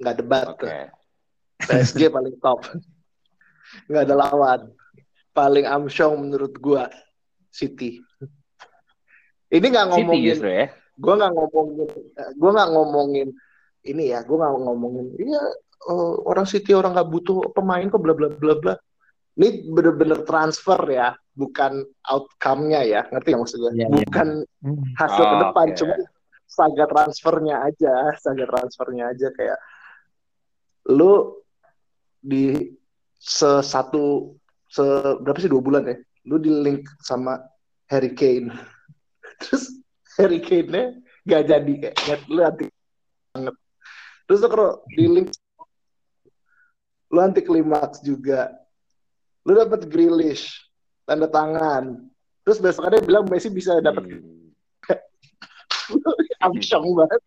Nggak 0.02 0.16
debat 0.18 0.46
tuh. 0.58 0.70
PSG 1.62 2.10
paling 2.10 2.34
top. 2.42 2.66
Nggak 3.86 4.02
ada 4.10 4.14
lawan. 4.18 4.60
Paling 5.30 5.62
amsyong 5.62 6.18
menurut 6.18 6.58
gua 6.58 6.90
City. 7.54 8.02
Ini 9.54 9.62
nggak 9.62 9.94
City 9.94 10.02
ngomongin, 10.02 10.26
justru 10.34 10.50
ya. 10.50 10.66
gua 10.98 11.14
nggak 11.22 11.32
ngomongin, 11.38 11.90
gua 12.36 12.50
nggak 12.58 12.70
ngomongin 12.74 13.28
ini 13.86 14.04
ya, 14.10 14.20
gua 14.26 14.36
nggak 14.44 14.54
ngomongin, 14.66 15.06
iya 15.16 15.42
eh, 15.88 16.14
orang 16.26 16.44
City 16.44 16.74
orang 16.74 16.92
nggak 16.92 17.08
butuh 17.08 17.54
pemain 17.54 17.86
kok 17.86 18.02
bla 18.02 18.12
bla 18.12 18.28
bla 18.34 18.54
bla. 18.58 18.74
Ini 19.38 19.70
bener-bener 19.70 20.26
transfer 20.26 20.82
ya, 20.90 21.14
bukan 21.38 21.86
outcome-nya 22.10 22.82
ya, 22.82 23.00
ngerti 23.06 23.30
nggak 23.30 23.42
maksud 23.46 23.58
gue? 23.62 23.72
Iya, 23.78 23.86
bukan 23.86 24.28
Hmm. 24.58 24.82
hasil 24.98 25.22
ke 25.22 25.36
Oh, 25.38 25.42
depan, 25.46 25.66
oke. 25.70 25.78
cuma 25.78 25.94
saga 26.50 26.84
transfernya 26.90 27.62
aja, 27.62 27.94
saga 28.18 28.44
transfernya 28.50 29.14
aja 29.14 29.30
kayak 29.30 29.58
lu 30.90 31.38
di 32.18 32.74
se 33.14 33.62
satu 33.62 34.34
se 34.66 34.82
berapa 35.22 35.38
sih 35.38 35.46
dua 35.46 35.62
bulan 35.62 35.86
ya, 35.86 35.94
lu 36.26 36.42
di 36.42 36.50
link 36.50 36.90
sama 36.98 37.38
Harry 37.86 38.10
Kane, 38.18 38.50
terus 39.46 39.78
Harry 40.18 40.42
Kane-nya 40.42 40.98
gak 41.22 41.46
jadi 41.46 41.72
kayak 41.94 42.26
lu 42.26 42.42
anti 42.42 42.66
banget, 43.30 43.54
terus 44.26 44.42
lu 44.42 44.48
kalau 44.50 44.82
di 44.90 45.06
link 45.06 45.30
lu 47.14 47.18
anti 47.22 47.40
klimaks 47.46 48.02
juga, 48.02 48.50
lu 49.48 49.56
dapet 49.56 49.88
Grealish 49.88 50.68
tanda 51.08 51.24
tangan, 51.24 52.04
terus 52.44 52.60
besokannya 52.60 53.00
bilang 53.00 53.24
Messi 53.24 53.48
bisa 53.48 53.80
dapet 53.80 54.04
Hmm. 54.04 54.52
Amsyong 56.44 56.84
banget. 56.92 57.20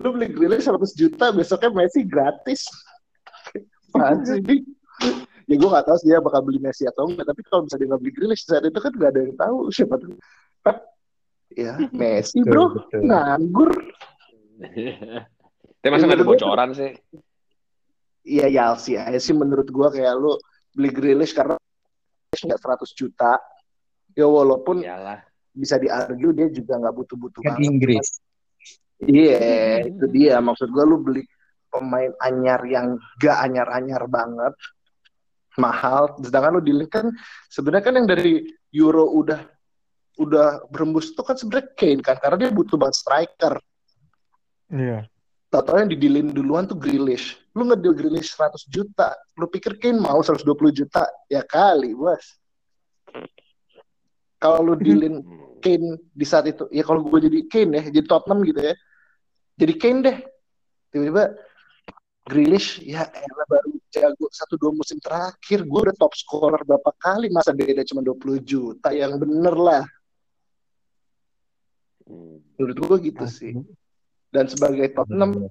lu 0.00 0.08
beli 0.16 0.32
Grealish 0.32 0.64
100 0.64 0.96
juta, 0.96 1.28
besoknya 1.36 1.68
Messi 1.68 2.00
gratis. 2.00 2.64
Apaan 3.92 4.24
sih? 4.24 4.40
ya 5.50 5.58
gue 5.58 5.66
gak 5.66 5.82
tahu 5.82 5.96
sih 6.00 6.08
dia 6.14 6.22
bakal 6.22 6.40
beli 6.46 6.62
Messi 6.62 6.88
atau 6.88 7.10
enggak, 7.10 7.28
tapi 7.28 7.44
kalau 7.44 7.66
misalnya 7.68 7.80
dia 7.84 7.88
nggak 7.92 8.00
beli 8.00 8.12
Grealish 8.16 8.42
saat 8.48 8.64
itu 8.64 8.80
kan 8.80 8.92
gak 8.96 9.10
ada 9.12 9.20
yang 9.20 9.34
tahu 9.36 9.56
siapa 9.68 9.94
tuh. 10.00 10.16
Ya, 11.52 11.74
Messi 11.92 12.40
bro, 12.46 12.72
Betul, 12.72 12.88
betul. 12.88 13.00
nganggur. 13.10 13.70
Tapi 15.80 15.88
masa 15.90 16.04
nggak 16.06 16.18
ada 16.20 16.28
bocoran 16.28 16.70
sih? 16.76 16.90
Iya, 18.20 18.46
ya 18.52 18.64
sih, 18.76 19.00
ya 19.00 19.16
sih 19.16 19.32
menurut 19.32 19.68
gue 19.68 19.88
kayak 19.96 20.14
lu 20.20 20.36
beli 20.76 20.90
Grealish 20.92 21.32
karena 21.32 21.56
nggak 22.30 22.60
100 22.60 22.92
juta. 22.92 23.40
Ya 24.12 24.26
walaupun 24.26 24.82
Iyalah. 24.84 25.24
bisa 25.54 25.80
diargue 25.80 26.30
dia 26.36 26.48
juga 26.52 26.76
nggak 26.78 26.94
butuh-butuh 26.94 27.40
Kan 27.40 27.56
banget. 27.56 27.64
Inggris. 27.64 28.08
Iya, 29.00 29.88
itu 29.88 30.04
dia. 30.12 30.36
Maksud 30.44 30.68
gue 30.68 30.84
lu 30.84 31.00
beli 31.00 31.22
pemain 31.70 32.12
anyar 32.20 32.60
yang 32.66 32.98
gak 33.16 33.46
anyar-anyar 33.46 34.04
banget, 34.10 34.52
mahal. 35.56 36.18
Sedangkan 36.20 36.58
lu 36.58 36.62
di 36.62 36.74
link 36.74 36.90
kan 36.92 37.08
sebenarnya 37.48 37.84
kan 37.86 37.94
yang 37.96 38.08
dari 38.10 38.44
Euro 38.74 39.06
udah 39.16 39.40
udah 40.20 40.68
berembus 40.68 41.16
itu 41.16 41.22
kan 41.24 41.38
sebenarnya 41.38 41.72
Kane 41.72 42.02
kan, 42.04 42.20
karena 42.20 42.36
dia 42.36 42.50
butuh 42.52 42.76
banget 42.76 43.00
striker. 43.00 43.54
Iya. 44.68 45.08
Tahu 45.50 45.82
yang 45.82 45.90
didilin 45.90 46.30
duluan 46.30 46.62
tuh 46.62 46.78
Grealish. 46.78 47.34
Lu 47.58 47.66
ngedeal 47.66 47.90
Grealish 47.90 48.38
100 48.38 48.70
juta. 48.70 49.10
Lu 49.34 49.50
pikir 49.50 49.82
Kane 49.82 49.98
mau 49.98 50.22
120 50.22 50.46
juta? 50.70 51.02
Ya 51.26 51.42
kali, 51.42 51.90
bos. 51.90 52.38
Kalau 54.38 54.62
lu 54.62 54.74
dealin 54.78 55.20
Hmm. 55.20 55.58
Kane 55.60 56.00
di 56.16 56.24
saat 56.24 56.48
itu 56.48 56.64
ya 56.72 56.80
kalau 56.80 57.04
gue 57.04 57.20
jadi 57.28 57.44
Kane 57.44 57.76
ya 57.76 57.82
jadi 57.92 58.06
Tottenham 58.08 58.40
gitu 58.48 58.64
ya 58.64 58.72
jadi 59.60 59.74
Kane 59.76 59.98
deh 60.00 60.16
tiba-tiba 60.88 61.36
Grealish 62.24 62.80
ya 62.80 63.04
elah 63.04 63.44
baru 63.44 63.76
jago 63.92 64.24
satu 64.32 64.56
dua 64.56 64.72
musim 64.72 64.96
terakhir 64.96 65.68
gue 65.68 65.80
udah 65.84 65.92
top 66.00 66.16
scorer 66.16 66.64
berapa 66.64 66.88
kali 66.96 67.28
masa 67.28 67.52
beda 67.52 67.84
cuma 67.84 68.00
20 68.00 68.40
juta 68.40 68.88
yang 68.96 69.20
bener 69.20 69.52
lah 69.52 69.84
Hmm. 72.08 72.40
menurut 72.56 72.76
gue 72.80 72.96
gitu 73.12 73.24
sih 73.28 73.52
dan 74.30 74.46
sebagai 74.46 74.86
Tottenham 74.94 75.50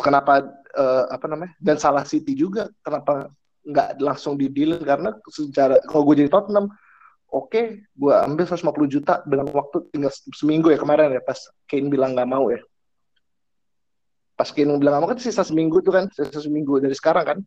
kenapa 0.00 0.48
eh, 0.72 1.04
apa 1.12 1.26
namanya 1.28 1.52
dan 1.60 1.76
salah 1.76 2.04
City 2.08 2.32
juga 2.32 2.72
kenapa 2.80 3.28
nggak 3.62 4.00
langsung 4.02 4.34
di 4.40 4.48
deal? 4.48 4.80
Karena 4.82 5.14
secara 5.28 5.78
kalau 5.86 6.08
gue 6.08 6.24
jadi 6.24 6.30
Tottenham 6.32 6.72
oke 7.32 7.62
gue 7.84 8.14
ambil 8.28 8.44
150 8.44 8.88
juta 8.88 9.24
dengan 9.24 9.48
waktu 9.52 9.88
tinggal 9.92 10.12
seminggu 10.36 10.68
ya 10.72 10.78
kemarin 10.80 11.12
ya 11.12 11.22
pas 11.24 11.38
Kane 11.68 11.88
bilang 11.92 12.16
nggak 12.16 12.28
mau 12.28 12.48
ya. 12.48 12.60
Pas 14.36 14.48
Kane 14.48 14.76
bilang 14.80 14.96
nggak 14.96 15.02
mau 15.04 15.10
kan 15.12 15.20
sisa 15.20 15.44
seminggu 15.44 15.84
tuh 15.84 15.92
kan 15.92 16.04
sisa 16.12 16.40
seminggu 16.40 16.80
dari 16.80 16.96
sekarang 16.96 17.24
kan. 17.24 17.38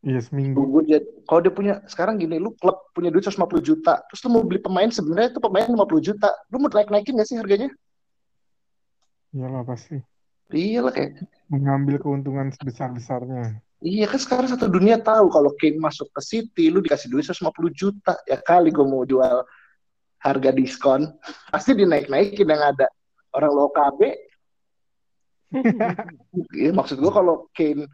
Iya 0.00 0.24
seminggu. 0.24 0.64
gue 0.64 0.96
jadi 0.96 1.04
kalau 1.28 1.40
dia 1.44 1.52
punya 1.52 1.74
sekarang 1.84 2.16
gini 2.16 2.40
lu 2.40 2.56
klub 2.56 2.88
punya 2.96 3.12
duit 3.12 3.20
150 3.20 3.60
juta 3.60 4.00
terus 4.08 4.24
lu 4.24 4.32
mau 4.32 4.40
beli 4.40 4.56
pemain 4.56 4.88
sebenarnya 4.88 5.36
itu 5.36 5.40
pemain 5.44 5.68
50 5.68 6.08
juta. 6.08 6.32
Lu 6.48 6.56
mau 6.56 6.72
naik 6.72 6.88
naikin 6.88 7.20
gak 7.20 7.28
sih 7.28 7.36
harganya 7.36 7.68
Iyalah 9.30 9.62
pasti. 9.62 9.96
iya 10.50 10.82
lah 10.82 10.90
kayak 10.90 11.22
Mengambil 11.46 12.02
keuntungan 12.02 12.50
sebesar-besarnya. 12.50 13.62
Iya 13.80 14.10
kan 14.10 14.20
sekarang 14.20 14.48
satu 14.50 14.68
dunia 14.68 15.00
tahu 15.00 15.32
kalau 15.32 15.54
Kane 15.56 15.80
masuk 15.80 16.10
ke 16.12 16.20
City, 16.20 16.68
lu 16.68 16.84
dikasih 16.84 17.08
duit 17.08 17.24
150 17.24 17.70
juta. 17.72 18.18
Ya 18.28 18.36
kali 18.36 18.68
gue 18.68 18.84
mau 18.84 19.06
jual 19.08 19.46
harga 20.20 20.50
diskon, 20.52 21.08
pasti 21.48 21.72
dinaik-naikin 21.72 22.44
yang 22.44 22.60
ada. 22.60 22.86
Orang 23.32 23.56
lo 23.56 23.72
KB, 23.72 24.00
ya, 26.62 26.70
maksud 26.70 27.00
gue 27.00 27.12
kalau 27.12 27.48
Kane 27.56 27.88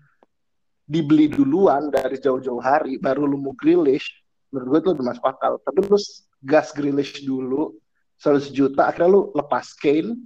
dibeli 0.86 1.26
duluan 1.30 1.88
dari 1.88 2.20
jauh-jauh 2.20 2.60
hari, 2.60 3.00
baru 3.00 3.26
lu 3.26 3.38
mau 3.40 3.54
Grealish, 3.56 4.10
menurut 4.50 4.66
gue 4.68 4.78
itu 4.82 4.90
udah 4.98 5.04
masuk 5.06 5.24
akal. 5.24 5.52
Tapi 5.62 5.78
lu 5.86 5.98
gas 6.42 6.74
Grealish 6.74 7.22
dulu, 7.22 7.74
100 8.20 8.50
juta, 8.50 8.90
akhirnya 8.90 9.10
lu 9.12 9.20
lepas 9.38 9.70
Kane, 9.78 10.18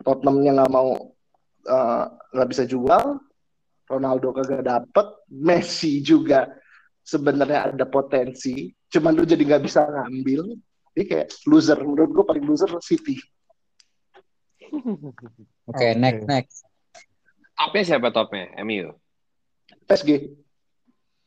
Tottenhamnya 0.00 0.64
nggak 0.64 0.72
mau 0.72 1.12
eh, 1.68 2.04
nggak 2.32 2.48
bisa 2.48 2.64
jual, 2.64 3.20
Ronaldo 3.90 4.30
kagak 4.30 4.62
dapet, 4.64 5.06
Messi 5.28 6.00
juga 6.00 6.46
sebenarnya 7.02 7.74
ada 7.74 7.86
potensi, 7.90 8.70
cuman 8.86 9.12
lu 9.18 9.24
jadi 9.26 9.42
nggak 9.42 9.64
bisa 9.64 9.82
ngambil. 9.84 10.54
Jadi 10.90 11.04
kayak 11.06 11.28
loser, 11.46 11.78
menurut 11.82 12.10
gue 12.10 12.24
paling 12.26 12.44
loser 12.46 12.70
City. 12.82 13.18
Oke, 15.70 15.86
next 15.98 16.26
next. 16.26 16.56
Topnya 17.58 17.82
siapa 17.84 18.08
topnya? 18.14 18.50
MU. 18.64 18.94
PSG. 19.84 20.32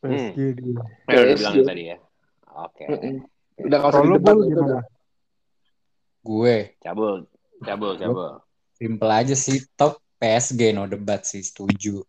PSG 0.02 0.38
dia. 0.58 0.84
Eh, 1.12 1.20
udah 1.20 1.36
bilang 1.38 1.56
tadi 1.68 1.84
ya. 1.94 1.98
Oke. 2.54 2.86
Mm-mm. 2.90 3.16
Udah 3.70 3.80
Kalau 3.86 4.02
lu 4.04 4.16
itu 4.18 4.34
udah. 4.34 4.84
Gue 6.24 6.56
Cabul, 6.80 7.28
cabul, 7.68 8.00
cabul. 8.00 8.40
Simple 8.84 9.12
aja 9.16 9.36
sih 9.40 9.64
top 9.80 10.04
PSG 10.20 10.76
no 10.76 10.84
debat 10.92 11.24
sih 11.24 11.40
setuju. 11.40 12.04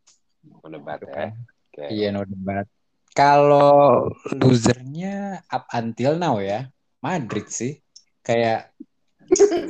Mau 0.51 0.67
debat 0.67 0.99
ya. 0.99 1.31
Oke. 1.71 1.85
Iya 1.87 2.09
no 2.11 2.27
debat. 2.27 2.67
Kalau 3.15 4.11
losernya 4.35 5.47
up 5.47 5.71
until 5.71 6.19
now 6.19 6.43
ya 6.43 6.67
Madrid 6.99 7.47
sih. 7.47 7.79
Kayak 8.27 8.75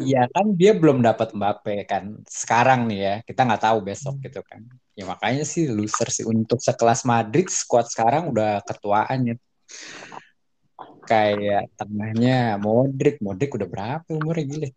Iya 0.02 0.26
kan 0.34 0.58
dia 0.58 0.74
belum 0.74 0.98
dapat 1.00 1.30
Mbappe 1.30 1.86
kan 1.86 2.18
sekarang 2.26 2.90
nih 2.90 3.00
ya 3.00 3.14
kita 3.22 3.46
nggak 3.46 3.62
tahu 3.70 3.78
besok 3.86 4.18
gitu 4.20 4.42
kan 4.42 4.66
ya 4.98 5.06
makanya 5.06 5.46
sih 5.46 5.70
loser 5.70 6.10
sih 6.10 6.26
untuk 6.26 6.58
sekelas 6.58 7.06
Madrid 7.06 7.46
squad 7.48 7.86
sekarang 7.86 8.34
udah 8.34 8.60
ketuaan 8.66 9.30
ya 9.30 9.36
kayak 11.06 11.70
tengahnya 11.78 12.58
Modric 12.58 13.22
Modric 13.22 13.54
udah 13.54 13.68
berapa 13.68 14.08
umurnya 14.10 14.44
gila 14.44 14.68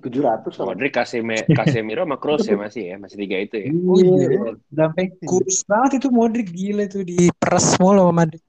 700 0.00 0.54
sama. 0.54 0.72
Modric, 0.72 0.92
Caseme- 0.94 1.46
Casemiro, 1.50 2.02
sama 2.06 2.16
Kroos 2.16 2.46
ya 2.46 2.56
masih 2.56 2.82
ya, 2.90 2.96
masih 2.96 3.16
tiga 3.18 3.36
itu 3.42 3.56
ya. 3.58 3.70
Oh, 3.74 3.96
iya. 3.98 4.26
Iya, 4.28 4.50
sampai 4.72 5.04
kurus 5.22 5.58
banget 5.66 5.90
itu 6.02 6.08
Modric 6.14 6.48
gila 6.50 6.84
tuh 6.86 7.02
di 7.04 7.28
peres 7.34 7.74
mulu 7.82 8.06
sama 8.08 8.12
Madrid 8.24 8.42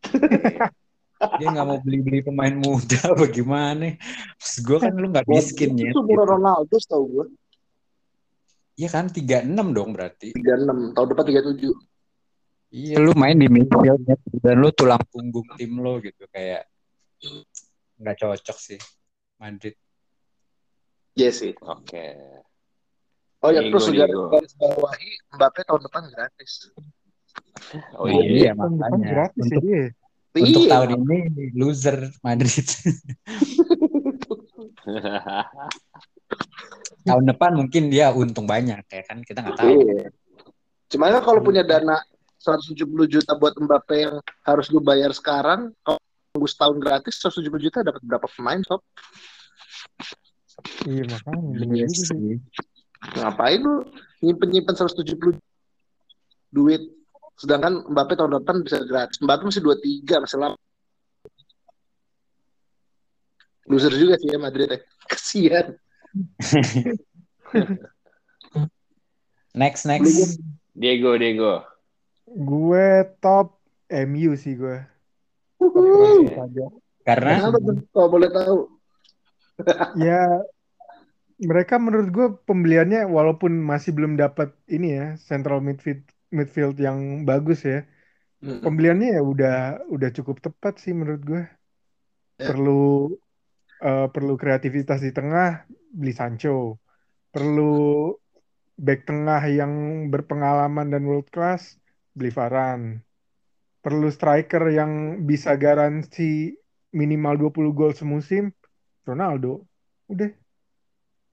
dia 1.20 1.52
nggak 1.52 1.66
mau 1.68 1.76
beli-beli 1.84 2.24
pemain 2.24 2.56
muda 2.56 3.12
bagaimana 3.20 3.92
Terus 4.40 4.56
gue 4.64 4.78
kan 4.80 4.92
lu 4.96 5.12
nggak 5.12 5.28
miskin 5.28 5.76
ya 5.76 5.92
Itu 5.92 6.00
umur 6.00 6.24
Ronaldo 6.24 6.76
setahu 6.80 7.04
gue. 7.12 7.26
Iya 8.80 8.88
kan 8.88 9.12
36 9.12 9.76
dong 9.76 9.92
berarti 9.92 10.32
36, 10.32 10.96
tahun 10.96 11.06
depan 11.12 11.24
37. 11.28 11.68
iya 12.72 12.96
lu 12.96 13.12
main 13.12 13.36
di 13.36 13.52
midfield 13.52 14.00
ya, 14.08 14.16
dan 14.40 14.56
lu 14.56 14.72
tulang 14.72 15.02
punggung 15.12 15.44
tim 15.60 15.76
lo 15.76 16.00
gitu 16.00 16.24
kayak 16.32 16.64
nggak 18.00 18.16
cocok 18.16 18.56
sih 18.56 18.80
Madrid 19.36 19.76
Iya 21.14 21.30
sih. 21.30 21.52
Oke. 21.58 22.14
Oh 23.40 23.48
ya, 23.48 23.64
terus 23.64 23.88
garis 23.88 24.52
bawahi 24.54 25.10
Mbappe 25.32 25.60
tahun 25.64 25.82
depan 25.88 26.02
gratis. 26.12 26.68
Oh 27.96 28.04
Nah, 28.04 28.20
iya. 28.20 28.24
iya, 28.28 28.50
depan 28.52 28.70
makanya. 28.76 29.06
gratis 29.08 29.40
ya 29.40 29.44
Untuk- 29.48 29.64
dia. 29.64 29.84
untuk 30.30 30.62
Iya. 30.62 30.70
tahun 30.70 30.90
ini 30.94 31.18
loser 31.58 31.96
Madrid 32.22 32.66
tahun 37.02 37.24
depan 37.26 37.50
mungkin 37.56 37.82
dia 37.88 38.12
untung 38.12 38.46
banyak 38.46 38.78
ya 38.84 39.02
kan 39.02 39.18
kita 39.22 39.42
nggak 39.42 39.56
tahu 39.58 39.70
Iya. 39.74 40.06
Cuman 40.90 41.08
kan 41.14 41.22
kalau 41.24 41.40
punya 41.40 41.62
dana 41.62 41.98
170 42.38 42.74
juta 43.06 43.34
buat 43.34 43.54
Mbappe 43.54 43.96
yang 43.96 44.16
harus 44.42 44.66
lu 44.70 44.80
bayar 44.80 45.10
sekarang, 45.10 45.70
kalau 45.82 45.98
tunggu 46.30 46.46
setahun 46.46 46.78
gratis 46.78 47.14
170 47.20 47.46
juta 47.60 47.78
dapat 47.80 48.00
berapa 48.02 48.26
pemain 48.26 48.58
sob? 48.62 48.82
Iya 50.86 51.04
makanya. 51.08 51.48
bener 51.56 51.76
Iya 51.76 51.86
sih. 51.88 52.04
sih. 52.08 52.36
Ngapain 53.16 53.60
lu 53.60 53.84
nyimpen-nyimpen 54.20 54.74
170 54.76 55.40
duit 56.50 56.82
sedangkan 57.40 57.88
Mbappe 57.88 58.14
tahun 58.20 58.36
depan 58.40 58.60
bisa 58.60 58.84
gratis. 58.84 59.16
Mbappe 59.24 59.48
masih 59.48 59.64
23, 59.64 60.24
masih 60.24 60.38
lama. 60.38 60.56
Loser 63.70 63.94
juga 63.96 64.18
sih 64.20 64.28
ya 64.28 64.38
Madrid 64.40 64.68
ya. 64.68 64.78
Kasihan. 65.10 65.66
next 69.60 69.86
next 69.86 70.42
Diego, 70.74 71.14
Diego. 71.16 71.62
Gue 72.26 73.06
top 73.22 73.58
MU 73.90 74.34
sih 74.36 74.58
gue. 74.58 74.78
Saja. 75.60 76.66
karena 77.04 77.30
Kenapa 77.42 77.58
tuh? 77.62 77.74
Kalau 77.90 78.08
boleh 78.08 78.28
tahu. 78.32 78.79
Ya 79.98 80.42
mereka 81.40 81.80
menurut 81.80 82.08
gue 82.12 82.26
pembeliannya 82.44 83.08
walaupun 83.08 83.64
masih 83.64 83.96
belum 83.96 84.20
dapat 84.20 84.52
ini 84.68 84.92
ya 84.92 85.06
central 85.16 85.64
midfield 85.64 86.04
midfield 86.28 86.76
yang 86.76 87.24
bagus 87.24 87.64
ya. 87.64 87.88
Pembeliannya 88.40 89.20
ya 89.20 89.22
udah 89.24 89.56
udah 89.88 90.10
cukup 90.16 90.40
tepat 90.44 90.80
sih 90.80 90.92
menurut 90.92 91.22
gue. 91.24 91.42
Ya. 92.40 92.52
Perlu 92.52 93.16
eh, 93.80 94.08
perlu 94.12 94.34
kreativitas 94.36 95.00
di 95.00 95.12
tengah 95.16 95.64
beli 95.92 96.12
Sancho. 96.12 96.76
Perlu 97.32 98.12
back 98.80 99.04
tengah 99.08 99.44
yang 99.48 99.72
berpengalaman 100.12 100.88
dan 100.92 101.04
world 101.08 101.28
class 101.32 101.76
beli 102.12 102.32
Varane. 102.32 103.00
Perlu 103.80 104.12
striker 104.12 104.68
yang 104.68 105.24
bisa 105.24 105.56
garansi 105.56 106.52
minimal 106.92 107.48
20 107.48 107.72
gol 107.72 107.92
semusim 107.96 108.52
Ronaldo. 109.04 109.64
Udah. 110.06 110.30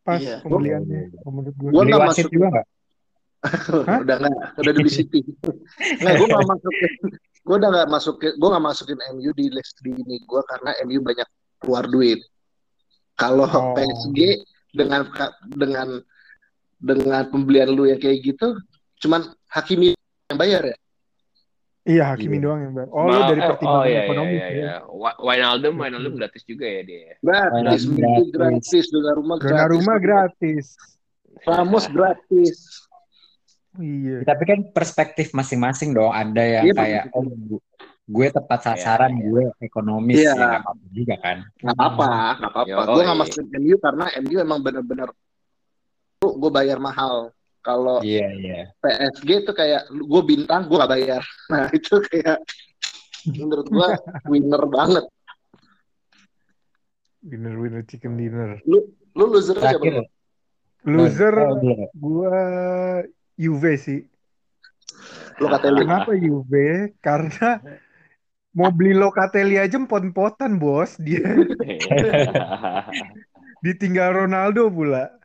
Pas 0.02 0.20
Iya. 0.20 0.40
pembeliannya 0.40 1.12
menurut 1.26 1.56
gue. 1.56 1.70
Gua 1.70 1.84
beli 1.84 1.92
nggak 1.92 2.02
wasit 2.08 2.26
masuk- 2.26 2.34
juga 2.34 2.48
nggak 2.54 2.68
udah 4.04 4.16
nggak, 4.18 4.36
udah 4.58 4.74
di 4.74 4.90
City. 4.90 5.20
Nggak, 6.02 6.14
gue 6.16 6.28
nggak 6.28 6.48
masukin, 6.48 6.92
gue 7.46 7.56
udah 7.56 7.70
nggak 7.70 7.88
masukin, 7.88 8.32
gue 8.34 8.50
nggak 8.50 8.66
masukin 8.66 9.00
MU 9.14 9.30
di 9.32 9.46
list 9.48 9.76
di 9.80 9.92
ini 9.94 10.18
gue 10.20 10.42
karena 10.44 10.72
MU 10.84 11.00
banyak 11.00 11.28
keluar 11.62 11.86
duit. 11.86 12.20
Kalau 13.14 13.46
Oh. 13.46 13.74
PSG 13.74 14.42
dengan 14.74 15.06
dengan 15.48 16.02
dengan 16.78 17.22
pembelian 17.30 17.70
lu 17.72 17.86
yang 17.86 17.98
kayak 17.98 18.22
gitu, 18.22 18.58
cuman 19.00 19.22
Hakimi 19.48 19.94
yang 20.28 20.38
bayar 20.38 20.62
ya. 20.66 20.76
Iya 21.88 22.04
Hakimi 22.12 22.36
Iya. 22.36 22.44
doang 22.44 22.60
yang 22.60 22.74
bayar. 22.76 22.90
Oh 22.92 23.04
lu 23.08 23.16
Ma- 23.16 23.28
dari 23.28 23.40
eh, 23.40 23.48
pertimbangan 23.48 23.80
oh, 23.80 23.88
iya, 23.88 24.02
ekonomis 24.04 24.36
iya, 24.36 24.46
ya. 24.46 24.52
iya. 24.52 24.76
Wijnaldum, 25.18 25.74
Wijnaldum 25.74 26.14
gratis 26.14 26.44
juga 26.44 26.66
ya 26.68 26.82
dia. 26.84 27.16
Gratis, 27.20 27.82
gratis. 27.88 28.28
gratis, 28.30 28.86
Dona 28.92 29.12
gratis, 29.40 29.72
rumah 29.72 29.98
gratis. 29.98 30.66
Ramos 31.42 31.86
gratis. 31.88 32.58
Oh, 33.72 33.86
iya. 33.86 34.26
tapi 34.26 34.44
kan 34.44 34.60
perspektif 34.74 35.32
masing-masing 35.32 35.94
dong 35.94 36.10
ada 36.10 36.42
yang 36.42 36.66
Iya, 36.66 36.74
kayak 36.74 37.04
oh 37.14 37.22
gu- 37.24 37.62
gue 38.04 38.28
tepat 38.34 38.60
sasaran 38.66 39.14
Iya, 39.14 39.22
iya. 39.22 39.28
gue 39.30 39.44
ekonomis 39.62 40.18
Iya. 40.18 40.34
ya 40.34 40.48
apa-apa 40.58 40.86
juga 40.90 41.16
kan 41.22 41.38
Nggak 41.62 41.76
apa-apa, 41.78 42.08
nggak 42.42 42.52
apa-apa. 42.52 42.82
Gue 42.90 43.02
nggak 43.06 43.20
masukin 43.22 43.48
MU 43.56 43.76
karena 43.78 44.06
MU 44.18 44.36
emang 44.42 44.60
bener-bener 44.60 45.10
gue 46.20 46.52
bayar 46.52 46.82
mahal. 46.82 47.30
Kalau 47.68 48.00
iya 48.00 48.32
iya 48.32 48.72
PSG 48.80 49.44
tuh 49.44 49.52
kayak 49.52 49.92
gue 49.92 50.22
bintang 50.24 50.72
gue 50.72 50.80
gak 50.80 50.92
bayar 50.96 51.20
nah 51.52 51.68
itu 51.76 52.00
kayak 52.08 52.40
menurut 53.28 53.68
gue 53.68 53.88
winner 54.32 54.64
banget 54.72 55.04
Dinner 57.28 57.60
winner 57.60 57.84
chicken 57.84 58.16
dinner. 58.16 58.64
lu 58.64 58.88
loser 59.20 59.60
aja 59.60 59.76
terakhir 59.76 60.00
bang 60.00 60.08
Loser 60.88 61.36
Oh, 61.36 61.60
gua 61.92 62.40
Juve 63.36 63.76
sih. 63.76 64.08
lu 65.36 65.52
katanya 65.52 65.84
Kenapa 65.84 66.16
Juve? 66.16 66.96
Karena 67.04 67.60
mau 68.56 68.72
beli 68.72 68.96
Locatelli 68.96 69.60
aja 69.60 69.76
empot-empotan 69.76 70.56
bos. 70.56 70.96
Dia 70.96 71.28
ditinggal 73.66 74.26
Ronaldo 74.26 74.72
pula. 74.72 75.17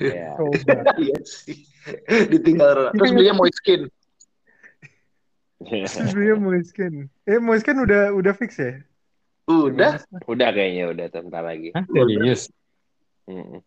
Iya. 0.00 0.36
Iya 1.02 1.18
sih 1.24 1.68
ditinggal 2.32 2.96
terus 2.96 3.10
belinya 3.12 3.34
mau 3.36 3.48
skin 3.52 3.86
Terus 5.64 6.12
dia 6.12 6.36
Moiskin. 6.36 7.08
Eh 7.24 7.40
Moiskin 7.40 7.80
udah 7.80 8.12
udah 8.12 8.32
fix 8.36 8.60
ya? 8.60 8.76
udah 9.46 10.02
Udah 10.26 10.48
kayaknya 10.50 10.90
udah 10.90 11.06
sebentar 11.08 11.42
lagi. 11.42 11.70
Hah, 11.72 11.84
serius 11.88 12.50
Mm. 13.26 13.58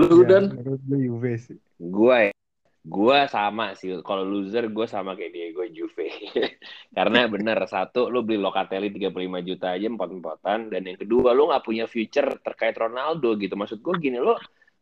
lu 0.00 0.24
Ya, 0.24 0.40
dan 0.40 0.56
gue 0.56 0.98
Juve 1.04 1.36
sih. 1.36 1.60
Gua 1.76 2.32
ya, 2.32 2.34
gua 2.80 3.28
sama 3.28 3.76
sih. 3.76 3.92
Kalau 4.00 4.24
loser 4.24 4.72
gue 4.72 4.88
sama 4.88 5.12
kayak 5.12 5.36
Diego 5.36 5.68
Juve. 5.68 6.08
Karena 6.96 7.28
bener 7.28 7.60
satu 7.68 8.08
lu 8.08 8.24
beli 8.24 8.40
Locatelli 8.40 8.88
35 8.88 9.44
juta 9.44 9.76
aja 9.76 9.84
empot-empotan 9.84 10.72
dan 10.72 10.80
yang 10.80 10.96
kedua 10.96 11.36
lu 11.36 11.52
nggak 11.52 11.60
punya 11.60 11.84
future 11.84 12.40
terkait 12.40 12.72
Ronaldo 12.72 13.36
gitu. 13.36 13.52
Maksud 13.52 13.84
gue 13.84 13.94
gini 14.00 14.16
lu 14.16 14.32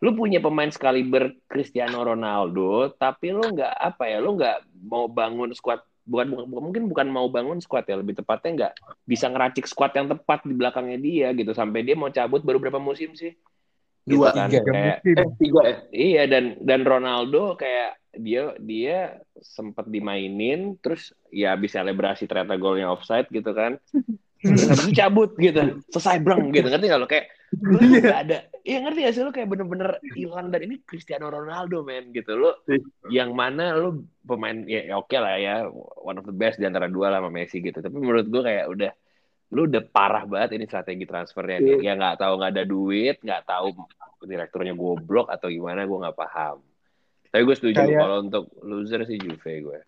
lu 0.03 0.11
punya 0.13 0.43
pemain 0.43 0.67
sekaliber 0.67 1.31
Cristiano 1.47 2.03
Ronaldo 2.03 2.91
tapi 2.93 3.31
lu 3.31 3.55
nggak 3.55 3.71
apa 3.73 4.05
ya 4.11 4.19
lu 4.19 4.35
nggak 4.35 4.59
mau 4.83 5.07
bangun 5.07 5.55
squad 5.55 5.79
bukan, 6.03 6.35
bukan 6.51 6.63
mungkin 6.63 6.83
bukan 6.91 7.07
mau 7.07 7.31
bangun 7.31 7.63
squad 7.63 7.87
ya 7.87 7.95
lebih 7.97 8.19
tepatnya 8.19 8.51
nggak 8.59 8.73
bisa 9.07 9.31
ngeracik 9.31 9.63
squad 9.65 9.95
yang 9.95 10.11
tepat 10.11 10.43
di 10.43 10.53
belakangnya 10.53 10.99
dia 10.99 11.29
gitu 11.33 11.55
sampai 11.55 11.87
dia 11.87 11.95
mau 11.95 12.11
cabut 12.11 12.43
baru 12.43 12.59
berapa 12.59 12.83
musim 12.83 13.15
sih 13.15 13.33
Gitu 14.03 14.19
Dua, 14.19 14.35
kan. 14.35 14.51
tiga 14.51 14.67
Kayak- 14.67 14.99
musim. 14.99 15.15
eh 15.15 15.29
tiga 15.39 15.61
ya 15.63 15.77
Iya 15.95 16.23
dan 16.27 16.45
dan 16.59 16.81
Ronaldo 16.83 17.55
kayak 17.55 18.03
dia 18.19 18.51
dia 18.59 18.97
sempat 19.39 19.87
dimainin 19.87 20.75
terus 20.83 21.15
ya 21.31 21.55
habis 21.55 21.71
selebrasi 21.71 22.27
ternyata 22.27 22.59
golnya 22.59 22.91
offside 22.91 23.31
gitu 23.31 23.55
kan. 23.55 23.79
Terus 24.43 24.63
habis 24.67 24.85
itu 24.85 24.95
cabut 24.99 25.31
gitu. 25.39 25.81
Selesai 25.89 26.19
breng 26.19 26.51
gitu. 26.51 26.67
Ngerti 26.67 26.87
gak 26.91 27.01
lo 27.01 27.07
kayak 27.07 27.27
lu 27.53 27.79
Iya. 27.79 28.01
nggak 28.03 28.21
ada. 28.27 28.39
Iya 28.63 28.79
ngerti 28.83 28.99
gak 29.03 29.15
sih 29.15 29.23
lu 29.23 29.31
kayak 29.31 29.49
bener-bener 29.49 29.91
hilang 30.13 30.51
dan 30.51 30.61
ini 30.67 30.83
Cristiano 30.83 31.31
Ronaldo 31.31 31.87
men 31.87 32.11
gitu. 32.11 32.35
Lu 32.35 32.51
yang 33.09 33.33
mana 33.33 33.73
lu 33.75 34.03
pemain 34.23 34.55
ya, 34.67 34.91
ya 34.91 34.95
oke 34.99 35.15
lah 35.15 35.39
ya 35.39 35.55
one 36.03 36.19
of 36.19 36.27
the 36.27 36.35
best 36.35 36.59
di 36.59 36.67
antara 36.67 36.91
dua 36.91 37.09
lah 37.09 37.23
sama 37.23 37.31
Messi 37.31 37.63
gitu. 37.63 37.79
Tapi 37.79 37.95
menurut 37.95 38.27
gua 38.27 38.43
kayak 38.43 38.67
udah 38.67 38.91
lu 39.53 39.69
udah 39.69 39.83
parah 39.85 40.25
banget 40.25 40.57
ini 40.57 40.65
strategi 40.65 41.05
transfernya 41.05 41.59
nih. 41.61 41.79
Ya 41.85 41.93
nggak 41.95 42.19
tahu 42.19 42.33
nggak 42.41 42.53
ada 42.57 42.65
duit, 42.65 43.17
nggak 43.21 43.43
tahu 43.45 43.67
direkturnya 44.23 44.73
goblok 44.73 45.29
atau 45.29 45.51
gimana 45.51 45.83
gue 45.83 45.99
nggak 45.99 46.15
paham. 46.15 46.63
Tapi 47.29 47.43
gue 47.43 47.57
setuju 47.59 47.81
Kayak- 47.85 48.01
kalau 48.01 48.17
untuk 48.23 48.45
loser 48.63 49.03
sih 49.05 49.19
Juve 49.19 49.53
gue. 49.61 49.79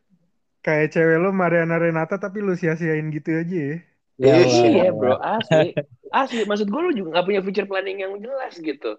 Kayak 0.60 0.90
cewek 0.90 1.16
lo 1.20 1.30
Mariana 1.30 1.76
Renata 1.76 2.16
tapi 2.16 2.40
lu 2.40 2.56
sia-siain 2.56 3.08
gitu 3.08 3.30
aja 3.30 3.46
ya. 3.52 3.78
Ya 4.14 4.38
Allah. 4.38 4.66
Iya 4.70 4.88
bro, 4.94 5.14
asli. 5.18 5.74
Asli, 6.14 6.46
maksud 6.46 6.70
gue 6.70 6.80
lu 6.80 6.92
juga 6.94 7.18
gak 7.18 7.26
punya 7.26 7.42
future 7.42 7.66
planning 7.66 7.98
yang 8.06 8.14
jelas 8.22 8.54
gitu. 8.54 8.94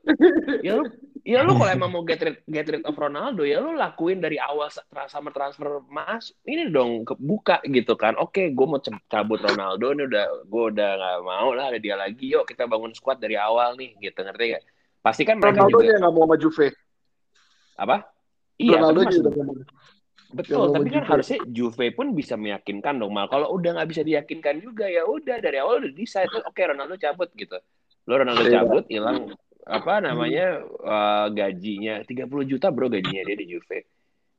Ya 0.60 0.76
lu, 0.76 0.84
ya 1.24 1.40
lu 1.48 1.56
kalau 1.56 1.72
emang 1.72 1.96
mau 1.96 2.04
get 2.04 2.20
rid, 2.20 2.44
get 2.44 2.68
rid 2.68 2.84
of 2.84 3.00
Ronaldo, 3.00 3.48
ya 3.48 3.64
lu 3.64 3.80
lakuin 3.80 4.20
dari 4.20 4.36
awal 4.36 4.68
sama 5.08 5.32
transfer 5.32 5.80
mas, 5.88 6.36
ini 6.44 6.68
dong 6.68 7.08
kebuka 7.08 7.64
gitu 7.72 7.96
kan. 7.96 8.20
Oke, 8.20 8.52
gue 8.52 8.68
mau 8.68 8.84
cabut 8.84 9.40
Ronaldo, 9.40 9.96
ini 9.96 10.04
udah 10.04 10.26
gue 10.44 10.64
udah 10.76 10.90
gak 11.00 11.18
mau 11.24 11.56
lah 11.56 11.72
ada 11.72 11.80
dia 11.80 11.96
lagi. 11.96 12.36
Yuk 12.36 12.44
kita 12.44 12.68
bangun 12.68 12.92
squad 12.92 13.24
dari 13.24 13.40
awal 13.40 13.80
nih, 13.80 13.96
gitu 14.04 14.20
ngerti 14.20 14.60
gak? 14.60 14.64
Pasti 15.00 15.24
kan 15.24 15.40
mereka 15.40 15.64
Ronaldo 15.64 15.80
juga 15.80 15.84
nya 15.88 15.96
nggak 16.04 16.14
mau 16.18 16.24
sama 16.28 16.36
Juve 16.36 16.68
apa? 17.80 17.96
Iya, 18.60 18.78
Ronaldo 18.84 19.00
tapi 19.08 19.16
Betul, 20.36 20.68
tapi 20.70 20.92
kan 20.92 21.02
Juve. 21.02 21.12
harusnya 21.16 21.40
Juve 21.48 21.88
pun 21.92 22.12
bisa 22.12 22.36
meyakinkan 22.36 23.00
dong 23.00 23.10
mal. 23.10 23.26
Kalau 23.26 23.56
udah 23.56 23.80
nggak 23.80 23.90
bisa 23.90 24.04
diyakinkan 24.04 24.60
juga 24.60 24.86
ya 24.86 25.08
udah 25.08 25.40
dari 25.40 25.58
awal 25.58 25.80
udah 25.80 25.92
decide 25.92 26.28
oke 26.44 26.60
Ronaldo 26.60 27.00
cabut 27.00 27.32
gitu. 27.34 27.56
Lo 28.06 28.20
Ronaldo 28.20 28.44
Iya. 28.44 28.62
cabut 28.62 28.84
hilang 28.86 29.32
apa 29.66 29.98
namanya 29.98 30.62
eh, 30.62 31.26
gajinya 31.32 32.04
30 32.04 32.28
juta 32.46 32.70
bro 32.70 32.86
gajinya 32.86 33.24
dia 33.24 33.34
di 33.34 33.48
Juve. 33.48 33.88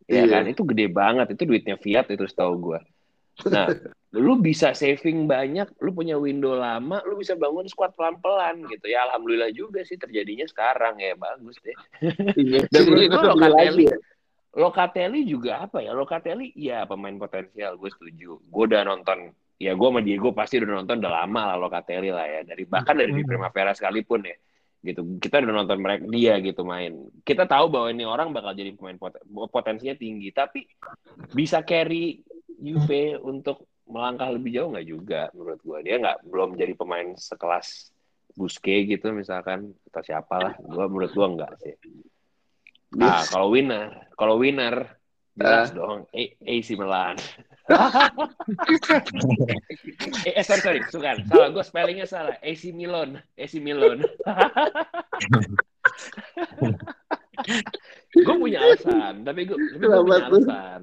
Ya 0.07 0.23
Iya. 0.23 0.31
kan 0.31 0.45
itu 0.47 0.63
gede 0.63 0.87
banget 0.87 1.33
itu 1.33 1.43
duitnya 1.43 1.75
Fiat 1.75 2.13
itu 2.13 2.29
setahu 2.29 2.55
gua. 2.61 2.81
Nah, 3.37 3.69
lu 4.17 4.41
bisa 4.41 4.73
saving 4.73 5.29
banyak, 5.29 5.69
lu 5.85 5.93
punya 5.93 6.17
window 6.17 6.57
lama, 6.57 7.05
lu 7.05 7.21
bisa 7.21 7.37
bangun 7.37 7.69
squad 7.69 7.93
pelan-pelan 7.93 8.65
gitu. 8.65 8.89
Ya 8.89 9.05
alhamdulillah 9.05 9.53
juga 9.53 9.85
sih 9.85 10.01
terjadinya 10.01 10.49
sekarang 10.49 10.97
ya 10.97 11.13
bagus 11.17 11.61
deh. 11.61 11.77
Iya. 12.33 12.65
Dan 12.73 12.81
gua 12.85 12.93
beli 12.97 13.07
Locatelli, 13.13 13.53
lagi 13.53 13.85
ya. 13.93 13.97
Locatelli 14.57 15.29
juga 15.29 15.69
apa 15.69 15.85
ya? 15.85 15.93
Locatelli 15.93 16.57
ya 16.57 16.89
pemain 16.89 17.13
potensial, 17.21 17.77
gue 17.77 17.91
setuju. 17.93 18.41
Gue 18.41 18.65
udah 18.65 18.89
nonton, 18.89 19.37
ya 19.61 19.77
gue 19.77 19.89
sama 19.89 20.01
Diego 20.01 20.33
pasti 20.33 20.57
udah 20.57 20.81
nonton 20.81 20.97
udah 20.97 21.13
lama 21.13 21.41
lah 21.53 21.57
Locatelli 21.61 22.09
lah 22.09 22.25
ya. 22.25 22.41
Dari 22.41 22.65
bahkan 22.65 22.97
dari 22.97 23.13
di 23.13 23.21
Hmm. 23.21 23.37
Primavera 23.37 23.77
sekalipun 23.77 24.25
ya. 24.25 24.37
Gitu. 24.81 25.21
Kita 25.21 25.45
udah 25.45 25.55
nonton 25.61 25.79
mereka 25.79 26.09
dia 26.09 26.41
gitu 26.41 26.65
main. 26.65 26.97
Kita 27.21 27.45
tahu 27.45 27.69
bahwa 27.69 27.93
ini 27.93 28.09
orang 28.09 28.33
bakal 28.33 28.57
jadi 28.57 28.73
pemain 28.73 28.97
poten- 28.97 29.29
potensinya 29.53 29.93
tinggi, 29.93 30.33
tapi 30.33 30.65
bisa 31.37 31.61
carry 31.61 32.25
Juve 32.57 33.21
untuk 33.21 33.69
melangkah 33.85 34.33
lebih 34.33 34.57
jauh 34.57 34.73
nggak 34.73 34.89
juga 34.89 35.29
menurut 35.37 35.61
gue. 35.61 35.79
Dia 35.85 36.01
nggak 36.01 36.33
belum 36.33 36.57
jadi 36.57 36.73
pemain 36.73 37.13
sekelas 37.13 37.93
Busquets 38.37 38.85
gitu 38.89 39.17
misalkan 39.17 39.73
atau 39.89 40.03
siapalah. 40.05 40.57
Gua 40.61 40.89
menurut 40.93 41.13
gua 41.17 41.27
enggak 41.29 41.53
sih. 41.61 41.73
Nah, 42.95 43.27
kalau 43.27 43.51
winner, 43.51 44.07
kalau 44.15 44.39
winner 44.39 44.95
jelas 45.37 45.69
dong 45.75 46.07
A- 46.15 46.37
AC 46.41 46.79
Milan. 46.79 47.19
eh, 50.23 50.33
eh, 50.33 50.45
sorry 50.47 50.63
sorry, 50.63 50.81
bukan. 50.87 51.27
Salah, 51.27 51.51
gue 51.51 51.65
spellingnya 51.67 52.07
salah. 52.07 52.39
AC 52.41 52.71
Milan, 52.71 53.19
AC 53.35 53.59
Milan. 53.59 54.07
gue 58.17 58.37
punya 58.39 58.65
alasan, 58.65 59.27
tapi 59.27 59.45
gue 59.45 59.59
tapi 59.77 59.85
punya 59.85 60.25
alasan. 60.25 60.83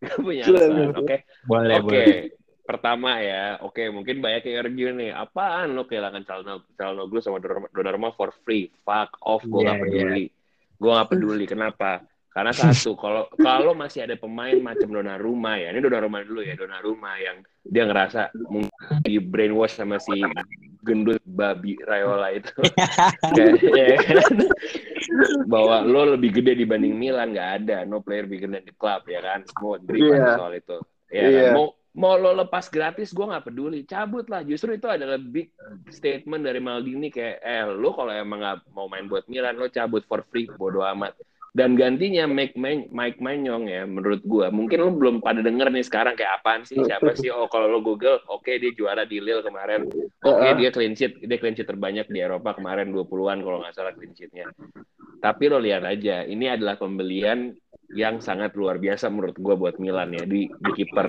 Gue 0.00 0.18
punya 0.22 0.44
alasan. 0.48 0.96
Oke, 0.96 1.16
Boleh, 1.44 1.76
Oke, 1.76 1.84
boleh. 1.84 2.32
pertama 2.64 3.20
ya, 3.20 3.60
oke 3.60 3.92
mungkin 3.92 4.24
banyak 4.24 4.48
yang 4.48 4.64
argue 4.64 4.88
nih, 4.96 5.10
apaan 5.12 5.76
lo 5.76 5.84
kehilangan 5.84 6.24
Calno- 6.24 6.64
Calhanoglu 6.72 7.20
sama 7.20 7.36
Donnarumma- 7.68 8.16
for 8.16 8.32
free, 8.46 8.72
fuck 8.80 9.12
off, 9.20 9.44
gue 9.44 9.60
Iya, 9.60 9.76
gak 9.76 9.80
peduli, 9.84 10.24
gue 10.84 10.92
gak 10.92 11.10
peduli, 11.16 11.44
kenapa? 11.48 12.04
Karena 12.28 12.50
satu, 12.50 12.92
kalau 12.98 13.30
kalau 13.38 13.72
masih 13.72 14.04
ada 14.04 14.18
pemain 14.18 14.58
macam 14.58 14.90
Donnarumma 14.90 15.56
ya, 15.56 15.70
ini 15.72 15.80
Donnarumma 15.80 16.20
dulu 16.20 16.42
ya, 16.42 16.58
Donnarumma 16.58 17.14
yang 17.16 17.40
dia 17.64 17.88
ngerasa 17.88 18.34
di 19.00 19.16
brainwash 19.16 19.78
sama 19.80 19.96
si 19.96 20.20
gendut 20.84 21.22
babi 21.24 21.78
Rayola 21.80 22.34
itu, 22.34 22.52
Kayak, 23.32 23.54
ya 23.72 23.96
kan? 23.96 24.36
bahwa 25.46 25.80
lo 25.86 26.18
lebih 26.18 26.42
gede 26.42 26.58
dibanding 26.58 26.92
Milan 26.92 27.32
nggak 27.32 27.50
ada, 27.64 27.76
no 27.86 28.02
player 28.02 28.26
bigger 28.26 28.50
than 28.50 28.66
the 28.66 28.74
club 28.76 29.06
ya 29.08 29.22
kan, 29.22 29.46
semua 29.48 29.80
derita 29.80 30.12
Iya. 30.12 30.34
soal 30.36 30.52
itu. 30.58 30.76
Ya 31.08 31.22
Iya. 31.24 31.40
kan? 31.48 31.54
Mau 31.54 31.66
mau 31.94 32.18
lo 32.18 32.34
lepas 32.34 32.66
gratis 32.66 33.14
gue 33.14 33.26
nggak 33.26 33.46
peduli. 33.46 33.86
Cabut 33.86 34.26
lah. 34.26 34.42
Justru 34.42 34.74
itu 34.74 34.90
adalah 34.90 35.18
big 35.18 35.54
statement 35.90 36.42
dari 36.42 36.58
Maldini 36.58 37.08
kayak 37.08 37.38
eh 37.42 37.64
lo 37.70 37.94
kalau 37.94 38.10
emang 38.10 38.42
nggak 38.42 38.58
mau 38.74 38.90
main 38.90 39.06
buat 39.06 39.26
Milan 39.30 39.58
lo 39.58 39.70
cabut 39.70 40.02
for 40.06 40.26
free. 40.28 40.50
Bodo 40.50 40.82
amat. 40.82 41.14
Dan 41.54 41.78
gantinya 41.78 42.26
Mike 42.26 42.58
Man 42.58 42.90
Mike 42.90 43.22
Manyong 43.22 43.70
ya 43.70 43.86
menurut 43.86 44.26
gua. 44.26 44.50
Mungkin 44.50 44.74
lo 44.74 44.90
belum 44.90 45.22
pada 45.22 45.38
denger 45.38 45.70
nih 45.70 45.86
sekarang 45.86 46.18
kayak 46.18 46.42
apaan 46.42 46.66
sih 46.66 46.82
siapa 46.82 47.14
sih? 47.14 47.30
Oh 47.30 47.46
kalau 47.46 47.70
lo 47.70 47.78
Google 47.78 48.18
oke 48.26 48.50
dia 48.58 48.74
juara 48.74 49.06
di 49.06 49.22
Lille 49.22 49.46
kemarin. 49.46 49.86
Oke 50.26 50.48
dia 50.58 50.74
clean 50.74 50.98
sheet 50.98 51.22
dia 51.22 51.38
clean 51.38 51.54
sheet 51.54 51.70
terbanyak 51.70 52.10
di 52.10 52.18
Eropa 52.18 52.58
kemarin 52.58 52.90
20-an 52.90 53.38
kalau 53.46 53.62
nggak 53.62 53.70
salah 53.70 53.94
clean 53.94 54.10
sheetnya. 54.18 54.50
Tapi 55.22 55.46
lo 55.46 55.62
lihat 55.62 55.86
aja 55.86 56.26
ini 56.26 56.50
adalah 56.50 56.74
pembelian 56.74 57.54
yang 57.94 58.18
sangat 58.18 58.58
luar 58.58 58.82
biasa 58.82 59.06
menurut 59.06 59.38
gua 59.38 59.54
buat 59.54 59.78
Milan 59.78 60.10
ya 60.10 60.26
di 60.26 60.50
di 60.50 60.70
kiper 60.74 61.06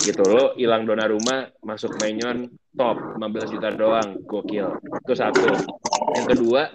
gitu. 0.00 0.24
Lo 0.24 0.56
hilang 0.56 0.88
Donnarumma 0.88 1.52
masuk 1.60 1.92
Maignan 2.00 2.48
top 2.72 2.96
15 3.20 3.52
juta 3.52 3.68
doang. 3.74 4.16
Gokil. 4.24 4.72
Itu 5.04 5.12
satu. 5.12 5.44
Yang 6.16 6.26
kedua 6.36 6.72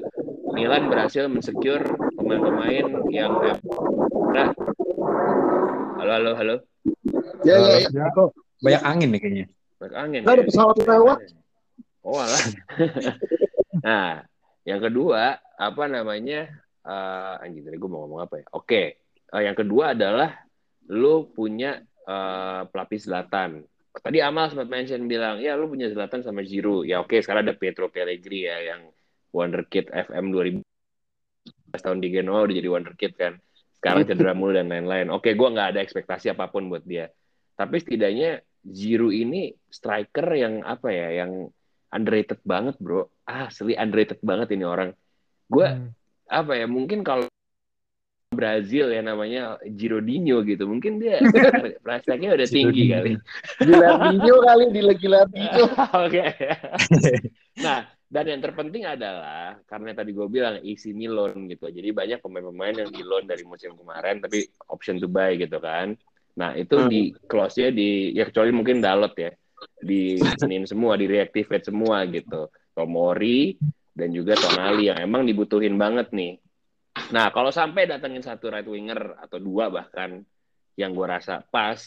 Milan 0.58 0.90
berhasil 0.90 1.30
mensecure 1.30 1.86
pemain-pemain 2.18 2.86
yang 3.14 3.32
nah 4.34 4.50
halo 6.02 6.12
halo 6.18 6.32
halo. 6.34 6.56
Ya, 7.46 7.56
ya, 7.62 7.74
ya. 7.86 7.90
Ya, 7.94 8.06
Kok 8.10 8.34
banyak 8.66 8.84
angin 8.84 9.10
nih 9.14 9.22
kayaknya. 9.22 9.46
Bak 9.78 9.94
angin. 9.94 10.22
Nggak 10.26 10.36
ada 10.42 10.46
pesawat 10.50 10.76
lewat. 10.82 11.20
oh 12.06 12.18
alah. 12.18 12.44
Nah 13.86 14.26
yang 14.66 14.82
kedua 14.82 15.38
apa 15.38 15.84
namanya? 15.86 16.50
Eh 16.82 17.34
anjing 17.46 17.62
tadi 17.62 17.78
gue 17.78 17.90
mau 17.90 18.10
ngomong 18.10 18.26
apa 18.26 18.42
ya? 18.42 18.46
Oke. 18.58 19.06
Eh, 19.28 19.42
yang 19.44 19.54
kedua 19.54 19.94
adalah 19.94 20.34
lu 20.90 21.30
punya 21.30 21.78
eh, 22.08 22.62
pelapis 22.72 23.06
selatan 23.06 23.68
tadi 24.02 24.22
Amal 24.22 24.50
sempat 24.50 24.70
mention 24.70 25.06
bilang 25.10 25.42
ya 25.42 25.58
lu 25.58 25.70
punya 25.70 25.90
Zlatan 25.90 26.22
sama 26.22 26.46
Giroud. 26.46 26.86
Ya 26.86 27.02
oke 27.02 27.18
sekarang 27.22 27.50
ada 27.50 27.56
Pietro 27.58 27.90
Pellegrini 27.90 28.46
ya 28.46 28.58
yang 28.74 28.82
wonderkid 29.34 29.90
FM 29.90 30.34
2000 30.34 30.62
tahun 31.78 32.00
di 32.02 32.10
Genoa 32.10 32.46
udah 32.46 32.56
jadi 32.56 32.70
wonderkid 32.70 33.12
kan. 33.18 33.34
Sekarang 33.78 34.10
cedera 34.10 34.34
mulu 34.34 34.58
dan 34.58 34.70
lain-lain. 34.70 35.14
Oke 35.14 35.38
gua 35.38 35.54
nggak 35.54 35.78
ada 35.78 35.80
ekspektasi 35.86 36.34
apa 36.34 36.50
pun 36.50 36.70
buat 36.70 36.82
dia. 36.86 37.14
Tapi 37.58 37.78
setidaknya 37.82 38.42
Giroud 38.66 39.14
ini 39.14 39.54
striker 39.70 40.28
yang 40.34 40.66
apa 40.66 40.90
ya 40.90 41.24
yang 41.24 41.50
underrated 41.94 42.42
banget 42.44 42.76
bro. 42.82 43.08
Asli 43.28 43.78
underrated 43.78 44.20
banget 44.22 44.54
ini 44.54 44.66
orang. 44.66 44.92
Gue 45.48 45.68
Hmm. 45.68 45.92
apa 46.28 46.60
ya 46.60 46.68
mungkin 46.68 47.08
kalau 47.08 47.24
Brazil 48.28 48.92
ya 48.92 49.00
namanya 49.00 49.56
Girodinho 49.64 50.44
gitu 50.44 50.68
mungkin 50.68 51.00
dia 51.00 51.24
plastiknya 51.86 52.36
udah 52.36 52.48
tinggi 52.48 52.84
kali 52.92 53.12
Gilardino 53.68 54.36
kali 54.44 54.66
di 54.76 54.82
Gilardino. 55.00 55.64
Oke. 56.06 56.24
nah, 57.64 57.88
dan 58.08 58.26
yang 58.28 58.42
terpenting 58.44 58.84
adalah 58.84 59.56
karena 59.64 59.96
tadi 59.96 60.12
gue 60.12 60.28
bilang 60.28 60.60
isi 60.64 60.92
Milan 60.92 61.48
gitu. 61.52 61.68
Jadi 61.68 61.92
banyak 61.92 62.20
pemain-pemain 62.24 62.76
yang 62.86 62.92
di 62.92 63.04
loan 63.04 63.28
dari 63.28 63.44
musim 63.44 63.76
kemarin 63.76 64.20
tapi 64.24 64.48
option 64.72 65.00
to 65.00 65.08
buy 65.08 65.36
gitu 65.36 65.60
kan. 65.60 65.96
Nah, 66.38 66.54
itu 66.54 66.78
Hmm. 66.78 66.92
di 66.92 67.12
close-nya 67.26 67.74
di 67.74 68.14
ya 68.14 68.28
kecuali 68.30 68.52
mungkin 68.54 68.80
Dalot 68.80 69.16
ya. 69.18 69.32
Di 69.82 70.22
Senin 70.38 70.70
semua, 70.70 70.96
di 70.96 71.10
reactivate 71.10 71.68
semua 71.68 72.06
gitu. 72.08 72.48
Tomori 72.78 73.58
dan 73.98 74.14
juga 74.14 74.38
Tonali 74.38 74.94
yang 74.94 75.02
emang 75.02 75.26
dibutuhin 75.26 75.76
banget 75.82 76.14
nih. 76.14 76.38
Nah, 77.14 77.32
kalau 77.32 77.50
sampai 77.54 77.88
datengin 77.88 78.22
satu 78.22 78.52
right 78.52 78.68
winger 78.68 79.16
atau 79.22 79.38
dua 79.40 79.72
bahkan 79.72 80.22
yang 80.78 80.94
gue 80.94 81.08
rasa 81.08 81.42
pas, 81.50 81.80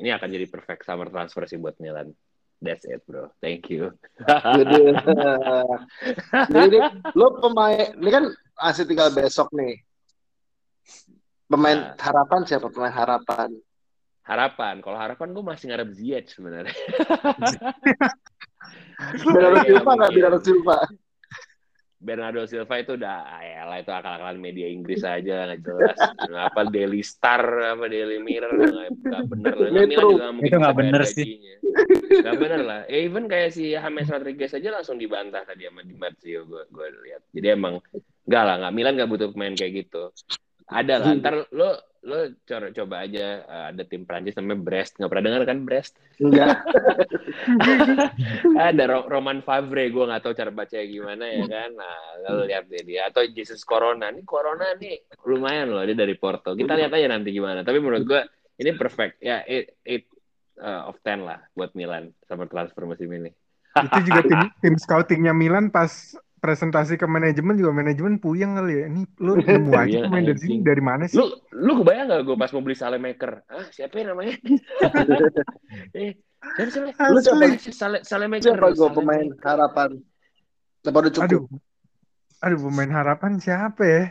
ini 0.00 0.08
akan 0.14 0.28
jadi 0.30 0.46
perfect 0.48 0.86
summer 0.88 1.08
transfer 1.12 1.44
sih 1.44 1.60
buat 1.60 1.76
Milan. 1.82 2.14
That's 2.62 2.86
it, 2.86 3.02
bro. 3.02 3.34
Thank 3.42 3.74
you. 3.74 3.90
Jadi, 4.22 4.94
jadi 6.46 6.78
lo 7.18 7.42
pemain, 7.42 7.90
ini 7.98 8.10
kan 8.10 8.24
masih 8.54 8.86
tinggal 8.86 9.10
besok 9.10 9.50
nih. 9.50 9.82
Pemain 11.50 11.92
Nah. 11.92 11.98
harapan 12.00 12.40
siapa 12.46 12.70
pemain 12.70 12.94
harapan? 12.94 13.50
Harapan, 14.22 14.78
kalau 14.78 14.94
harapan 14.94 15.28
gue 15.34 15.44
masih 15.44 15.64
ngarep 15.68 15.88
Ziyech 15.98 16.30
sebenarnya. 16.30 16.72
Bernardo 19.34 19.58
Iya, 19.58 19.68
Silva 19.68 19.90
nggak. 19.98 20.10
Bernardo 20.14 20.40
Silva? 20.40 20.78
Bernardo 22.02 22.42
Silva 22.50 22.82
itu 22.82 22.98
udah 22.98 23.22
ya 23.38 23.62
lah 23.62 23.78
itu 23.78 23.94
akal-akalan 23.94 24.42
media 24.42 24.66
Inggris 24.66 25.06
aja 25.06 25.46
nggak 25.46 25.62
jelas. 25.62 25.98
apa 26.50 26.66
Daily 26.66 26.98
Star 27.06 27.40
apa 27.78 27.86
Daily 27.86 28.18
Mirror 28.18 28.58
nggak 29.06 29.24
bener 29.30 29.54
lah. 29.54 29.70
Milan 29.70 29.90
juga 29.94 30.26
mungkin 30.34 30.50
Itu 30.50 30.56
nggak 30.58 30.76
bener 30.76 31.02
sih. 31.06 31.26
Nggak 32.26 32.36
bener 32.42 32.60
lah. 32.66 32.80
Ya, 32.90 32.98
even 33.06 33.30
kayak 33.30 33.54
si 33.54 33.78
James 33.78 34.10
Rodriguez 34.10 34.50
aja 34.50 34.68
langsung 34.74 34.98
dibantah 34.98 35.46
tadi 35.46 35.70
sama 35.70 35.86
Di 35.86 35.94
Marzio 35.94 36.42
gue 36.42 36.66
gue 36.66 36.86
lihat. 37.06 37.22
Jadi 37.30 37.46
emang 37.46 37.78
nggak 38.26 38.42
lah 38.42 38.54
nggak 38.66 38.74
Milan 38.74 38.94
nggak 38.98 39.10
butuh 39.10 39.28
pemain 39.30 39.54
kayak 39.54 39.86
gitu. 39.86 40.10
Ada 40.66 40.94
lah. 40.98 41.14
Ntar 41.14 41.34
lo 41.54 41.91
lo 42.02 42.34
coba 42.42 42.74
coba 42.74 42.94
aja 43.06 43.46
uh, 43.46 43.64
ada 43.70 43.82
tim 43.86 44.02
Prancis 44.02 44.34
namanya 44.34 44.58
Brest. 44.58 44.98
Nggak 44.98 45.10
pernah 45.10 45.24
dengar 45.30 45.42
kan 45.46 45.58
Brest? 45.62 45.94
Enggak. 46.18 46.66
ada 48.58 48.84
Ro- 48.90 49.06
Roman 49.06 49.38
Favre 49.46 49.86
gue 49.86 50.04
nggak 50.10 50.22
tahu 50.26 50.34
cara 50.34 50.50
bacanya 50.50 50.86
gimana 50.90 51.24
ya 51.30 51.44
kan. 51.46 51.70
Nah 51.78 51.96
lalu 52.26 52.42
lihat 52.50 52.64
deh 52.66 52.82
dia. 52.82 53.06
Atau 53.06 53.22
Jesus 53.30 53.62
Corona. 53.62 54.10
Ini 54.10 54.26
Corona 54.26 54.74
nih. 54.74 55.14
Lumayan 55.30 55.70
loh 55.70 55.86
dia 55.86 55.94
dari 55.94 56.18
Porto. 56.18 56.58
Kita 56.58 56.74
lihat 56.74 56.90
aja 56.90 57.06
nanti 57.06 57.30
gimana. 57.30 57.62
Tapi 57.62 57.78
menurut 57.78 58.02
gue 58.02 58.22
ini 58.58 58.70
perfect. 58.74 59.22
Ya 59.22 59.46
eight, 59.46 59.78
eight 59.86 60.10
uh, 60.58 60.90
of 60.90 60.98
ten 61.06 61.22
lah 61.22 61.38
buat 61.54 61.70
Milan 61.78 62.10
sama 62.26 62.50
transfer 62.50 62.82
musim 62.82 63.08
ini. 63.14 63.30
Itu 63.78 63.98
juga 64.04 64.20
tim, 64.26 64.40
tim 64.62 64.74
scoutingnya 64.74 65.32
Milan 65.32 65.70
pas 65.70 66.18
presentasi 66.42 66.98
ke 66.98 67.06
manajemen 67.06 67.54
juga 67.54 67.70
manajemen 67.70 68.18
puyeng 68.18 68.58
kali 68.58 68.82
ya. 68.82 68.84
Ini 68.90 69.02
lu 69.22 69.38
nemu 69.46 69.70
aja 69.70 69.86
Puyeng, 69.86 70.04
pemain 70.10 70.24
dari 70.26 70.40
sini 70.42 70.50
anjing. 70.58 70.66
dari 70.66 70.82
mana 70.82 71.04
sih? 71.06 71.16
Lu 71.22 71.26
lu 71.54 71.72
kebayang 71.80 72.06
gak 72.10 72.22
gue 72.26 72.36
pas 72.36 72.50
mau 72.50 72.62
beli 72.66 72.74
Salemaker? 72.74 73.32
Ah, 73.46 73.66
siapa 73.70 73.94
ya 74.02 74.04
namanya? 74.10 74.34
eh, 76.02 76.18
siapa 76.58 76.70
siapa? 76.74 76.90
Lu 77.14 77.18
siapa? 77.22 77.44
Sale, 77.70 77.98
Salemaker. 78.02 78.58
Siapa 78.58 78.66
gue 78.74 78.88
pemain 78.90 79.26
harapan? 79.46 79.90
Apa 80.82 80.96
udah 80.98 81.12
cukup? 81.14 81.26
Aduh. 81.30 81.42
Aduh 82.42 82.58
pemain 82.58 82.90
harapan 82.90 83.38
siapa 83.38 83.82
ya? 83.86 84.04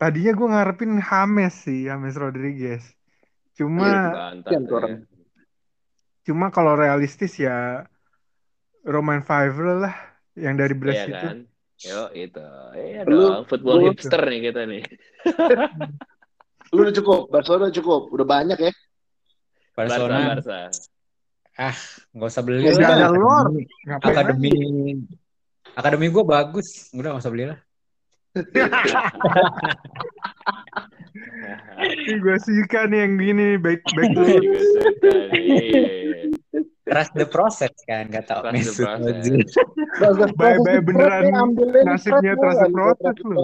Tadinya 0.00 0.32
gue 0.32 0.48
ngarepin 0.56 0.92
James 1.04 1.52
sih, 1.68 1.84
James 1.84 2.16
Rodriguez. 2.16 2.82
Cuma 3.54 3.86
orang. 4.72 5.04
ya. 5.04 5.12
cuma 6.24 6.48
kalau 6.48 6.72
realistis 6.72 7.36
ya 7.36 7.84
Roman 8.88 9.20
Favre 9.20 9.84
lah 9.84 10.13
yang 10.34 10.54
dari 10.54 10.74
Brest 10.74 10.98
Iya 10.98 11.06
itu. 11.06 11.14
kan? 11.14 11.36
Yo, 11.84 12.02
itu. 12.12 12.46
Iya 12.74 13.00
Lu- 13.04 13.30
dong, 13.34 13.44
football 13.46 13.76
lu- 13.82 13.84
hipster 13.90 14.22
nih 14.24 14.40
kita 14.44 14.62
nih. 14.66 14.82
Lu 16.74 16.78
udah 16.82 16.94
cukup, 16.94 17.20
Barcelona 17.30 17.70
udah 17.70 17.76
cukup, 17.76 18.02
udah 18.10 18.26
banyak 18.26 18.58
ya. 18.58 18.72
Barca, 19.74 19.94
Barcelona 19.94 20.18
Barca. 20.38 20.60
nggak 22.10 22.28
usah 22.30 22.42
beli 22.42 22.66
Ya, 22.66 22.70
nggak 22.74 22.82
ada 22.82 23.06
Akademi- 23.06 23.18
luar. 23.18 23.44
Akademi 24.02 24.50
Akademi 25.74 26.06
gue 26.10 26.24
bagus, 26.24 26.90
udah 26.90 27.14
nggak 27.14 27.22
usah 27.22 27.32
beli 27.34 27.44
lah. 27.50 27.58
Gue 32.18 32.36
suka 32.42 32.90
nih 32.90 33.06
yang 33.06 33.14
gini 33.14 33.48
back 33.54 33.78
back 33.94 34.10
to 34.10 34.18
Gue 34.18 34.34
juga 34.42 34.58
suka 34.58 35.10
nih. 35.30 36.03
Trust 36.94 37.10
the 37.18 37.26
process 37.26 37.74
kan, 37.82 38.06
Mesut 38.54 38.86
process. 38.86 39.26
Ozil. 39.26 39.42
Bye-bye 40.38 40.78
beneran 40.86 41.26
nasibnya 41.82 42.38
Trust 42.38 42.62
the 42.62 42.70
lu, 42.70 42.78
process 42.78 43.18
lu. 43.26 43.34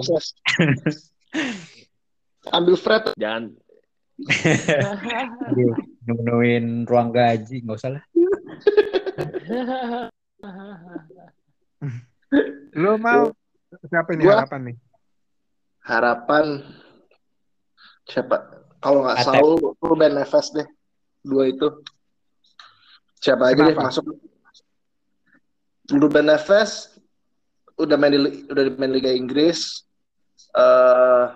Ambil 2.56 2.78
Fred, 2.78 3.10
Jangan 3.18 3.58
Aduh, 5.50 5.74
nemuin 6.06 6.84
ruang 6.84 7.08
gaji, 7.10 7.64
nggak 7.64 7.74
usah 7.74 7.96
lah. 7.96 8.04
Lo 12.76 13.00
mau 13.00 13.32
siapa 13.88 14.12
nih 14.14 14.28
Gua- 14.28 14.44
harapan 14.44 14.60
nih? 14.70 14.76
harapan 15.80 16.44
siapa? 18.06 18.36
Kalau 18.78 19.00
nggak 19.04 19.18
Atep. 19.24 19.40
Saul, 19.40 19.56
Ruben 19.80 20.12
Neves 20.14 20.48
deh. 20.52 20.68
Dua 21.20 21.44
itu. 21.48 21.68
Siapa 23.20 23.52
aja 23.52 23.60
deh 23.68 23.76
masuk. 23.76 24.16
Ruben 25.92 26.24
Neves 26.24 26.96
udah 27.76 27.96
main 28.00 28.16
di 28.16 28.48
udah 28.48 28.62
di 28.64 28.72
main 28.80 28.92
Liga 28.92 29.12
Inggris. 29.12 29.84
eh 30.50 31.26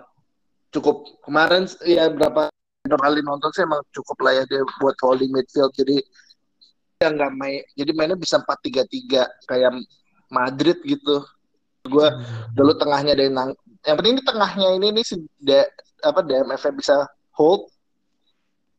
cukup 0.74 1.22
kemarin 1.22 1.70
ya 1.86 2.10
berapa 2.10 2.50
kali 2.88 3.22
nonton 3.22 3.52
sih 3.54 3.62
emang 3.62 3.78
cukup 3.94 4.26
lah 4.26 4.42
ya 4.42 4.44
dia 4.48 4.64
buat 4.80 4.96
holding 5.04 5.30
midfield. 5.30 5.70
Jadi 5.76 6.00
dia 6.98 7.08
nggak 7.12 7.32
main 7.36 7.60
jadi 7.76 7.92
mainnya 7.92 8.16
bisa 8.16 8.40
4-3-3 8.40 9.44
kayak 9.44 9.70
Madrid 10.32 10.80
gitu. 10.82 11.20
Gue 11.84 12.08
dulu 12.56 12.72
tengahnya 12.80 13.12
dari 13.12 13.28
nang 13.28 13.52
yang 13.84 14.00
penting 14.00 14.16
di 14.18 14.24
tengahnya 14.24 14.72
ini 14.72 14.88
nih 14.96 15.04
si 15.04 15.20
D, 15.36 15.68
apa 16.00 16.24
DMF 16.24 16.64
bisa 16.72 17.04
hold. 17.36 17.68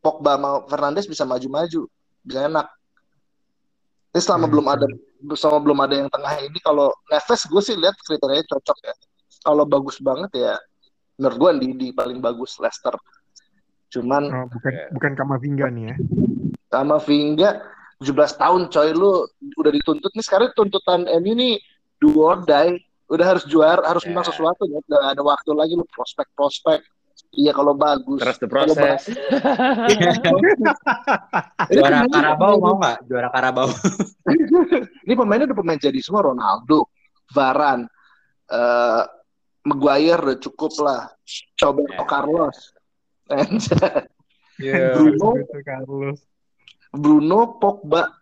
Pogba 0.01 0.37
sama 0.37 0.49
Fernandes 0.69 1.09
bisa 1.09 1.25
maju-maju 1.25 1.89
bisa 2.25 2.45
enak 2.45 2.65
ini 4.15 4.21
selama 4.21 4.47
Hmm. 4.47 4.53
belum 4.55 4.65
ada 4.65 4.85
selama 5.35 5.59
belum 5.59 5.79
ada 5.81 5.95
yang 5.97 6.09
tengah 6.09 6.33
ini 6.39 6.59
kalau 6.59 6.87
Neves 7.05 7.41
gue 7.43 7.61
sih 7.61 7.75
lihat 7.75 7.95
kriterianya 7.99 8.47
cocok 8.47 8.77
ya 8.81 8.93
kalau 9.41 9.63
bagus 9.65 9.99
banget 9.99 10.31
ya 10.33 10.55
menurut 11.15 11.35
gue 11.37 11.49
di, 11.59 11.67
di 11.75 11.87
paling 11.91 12.19
bagus 12.19 12.55
Leicester 12.55 12.95
cuman 13.91 14.23
Oh, 14.25 14.47
bukan 14.49 14.71
Oke. 14.71 14.83
bukan 14.93 15.11
Kamavinga 15.13 15.67
nih 15.69 15.83
ya. 15.85 15.95
sama 16.69 16.97
Vinga 16.97 17.63
17 17.99 18.11
tahun 18.35 18.61
coy 18.67 18.89
lu 18.91 19.23
udah 19.55 19.71
dituntut 19.71 20.11
nih 20.11 20.23
sekarang 20.23 20.51
tuntutan 20.51 21.07
MU 21.15 21.31
nih 21.31 21.55
do 21.97 22.11
or 22.19 22.39
die 22.41 22.75
udah 23.07 23.25
harus 23.25 23.43
juara 23.45 23.79
harus 23.83 24.03
Ya. 24.03 24.11
menang 24.11 24.27
sesuatu 24.27 24.63
ya 24.63 24.79
udah 24.81 25.11
ada 25.11 25.21
waktu 25.21 25.51
lagi 25.51 25.73
lu 25.75 25.85
prospek 25.87 26.27
prospek 26.33 26.83
iya 27.35 27.51
kalau 27.51 27.75
bagus 27.75 28.19
Trust 28.19 28.39
the 28.39 28.47
Kalau 28.47 28.73
process. 28.73 29.05
Juara 31.71 32.05
Karabau 32.07 32.53
mau 32.57 32.75
nggak? 32.79 32.97
Juara 33.05 33.29
Karabau. 33.29 33.69
ini 35.05 35.13
pemainnya 35.13 35.45
udah 35.47 35.57
pemain 35.57 35.79
jadi 35.79 35.99
semua 36.01 36.25
Ronaldo 36.25 36.89
Varane 37.29 37.85
eh 38.45 39.03
Maguire 39.65 40.21
udah 40.21 40.37
cukup 40.37 40.71
lah 40.79 41.09
Roberto 41.57 41.97
Ya. 41.97 42.05
Carlos 42.05 42.57
Iya, 44.61 44.93
Bruno. 44.95 45.29
Carlos. 45.65 46.17
Bruno 46.93 47.57
Pogba 47.57 48.13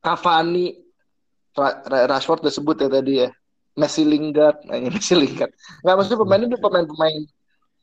Cavani 0.00 0.72
Ra- 1.52 1.84
Ra- 1.84 2.06
Rashford 2.08 2.40
udah 2.40 2.54
sebut 2.54 2.76
ya 2.80 2.88
tadi 2.88 3.12
ya 3.20 3.28
Messi 3.76 4.02
Lingard 4.02 4.64
nah, 4.64 4.74
ini 4.74 4.88
Messi 4.88 5.12
Lingard 5.12 5.52
nggak 5.84 5.94
maksudnya 5.94 6.18
pemainnya 6.18 6.46
udah 6.48 6.60
pemain-pemain 6.60 7.22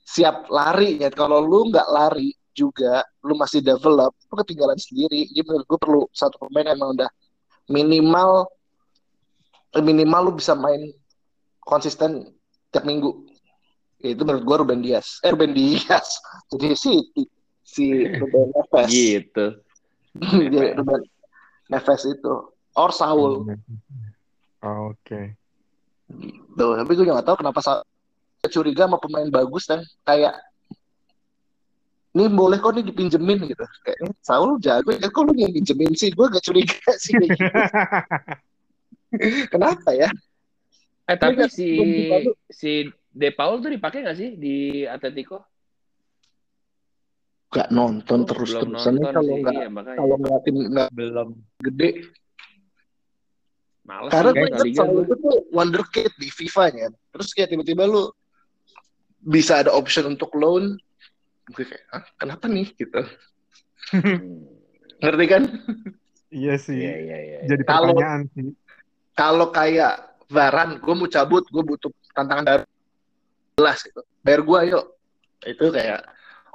siap 0.06 0.46
lari 0.54 1.02
ya. 1.02 1.10
Kalau 1.10 1.42
lu 1.42 1.74
nggak 1.74 1.90
lari 1.90 2.30
juga 2.56 3.04
lu 3.26 3.36
masih 3.36 3.60
develop 3.60 4.14
lu 4.30 4.36
ketinggalan 4.40 4.78
sendiri. 4.78 5.28
Jadi 5.28 5.42
menurut 5.44 5.66
gue 5.68 5.80
perlu 5.82 6.02
satu 6.14 6.38
pemain 6.46 6.70
yang 6.70 6.78
emang 6.80 6.96
udah 6.96 7.10
minimal 7.68 8.48
minimal 9.82 10.32
lu 10.32 10.34
bisa 10.38 10.56
main 10.56 10.94
konsisten 11.66 12.32
tiap 12.70 12.86
minggu. 12.86 13.26
Ya, 14.00 14.14
itu 14.14 14.22
menurut 14.24 14.46
gue 14.46 14.56
Ruben 14.62 14.82
Dias. 14.86 15.20
Eh 15.26 15.34
Ruben 15.34 15.52
Dias. 15.52 16.22
Jadi 16.54 16.78
si 16.78 16.94
si 17.66 17.86
Ruben 18.06 18.54
Neves. 18.54 18.88
Gitu. 18.88 19.46
Jadi 20.54 20.78
Ruben 20.78 21.02
Neves 21.68 22.04
itu. 22.06 22.34
Or 22.76 22.92
Saul. 22.94 23.48
Oh, 24.64 24.92
Oke. 24.92 25.40
Tuh, 26.54 26.74
tapi 26.78 26.92
gue 26.94 27.02
juga 27.02 27.18
gak 27.18 27.28
tahu 27.34 27.38
kenapa 27.42 27.60
Saul 27.66 27.82
curiga 28.48 28.86
sama 28.86 28.98
pemain 28.98 29.28
bagus 29.28 29.66
dan 29.66 29.84
kayak 30.04 30.36
ini 32.12 32.26
boleh 32.32 32.58
kok 32.58 32.72
nih 32.72 32.84
dipinjemin 32.88 33.44
gitu. 33.46 33.64
Kayak 33.84 34.00
Saul 34.24 34.56
jago 34.58 34.90
ya 34.90 35.06
kok 35.06 35.22
lu 35.22 35.32
yang 35.36 35.52
pinjemin 35.52 35.92
sih? 35.94 36.10
Gue 36.10 36.26
gak 36.28 36.42
curiga 36.42 36.90
sih 37.04 37.12
gitu. 37.12 37.36
Kenapa 39.52 39.92
ya? 39.92 40.08
Eh 41.06 41.16
tapi 41.16 41.38
Ini 41.38 41.48
si 41.48 41.66
belum 41.70 41.92
dipakai. 41.92 42.32
si 42.50 42.72
De 43.12 43.30
Paul 43.30 43.60
tuh 43.60 43.70
dipakai 43.70 44.02
nggak 44.02 44.18
sih 44.18 44.30
di 44.36 44.84
Atletico? 44.84 45.44
Gak 47.48 47.70
nonton 47.70 48.24
Oh, 48.24 48.26
terus 48.26 48.52
terusan 48.52 49.00
kalau 49.00 49.36
nggak 49.40 49.56
iya, 49.56 49.68
kalau 49.96 50.16
nggak 50.18 50.40
tim 50.44 50.56
nggak 50.68 50.90
Belum. 50.92 51.30
gede. 51.62 51.90
Males 53.86 54.10
Karena 54.10 54.32
gue 54.34 54.48
Saul 54.74 54.98
gue. 54.98 55.04
itu 55.06 55.16
tuh 55.16 55.36
wonderkid 55.52 56.12
di 56.18 56.28
FIFA-nya. 56.28 56.90
Terus 57.12 57.32
kayak 57.32 57.54
tiba-tiba 57.54 57.86
lu 57.86 58.10
bisa 59.26 59.66
ada 59.66 59.74
option 59.74 60.06
untuk 60.08 60.30
loan. 60.38 60.78
Gue 61.50 61.66
kayak, 61.66 61.84
"Hah, 61.90 62.04
kenapa 62.16 62.46
nih 62.46 62.70
gitu? 62.74 63.02
Hmm. 63.92 64.46
Ngerti 65.02 65.26
kan? 65.28 65.44
Iya 66.30 66.56
sih. 66.58 66.78
Iya 66.78 66.94
iya 66.96 67.18
iya. 67.20 67.40
Jadi 67.50 67.64
Kalau- 67.66 67.94
pertanyaan 67.94 68.24
sih. 68.32 68.54
kalau 69.14 69.48
kayak 69.50 69.94
Varan, 70.26 70.82
gue 70.82 70.94
mau 70.98 71.06
cabut, 71.06 71.46
gue 71.46 71.64
butuh 71.64 71.94
tantangan 72.12 72.44
baru 72.44 72.64
jelas 73.56 73.80
gitu. 73.86 74.02
Bayar 74.26 74.42
gue 74.42 74.60
yuk. 74.74 74.86
Itu 75.46 75.70
kayak, 75.70 76.02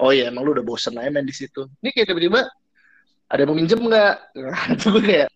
oh 0.02 0.10
ya 0.10 0.26
emang 0.26 0.42
lu 0.42 0.58
udah 0.58 0.66
bosen 0.66 0.98
aja 0.98 1.06
main 1.08 1.22
di 1.22 1.30
situ. 1.30 1.70
Ini 1.78 1.94
kayak 1.94 2.10
tiba-tiba 2.10 2.50
ada 3.30 3.38
yang 3.38 3.48
mau 3.54 3.56
minjem 3.56 3.78
nggak? 3.78 4.14
Nah, 4.42 4.64
itu 4.74 4.86
gue 4.90 5.02
kayak 5.06 5.28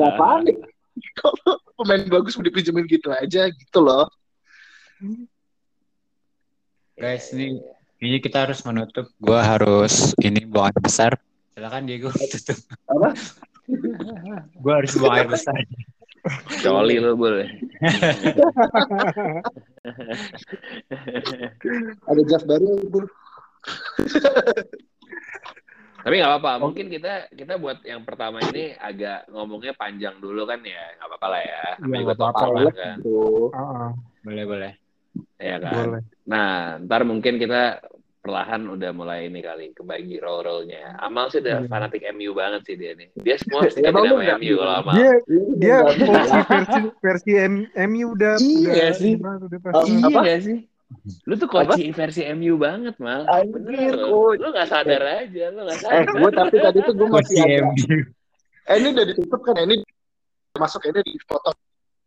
nggak 0.00 0.14
panik. 0.16 0.56
Kalau 1.20 1.60
pemain 1.76 2.02
bagus 2.08 2.38
mau 2.38 2.46
dipinjemin 2.46 2.88
gitu 2.88 3.12
aja 3.12 3.52
gitu 3.52 3.78
loh. 3.84 4.08
Guys, 6.94 7.34
ini 7.34 7.58
ini 7.98 8.22
kita 8.22 8.46
harus 8.46 8.62
menutup. 8.62 9.10
Gua 9.18 9.42
harus 9.42 10.14
ini 10.22 10.46
buang 10.46 10.70
air 10.70 10.78
besar. 10.78 11.12
Silakan 11.58 11.90
Diego 11.90 12.14
tutup. 12.30 12.54
Apa? 12.86 13.10
Gua 14.62 14.74
harus 14.78 14.94
buang 14.94 15.18
air 15.18 15.26
besar. 15.26 15.58
Coli 16.62 17.02
lo 17.02 17.18
boleh. 17.18 17.50
Ada 22.06 22.20
draft 22.22 22.46
baru, 22.46 22.78
Bul. 22.86 23.06
Tapi 26.04 26.14
nggak 26.14 26.30
apa-apa. 26.30 26.52
Mungkin 26.62 26.86
kita 26.94 27.26
kita 27.34 27.58
buat 27.58 27.82
yang 27.82 28.06
pertama 28.06 28.38
ini 28.54 28.78
agak 28.78 29.26
ngomongnya 29.34 29.74
panjang 29.74 30.14
dulu 30.22 30.46
kan 30.46 30.62
ya. 30.62 30.94
Nggak 30.94 31.08
apa-apa 31.10 31.26
lah 31.26 31.42
ya. 31.42 31.58
Iya, 31.58 31.82
Namanya 31.82 31.98
juga 31.98 32.14
nggak 32.14 32.30
apa-apa 32.30 32.70
kan. 32.70 32.96
Tuh. 33.02 33.46
Ah, 33.50 33.58
ah, 33.58 33.90
Boleh, 34.22 34.44
boleh. 34.46 34.72
Ya 35.36 35.56
kan. 35.58 35.74
boleh. 35.74 36.02
Nah, 36.24 36.48
ntar 36.80 37.02
mungkin 37.02 37.36
kita 37.36 37.78
perlahan 38.18 38.64
udah 38.66 38.90
mulai 38.90 39.28
ini 39.28 39.38
kali 39.38 39.70
kebagi 39.70 40.16
role-role-nya. 40.16 40.96
Amal 40.96 41.28
sih 41.28 41.38
udah 41.38 41.60
Iya. 41.60 41.68
fanatik 41.68 42.02
MU 42.08 42.32
banget 42.32 42.64
sih 42.64 42.74
dia 42.74 42.96
nih. 42.96 43.12
Dia 43.14 43.36
semua 43.36 43.62
Ya, 43.62 43.70
tidak 43.70 43.92
Bang, 43.92 44.04
sama 44.06 44.16
enggak. 44.18 44.38
MU 44.38 44.54
kalau 44.56 44.74
Amal. 44.74 44.94
Dia 44.94 45.12
dia 45.54 45.76
Enggak. 45.76 45.92
versi 45.92 46.40
versi 46.40 46.80
versi 46.98 47.32
M- 47.36 47.68
MU 47.86 48.06
udah 48.10 48.34
Iya 48.38 48.72
udah 48.72 48.90
sih. 48.96 49.12
udah 49.20 49.58
pas 49.60 49.72
Oh, 49.74 49.84
Iya 49.84 50.16
gak 50.16 50.40
sih? 50.40 50.58
Lu 51.26 51.34
tuh 51.36 51.48
coaching 51.48 51.90
versi 51.92 52.22
MU 52.24 52.54
banget, 52.56 52.94
Mal. 52.96 53.26
Anjir. 53.26 53.92
Lu 54.32 54.48
gak 54.48 54.68
sadar 54.68 55.02
aja, 55.20 55.44
lu 55.50 55.60
gak 55.62 55.76
Eh, 55.76 55.82
sadar. 55.82 56.14
gue 56.14 56.30
tapi 56.32 56.56
tadi 56.58 56.78
tuh 56.80 56.94
gue 56.94 57.08
masih 57.12 57.36
ada. 57.36 57.56
MU. 57.62 57.96
Eh, 58.64 58.74
ini 58.80 58.86
udah 58.88 59.04
ditutup 59.04 59.40
kan? 59.42 59.54
Ini 59.60 59.76
masuk 60.56 60.80
ini 60.86 61.00
di 61.02 61.14
foto 61.20 61.52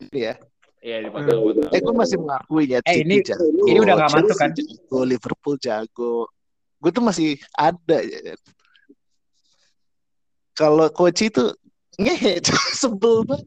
ini 0.01 0.19
ya. 0.23 0.34
Iya, 0.77 1.01
dipotong-potong. 1.03 1.73
Eh, 1.73 1.81
gue 1.81 1.95
masih 1.95 2.17
mengakui 2.21 2.63
ya. 2.69 2.79
Eh, 2.85 3.01
ini- 3.01 3.25
jago, 3.25 3.43
ini 3.65 3.79
udah 3.81 3.93
nggak 3.97 4.11
masuk, 4.13 4.37
kan? 4.37 4.49
Jago, 4.53 4.99
Liverpool 5.03 5.55
jago. 5.57 6.29
Gue 6.77 6.91
tuh 6.93 7.01
masih 7.01 7.35
ada. 7.57 7.97
ya. 7.97 8.37
Kalau 10.53 10.89
coach 10.93 11.21
itu 11.25 11.53
ngehe, 11.97 12.37
sebel 12.81 13.25
banget. 13.25 13.45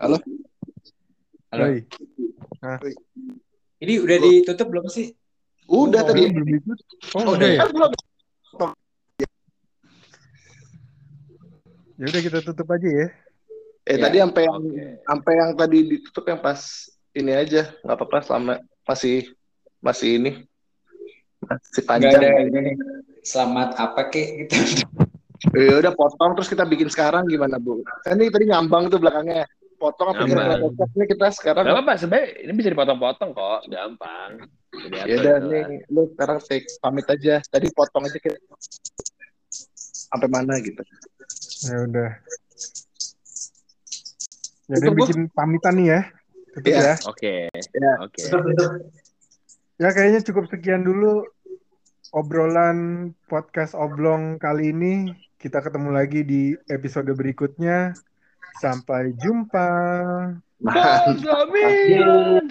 Halo? 0.00 0.16
Halo. 1.52 1.64
Oi. 1.68 2.92
Ini 3.78 3.94
udah 4.00 4.16
ditutup 4.16 4.66
belum 4.72 4.86
sih? 4.88 5.12
Udah 5.68 6.00
Oh, 6.02 6.06
tadi. 6.08 6.24
belum 6.32 6.48
ikut. 6.56 6.78
Oh, 7.14 7.20
Oh, 7.20 7.32
udah 7.36 7.48
ya. 7.48 7.58
kan 7.60 7.68
belum. 7.68 7.92
Ya 11.98 12.06
udah 12.08 12.22
kita 12.22 12.38
tutup 12.40 12.68
aja 12.70 12.88
ya. 12.88 13.08
Eh 13.88 13.96
Ya, 13.96 14.04
tadi 14.04 14.16
sampai 14.20 14.42
yang 14.44 14.58
sampai 15.08 15.32
yang 15.40 15.50
tadi 15.56 15.78
ditutup 15.96 16.24
yang 16.28 16.40
pas 16.44 16.60
ini 17.16 17.32
aja 17.32 17.72
nggak 17.80 17.96
apa-apa 17.96 18.18
selama 18.20 18.52
masih 18.84 19.32
masih 19.80 20.08
ini 20.20 20.30
masih 21.40 21.80
Nggak 21.80 21.88
panjang. 21.88 22.20
ada 22.20 22.28
ini. 22.44 22.72
Selamat 23.24 23.68
apa 23.80 24.12
kek 24.12 24.28
gitu. 24.44 24.84
Ya 25.56 25.78
udah 25.80 25.92
potong 25.96 26.36
terus 26.36 26.50
kita 26.52 26.68
bikin 26.68 26.92
sekarang 26.92 27.24
gimana 27.30 27.56
bu? 27.56 27.80
Kan 28.04 28.20
ini 28.20 28.28
tadi 28.28 28.44
ngambang 28.50 28.92
tuh 28.92 29.00
belakangnya. 29.00 29.48
Potong 29.78 30.10
apa 30.10 30.26
podcast 30.58 30.92
ini 30.98 31.04
kita 31.06 31.26
sekarang. 31.30 31.62
Gak 31.62 31.70
apa-apa, 31.78 31.92
sebenarnya 31.94 32.26
ini 32.42 32.52
bisa 32.58 32.68
dipotong-potong 32.74 33.30
kok, 33.30 33.60
gampang. 33.70 34.30
Ya 34.90 35.14
udah 35.22 35.38
gitu 35.38 35.48
nih 35.54 35.86
lu 35.86 36.10
sekarang 36.12 36.38
take 36.42 36.66
pamit 36.82 37.06
aja. 37.06 37.38
Tadi 37.46 37.70
potong 37.70 38.04
aja 38.04 38.18
kita 38.18 38.36
sampai 40.10 40.28
mana 40.28 40.58
gitu. 40.58 40.82
Ya 41.70 41.86
udah. 41.86 42.10
Jadi 44.68 44.84
Tutup, 44.84 44.98
bikin 45.00 45.20
pamitan 45.32 45.74
nih 45.80 45.86
ya. 45.88 46.00
Tutup 46.52 46.68
Iya. 46.68 46.80
ya. 46.84 46.94
Oke, 47.08 47.34
Ya. 47.72 47.92
oke. 48.04 48.22
Ya 49.78 49.88
kayaknya 49.94 50.20
cukup 50.26 50.44
sekian 50.52 50.84
dulu 50.84 51.24
obrolan 52.12 53.10
podcast 53.32 53.72
oblong 53.72 54.36
kali 54.36 54.76
ini. 54.76 55.08
Kita 55.38 55.62
ketemu 55.64 55.88
lagi 55.94 56.20
di 56.26 56.52
episode 56.68 57.08
berikutnya. 57.14 57.94
Sampai 58.58 59.14
jumpa. 59.16 59.70
Kita 60.58 61.14
champion! 61.22 62.42